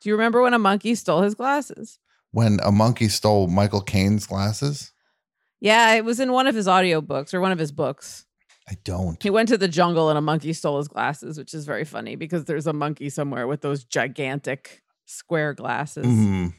Do 0.00 0.08
you 0.08 0.14
remember 0.14 0.42
when 0.42 0.54
a 0.54 0.58
monkey 0.58 0.94
stole 0.94 1.22
his 1.22 1.34
glasses? 1.34 1.98
when 2.30 2.60
a 2.62 2.70
monkey 2.70 3.08
stole 3.08 3.48
Michael 3.48 3.80
Caine's 3.80 4.26
glasses? 4.26 4.92
Yeah, 5.60 5.94
it 5.94 6.04
was 6.04 6.20
in 6.20 6.30
one 6.30 6.46
of 6.46 6.54
his 6.54 6.66
audiobooks 6.66 7.32
or 7.34 7.40
one 7.40 7.52
of 7.52 7.58
his 7.58 7.72
books. 7.72 8.26
I 8.68 8.76
don't. 8.84 9.22
He 9.22 9.30
went 9.30 9.48
to 9.48 9.56
the 9.56 9.68
jungle 9.68 10.10
and 10.10 10.18
a 10.18 10.20
monkey 10.20 10.52
stole 10.52 10.76
his 10.78 10.88
glasses, 10.88 11.38
which 11.38 11.54
is 11.54 11.64
very 11.64 11.84
funny 11.84 12.16
because 12.16 12.44
there's 12.44 12.66
a 12.66 12.72
monkey 12.72 13.08
somewhere 13.08 13.46
with 13.46 13.62
those 13.62 13.82
gigantic 13.84 14.82
square 15.06 15.54
glasses 15.54 16.04
Mhm. 16.06 16.52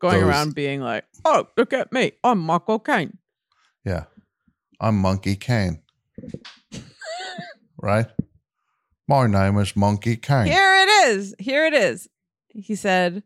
going 0.00 0.20
those- 0.20 0.28
around 0.28 0.54
being 0.56 0.80
like, 0.80 1.04
"Oh, 1.24 1.46
look 1.56 1.72
at 1.72 1.92
me, 1.92 2.12
I'm 2.24 2.40
Michael 2.40 2.80
Caine." 2.80 3.18
Yeah. 3.84 4.04
I'm 4.80 4.96
Monkey 4.98 5.36
Caine. 5.36 5.82
right? 7.78 8.06
My 9.08 9.26
name 9.26 9.58
is 9.58 9.76
Monkey 9.76 10.16
Caine. 10.16 10.46
Here 10.46 10.74
it 10.82 10.88
is. 11.08 11.34
Here 11.38 11.66
it 11.66 11.74
is. 11.74 12.08
He 12.48 12.74
said, 12.74 13.22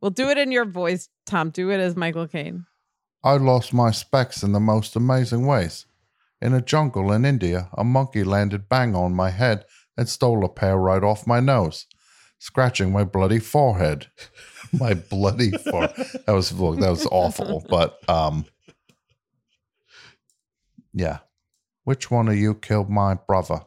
"Well, 0.00 0.10
do 0.10 0.28
it 0.30 0.38
in 0.38 0.52
your 0.52 0.64
voice, 0.64 1.08
Tom. 1.26 1.50
Do 1.50 1.70
it 1.70 1.78
as 1.80 1.96
Michael 1.96 2.26
Caine." 2.28 2.66
I 3.22 3.36
lost 3.36 3.72
my 3.72 3.90
specs 3.90 4.42
in 4.42 4.52
the 4.52 4.60
most 4.60 4.96
amazing 4.96 5.46
ways. 5.46 5.86
In 6.44 6.52
a 6.52 6.60
jungle 6.60 7.10
in 7.10 7.24
India, 7.24 7.70
a 7.72 7.82
monkey 7.82 8.22
landed 8.22 8.68
bang 8.68 8.94
on 8.94 9.14
my 9.14 9.30
head 9.30 9.64
and 9.96 10.06
stole 10.06 10.44
a 10.44 10.48
pair 10.50 10.76
right 10.76 11.02
off 11.02 11.26
my 11.26 11.40
nose, 11.40 11.86
scratching 12.38 12.92
my 12.92 13.02
bloody 13.02 13.38
forehead. 13.38 14.08
my 14.78 14.92
bloody 14.92 15.52
forehead. 15.52 15.96
That 16.26 16.34
was 16.34 16.52
look, 16.52 16.80
that 16.80 16.90
was 16.90 17.06
awful, 17.06 17.64
but 17.70 18.06
um 18.10 18.44
yeah. 20.92 21.20
Which 21.84 22.10
one 22.10 22.28
of 22.28 22.36
you 22.36 22.54
killed 22.54 22.90
my 22.90 23.14
brother? 23.14 23.62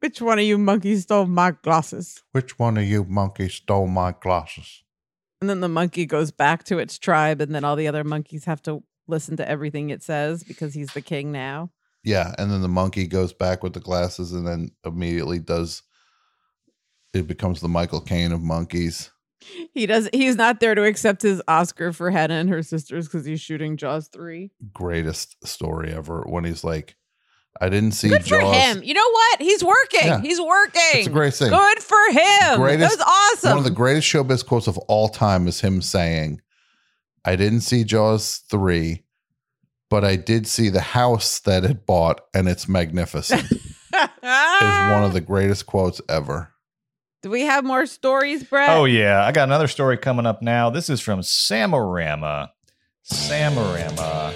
Which 0.00 0.20
one 0.20 0.40
of 0.40 0.44
you 0.44 0.58
monkeys 0.58 1.02
stole 1.04 1.26
my 1.26 1.52
glasses? 1.52 2.24
Which 2.32 2.58
one 2.58 2.76
of 2.76 2.84
you 2.84 3.04
monkeys 3.04 3.54
stole 3.54 3.86
my 3.86 4.16
glasses? 4.20 4.82
And 5.40 5.48
then 5.48 5.60
the 5.60 5.68
monkey 5.68 6.06
goes 6.06 6.32
back 6.32 6.64
to 6.64 6.78
its 6.78 6.98
tribe, 6.98 7.40
and 7.40 7.54
then 7.54 7.62
all 7.62 7.76
the 7.76 7.86
other 7.86 8.02
monkeys 8.02 8.46
have 8.46 8.62
to 8.62 8.82
listen 9.08 9.36
to 9.38 9.48
everything 9.48 9.90
it 9.90 10.02
says 10.02 10.44
because 10.44 10.74
he's 10.74 10.92
the 10.92 11.00
king 11.00 11.32
now. 11.32 11.70
Yeah, 12.04 12.34
and 12.38 12.50
then 12.50 12.62
the 12.62 12.68
monkey 12.68 13.06
goes 13.06 13.32
back 13.32 13.62
with 13.62 13.72
the 13.72 13.80
glasses 13.80 14.32
and 14.32 14.46
then 14.46 14.70
immediately 14.84 15.38
does 15.40 15.82
it 17.14 17.26
becomes 17.26 17.60
the 17.60 17.68
Michael 17.68 18.00
Caine 18.00 18.32
of 18.32 18.42
monkeys. 18.42 19.10
He 19.72 19.86
does. 19.86 20.08
He's 20.12 20.36
not 20.36 20.60
there 20.60 20.74
to 20.74 20.84
accept 20.84 21.22
his 21.22 21.40
Oscar 21.48 21.92
for 21.92 22.10
Hannah 22.10 22.34
and 22.34 22.50
her 22.50 22.62
sisters 22.62 23.06
because 23.06 23.24
he's 23.24 23.40
shooting 23.40 23.76
Jaws 23.76 24.08
three. 24.08 24.50
Greatest 24.72 25.36
story 25.46 25.92
ever 25.92 26.22
when 26.26 26.44
he's 26.44 26.64
like, 26.64 26.96
I 27.60 27.68
didn't 27.68 27.92
see 27.92 28.08
Good 28.08 28.24
for 28.24 28.40
him. 28.40 28.82
You 28.82 28.94
know 28.94 29.10
what? 29.10 29.40
He's 29.42 29.64
working. 29.64 30.06
Yeah. 30.06 30.20
He's 30.20 30.40
working. 30.40 30.80
It's 30.94 31.06
a 31.06 31.10
great 31.10 31.34
thing. 31.34 31.50
Good 31.50 31.78
for 31.78 32.10
him. 32.10 32.56
Greatest- 32.56 32.98
that 32.98 33.06
was 33.06 33.32
awesome. 33.34 33.50
One 33.50 33.58
of 33.58 33.64
the 33.64 33.70
greatest 33.70 34.06
showbiz 34.06 34.46
quotes 34.46 34.66
of 34.66 34.76
all 34.78 35.08
time 35.08 35.48
is 35.48 35.60
him 35.60 35.82
saying, 35.82 36.40
I 37.28 37.36
didn't 37.36 37.60
see 37.60 37.84
Jaws 37.84 38.38
3, 38.48 39.04
but 39.90 40.02
I 40.02 40.16
did 40.16 40.46
see 40.46 40.70
the 40.70 40.80
house 40.80 41.40
that 41.40 41.62
it 41.62 41.84
bought 41.84 42.22
and 42.32 42.48
it's 42.48 42.66
magnificent. 42.66 43.42
is 43.52 43.60
one 43.92 45.04
of 45.04 45.12
the 45.12 45.20
greatest 45.20 45.66
quotes 45.66 46.00
ever. 46.08 46.54
Do 47.20 47.28
we 47.28 47.42
have 47.42 47.66
more 47.66 47.84
stories, 47.84 48.44
Brett? 48.44 48.70
Oh 48.70 48.86
yeah, 48.86 49.22
I 49.26 49.32
got 49.32 49.46
another 49.46 49.68
story 49.68 49.98
coming 49.98 50.24
up 50.24 50.40
now. 50.40 50.70
This 50.70 50.88
is 50.88 51.02
from 51.02 51.20
Samorama. 51.20 52.48
Samorama. 53.04 54.32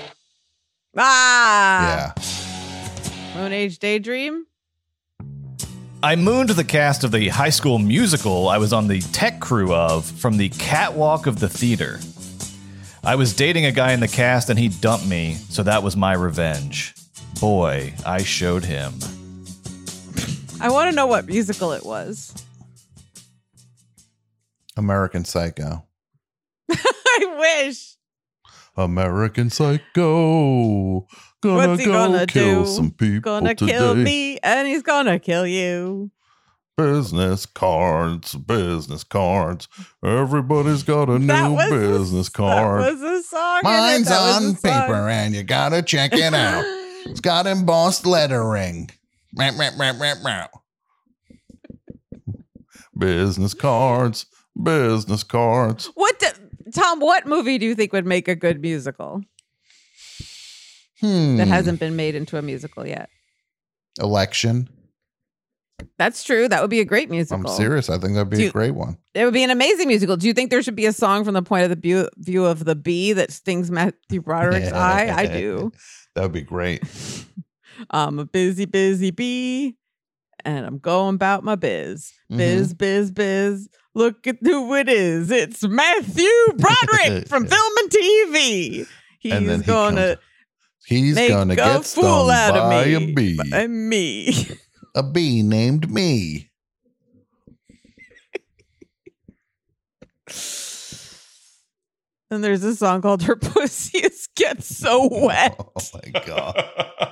Ah. 0.94 2.12
Yeah. 2.14 3.40
Moon 3.40 3.54
Age 3.54 3.78
Daydream. 3.78 4.44
I 6.02 6.16
mooned 6.16 6.50
the 6.50 6.64
cast 6.64 7.04
of 7.04 7.12
the 7.12 7.28
high 7.28 7.48
school 7.48 7.78
musical 7.78 8.48
I 8.50 8.58
was 8.58 8.74
on 8.74 8.88
the 8.88 9.00
tech 9.00 9.40
crew 9.40 9.72
of 9.72 10.04
from 10.04 10.36
the 10.36 10.50
catwalk 10.50 11.26
of 11.26 11.40
the 11.40 11.48
theater. 11.48 11.98
I 13.04 13.16
was 13.16 13.34
dating 13.34 13.66
a 13.66 13.72
guy 13.72 13.92
in 13.92 14.00
the 14.00 14.08
cast 14.08 14.48
and 14.48 14.58
he 14.58 14.68
dumped 14.68 15.06
me, 15.06 15.34
so 15.48 15.62
that 15.64 15.82
was 15.82 15.96
my 15.96 16.12
revenge. 16.14 16.94
Boy, 17.40 17.94
I 18.06 18.22
showed 18.22 18.64
him. 18.64 18.94
I 20.60 20.70
want 20.70 20.88
to 20.90 20.94
know 20.94 21.06
what 21.06 21.26
musical 21.26 21.72
it 21.72 21.84
was. 21.84 22.32
American 24.76 25.24
Psycho. 25.24 25.84
I 26.70 27.64
wish. 27.64 27.96
American 28.76 29.50
Psycho. 29.50 31.06
Gonna 31.42 31.68
What's 31.68 31.80
he 31.80 31.86
go 31.86 31.92
gonna 31.92 32.26
kill 32.26 32.62
do? 32.64 32.70
some 32.70 32.92
people 32.92 33.20
Gonna 33.20 33.54
today. 33.56 33.72
kill 33.72 33.94
me, 33.96 34.38
and 34.44 34.68
he's 34.68 34.82
gonna 34.82 35.18
kill 35.18 35.44
you. 35.44 36.12
Business 36.76 37.44
cards, 37.44 38.34
business 38.34 39.04
cards. 39.04 39.68
Everybody's 40.02 40.82
got 40.82 41.10
a 41.10 41.18
That 41.18 41.48
new 41.48 41.54
was 41.54 41.70
the- 41.70 41.76
business 41.76 42.28
card. 42.30 42.82
That 42.82 42.92
was 42.92 43.02
a 43.02 43.22
song. 43.28 43.60
in 43.60 43.66
it. 43.66 43.72
Mine's 43.72 44.08
That 44.08 44.20
was 44.22 44.36
on 44.36 44.42
a 44.42 44.46
song. 44.56 44.56
paper 44.56 45.08
and 45.08 45.34
you 45.34 45.42
gotta 45.42 45.82
check 45.82 46.12
it 46.14 46.32
out. 46.34 46.64
It's 47.06 47.20
got 47.20 47.46
embossed 47.46 48.06
lettering. 48.06 48.90
Meow, 49.34 49.50
meow, 49.52 49.70
meow, 49.76 49.92
meow, 49.92 50.14
meow. 50.24 50.48
business 52.96 53.54
cards, 53.54 54.26
business 54.60 55.22
cards. 55.24 55.90
What, 55.94 56.18
the, 56.20 56.34
Tom? 56.74 57.00
What 57.00 57.26
movie 57.26 57.58
do 57.58 57.66
you 57.66 57.74
think 57.74 57.92
would 57.92 58.06
make 58.06 58.28
a 58.28 58.34
good 58.34 58.60
musical 58.60 59.22
Hmm. 61.00 61.36
that 61.36 61.48
hasn't 61.48 61.80
been 61.80 61.96
made 61.96 62.14
into 62.14 62.38
a 62.38 62.42
musical 62.42 62.86
yet? 62.86 63.08
election. 64.00 64.68
That's 65.98 66.24
true. 66.24 66.48
That 66.48 66.60
would 66.60 66.70
be 66.70 66.80
a 66.80 66.84
great 66.84 67.10
musical. 67.10 67.50
I'm 67.50 67.56
serious. 67.56 67.88
I 67.90 67.98
think 67.98 68.14
that'd 68.14 68.30
be 68.30 68.36
Do 68.38 68.48
a 68.48 68.52
great 68.52 68.74
one. 68.74 68.98
It 69.14 69.24
would 69.24 69.34
be 69.34 69.42
an 69.44 69.50
amazing 69.50 69.88
musical. 69.88 70.16
Do 70.16 70.26
you 70.26 70.32
think 70.32 70.50
there 70.50 70.62
should 70.62 70.76
be 70.76 70.86
a 70.86 70.92
song 70.92 71.24
from 71.24 71.34
the 71.34 71.42
point 71.42 71.64
of 71.64 71.70
the 71.70 71.76
view, 71.76 72.08
view 72.16 72.44
of 72.44 72.64
the 72.64 72.74
bee 72.74 73.12
that 73.12 73.30
stings 73.30 73.70
Matthew 73.70 74.20
Broderick's 74.20 74.72
eye? 74.72 75.12
I 75.14 75.26
do. 75.26 75.72
That 76.14 76.22
would 76.24 76.32
be 76.32 76.42
great. 76.42 76.82
I'm 77.90 78.18
a 78.18 78.26
busy, 78.26 78.66
busy 78.66 79.10
bee, 79.12 79.76
and 80.44 80.66
I'm 80.66 80.76
going 80.78 81.14
about 81.14 81.42
my 81.42 81.54
biz. 81.54 82.12
Mm-hmm. 82.30 82.36
Biz, 82.36 82.74
biz, 82.74 83.10
biz. 83.12 83.68
Look 83.94 84.26
at 84.26 84.36
who 84.42 84.74
it 84.74 84.90
is. 84.90 85.30
It's 85.30 85.66
Matthew 85.66 86.28
Broderick 86.56 87.28
from 87.28 87.46
Film 87.46 87.72
and 87.80 87.90
TV. 87.90 88.86
He's 89.20 89.32
And 89.32 89.48
he 89.50 89.66
gonna 89.66 90.18
He's 90.84 91.14
make 91.14 91.30
gonna 91.30 91.56
get 91.56 91.84
fool 91.86 92.26
stung 92.26 92.30
out 92.30 92.56
of 92.56 92.70
by 92.70 92.84
me. 92.84 92.94
a 92.94 93.14
bee. 93.14 93.40
by 93.50 93.66
me. 93.68 94.34
A 94.94 95.02
bee 95.02 95.42
named 95.42 95.90
me. 95.90 96.50
and 102.30 102.42
there's 102.42 102.62
a 102.62 102.74
song 102.76 103.00
called 103.00 103.22
"Her 103.22 103.36
Pussy 103.36 103.98
is 104.04 104.28
Gets 104.36 104.76
So 104.76 105.08
Wet." 105.10 105.56
Oh, 105.58 105.72
oh 105.76 105.82
my 105.94 106.20
god. 106.20 106.64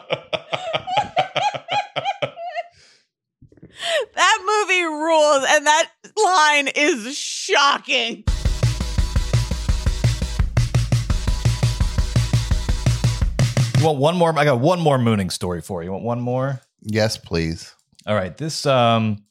That 4.15 4.67
movie 4.67 4.83
rules, 4.83 5.45
and 5.49 5.67
that 5.67 5.91
line 6.23 6.69
is 6.69 7.17
shocking. 7.17 8.25
You 13.79 13.87
want 13.87 13.99
one 13.99 14.17
more? 14.17 14.39
I 14.39 14.45
got 14.45 14.61
one 14.61 14.81
more 14.81 14.99
mooning 14.99 15.31
story 15.31 15.63
for 15.63 15.83
you. 15.83 15.87
You 15.89 15.93
want 15.93 16.05
one 16.05 16.21
more? 16.21 16.61
Yes, 16.83 17.17
please. 17.17 17.75
All 18.07 18.15
right. 18.15 18.37
This 18.37 18.67
um 18.67 19.25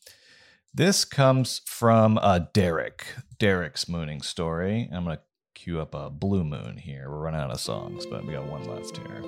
this 0.73 1.05
comes 1.05 1.61
from 1.65 2.17
uh 2.19 2.39
Derek. 2.53 3.05
Derek's 3.39 3.87
mooning 3.87 4.21
story. 4.21 4.89
I'm 4.91 5.03
gonna 5.05 5.19
cue 5.55 5.79
up 5.81 5.93
a 5.95 6.09
blue 6.09 6.43
moon 6.43 6.77
here. 6.77 7.09
We're 7.09 7.19
running 7.19 7.41
out 7.41 7.51
of 7.51 7.59
songs, 7.59 8.05
but 8.05 8.25
we 8.25 8.33
got 8.33 8.45
one 8.45 8.63
left 8.65 8.97
here. 8.97 9.23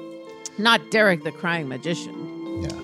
Not 0.57 0.81
Derek 0.91 1.23
the 1.23 1.31
Crying 1.31 1.67
Magician. 1.67 2.61
Yeah. 2.63 2.81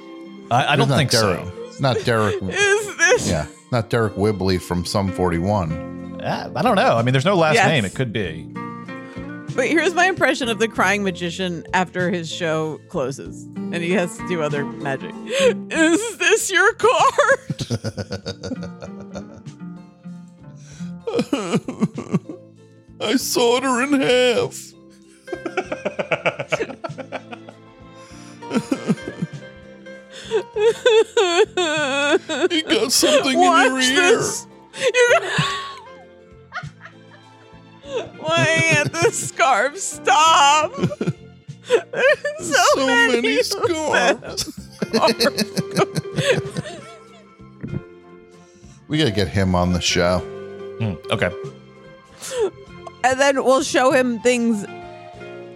I, 0.49 0.73
I 0.73 0.75
don't 0.77 0.87
think 0.87 1.11
Derek. 1.11 1.39
so. 1.45 1.71
Not 1.81 1.97
Derek. 2.05 2.35
Is 2.41 2.97
this? 2.97 3.29
yeah. 3.29 3.45
Not 3.71 3.89
Deryck 3.89 4.15
Whibley 4.17 4.57
from 4.57 4.85
Sum 4.85 5.11
41. 5.11 6.21
Ah, 6.23 6.49
I 6.55 6.61
don't 6.61 6.75
know. 6.77 6.95
I 6.97 7.01
mean, 7.03 7.11
there's 7.11 7.25
no 7.25 7.35
last 7.35 7.55
Yes. 7.55 7.67
name. 7.67 7.83
It 7.83 7.93
could 7.93 8.13
be. 8.13 8.49
But 9.57 9.67
here's 9.69 9.95
my 9.95 10.05
impression 10.05 10.49
of 10.49 10.59
the 10.59 10.67
Crying 10.67 11.03
Magician 11.03 11.65
after 11.73 12.11
his 12.11 12.31
show 12.31 12.79
closes, 12.89 13.45
and 13.55 13.77
he 13.77 13.89
has 13.93 14.15
to 14.19 14.27
do 14.27 14.43
other 14.43 14.63
magic. 14.63 15.15
Is 15.25 16.17
this 16.19 16.51
your 16.51 16.73
card? 16.73 17.65
I 23.01 23.15
sawed 23.15 23.63
her 23.63 23.83
in 23.83 23.99
half. 23.99 24.73
You 32.51 32.63
got 32.63 32.91
something 32.91 33.33
in 33.33 33.41
your 33.41 33.51
Watch 33.51 33.83
ear. 33.85 33.95
this. 33.95 34.47
You 34.93 35.19
Why 38.19 38.45
can't 38.73 38.91
the 38.91 39.11
scarf 39.11 39.77
stop? 39.77 40.73
There's 40.75 41.15
so, 42.39 42.63
So 42.75 42.87
many, 42.87 43.21
many 43.21 43.43
scarves. 43.43 44.69
We 48.87 48.97
gotta 48.97 49.11
get 49.11 49.27
him 49.27 49.53
on 49.53 49.73
the 49.73 49.81
show. 49.81 50.19
Hmm, 50.79 50.93
okay. 51.11 51.29
and 53.03 53.19
then 53.19 53.43
we'll 53.43 53.63
show 53.63 53.91
him 53.91 54.19
things 54.21 54.65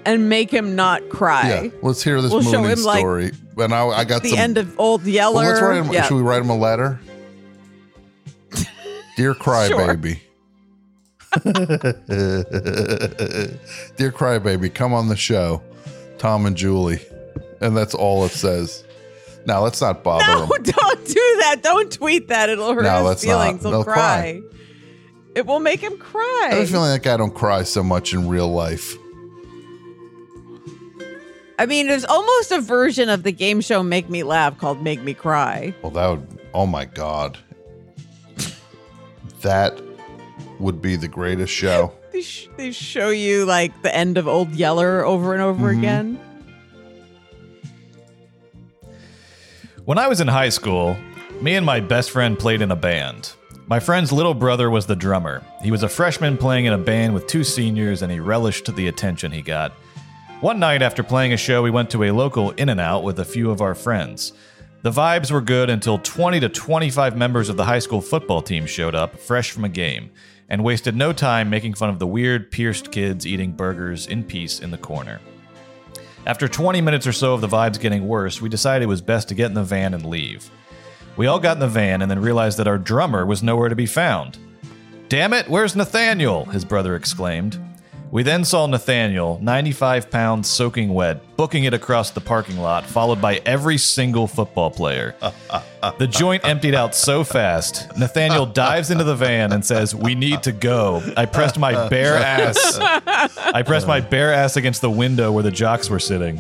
and 0.06 0.28
make 0.28 0.52
him 0.52 0.76
not 0.76 1.08
cry. 1.10 1.48
Yeah, 1.64 1.70
let's 1.82 2.04
hear 2.04 2.22
this 2.22 2.32
We'll 2.32 2.42
show 2.42 2.60
mooning 2.62 2.80
him, 2.80 2.84
like, 2.84 3.00
story. 3.00 3.32
and 3.58 3.74
I, 3.74 3.86
I 3.88 4.04
got 4.04 4.24
the 4.24 4.32
some. 4.32 4.40
end 4.40 4.58
of 4.58 4.78
Old 4.78 5.04
Yeller. 5.06 5.36
well, 5.36 5.50
let's 5.50 5.62
write 5.62 5.78
him. 5.78 5.94
yeah. 5.94 6.04
Should 6.08 6.16
we 6.16 6.24
write 6.24 6.42
him 6.42 6.50
a 6.50 6.58
letter? 6.58 7.00
Dear 9.16 9.34
Crybaby. 9.34 10.20
Dear 11.44 11.54
Crybaby, 14.12 14.74
come 14.74 14.94
on 14.94 15.08
the 15.08 15.16
show. 15.16 15.62
Tom 16.18 16.46
and 16.46 16.58
Julie. 16.58 17.00
And 17.62 17.76
that's 17.76 17.94
all 17.94 18.26
it 18.26 18.32
says. 18.32 18.84
Now 19.46 19.64
let's 19.64 19.82
not 19.82 20.04
bother 20.04 20.26
no, 20.28 20.42
him. 20.44 20.50
don't 20.64 21.06
do 21.08 21.14
that. 21.14 21.60
Don't 21.64 21.92
tweet 21.92 22.28
that. 22.28 22.50
It'll 22.50 22.74
hurt 22.74 22.84
No, 22.84 22.98
his 22.98 23.06
let's 23.06 23.26
not. 23.26 23.32
feelings. 23.44 23.62
He'll 23.64 23.72
They'll 23.72 23.84
cry. 23.84 23.94
cry. 23.96 24.42
It 25.36 25.46
will 25.46 25.60
make 25.62 25.80
him 25.80 25.98
cry. 25.98 26.50
I 26.52 26.56
have 26.56 26.64
a 26.64 26.68
feeling 26.68 26.92
that 26.92 27.04
guy 27.04 27.16
don't 27.18 27.34
cry 27.34 27.64
so 27.64 27.82
much 27.82 28.14
in 28.14 28.28
real 28.28 28.52
life. 28.52 28.96
I 31.58 31.66
mean, 31.68 31.88
there's 31.88 32.06
almost 32.06 32.52
a 32.52 32.60
version 32.60 33.08
of 33.08 33.24
the 33.24 33.32
game 33.32 33.62
show 33.62 33.84
Make 33.84 34.10
Me 34.10 34.24
Laugh 34.24 34.58
called 34.58 34.84
Make 34.84 35.02
Me 35.04 35.14
Cry. 35.14 35.74
Well, 35.82 35.92
that 35.92 36.08
would. 36.08 36.40
Oh 36.54 36.66
my 36.66 36.86
god, 36.86 37.38
that 39.42 39.80
would 40.62 40.82
be 40.82 40.96
the 40.96 41.08
greatest 41.08 41.52
show. 41.54 41.94
They, 42.12 42.22
sh- 42.22 42.48
they 42.58 42.72
show 42.72 43.10
you 43.10 43.46
like 43.46 43.82
the 43.82 43.94
end 43.96 44.18
of 44.18 44.28
Old 44.28 44.52
Yeller 44.52 45.06
over 45.06 45.34
and 45.34 45.42
over 45.42 45.74
Mhm. 45.74 45.78
again. 45.78 46.20
When 49.86 49.98
I 49.98 50.08
was 50.08 50.22
in 50.22 50.28
high 50.28 50.50
school, 50.50 50.96
me 51.42 51.56
and 51.56 51.66
my 51.66 51.80
best 51.80 52.12
friend 52.12 52.38
played 52.38 52.62
in 52.62 52.72
a 52.72 52.76
band. 52.76 53.34
My 53.68 53.80
friend's 53.80 54.12
little 54.12 54.34
brother 54.34 54.70
was 54.70 54.86
the 54.86 54.96
drummer. 54.96 55.42
He 55.64 55.72
was 55.72 55.84
a 55.84 55.90
freshman 55.90 56.38
playing 56.38 56.66
in 56.66 56.74
a 56.74 56.78
band 56.78 57.14
with 57.14 57.26
two 57.28 57.44
seniors, 57.44 58.02
and 58.02 58.12
he 58.12 58.20
relished 58.20 58.74
the 58.76 58.88
attention 58.88 59.32
he 59.32 59.42
got. 59.42 59.72
One 60.42 60.60
night 60.60 60.82
after 60.82 61.04
playing 61.04 61.34
a 61.34 61.38
show, 61.38 61.62
we 61.64 61.72
went 61.72 61.90
to 61.92 62.04
a 62.04 62.12
local 62.12 62.52
In 62.52 62.70
N 62.70 62.80
Out 62.80 63.04
with 63.04 63.20
a 63.20 63.26
few 63.26 63.50
of 63.50 63.62
our 63.62 63.76
friends. 63.76 64.34
The 64.82 64.92
vibes 64.92 65.32
were 65.32 65.42
good 65.42 65.70
until 65.70 66.00
20 66.00 66.40
to 66.42 66.50
25 66.50 67.16
members 67.16 67.50
of 67.50 67.56
the 67.58 67.66
high 67.66 67.80
school 67.80 68.02
football 68.02 68.42
team 68.42 68.66
showed 68.66 68.96
up, 68.96 69.20
fresh 69.20 69.52
from 69.52 69.64
a 69.64 69.70
game, 69.70 70.10
and 70.52 70.66
wasted 70.66 70.98
no 70.98 71.14
time 71.14 71.50
making 71.50 71.74
fun 71.74 71.90
of 71.90 71.98
the 71.98 72.06
weird, 72.06 72.52
pierced 72.52 72.92
kids 72.92 73.26
eating 73.26 73.54
burgers 73.54 74.06
in 74.06 74.22
peace 74.22 74.60
in 74.60 74.70
the 74.70 74.78
corner. 74.78 75.22
After 76.28 76.50
20 76.50 76.82
minutes 76.82 77.08
or 77.08 77.14
so 77.14 77.34
of 77.34 77.40
the 77.40 77.48
vibes 77.48 77.80
getting 77.80 78.06
worse, 78.06 78.42
we 78.42 78.50
decided 78.50 78.84
it 78.84 78.88
was 78.88 79.02
best 79.02 79.30
to 79.30 79.34
get 79.34 79.46
in 79.46 79.54
the 79.54 79.64
van 79.64 79.94
and 79.94 80.06
leave. 80.06 80.52
We 81.16 81.28
all 81.28 81.40
got 81.40 81.56
in 81.56 81.62
the 81.62 81.70
van 81.70 82.02
and 82.02 82.12
then 82.12 82.20
realized 82.20 82.58
that 82.60 82.68
our 82.68 82.78
drummer 82.78 83.26
was 83.26 83.42
nowhere 83.42 83.70
to 83.70 83.78
be 83.78 83.86
found. 83.86 84.38
Damn 85.08 85.32
it, 85.32 85.48
where's 85.48 85.74
Nathaniel? 85.74 86.44
His 86.44 86.66
brother 86.66 86.98
exclaimed. 86.98 87.58
We 88.12 88.24
then 88.24 88.44
saw 88.44 88.68
Nathaniel, 88.68 89.40
95 89.42 90.12
pounds 90.12 90.50
soaking 90.50 90.94
wet, 90.94 91.38
booking 91.38 91.64
it 91.64 91.74
across 91.74 92.12
the 92.12 92.20
parking 92.20 92.58
lot, 92.58 92.86
followed 92.86 93.22
by 93.22 93.38
every 93.46 93.78
single 93.78 94.28
football 94.28 94.70
player. 94.70 95.16
The 95.98 96.06
joint 96.06 96.46
emptied 96.46 96.76
out 96.76 96.94
so 96.94 97.24
fast. 97.24 97.98
Nathaniel 97.98 98.46
dives 98.46 98.92
into 98.92 99.04
the 99.04 99.16
van 99.16 99.52
and 99.52 99.66
says, 99.66 99.96
We 99.96 100.14
need 100.14 100.44
to 100.44 100.52
go. 100.52 101.02
I 101.18 101.26
pressed 101.26 101.58
my 101.58 101.90
bare 101.90 102.18
ass. 102.18 102.78
I 102.80 103.64
pressed 103.64 103.88
my 103.88 104.00
bare 104.00 104.32
ass 104.32 104.58
against 104.58 104.82
the 104.82 104.92
window 104.92 105.32
where 105.32 105.42
the 105.42 105.50
jocks 105.50 105.90
were 105.90 106.00
sitting. 106.00 106.40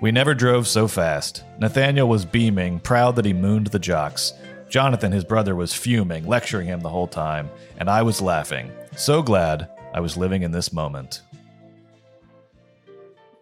We 0.00 0.12
never 0.12 0.34
drove 0.34 0.68
so 0.68 0.86
fast. 0.86 1.42
Nathaniel 1.58 2.08
was 2.08 2.24
beaming, 2.24 2.78
proud 2.78 3.16
that 3.16 3.24
he 3.24 3.32
mooned 3.32 3.68
the 3.68 3.80
jocks. 3.80 4.34
Jonathan, 4.68 5.10
his 5.10 5.24
brother, 5.24 5.56
was 5.56 5.74
fuming, 5.74 6.28
lecturing 6.28 6.68
him 6.68 6.78
the 6.78 6.88
whole 6.88 7.08
time, 7.08 7.50
and 7.76 7.90
I 7.90 8.02
was 8.02 8.22
laughing. 8.22 8.70
So 8.94 9.20
glad 9.20 9.68
I 9.92 10.00
was 10.00 10.16
living 10.16 10.42
in 10.42 10.52
this 10.52 10.72
moment. 10.72 11.22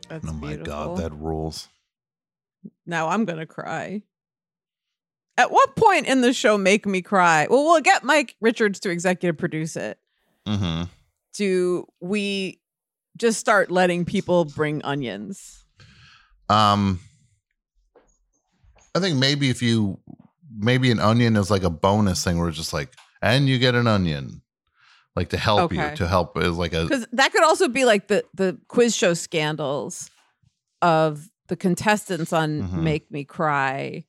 That's 0.09 0.27
oh 0.27 0.33
my 0.33 0.49
beautiful. 0.49 0.65
god, 0.65 0.97
that 0.99 1.13
rules. 1.13 1.69
Now 2.87 3.09
I'm 3.09 3.25
gonna 3.25 3.47
cry. 3.47 4.03
At 5.37 5.53
what 5.53 5.77
point 5.77 6.07
in 6.07 6.21
the 6.21 6.33
show 6.33 6.59
make 6.59 6.85
me 6.87 7.01
cry? 7.03 7.47
Well, 7.49 7.65
we'll 7.65 7.81
get 7.81 8.03
Mike 8.03 8.35
Richards 8.41 8.81
to 8.81 8.91
executive 8.91 9.39
produce 9.39 9.77
it. 9.77 9.99
Mm-hmm. 10.47 10.85
Do 11.35 11.87
we 12.01 12.61
just 13.17 13.39
start 13.39 13.71
letting 13.71 14.05
people 14.05 14.45
bring 14.47 14.83
onions? 14.83 15.65
Um, 16.49 17.01
I 18.95 19.01
think 19.01 19.17
maybe 19.19 19.51
if 19.51 19.63
you 19.63 20.01
maybe 20.57 20.91
an 20.91 20.99
onion 20.99 21.37
is 21.37 21.51
like 21.51 21.63
a 21.63 21.71
bonus 21.71 22.25
thing 22.25 22.39
where 22.39 22.49
it's 22.49 22.57
just 22.57 22.73
like, 22.73 22.93
and 23.23 23.49
you 23.49 23.59
get 23.59 23.75
an 23.75 23.87
onion, 23.87 24.43
like 25.19 25.31
to 25.31 25.37
help 25.39 25.73
Okay. 25.73 25.91
you 25.91 25.97
to 25.97 26.09
help 26.09 26.37
is 26.39 26.57
like 26.57 26.73
a 26.73 26.85
Because 26.85 27.07
that 27.13 27.33
could 27.33 27.45
also 27.45 27.69
be 27.69 27.85
like 27.85 28.09
the 28.09 28.25
the 28.35 28.59
quiz 28.69 28.95
show 28.97 29.15
scandals 29.15 30.11
of 30.81 31.29
the 31.49 31.57
contestants 31.57 32.33
on 32.33 32.63
Mhm. 32.63 32.83
Make 32.83 33.11
Me 33.11 33.25
Cry 33.25 34.05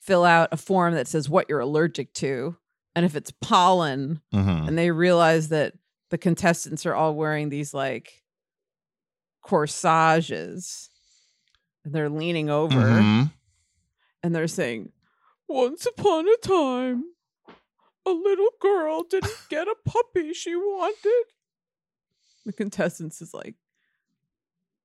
fill 0.00 0.24
out 0.24 0.48
a 0.52 0.56
form 0.56 0.94
that 0.94 1.06
says 1.06 1.28
what 1.28 1.46
you're 1.48 1.60
allergic 1.60 2.12
to, 2.14 2.56
and 2.96 3.04
if 3.04 3.14
it's 3.14 3.30
pollen, 3.42 4.20
Mhm. 4.32 4.66
and 4.68 4.76
they 4.78 4.90
realize 4.90 5.48
that 5.50 5.74
the 6.08 6.18
contestants 6.18 6.84
are 6.86 6.94
all 6.94 7.14
wearing 7.14 7.48
these 7.50 7.72
like 7.74 8.22
corsages, 9.42 10.90
and 11.84 11.94
they're 11.94 12.08
leaning 12.10 12.50
over 12.50 12.76
Mhm. 12.80 13.32
and 14.22 14.34
they're 14.34 14.48
saying, 14.48 14.92
"Once 15.48 15.86
upon 15.86 16.26
a 16.28 16.36
time." 16.38 17.04
A 18.06 18.10
little 18.10 18.50
girl 18.60 19.02
didn't 19.02 19.32
get 19.48 19.68
a 19.68 19.74
puppy 19.84 20.32
she 20.32 20.54
wanted. 20.56 21.24
The 22.46 22.52
contestants 22.52 23.20
is 23.20 23.34
like 23.34 23.56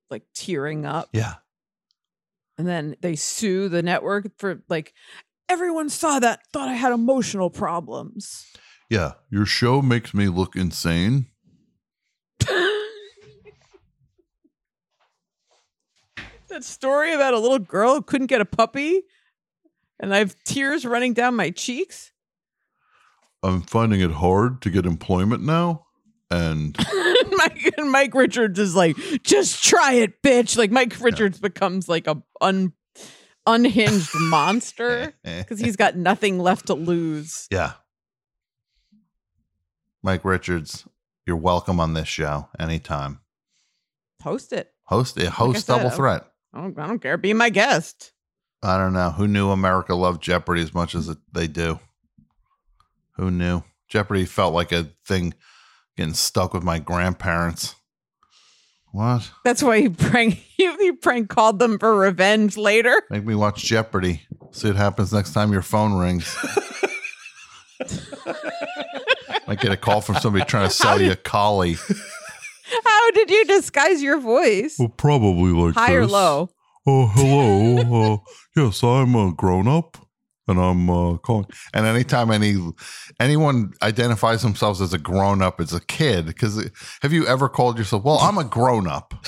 like 0.10 0.24
tearing 0.34 0.86
up. 0.86 1.10
yeah. 1.14 1.36
And 2.58 2.66
then 2.68 2.96
they 3.02 3.16
sue 3.16 3.68
the 3.68 3.84
network 3.84 4.38
for 4.38 4.62
like 4.70 4.94
everyone 5.50 5.90
saw 5.90 6.20
that, 6.20 6.42
thought 6.54 6.70
I 6.70 6.74
had 6.74 6.94
emotional 6.94 7.50
problems. 7.50 8.46
Yeah, 8.90 9.14
your 9.30 9.46
show 9.46 9.82
makes 9.82 10.14
me 10.14 10.30
look 10.30 10.56
insane. 10.56 11.26
that 16.48 16.64
story 16.64 17.14
about 17.14 17.34
a 17.34 17.40
little 17.40 17.60
girl 17.60 17.96
who 17.96 18.02
couldn't 18.02 18.28
get 18.28 18.42
a 18.42 18.46
puppy 18.46 19.02
and 20.00 20.14
I 20.14 20.20
have 20.20 20.36
tears 20.44 20.86
running 20.86 21.14
down 21.14 21.36
my 21.36 21.50
cheeks. 21.50 22.12
I'm 23.46 23.62
finding 23.62 24.02
it 24.02 24.12
hard 24.12 24.62
to 24.64 24.70
get 24.70 24.86
employment 24.86 25.44
now, 25.44 25.86
and 26.32 26.76
Mike, 27.32 27.74
and 27.78 27.92
Mike 27.92 28.16
Richards 28.16 28.58
is 28.58 28.76
like, 28.76 28.98
just 29.22 29.64
try 29.64 29.94
it, 29.94 30.22
bitch. 30.24 30.58
Like 30.58 30.72
Mike 30.72 31.00
Richards 31.00 31.40
becomes 31.40 31.88
like 31.88 32.08
a 32.08 32.24
un, 32.42 32.74
unhinged 33.46 34.10
monster 34.20 35.14
because 35.24 35.60
he's 35.60 35.76
got 35.76 35.96
nothing 35.96 36.40
left 36.40 36.68
to 36.68 36.74
lose. 36.74 37.48
yeah. 37.52 37.74
Mike 40.02 40.26
Richards, 40.26 40.88
you're 41.26 41.36
welcome 41.36 41.80
on 41.80 41.94
this 41.94 42.08
show 42.08 42.50
anytime. 42.60 43.20
Host 44.22 44.54
it. 44.54 44.72
Host 44.84 45.18
it. 45.18 45.30
Host 45.30 45.66
said, 45.66 45.78
double 45.78 45.90
threat. 45.90 46.26
I 46.54 46.62
don't, 46.62 46.78
I 46.80 46.88
don't 46.88 47.00
care. 47.00 47.18
Be 47.18 47.34
my 47.34 47.50
guest. 47.50 48.12
I 48.62 48.78
don't 48.78 48.94
know. 48.94 49.12
Who 49.12 49.28
knew 49.28 49.50
America 49.50 49.96
loved 49.96 50.22
Jeopardy 50.22 50.62
as 50.62 50.74
much 50.76 50.94
as 50.96 51.10
it, 51.10 51.18
they 51.32 51.48
do? 51.48 51.80
Who 53.18 53.32
knew? 53.32 53.64
Jeopardy 53.88 54.26
felt 54.26 54.54
like 54.54 54.72
a 54.72 54.90
thing 55.06 55.34
getting 55.96 56.14
stuck 56.14 56.54
with 56.54 56.64
my 56.64 56.80
grandparents. 56.80 57.76
What? 58.92 59.30
That's 59.44 59.62
why 59.62 59.76
you 59.76 59.90
prank 59.90 60.34
he, 60.58 60.74
he 60.78 60.92
prank 60.94 61.30
called 61.30 61.60
them 61.60 61.78
for 61.80 61.96
revenge 61.98 62.56
later. 62.56 63.02
Make 63.10 63.26
me 63.26 63.36
watch 63.36 63.64
Jeopardy. 63.64 64.22
See 64.52 64.68
what 64.70 64.78
happens 64.78 65.12
next 65.12 65.34
time 65.34 65.52
your 65.52 65.62
phone 65.62 65.94
rings. 65.96 66.34
Might 69.48 69.60
get 69.60 69.72
a 69.72 69.78
call 69.78 70.02
from 70.02 70.16
somebody 70.16 70.46
trying 70.46 70.70
to 70.70 70.74
sell 70.74 71.00
you 71.02 71.12
a 71.12 71.16
collie. 71.16 71.76
How 72.86 73.12
did 73.12 73.30
you 73.30 73.46
disguise 73.46 74.02
your 74.02 74.20
voice? 74.20 74.78
Well, 74.80 74.90
probably 74.90 75.52
like 75.52 75.76
High 75.76 75.94
or 75.94 76.08
low? 76.08 76.50
Oh, 76.88 77.08
hello. 77.08 78.14
uh, 78.14 78.18
yes, 78.56 78.84
I'm 78.84 79.16
a 79.16 79.34
grown 79.34 79.68
up, 79.68 79.98
and 80.48 80.60
I'm 80.60 80.90
uh, 80.90 81.18
calling. 81.18 81.48
And 81.74 81.86
anytime 81.86 82.32
any 82.32 82.56
anyone 83.20 83.74
identifies 83.82 84.42
themselves 84.42 84.82
as 84.82 84.94
a 84.94 84.98
grown 84.98 85.42
up, 85.42 85.60
it's 85.60 85.74
a 85.74 85.80
kid. 85.80 86.26
Because 86.26 86.70
have 87.02 87.14
you 87.14 87.28
ever 87.28 87.50
called 87.50 87.78
yourself? 87.78 88.04
Well, 88.04 88.20
I'm 88.20 88.38
a 88.38 88.44
grown 88.44 88.88
up. 88.88 89.14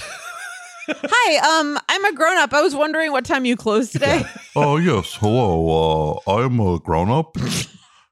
Hi, 0.90 1.60
um, 1.60 1.78
I'm 1.90 2.06
a 2.06 2.14
grown 2.14 2.38
up. 2.38 2.54
I 2.54 2.62
was 2.62 2.74
wondering 2.74 3.12
what 3.12 3.26
time 3.26 3.44
you 3.44 3.58
close 3.58 3.92
today. 3.92 4.24
Oh 4.56 4.78
yes, 4.78 5.16
hello. 5.16 6.22
Uh, 6.26 6.32
I'm 6.32 6.60
a 6.60 6.80
grown 6.80 7.10
up, 7.10 7.36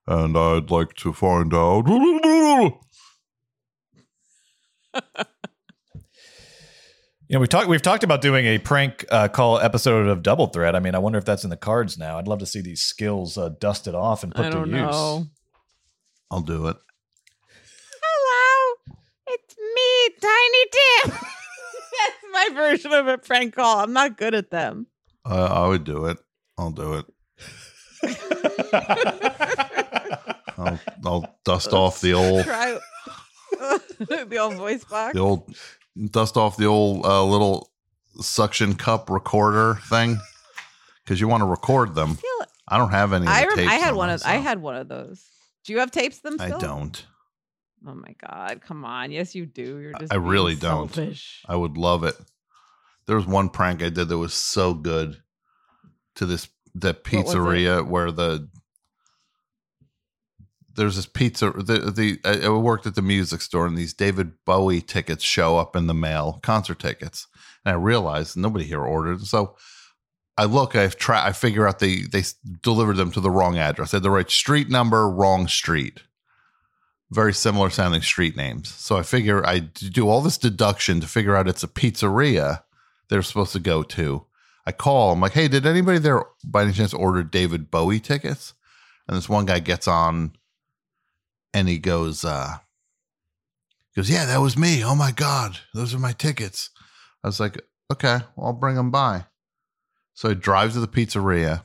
and 0.07 0.37
I'd 0.37 0.69
like 0.69 0.93
to 0.95 1.13
find 1.13 1.53
out. 1.53 1.85
You 7.27 7.35
know, 7.35 7.39
we've 7.39 7.49
talked 7.49 7.67
we've 7.67 7.81
talked 7.81 8.03
about 8.03 8.21
doing 8.21 8.45
a 8.45 8.59
prank 8.59 9.03
uh, 9.09 9.27
call 9.27 9.57
episode 9.59 10.07
of 10.07 10.21
Double 10.21 10.45
Threat. 10.47 10.75
I 10.75 10.79
mean, 10.79 10.93
I 10.93 10.99
wonder 10.99 11.17
if 11.17 11.25
that's 11.25 11.43
in 11.43 11.49
the 11.49 11.57
cards 11.57 11.97
now. 11.97 12.19
I'd 12.19 12.27
love 12.27 12.37
to 12.39 12.45
see 12.45 12.61
these 12.61 12.83
skills 12.83 13.35
uh, 13.37 13.49
dusted 13.59 13.95
off 13.95 14.23
and 14.23 14.31
put 14.33 14.45
I 14.45 14.49
don't 14.51 14.69
to 14.69 14.77
use. 14.77 14.91
know. 14.91 15.25
I'll 16.29 16.41
do 16.41 16.67
it. 16.67 16.77
Hello, 18.03 18.75
it's 19.27 19.55
me, 19.57 20.09
Tiny 20.21 20.65
Tim. 20.71 21.11
That's 21.97 22.23
my 22.31 22.49
version 22.53 22.93
of 22.93 23.07
a 23.07 23.17
prank 23.17 23.55
call. 23.55 23.79
I'm 23.79 23.93
not 23.93 24.17
good 24.17 24.35
at 24.35 24.51
them. 24.51 24.85
Uh, 25.27 25.45
I 25.45 25.67
would 25.67 25.83
do 25.83 26.05
it. 26.05 26.19
I'll 26.59 26.69
do 26.71 26.93
it. 26.95 27.05
I'll, 30.57 30.79
I'll 31.05 31.35
dust 31.43 31.73
off 31.73 32.01
the 32.01 32.13
old 32.13 32.43
Try 32.43 32.77
the 33.99 34.37
old 34.37 34.55
voice 34.55 34.83
box. 34.83 35.13
the 35.15 35.19
old 35.21 35.55
dust 36.11 36.37
off 36.37 36.57
the 36.57 36.65
old 36.65 37.05
uh, 37.05 37.23
little 37.25 37.71
suction 38.21 38.75
cup 38.75 39.09
recorder 39.09 39.75
thing 39.89 40.17
because 41.03 41.19
you 41.21 41.27
want 41.27 41.41
to 41.41 41.45
record 41.47 41.95
them. 41.95 42.17
I 42.67 42.77
don't 42.77 42.91
have 42.91 43.13
any. 43.13 43.27
I 43.27 43.45
rem- 43.45 43.55
tapes 43.55 43.71
I 43.71 43.75
had 43.75 43.91
on 43.91 43.95
one 43.97 44.09
of 44.09 44.21
I 44.25 44.35
had 44.37 44.61
one 44.61 44.75
of 44.75 44.87
those. 44.87 45.23
Do 45.65 45.73
you 45.73 45.79
have 45.79 45.91
tapes 45.91 46.19
them 46.19 46.37
I 46.39 46.49
don't. 46.49 47.05
Oh 47.87 47.93
my 47.93 48.15
god, 48.27 48.61
come 48.61 48.83
on. 48.85 49.11
Yes, 49.11 49.35
you 49.35 49.45
do. 49.45 49.77
You're 49.79 49.93
just 49.93 50.11
I 50.11 50.15
really 50.15 50.55
don't. 50.55 50.91
selfish. 50.93 51.43
I 51.47 51.55
would 51.55 51.77
love 51.77 52.03
it. 52.03 52.15
There 53.05 53.15
was 53.15 53.27
one 53.27 53.49
prank 53.49 53.83
I 53.83 53.89
did 53.89 54.07
that 54.09 54.17
was 54.17 54.33
so 54.33 54.73
good 54.73 55.17
to 56.15 56.25
this 56.25 56.47
the 56.73 56.87
What 56.89 57.25
was 57.25 57.33
it? 57.33 57.37
pizzeria 57.37 57.87
where 57.87 58.11
the 58.11 58.49
there's 60.75 60.95
this 60.95 61.05
pizza 61.05 61.51
the 61.51 61.91
the 61.91 62.19
uh, 62.23 62.49
I 62.49 62.53
I 62.53 62.57
worked 62.57 62.85
at 62.85 62.95
the 62.95 63.01
music 63.01 63.41
store 63.41 63.67
and 63.67 63.77
these 63.77 63.93
David 63.93 64.33
Bowie 64.45 64.81
tickets 64.81 65.23
show 65.23 65.57
up 65.57 65.75
in 65.75 65.87
the 65.87 65.93
mail, 65.93 66.39
concert 66.43 66.79
tickets. 66.79 67.27
And 67.63 67.73
I 67.73 67.75
realized 67.77 68.37
nobody 68.37 68.65
here 68.65 68.83
ordered. 68.83 69.21
So 69.21 69.55
I 70.37 70.45
look, 70.45 70.75
I've 70.75 70.97
tried 70.97 71.27
I 71.27 71.31
figure 71.31 71.67
out 71.67 71.79
they 71.79 72.01
they 72.01 72.23
delivered 72.61 72.97
them 72.97 73.11
to 73.11 73.19
the 73.19 73.31
wrong 73.31 73.57
address. 73.57 73.91
They 73.91 73.97
had 73.97 74.03
the 74.03 74.11
right 74.11 74.29
street 74.29 74.69
number, 74.69 75.09
wrong 75.09 75.47
street 75.47 76.01
very 77.11 77.33
similar 77.33 77.69
sounding 77.69 78.01
street 78.01 78.35
names. 78.35 78.69
So 78.73 78.97
I 78.97 79.03
figure 79.03 79.45
I 79.45 79.59
do 79.59 80.09
all 80.09 80.21
this 80.21 80.37
deduction 80.37 81.01
to 81.01 81.07
figure 81.07 81.35
out 81.35 81.47
it's 81.47 81.63
a 81.63 81.67
pizzeria 81.67 82.63
they're 83.09 83.21
supposed 83.21 83.53
to 83.53 83.59
go 83.59 83.83
to. 83.83 84.25
I 84.65 84.71
call, 84.71 85.11
I'm 85.11 85.21
like, 85.21 85.33
hey, 85.33 85.47
did 85.47 85.65
anybody 85.65 85.99
there 85.99 86.23
by 86.43 86.63
any 86.63 86.73
chance 86.73 86.93
order 86.93 87.21
David 87.21 87.69
Bowie 87.69 87.99
tickets? 87.99 88.53
And 89.07 89.15
this 89.15 89.29
one 89.29 89.45
guy 89.45 89.59
gets 89.59 89.87
on 89.87 90.35
and 91.55 91.69
he 91.69 91.79
goes, 91.79 92.25
uh, 92.25 92.57
goes, 93.95 94.09
yeah, 94.09 94.25
that 94.25 94.41
was 94.41 94.57
me. 94.57 94.83
Oh 94.83 94.93
my 94.93 95.11
God, 95.11 95.57
those 95.73 95.95
are 95.95 95.99
my 95.99 96.11
tickets. 96.11 96.69
I 97.23 97.27
was 97.27 97.39
like, 97.39 97.61
okay, 97.91 98.19
well, 98.35 98.47
I'll 98.47 98.53
bring 98.53 98.75
them 98.75 98.91
by. 98.91 99.25
So 100.13 100.29
he 100.29 100.35
drives 100.35 100.73
to 100.73 100.81
the 100.81 100.87
pizzeria, 100.87 101.63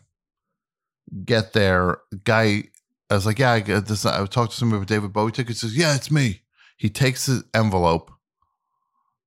get 1.24 1.52
there, 1.54 1.98
guy 2.24 2.64
I 3.10 3.14
was 3.14 3.26
like, 3.26 3.40
yeah, 3.40 3.50
I 3.50 3.60
get 3.60 3.86
this. 3.86 4.06
I 4.06 4.24
talked 4.26 4.52
to 4.52 4.56
somebody 4.56 4.78
with 4.78 4.88
David 4.88 5.12
Bowie 5.12 5.32
tickets. 5.32 5.60
He 5.60 5.68
says, 5.68 5.76
yeah, 5.76 5.96
it's 5.96 6.12
me. 6.12 6.42
He 6.76 6.88
takes 6.88 7.26
the 7.26 7.42
envelope, 7.52 8.12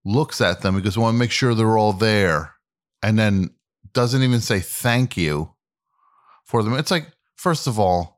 looks 0.06 0.40
at 0.40 0.62
them. 0.62 0.76
He 0.76 0.82
goes, 0.82 0.96
I 0.96 1.02
want 1.02 1.16
to 1.16 1.20
make 1.20 1.32
sure 1.32 1.54
they're 1.54 1.78
all 1.78 1.92
there. 1.92 2.54
And 3.04 3.20
then 3.20 3.50
doesn't 3.92 4.24
even 4.24 4.40
say 4.40 4.62
thank 4.62 5.18
you 5.18 5.54
for 6.46 6.64
them. 6.64 6.76
It's 6.76 6.92
like, 6.92 7.08
first 7.36 7.68
of 7.68 7.78
all, 7.78 8.13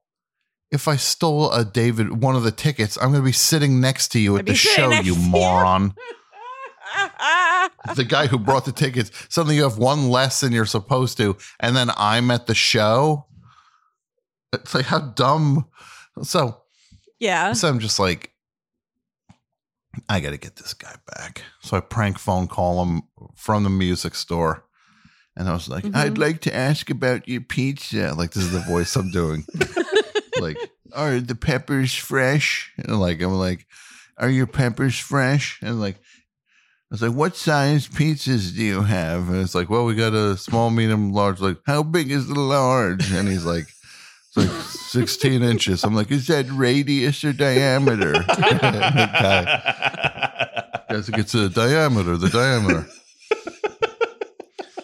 if 0.71 0.87
I 0.87 0.95
stole 0.95 1.51
a 1.51 1.63
David, 1.63 2.21
one 2.21 2.35
of 2.35 2.43
the 2.43 2.51
tickets, 2.51 2.97
I'm 2.97 3.09
going 3.11 3.21
to 3.21 3.25
be 3.25 3.31
sitting 3.31 3.79
next 3.79 4.09
to 4.09 4.19
you 4.19 4.37
at 4.37 4.45
the 4.45 4.55
show, 4.55 4.91
you 4.91 5.15
moron. 5.15 5.93
the 7.95 8.03
guy 8.03 8.27
who 8.27 8.37
brought 8.39 8.65
the 8.65 8.71
tickets, 8.71 9.11
suddenly 9.29 9.55
you 9.55 9.63
have 9.63 9.77
one 9.77 10.09
less 10.09 10.39
than 10.41 10.51
you're 10.51 10.65
supposed 10.65 11.17
to, 11.17 11.37
and 11.59 11.75
then 11.75 11.89
I'm 11.97 12.31
at 12.31 12.47
the 12.47 12.55
show. 12.55 13.25
It's 14.53 14.73
like 14.73 14.85
how 14.85 14.99
dumb. 14.99 15.67
So, 16.23 16.61
Yeah. 17.19 17.53
so 17.53 17.67
I'm 17.67 17.79
just 17.79 17.99
like, 17.99 18.31
I 20.09 20.19
got 20.19 20.31
to 20.31 20.37
get 20.37 20.55
this 20.57 20.73
guy 20.73 20.95
back. 21.15 21.43
So 21.61 21.77
I 21.77 21.79
prank 21.79 22.19
phone 22.19 22.47
call 22.47 22.83
him 22.83 23.03
from 23.35 23.63
the 23.63 23.69
music 23.69 24.15
store, 24.15 24.65
and 25.37 25.47
I 25.47 25.53
was 25.53 25.67
like, 25.69 25.83
Mhm. 25.85 25.95
I'd 25.95 26.17
like 26.17 26.41
to 26.41 26.55
ask 26.55 26.89
about 26.89 27.27
your 27.27 27.41
pizza. 27.41 28.13
Like 28.17 28.31
this 28.31 28.43
is 28.43 28.51
the 28.51 28.59
voice 28.59 28.95
I'm 28.95 29.11
doing. 29.11 29.45
like, 30.39 30.57
are 30.93 31.19
the 31.19 31.35
peppers 31.35 31.93
fresh? 31.93 32.71
And 32.77 32.99
like, 32.99 33.21
I'm 33.21 33.33
like, 33.33 33.65
are 34.17 34.29
your 34.29 34.47
peppers 34.47 34.97
fresh? 34.97 35.59
And 35.61 35.79
like, 35.79 35.95
I 35.95 35.99
was 36.91 37.01
like, 37.01 37.13
what 37.13 37.35
size 37.35 37.87
pizzas 37.87 38.55
do 38.55 38.63
you 38.63 38.81
have? 38.81 39.29
And 39.29 39.41
it's 39.41 39.55
like, 39.55 39.69
well, 39.69 39.85
we 39.85 39.95
got 39.95 40.13
a 40.13 40.37
small, 40.37 40.69
medium, 40.69 41.11
large. 41.11 41.41
Like, 41.41 41.57
how 41.65 41.83
big 41.83 42.11
is 42.11 42.27
the 42.27 42.39
large? 42.39 43.11
And 43.11 43.27
he's 43.27 43.45
like, 43.45 43.65
it's 43.65 44.37
like 44.37 44.51
16 44.51 45.41
inches. 45.41 45.83
I'm 45.83 45.95
like, 45.95 46.11
is 46.11 46.27
that 46.27 46.45
radius 46.51 47.23
or 47.23 47.33
diameter? 47.33 48.11
the 48.13 49.09
guy, 49.13 50.83
guys, 50.89 51.09
it's 51.09 51.31
the 51.31 51.49
diameter, 51.49 52.17
the 52.17 52.29
diameter. 52.29 52.87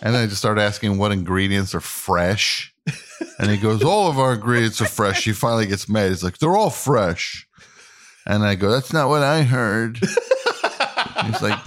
And 0.01 0.17
I 0.17 0.25
just 0.25 0.39
start 0.39 0.57
asking 0.57 0.97
what 0.97 1.11
ingredients 1.11 1.75
are 1.75 1.79
fresh. 1.79 2.70
And 3.39 3.49
he 3.49 3.57
goes, 3.57 3.83
All 3.83 4.09
of 4.09 4.17
our 4.19 4.33
ingredients 4.33 4.81
are 4.81 4.85
fresh. 4.85 5.23
He 5.25 5.33
finally 5.33 5.65
gets 5.67 5.87
mad. 5.89 6.09
He's 6.09 6.23
like, 6.23 6.37
They're 6.37 6.55
all 6.55 6.69
fresh. 6.69 7.47
And 8.25 8.43
I 8.43 8.55
go, 8.55 8.69
That's 8.71 8.93
not 8.93 9.09
what 9.09 9.23
I 9.23 9.43
heard. 9.43 9.97
He's 9.97 11.41
like, 11.41 11.59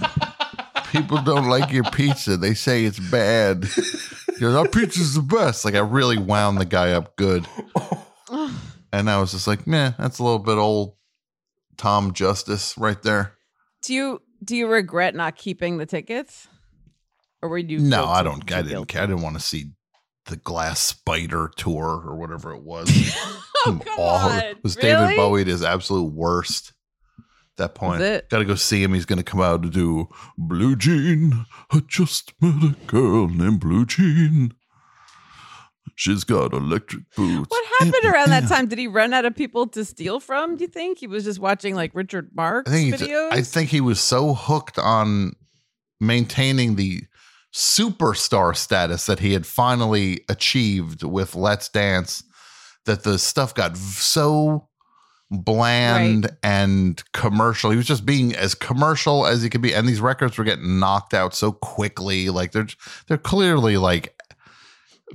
People 0.91 1.21
don't 1.21 1.49
like 1.49 1.71
your 1.71 1.83
pizza. 1.85 2.37
They 2.37 2.53
say 2.53 2.85
it's 2.85 2.99
bad. 2.99 3.65
He 3.65 4.39
goes, 4.39 4.55
Our 4.55 4.67
pizza's 4.67 5.15
the 5.15 5.21
best. 5.21 5.65
Like, 5.65 5.75
I 5.75 5.79
really 5.79 6.17
wound 6.17 6.59
the 6.59 6.65
guy 6.65 6.91
up 6.91 7.15
good. 7.17 7.45
And 8.91 9.09
I 9.09 9.19
was 9.19 9.31
just 9.33 9.47
like, 9.47 9.67
Meh, 9.67 9.91
that's 9.97 10.19
a 10.19 10.23
little 10.23 10.39
bit 10.39 10.57
old 10.57 10.95
Tom 11.77 12.13
Justice 12.13 12.77
right 12.77 13.01
there. 13.03 13.33
Do 13.81 13.93
you 13.93 14.21
do 14.43 14.55
you 14.55 14.67
regret 14.67 15.15
not 15.15 15.35
keeping 15.35 15.77
the 15.77 15.85
tickets? 15.85 16.47
Or 17.41 17.49
were 17.49 17.57
you 17.57 17.79
No, 17.79 18.05
I 18.05 18.23
don't. 18.23 18.43
I 18.51 18.57
didn't 18.61 18.69
guilty? 18.69 18.93
care. 18.93 19.03
I 19.03 19.05
didn't 19.07 19.21
want 19.21 19.35
to 19.35 19.41
see 19.41 19.71
the 20.25 20.37
Glass 20.37 20.79
Spider 20.79 21.51
tour 21.55 22.01
or 22.05 22.15
whatever 22.15 22.51
it 22.51 22.61
was. 22.61 22.89
Oh, 23.67 23.79
on. 23.97 24.39
It 24.43 24.61
was 24.61 24.75
Really? 24.75 24.89
David 24.89 25.17
Bowie 25.17 25.41
at 25.41 25.47
his 25.47 25.63
absolute 25.63 26.13
worst. 26.13 26.73
At 27.17 27.23
that 27.57 27.73
point, 27.73 27.99
got 28.29 28.37
to 28.37 28.45
go 28.45 28.53
see 28.53 28.83
him. 28.83 28.93
He's 28.93 29.05
going 29.05 29.17
to 29.17 29.23
come 29.23 29.41
out 29.41 29.63
to 29.63 29.71
do 29.71 30.07
Blue 30.37 30.75
Jean. 30.75 31.47
I 31.71 31.81
just 31.87 32.33
met 32.39 32.63
a 32.63 32.75
girl 32.85 33.27
named 33.27 33.61
Blue 33.61 33.87
Jean. 33.87 34.53
She's 35.95 36.23
got 36.25 36.53
electric 36.53 37.03
boots. 37.15 37.49
What 37.49 37.65
happened 37.79 38.13
around 38.13 38.29
that 38.31 38.47
time? 38.47 38.67
Did 38.67 38.77
he 38.77 38.87
run 38.87 39.13
out 39.15 39.25
of 39.25 39.33
people 39.35 39.65
to 39.69 39.83
steal 39.85 40.19
from? 40.19 40.57
Do 40.57 40.63
you 40.65 40.67
think 40.67 40.99
he 40.99 41.07
was 41.07 41.23
just 41.23 41.39
watching 41.39 41.73
like 41.73 41.91
Richard 41.95 42.29
Marx 42.35 42.69
I 42.69 42.73
think 42.73 42.95
videos? 42.97 43.31
I 43.31 43.41
think 43.41 43.69
he 43.69 43.81
was 43.81 43.99
so 43.99 44.33
hooked 44.35 44.77
on 44.77 45.33
maintaining 45.99 46.75
the 46.75 47.03
superstar 47.55 48.53
status 48.53 49.05
that 49.05 49.19
he 49.19 49.31
had 49.31 49.45
finally 49.45 50.19
achieved 50.27 51.03
with 51.03 51.35
Let's 51.35 51.69
Dance 51.69 52.21
that 52.83 53.03
the 53.03 53.17
stuff 53.17 53.55
got 53.55 53.77
so 53.77 54.67
bland 55.31 56.29
and 56.43 57.01
commercial. 57.13 57.71
He 57.71 57.77
was 57.77 57.87
just 57.87 58.05
being 58.05 58.35
as 58.35 58.55
commercial 58.55 59.25
as 59.25 59.41
he 59.41 59.49
could 59.49 59.61
be, 59.61 59.73
and 59.73 59.87
these 59.87 60.01
records 60.01 60.37
were 60.37 60.43
getting 60.43 60.79
knocked 60.79 61.13
out 61.13 61.33
so 61.33 61.53
quickly. 61.53 62.29
Like 62.29 62.51
they're 62.51 62.67
they're 63.07 63.17
clearly 63.17 63.77
like 63.77 64.21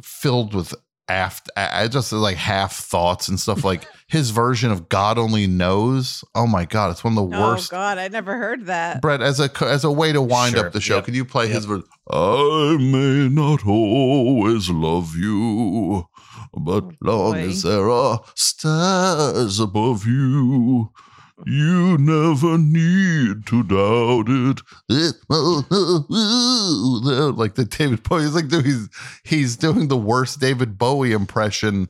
filled 0.02 0.54
with 0.54 0.74
aft 1.12 1.50
I 1.56 1.82
I 1.84 1.88
just 1.88 2.12
like 2.12 2.36
half 2.36 2.74
thoughts 2.76 3.28
and 3.28 3.38
stuff 3.38 3.64
like 3.64 3.84
his 4.08 4.30
version 4.30 4.70
of 4.72 4.88
God 4.88 5.18
only 5.18 5.46
knows. 5.46 6.24
Oh 6.34 6.46
my 6.46 6.64
god, 6.64 6.90
it's 6.90 7.04
one 7.04 7.16
of 7.16 7.30
the 7.30 7.36
oh 7.36 7.40
worst. 7.52 7.70
God, 7.70 7.98
I 7.98 8.08
never 8.08 8.36
heard 8.36 8.66
that. 8.66 9.00
Brett, 9.02 9.20
as 9.22 9.38
a 9.40 9.50
as 9.64 9.84
a 9.84 9.90
way 9.90 10.12
to 10.12 10.22
wind 10.22 10.56
Sure. 10.56 10.66
up 10.66 10.72
the 10.72 10.80
show, 10.80 10.96
Yep. 10.96 11.04
can 11.06 11.14
you 11.14 11.24
play 11.24 11.48
his 11.48 11.64
version? 11.64 11.86
I 12.10 12.76
may 12.80 13.28
not 13.28 13.66
always 13.66 14.68
love 14.70 15.14
you, 15.16 16.06
but 16.52 16.84
oh, 16.84 16.92
long 17.02 17.32
boy. 17.34 17.38
as 17.48 17.62
there 17.62 17.88
are 17.90 18.20
stars 18.34 19.60
above 19.60 20.06
you, 20.06 20.90
you 21.46 21.96
never 21.98 22.56
need 22.58 23.46
to 23.46 23.62
doubt 23.64 24.26
it. 24.28 24.60
Like 27.36 27.54
the 27.54 27.64
David 27.64 28.02
Bowie, 28.02 28.22
he's 28.22 28.34
like 28.34 28.48
doing, 28.48 28.64
he's 28.64 28.88
he's 29.24 29.56
doing 29.56 29.88
the 29.88 29.96
worst 29.96 30.40
David 30.40 30.76
Bowie 30.78 31.12
impression. 31.12 31.88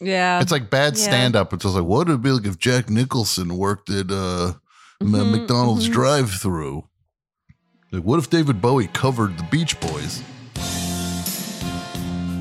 Yeah. 0.00 0.40
It's 0.40 0.50
like 0.52 0.70
bad 0.70 0.96
Yeah. 0.96 1.02
stand 1.04 1.36
up. 1.36 1.52
It's 1.52 1.62
just 1.62 1.74
like, 1.74 1.84
what 1.84 2.08
would 2.08 2.14
it 2.16 2.22
be 2.22 2.30
like 2.32 2.46
if 2.46 2.58
Jack 2.58 2.90
Nicholson 2.90 3.56
worked 3.56 3.88
at 3.90 4.10
uh, 4.10 4.54
M- 5.00 5.12
Mhm, 5.12 5.30
McDonald's 5.38 5.88
mhm. 5.88 5.92
drive 5.92 6.30
through? 6.32 6.84
Like, 7.92 8.02
what 8.04 8.18
if 8.18 8.28
David 8.30 8.60
Bowie 8.60 8.88
covered 8.88 9.38
the 9.38 9.44
Beach 9.44 9.78
Boys? 9.80 10.22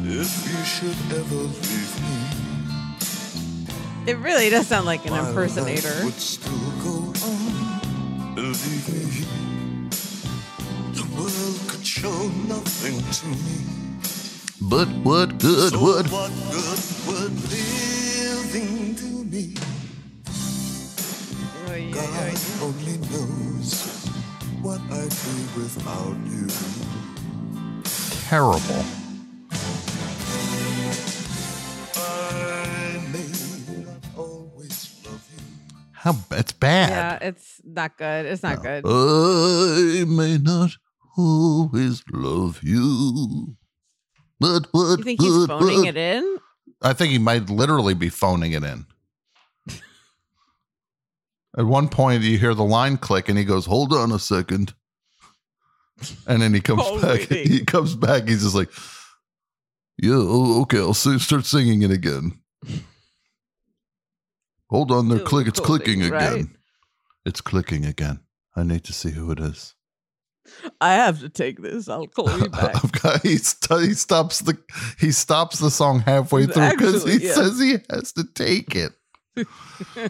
If 0.03 0.51
you 0.51 0.63
should 0.65 0.97
ever 1.17 1.35
leave 1.35 1.63
me, 1.63 1.70
it 4.07 4.17
really 4.17 4.49
does 4.49 4.67
sound 4.67 4.85
like 4.85 5.05
an 5.05 5.11
my 5.11 5.27
impersonator. 5.27 5.89
life 5.89 6.03
would 6.05 6.13
still 6.13 6.71
go 6.83 7.13
on. 7.27 8.35
Believe 8.35 8.87
me, 8.89 9.25
the 10.93 11.03
world 11.15 11.59
could 11.69 11.85
show 11.85 12.27
nothing 12.47 12.99
to 13.01 13.27
me. 13.27 13.81
But 14.61 14.87
what 15.03 15.37
good 15.39 15.73
so 15.73 15.81
would? 15.83 16.11
what 16.11 16.31
good 16.51 16.79
would 17.07 17.33
living 17.51 18.93
do 18.95 19.23
me? 19.25 19.55
Oh, 21.67 21.71
oy, 21.71 21.73
oy, 21.73 21.91
God 21.93 22.33
oy. 22.33 22.65
only 22.65 22.97
knows. 23.09 24.05
what 24.61 24.79
I'd 24.91 25.09
be 25.09 25.59
without 25.59 26.17
you. 26.25 26.47
Terrible. 28.29 29.00
How 36.01 36.15
it's 36.31 36.51
bad. 36.53 36.89
Yeah, 36.89 37.27
it's 37.29 37.61
not 37.63 37.95
good. 37.95 38.25
It's 38.25 38.41
not 38.41 38.63
good. 38.63 38.83
I 38.87 40.03
may 40.07 40.39
not 40.39 40.71
always 41.15 42.03
love 42.11 42.59
you. 42.63 43.55
But 44.39 44.65
what? 44.71 44.97
You 44.97 45.03
think 45.03 45.21
he's 45.21 45.45
phoning 45.45 45.79
what? 45.81 45.87
it 45.89 45.97
in? 45.97 46.37
I 46.81 46.93
think 46.93 47.11
he 47.11 47.19
might 47.19 47.51
literally 47.51 47.93
be 47.93 48.09
phoning 48.09 48.53
it 48.53 48.63
in. 48.63 48.87
At 51.57 51.65
one 51.65 51.87
point, 51.87 52.23
you 52.23 52.39
hear 52.39 52.55
the 52.55 52.63
line 52.63 52.97
click, 52.97 53.29
and 53.29 53.37
he 53.37 53.45
goes, 53.45 53.67
"Hold 53.67 53.93
on 53.93 54.11
a 54.11 54.17
second. 54.17 54.73
and 56.25 56.41
then 56.41 56.55
he 56.55 56.61
comes 56.61 56.81
Oh, 56.83 56.99
back. 56.99 57.19
waiting. 57.29 57.51
He 57.51 57.63
comes 57.63 57.95
back. 57.95 58.27
He's 58.27 58.41
just 58.41 58.55
like, 58.55 58.71
"Yeah, 60.01 60.15
oh, 60.17 60.61
okay, 60.63 60.79
I'll 60.79 60.95
start 60.95 61.45
singing 61.45 61.83
it 61.83 61.91
again." 61.91 62.39
Hold 64.71 64.91
on, 64.91 65.09
there, 65.09 65.17
Still 65.19 65.27
click. 65.27 65.47
It's 65.47 65.59
clicking 65.59 66.01
again. 66.01 66.11
right? 66.11 66.45
It's 67.25 67.41
clicking 67.41 67.85
again. 67.85 68.21
I 68.55 68.63
need 68.63 68.83
to 68.85 68.93
see 68.93 69.11
who 69.11 69.29
it 69.31 69.39
is. 69.39 69.75
I 70.79 70.93
have 70.93 71.19
to 71.19 71.29
take 71.29 71.61
this. 71.61 71.87
I'll 71.87 72.07
call 72.07 72.31
you 72.39 72.49
back. 72.49 72.83
I've 72.83 72.91
got, 72.93 73.21
he, 73.21 73.37
st- 73.37 73.81
he 73.81 73.93
stops 73.93 74.39
the 74.39 74.57
he 74.97 75.11
stops 75.11 75.59
the 75.59 75.69
song 75.69 75.99
halfway 75.99 76.45
through 76.45 76.71
because 76.71 77.03
he 77.03 77.25
yeah. 77.25 77.33
says 77.33 77.59
he 77.59 77.77
has 77.89 78.11
to 78.13 78.23
take 78.23 78.75
it. 78.75 78.93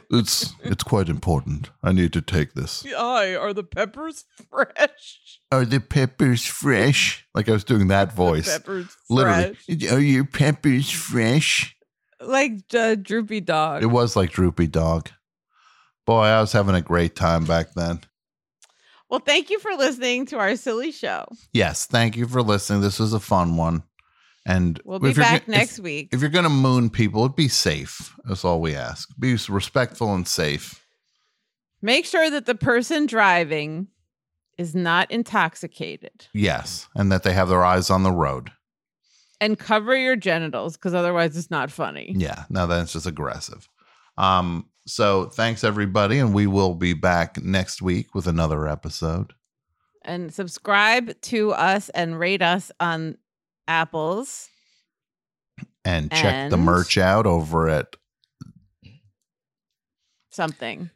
it's 0.09 0.53
it's 0.63 0.83
quite 0.83 1.09
important. 1.09 1.69
I 1.83 1.91
need 1.91 2.13
to 2.13 2.21
take 2.21 2.53
this. 2.53 2.85
Hi, 2.95 3.35
are 3.35 3.53
the 3.53 3.63
peppers 3.63 4.25
fresh? 4.49 5.39
Are 5.51 5.65
the 5.65 5.79
peppers 5.79 6.45
fresh? 6.45 7.27
Like 7.35 7.49
I 7.49 7.51
was 7.51 7.63
doing 7.63 7.87
that 7.89 8.13
voice. 8.13 8.45
The 8.45 8.59
Peppers 8.59 8.97
Literally. 9.09 9.53
fresh. 9.55 9.91
Are 9.91 9.99
your 9.99 10.25
peppers 10.25 10.89
fresh? 10.89 11.75
Like 12.23 12.61
uh, 12.73 12.95
droopy 12.95 13.41
dog. 13.41 13.83
It 13.83 13.87
was 13.87 14.15
like 14.15 14.31
Droopy 14.31 14.67
Dog. 14.67 15.09
Boy, 16.05 16.23
I 16.23 16.41
was 16.41 16.51
having 16.51 16.75
a 16.75 16.81
great 16.81 17.15
time 17.15 17.45
back 17.45 17.73
then. 17.73 18.01
well, 19.09 19.19
thank 19.19 19.49
you 19.49 19.59
for 19.59 19.71
listening 19.75 20.25
to 20.27 20.37
our 20.39 20.55
silly 20.55 20.91
show. 20.91 21.25
Yes, 21.53 21.85
thank 21.85 22.15
you 22.17 22.27
for 22.27 22.41
listening. 22.41 22.81
This 22.81 22.99
was 22.99 23.13
a 23.13 23.19
fun 23.19 23.57
one. 23.57 23.83
And 24.45 24.81
We'll 24.85 24.99
be 24.99 25.13
back 25.13 25.45
go- 25.45 25.51
if- 25.53 25.59
next 25.59 25.79
week. 25.79 26.09
If 26.11 26.21
you're 26.21 26.29
going 26.31 26.43
to 26.45 26.49
moon 26.49 26.89
people, 26.89 27.27
be 27.29 27.47
safe. 27.47 28.15
That's 28.25 28.43
all 28.43 28.59
we 28.59 28.73
ask. 28.75 29.07
Be 29.19 29.37
respectful 29.49 30.13
and 30.15 30.27
safe. 30.27 30.83
Make 31.83 32.05
sure 32.05 32.29
that 32.31 32.45
the 32.47 32.55
person 32.55 33.05
driving 33.05 33.87
is 34.57 34.75
not 34.75 35.09
intoxicated 35.11 36.27
Yes. 36.33 36.87
And 36.95 37.11
that 37.11 37.23
they 37.23 37.33
have 37.33 37.49
their 37.49 37.63
eyes 37.63 37.89
on 37.89 38.03
the 38.03 38.11
road. 38.11 38.51
And 39.41 39.59
cover 39.59 39.97
your 39.97 40.15
genitals 40.15 40.77
because 40.77 40.93
otherwise 40.93 41.35
it's 41.35 41.51
not 41.51 41.69
funny. 41.69 42.13
Yeah. 42.15 42.45
No, 42.49 42.67
that's 42.67 42.93
just 42.93 43.07
aggressive. 43.07 43.67
Um, 44.17 44.67
so 44.85 45.25
thanks 45.25 45.63
everybody, 45.63 46.19
and 46.19 46.33
we 46.33 46.47
will 46.47 46.75
be 46.75 46.93
back 46.93 47.43
next 47.43 47.81
week 47.81 48.15
with 48.15 48.27
another 48.27 48.67
episode. 48.67 49.33
And 50.03 50.33
subscribe 50.33 51.19
to 51.21 51.51
us 51.51 51.89
and 51.89 52.17
rate 52.19 52.41
us 52.41 52.71
on 52.79 53.17
Apples. 53.67 54.49
And 55.83 56.11
check 56.11 56.51
the 56.51 56.57
merch 56.57 56.97
out 56.97 57.25
over 57.25 57.67
at 57.67 57.95
Something. 60.31 60.89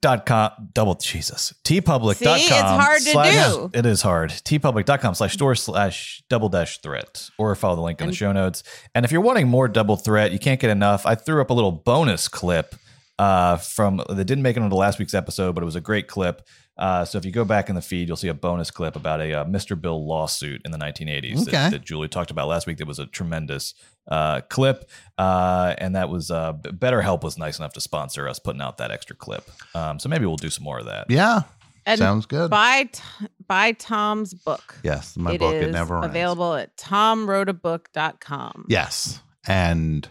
Doublethreat.com, 0.00 0.68
double, 0.74 0.94
Jesus, 0.94 1.54
teepublic.com. 1.64 2.38
See, 2.38 2.44
it's 2.44 2.50
hard 2.50 3.02
to 3.02 3.10
slash- 3.10 3.52
do. 3.52 3.70
It 3.74 3.84
is 3.86 4.02
hard. 4.02 4.30
teepublic.com 4.30 5.14
slash 5.14 5.34
store 5.34 5.54
slash 5.54 6.22
double 6.30 6.48
dash 6.48 6.80
threat 6.80 7.28
or 7.38 7.54
follow 7.54 7.76
the 7.76 7.82
link 7.82 8.00
in 8.00 8.06
the 8.06 8.12
show 8.14 8.32
notes. 8.32 8.62
And 8.94 9.04
if 9.04 9.10
you're 9.12 9.20
wanting 9.20 9.48
more 9.48 9.66
double 9.66 9.96
threat, 9.96 10.30
you 10.32 10.38
can't 10.38 10.60
get 10.60 10.70
enough. 10.70 11.04
I 11.04 11.14
threw 11.14 11.40
up 11.40 11.50
a 11.50 11.54
little 11.54 11.72
bonus 11.72 12.28
clip 12.28 12.74
uh, 13.18 13.56
from 13.56 13.96
that 14.08 14.24
didn't 14.24 14.42
make 14.42 14.56
it 14.56 14.62
onto 14.62 14.76
last 14.76 14.98
week's 14.98 15.14
episode, 15.14 15.54
but 15.54 15.62
it 15.62 15.66
was 15.66 15.76
a 15.76 15.80
great 15.80 16.06
clip. 16.06 16.42
Uh, 16.78 17.04
so 17.04 17.18
if 17.18 17.24
you 17.24 17.32
go 17.32 17.44
back 17.44 17.68
in 17.68 17.74
the 17.74 17.82
feed, 17.82 18.06
you'll 18.08 18.16
see 18.16 18.28
a 18.28 18.34
bonus 18.34 18.70
clip 18.70 18.94
about 18.96 19.20
a 19.20 19.40
uh, 19.40 19.44
Mr. 19.44 19.78
Bill 19.80 20.06
lawsuit 20.06 20.62
in 20.64 20.70
the 20.70 20.78
1980s 20.78 21.42
Okay. 21.42 21.50
that, 21.50 21.70
that 21.72 21.84
Julie 21.84 22.08
talked 22.08 22.30
about 22.30 22.46
last 22.48 22.66
week. 22.66 22.78
That 22.78 22.86
was 22.86 22.98
a 23.00 23.06
tremendous 23.06 23.74
uh, 24.06 24.42
clip, 24.48 24.88
uh, 25.18 25.74
and 25.78 25.96
that 25.96 26.08
was 26.08 26.30
uh, 26.30 26.52
B- 26.52 26.70
BetterHelp 26.70 27.22
was 27.22 27.36
nice 27.36 27.58
enough 27.58 27.72
to 27.74 27.80
sponsor 27.80 28.28
us 28.28 28.38
putting 28.38 28.62
out 28.62 28.78
that 28.78 28.90
extra 28.90 29.16
clip. 29.16 29.50
Um, 29.74 29.98
so 29.98 30.08
maybe 30.08 30.24
we'll 30.26 30.36
do 30.36 30.50
some 30.50 30.64
more 30.64 30.78
of 30.78 30.86
that. 30.86 31.06
Yeah. 31.10 31.42
And 31.86 31.98
Sounds 31.98 32.26
good. 32.26 32.50
Buy, 32.50 32.84
t- 32.92 33.02
buy 33.46 33.72
Tom's 33.72 34.34
book. 34.34 34.78
Yes, 34.82 35.16
my 35.16 35.36
book, 35.38 35.54
It 35.54 35.64
is 35.68 35.72
Never 35.72 35.96
Ends. 35.96 36.06
available 36.08 36.54
at 36.54 36.76
tomwroteabook.com. 36.76 38.66
Yes. 38.68 39.22
And 39.46 40.06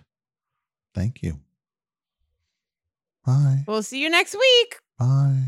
thank 0.95 1.21
you. 1.21 1.39
Bye. 3.25 3.63
We'll 3.67 3.83
see 3.83 4.01
you 4.01 4.09
next 4.09 4.33
week. 4.35 4.79
Bye. 4.97 5.43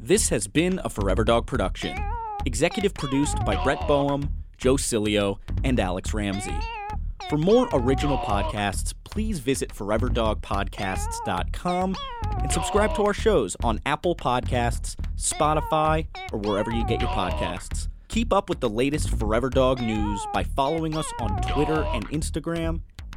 This 0.00 0.30
has 0.30 0.46
been 0.46 0.80
a 0.84 0.88
Forever 0.88 1.24
Dog 1.24 1.46
production. 1.46 1.98
Executive 2.46 2.94
produced 2.94 3.36
by 3.44 3.62
Brett 3.62 3.86
Boehm, 3.86 4.30
Joe 4.58 4.76
Cilio, 4.76 5.38
and 5.62 5.78
Alex 5.80 6.14
Ramsey. 6.14 6.56
For 7.28 7.36
more 7.38 7.68
original 7.72 8.18
podcasts, 8.18 8.92
please 9.04 9.38
visit 9.40 9.72
foreverdogpodcasts.com 9.74 11.96
and 12.40 12.52
subscribe 12.52 12.94
to 12.96 13.04
our 13.04 13.14
shows 13.14 13.56
on 13.62 13.80
Apple 13.86 14.14
Podcasts, 14.14 14.94
Spotify, 15.16 16.06
or 16.32 16.38
wherever 16.38 16.70
you 16.70 16.86
get 16.86 17.00
your 17.00 17.10
podcasts. 17.10 17.88
Keep 18.08 18.32
up 18.32 18.48
with 18.48 18.60
the 18.60 18.70
latest 18.70 19.10
Forever 19.10 19.50
Dog 19.50 19.80
news 19.80 20.24
by 20.32 20.44
following 20.44 20.96
us 20.96 21.12
on 21.18 21.42
Twitter 21.42 21.82
and 21.94 22.08
Instagram 22.10 22.80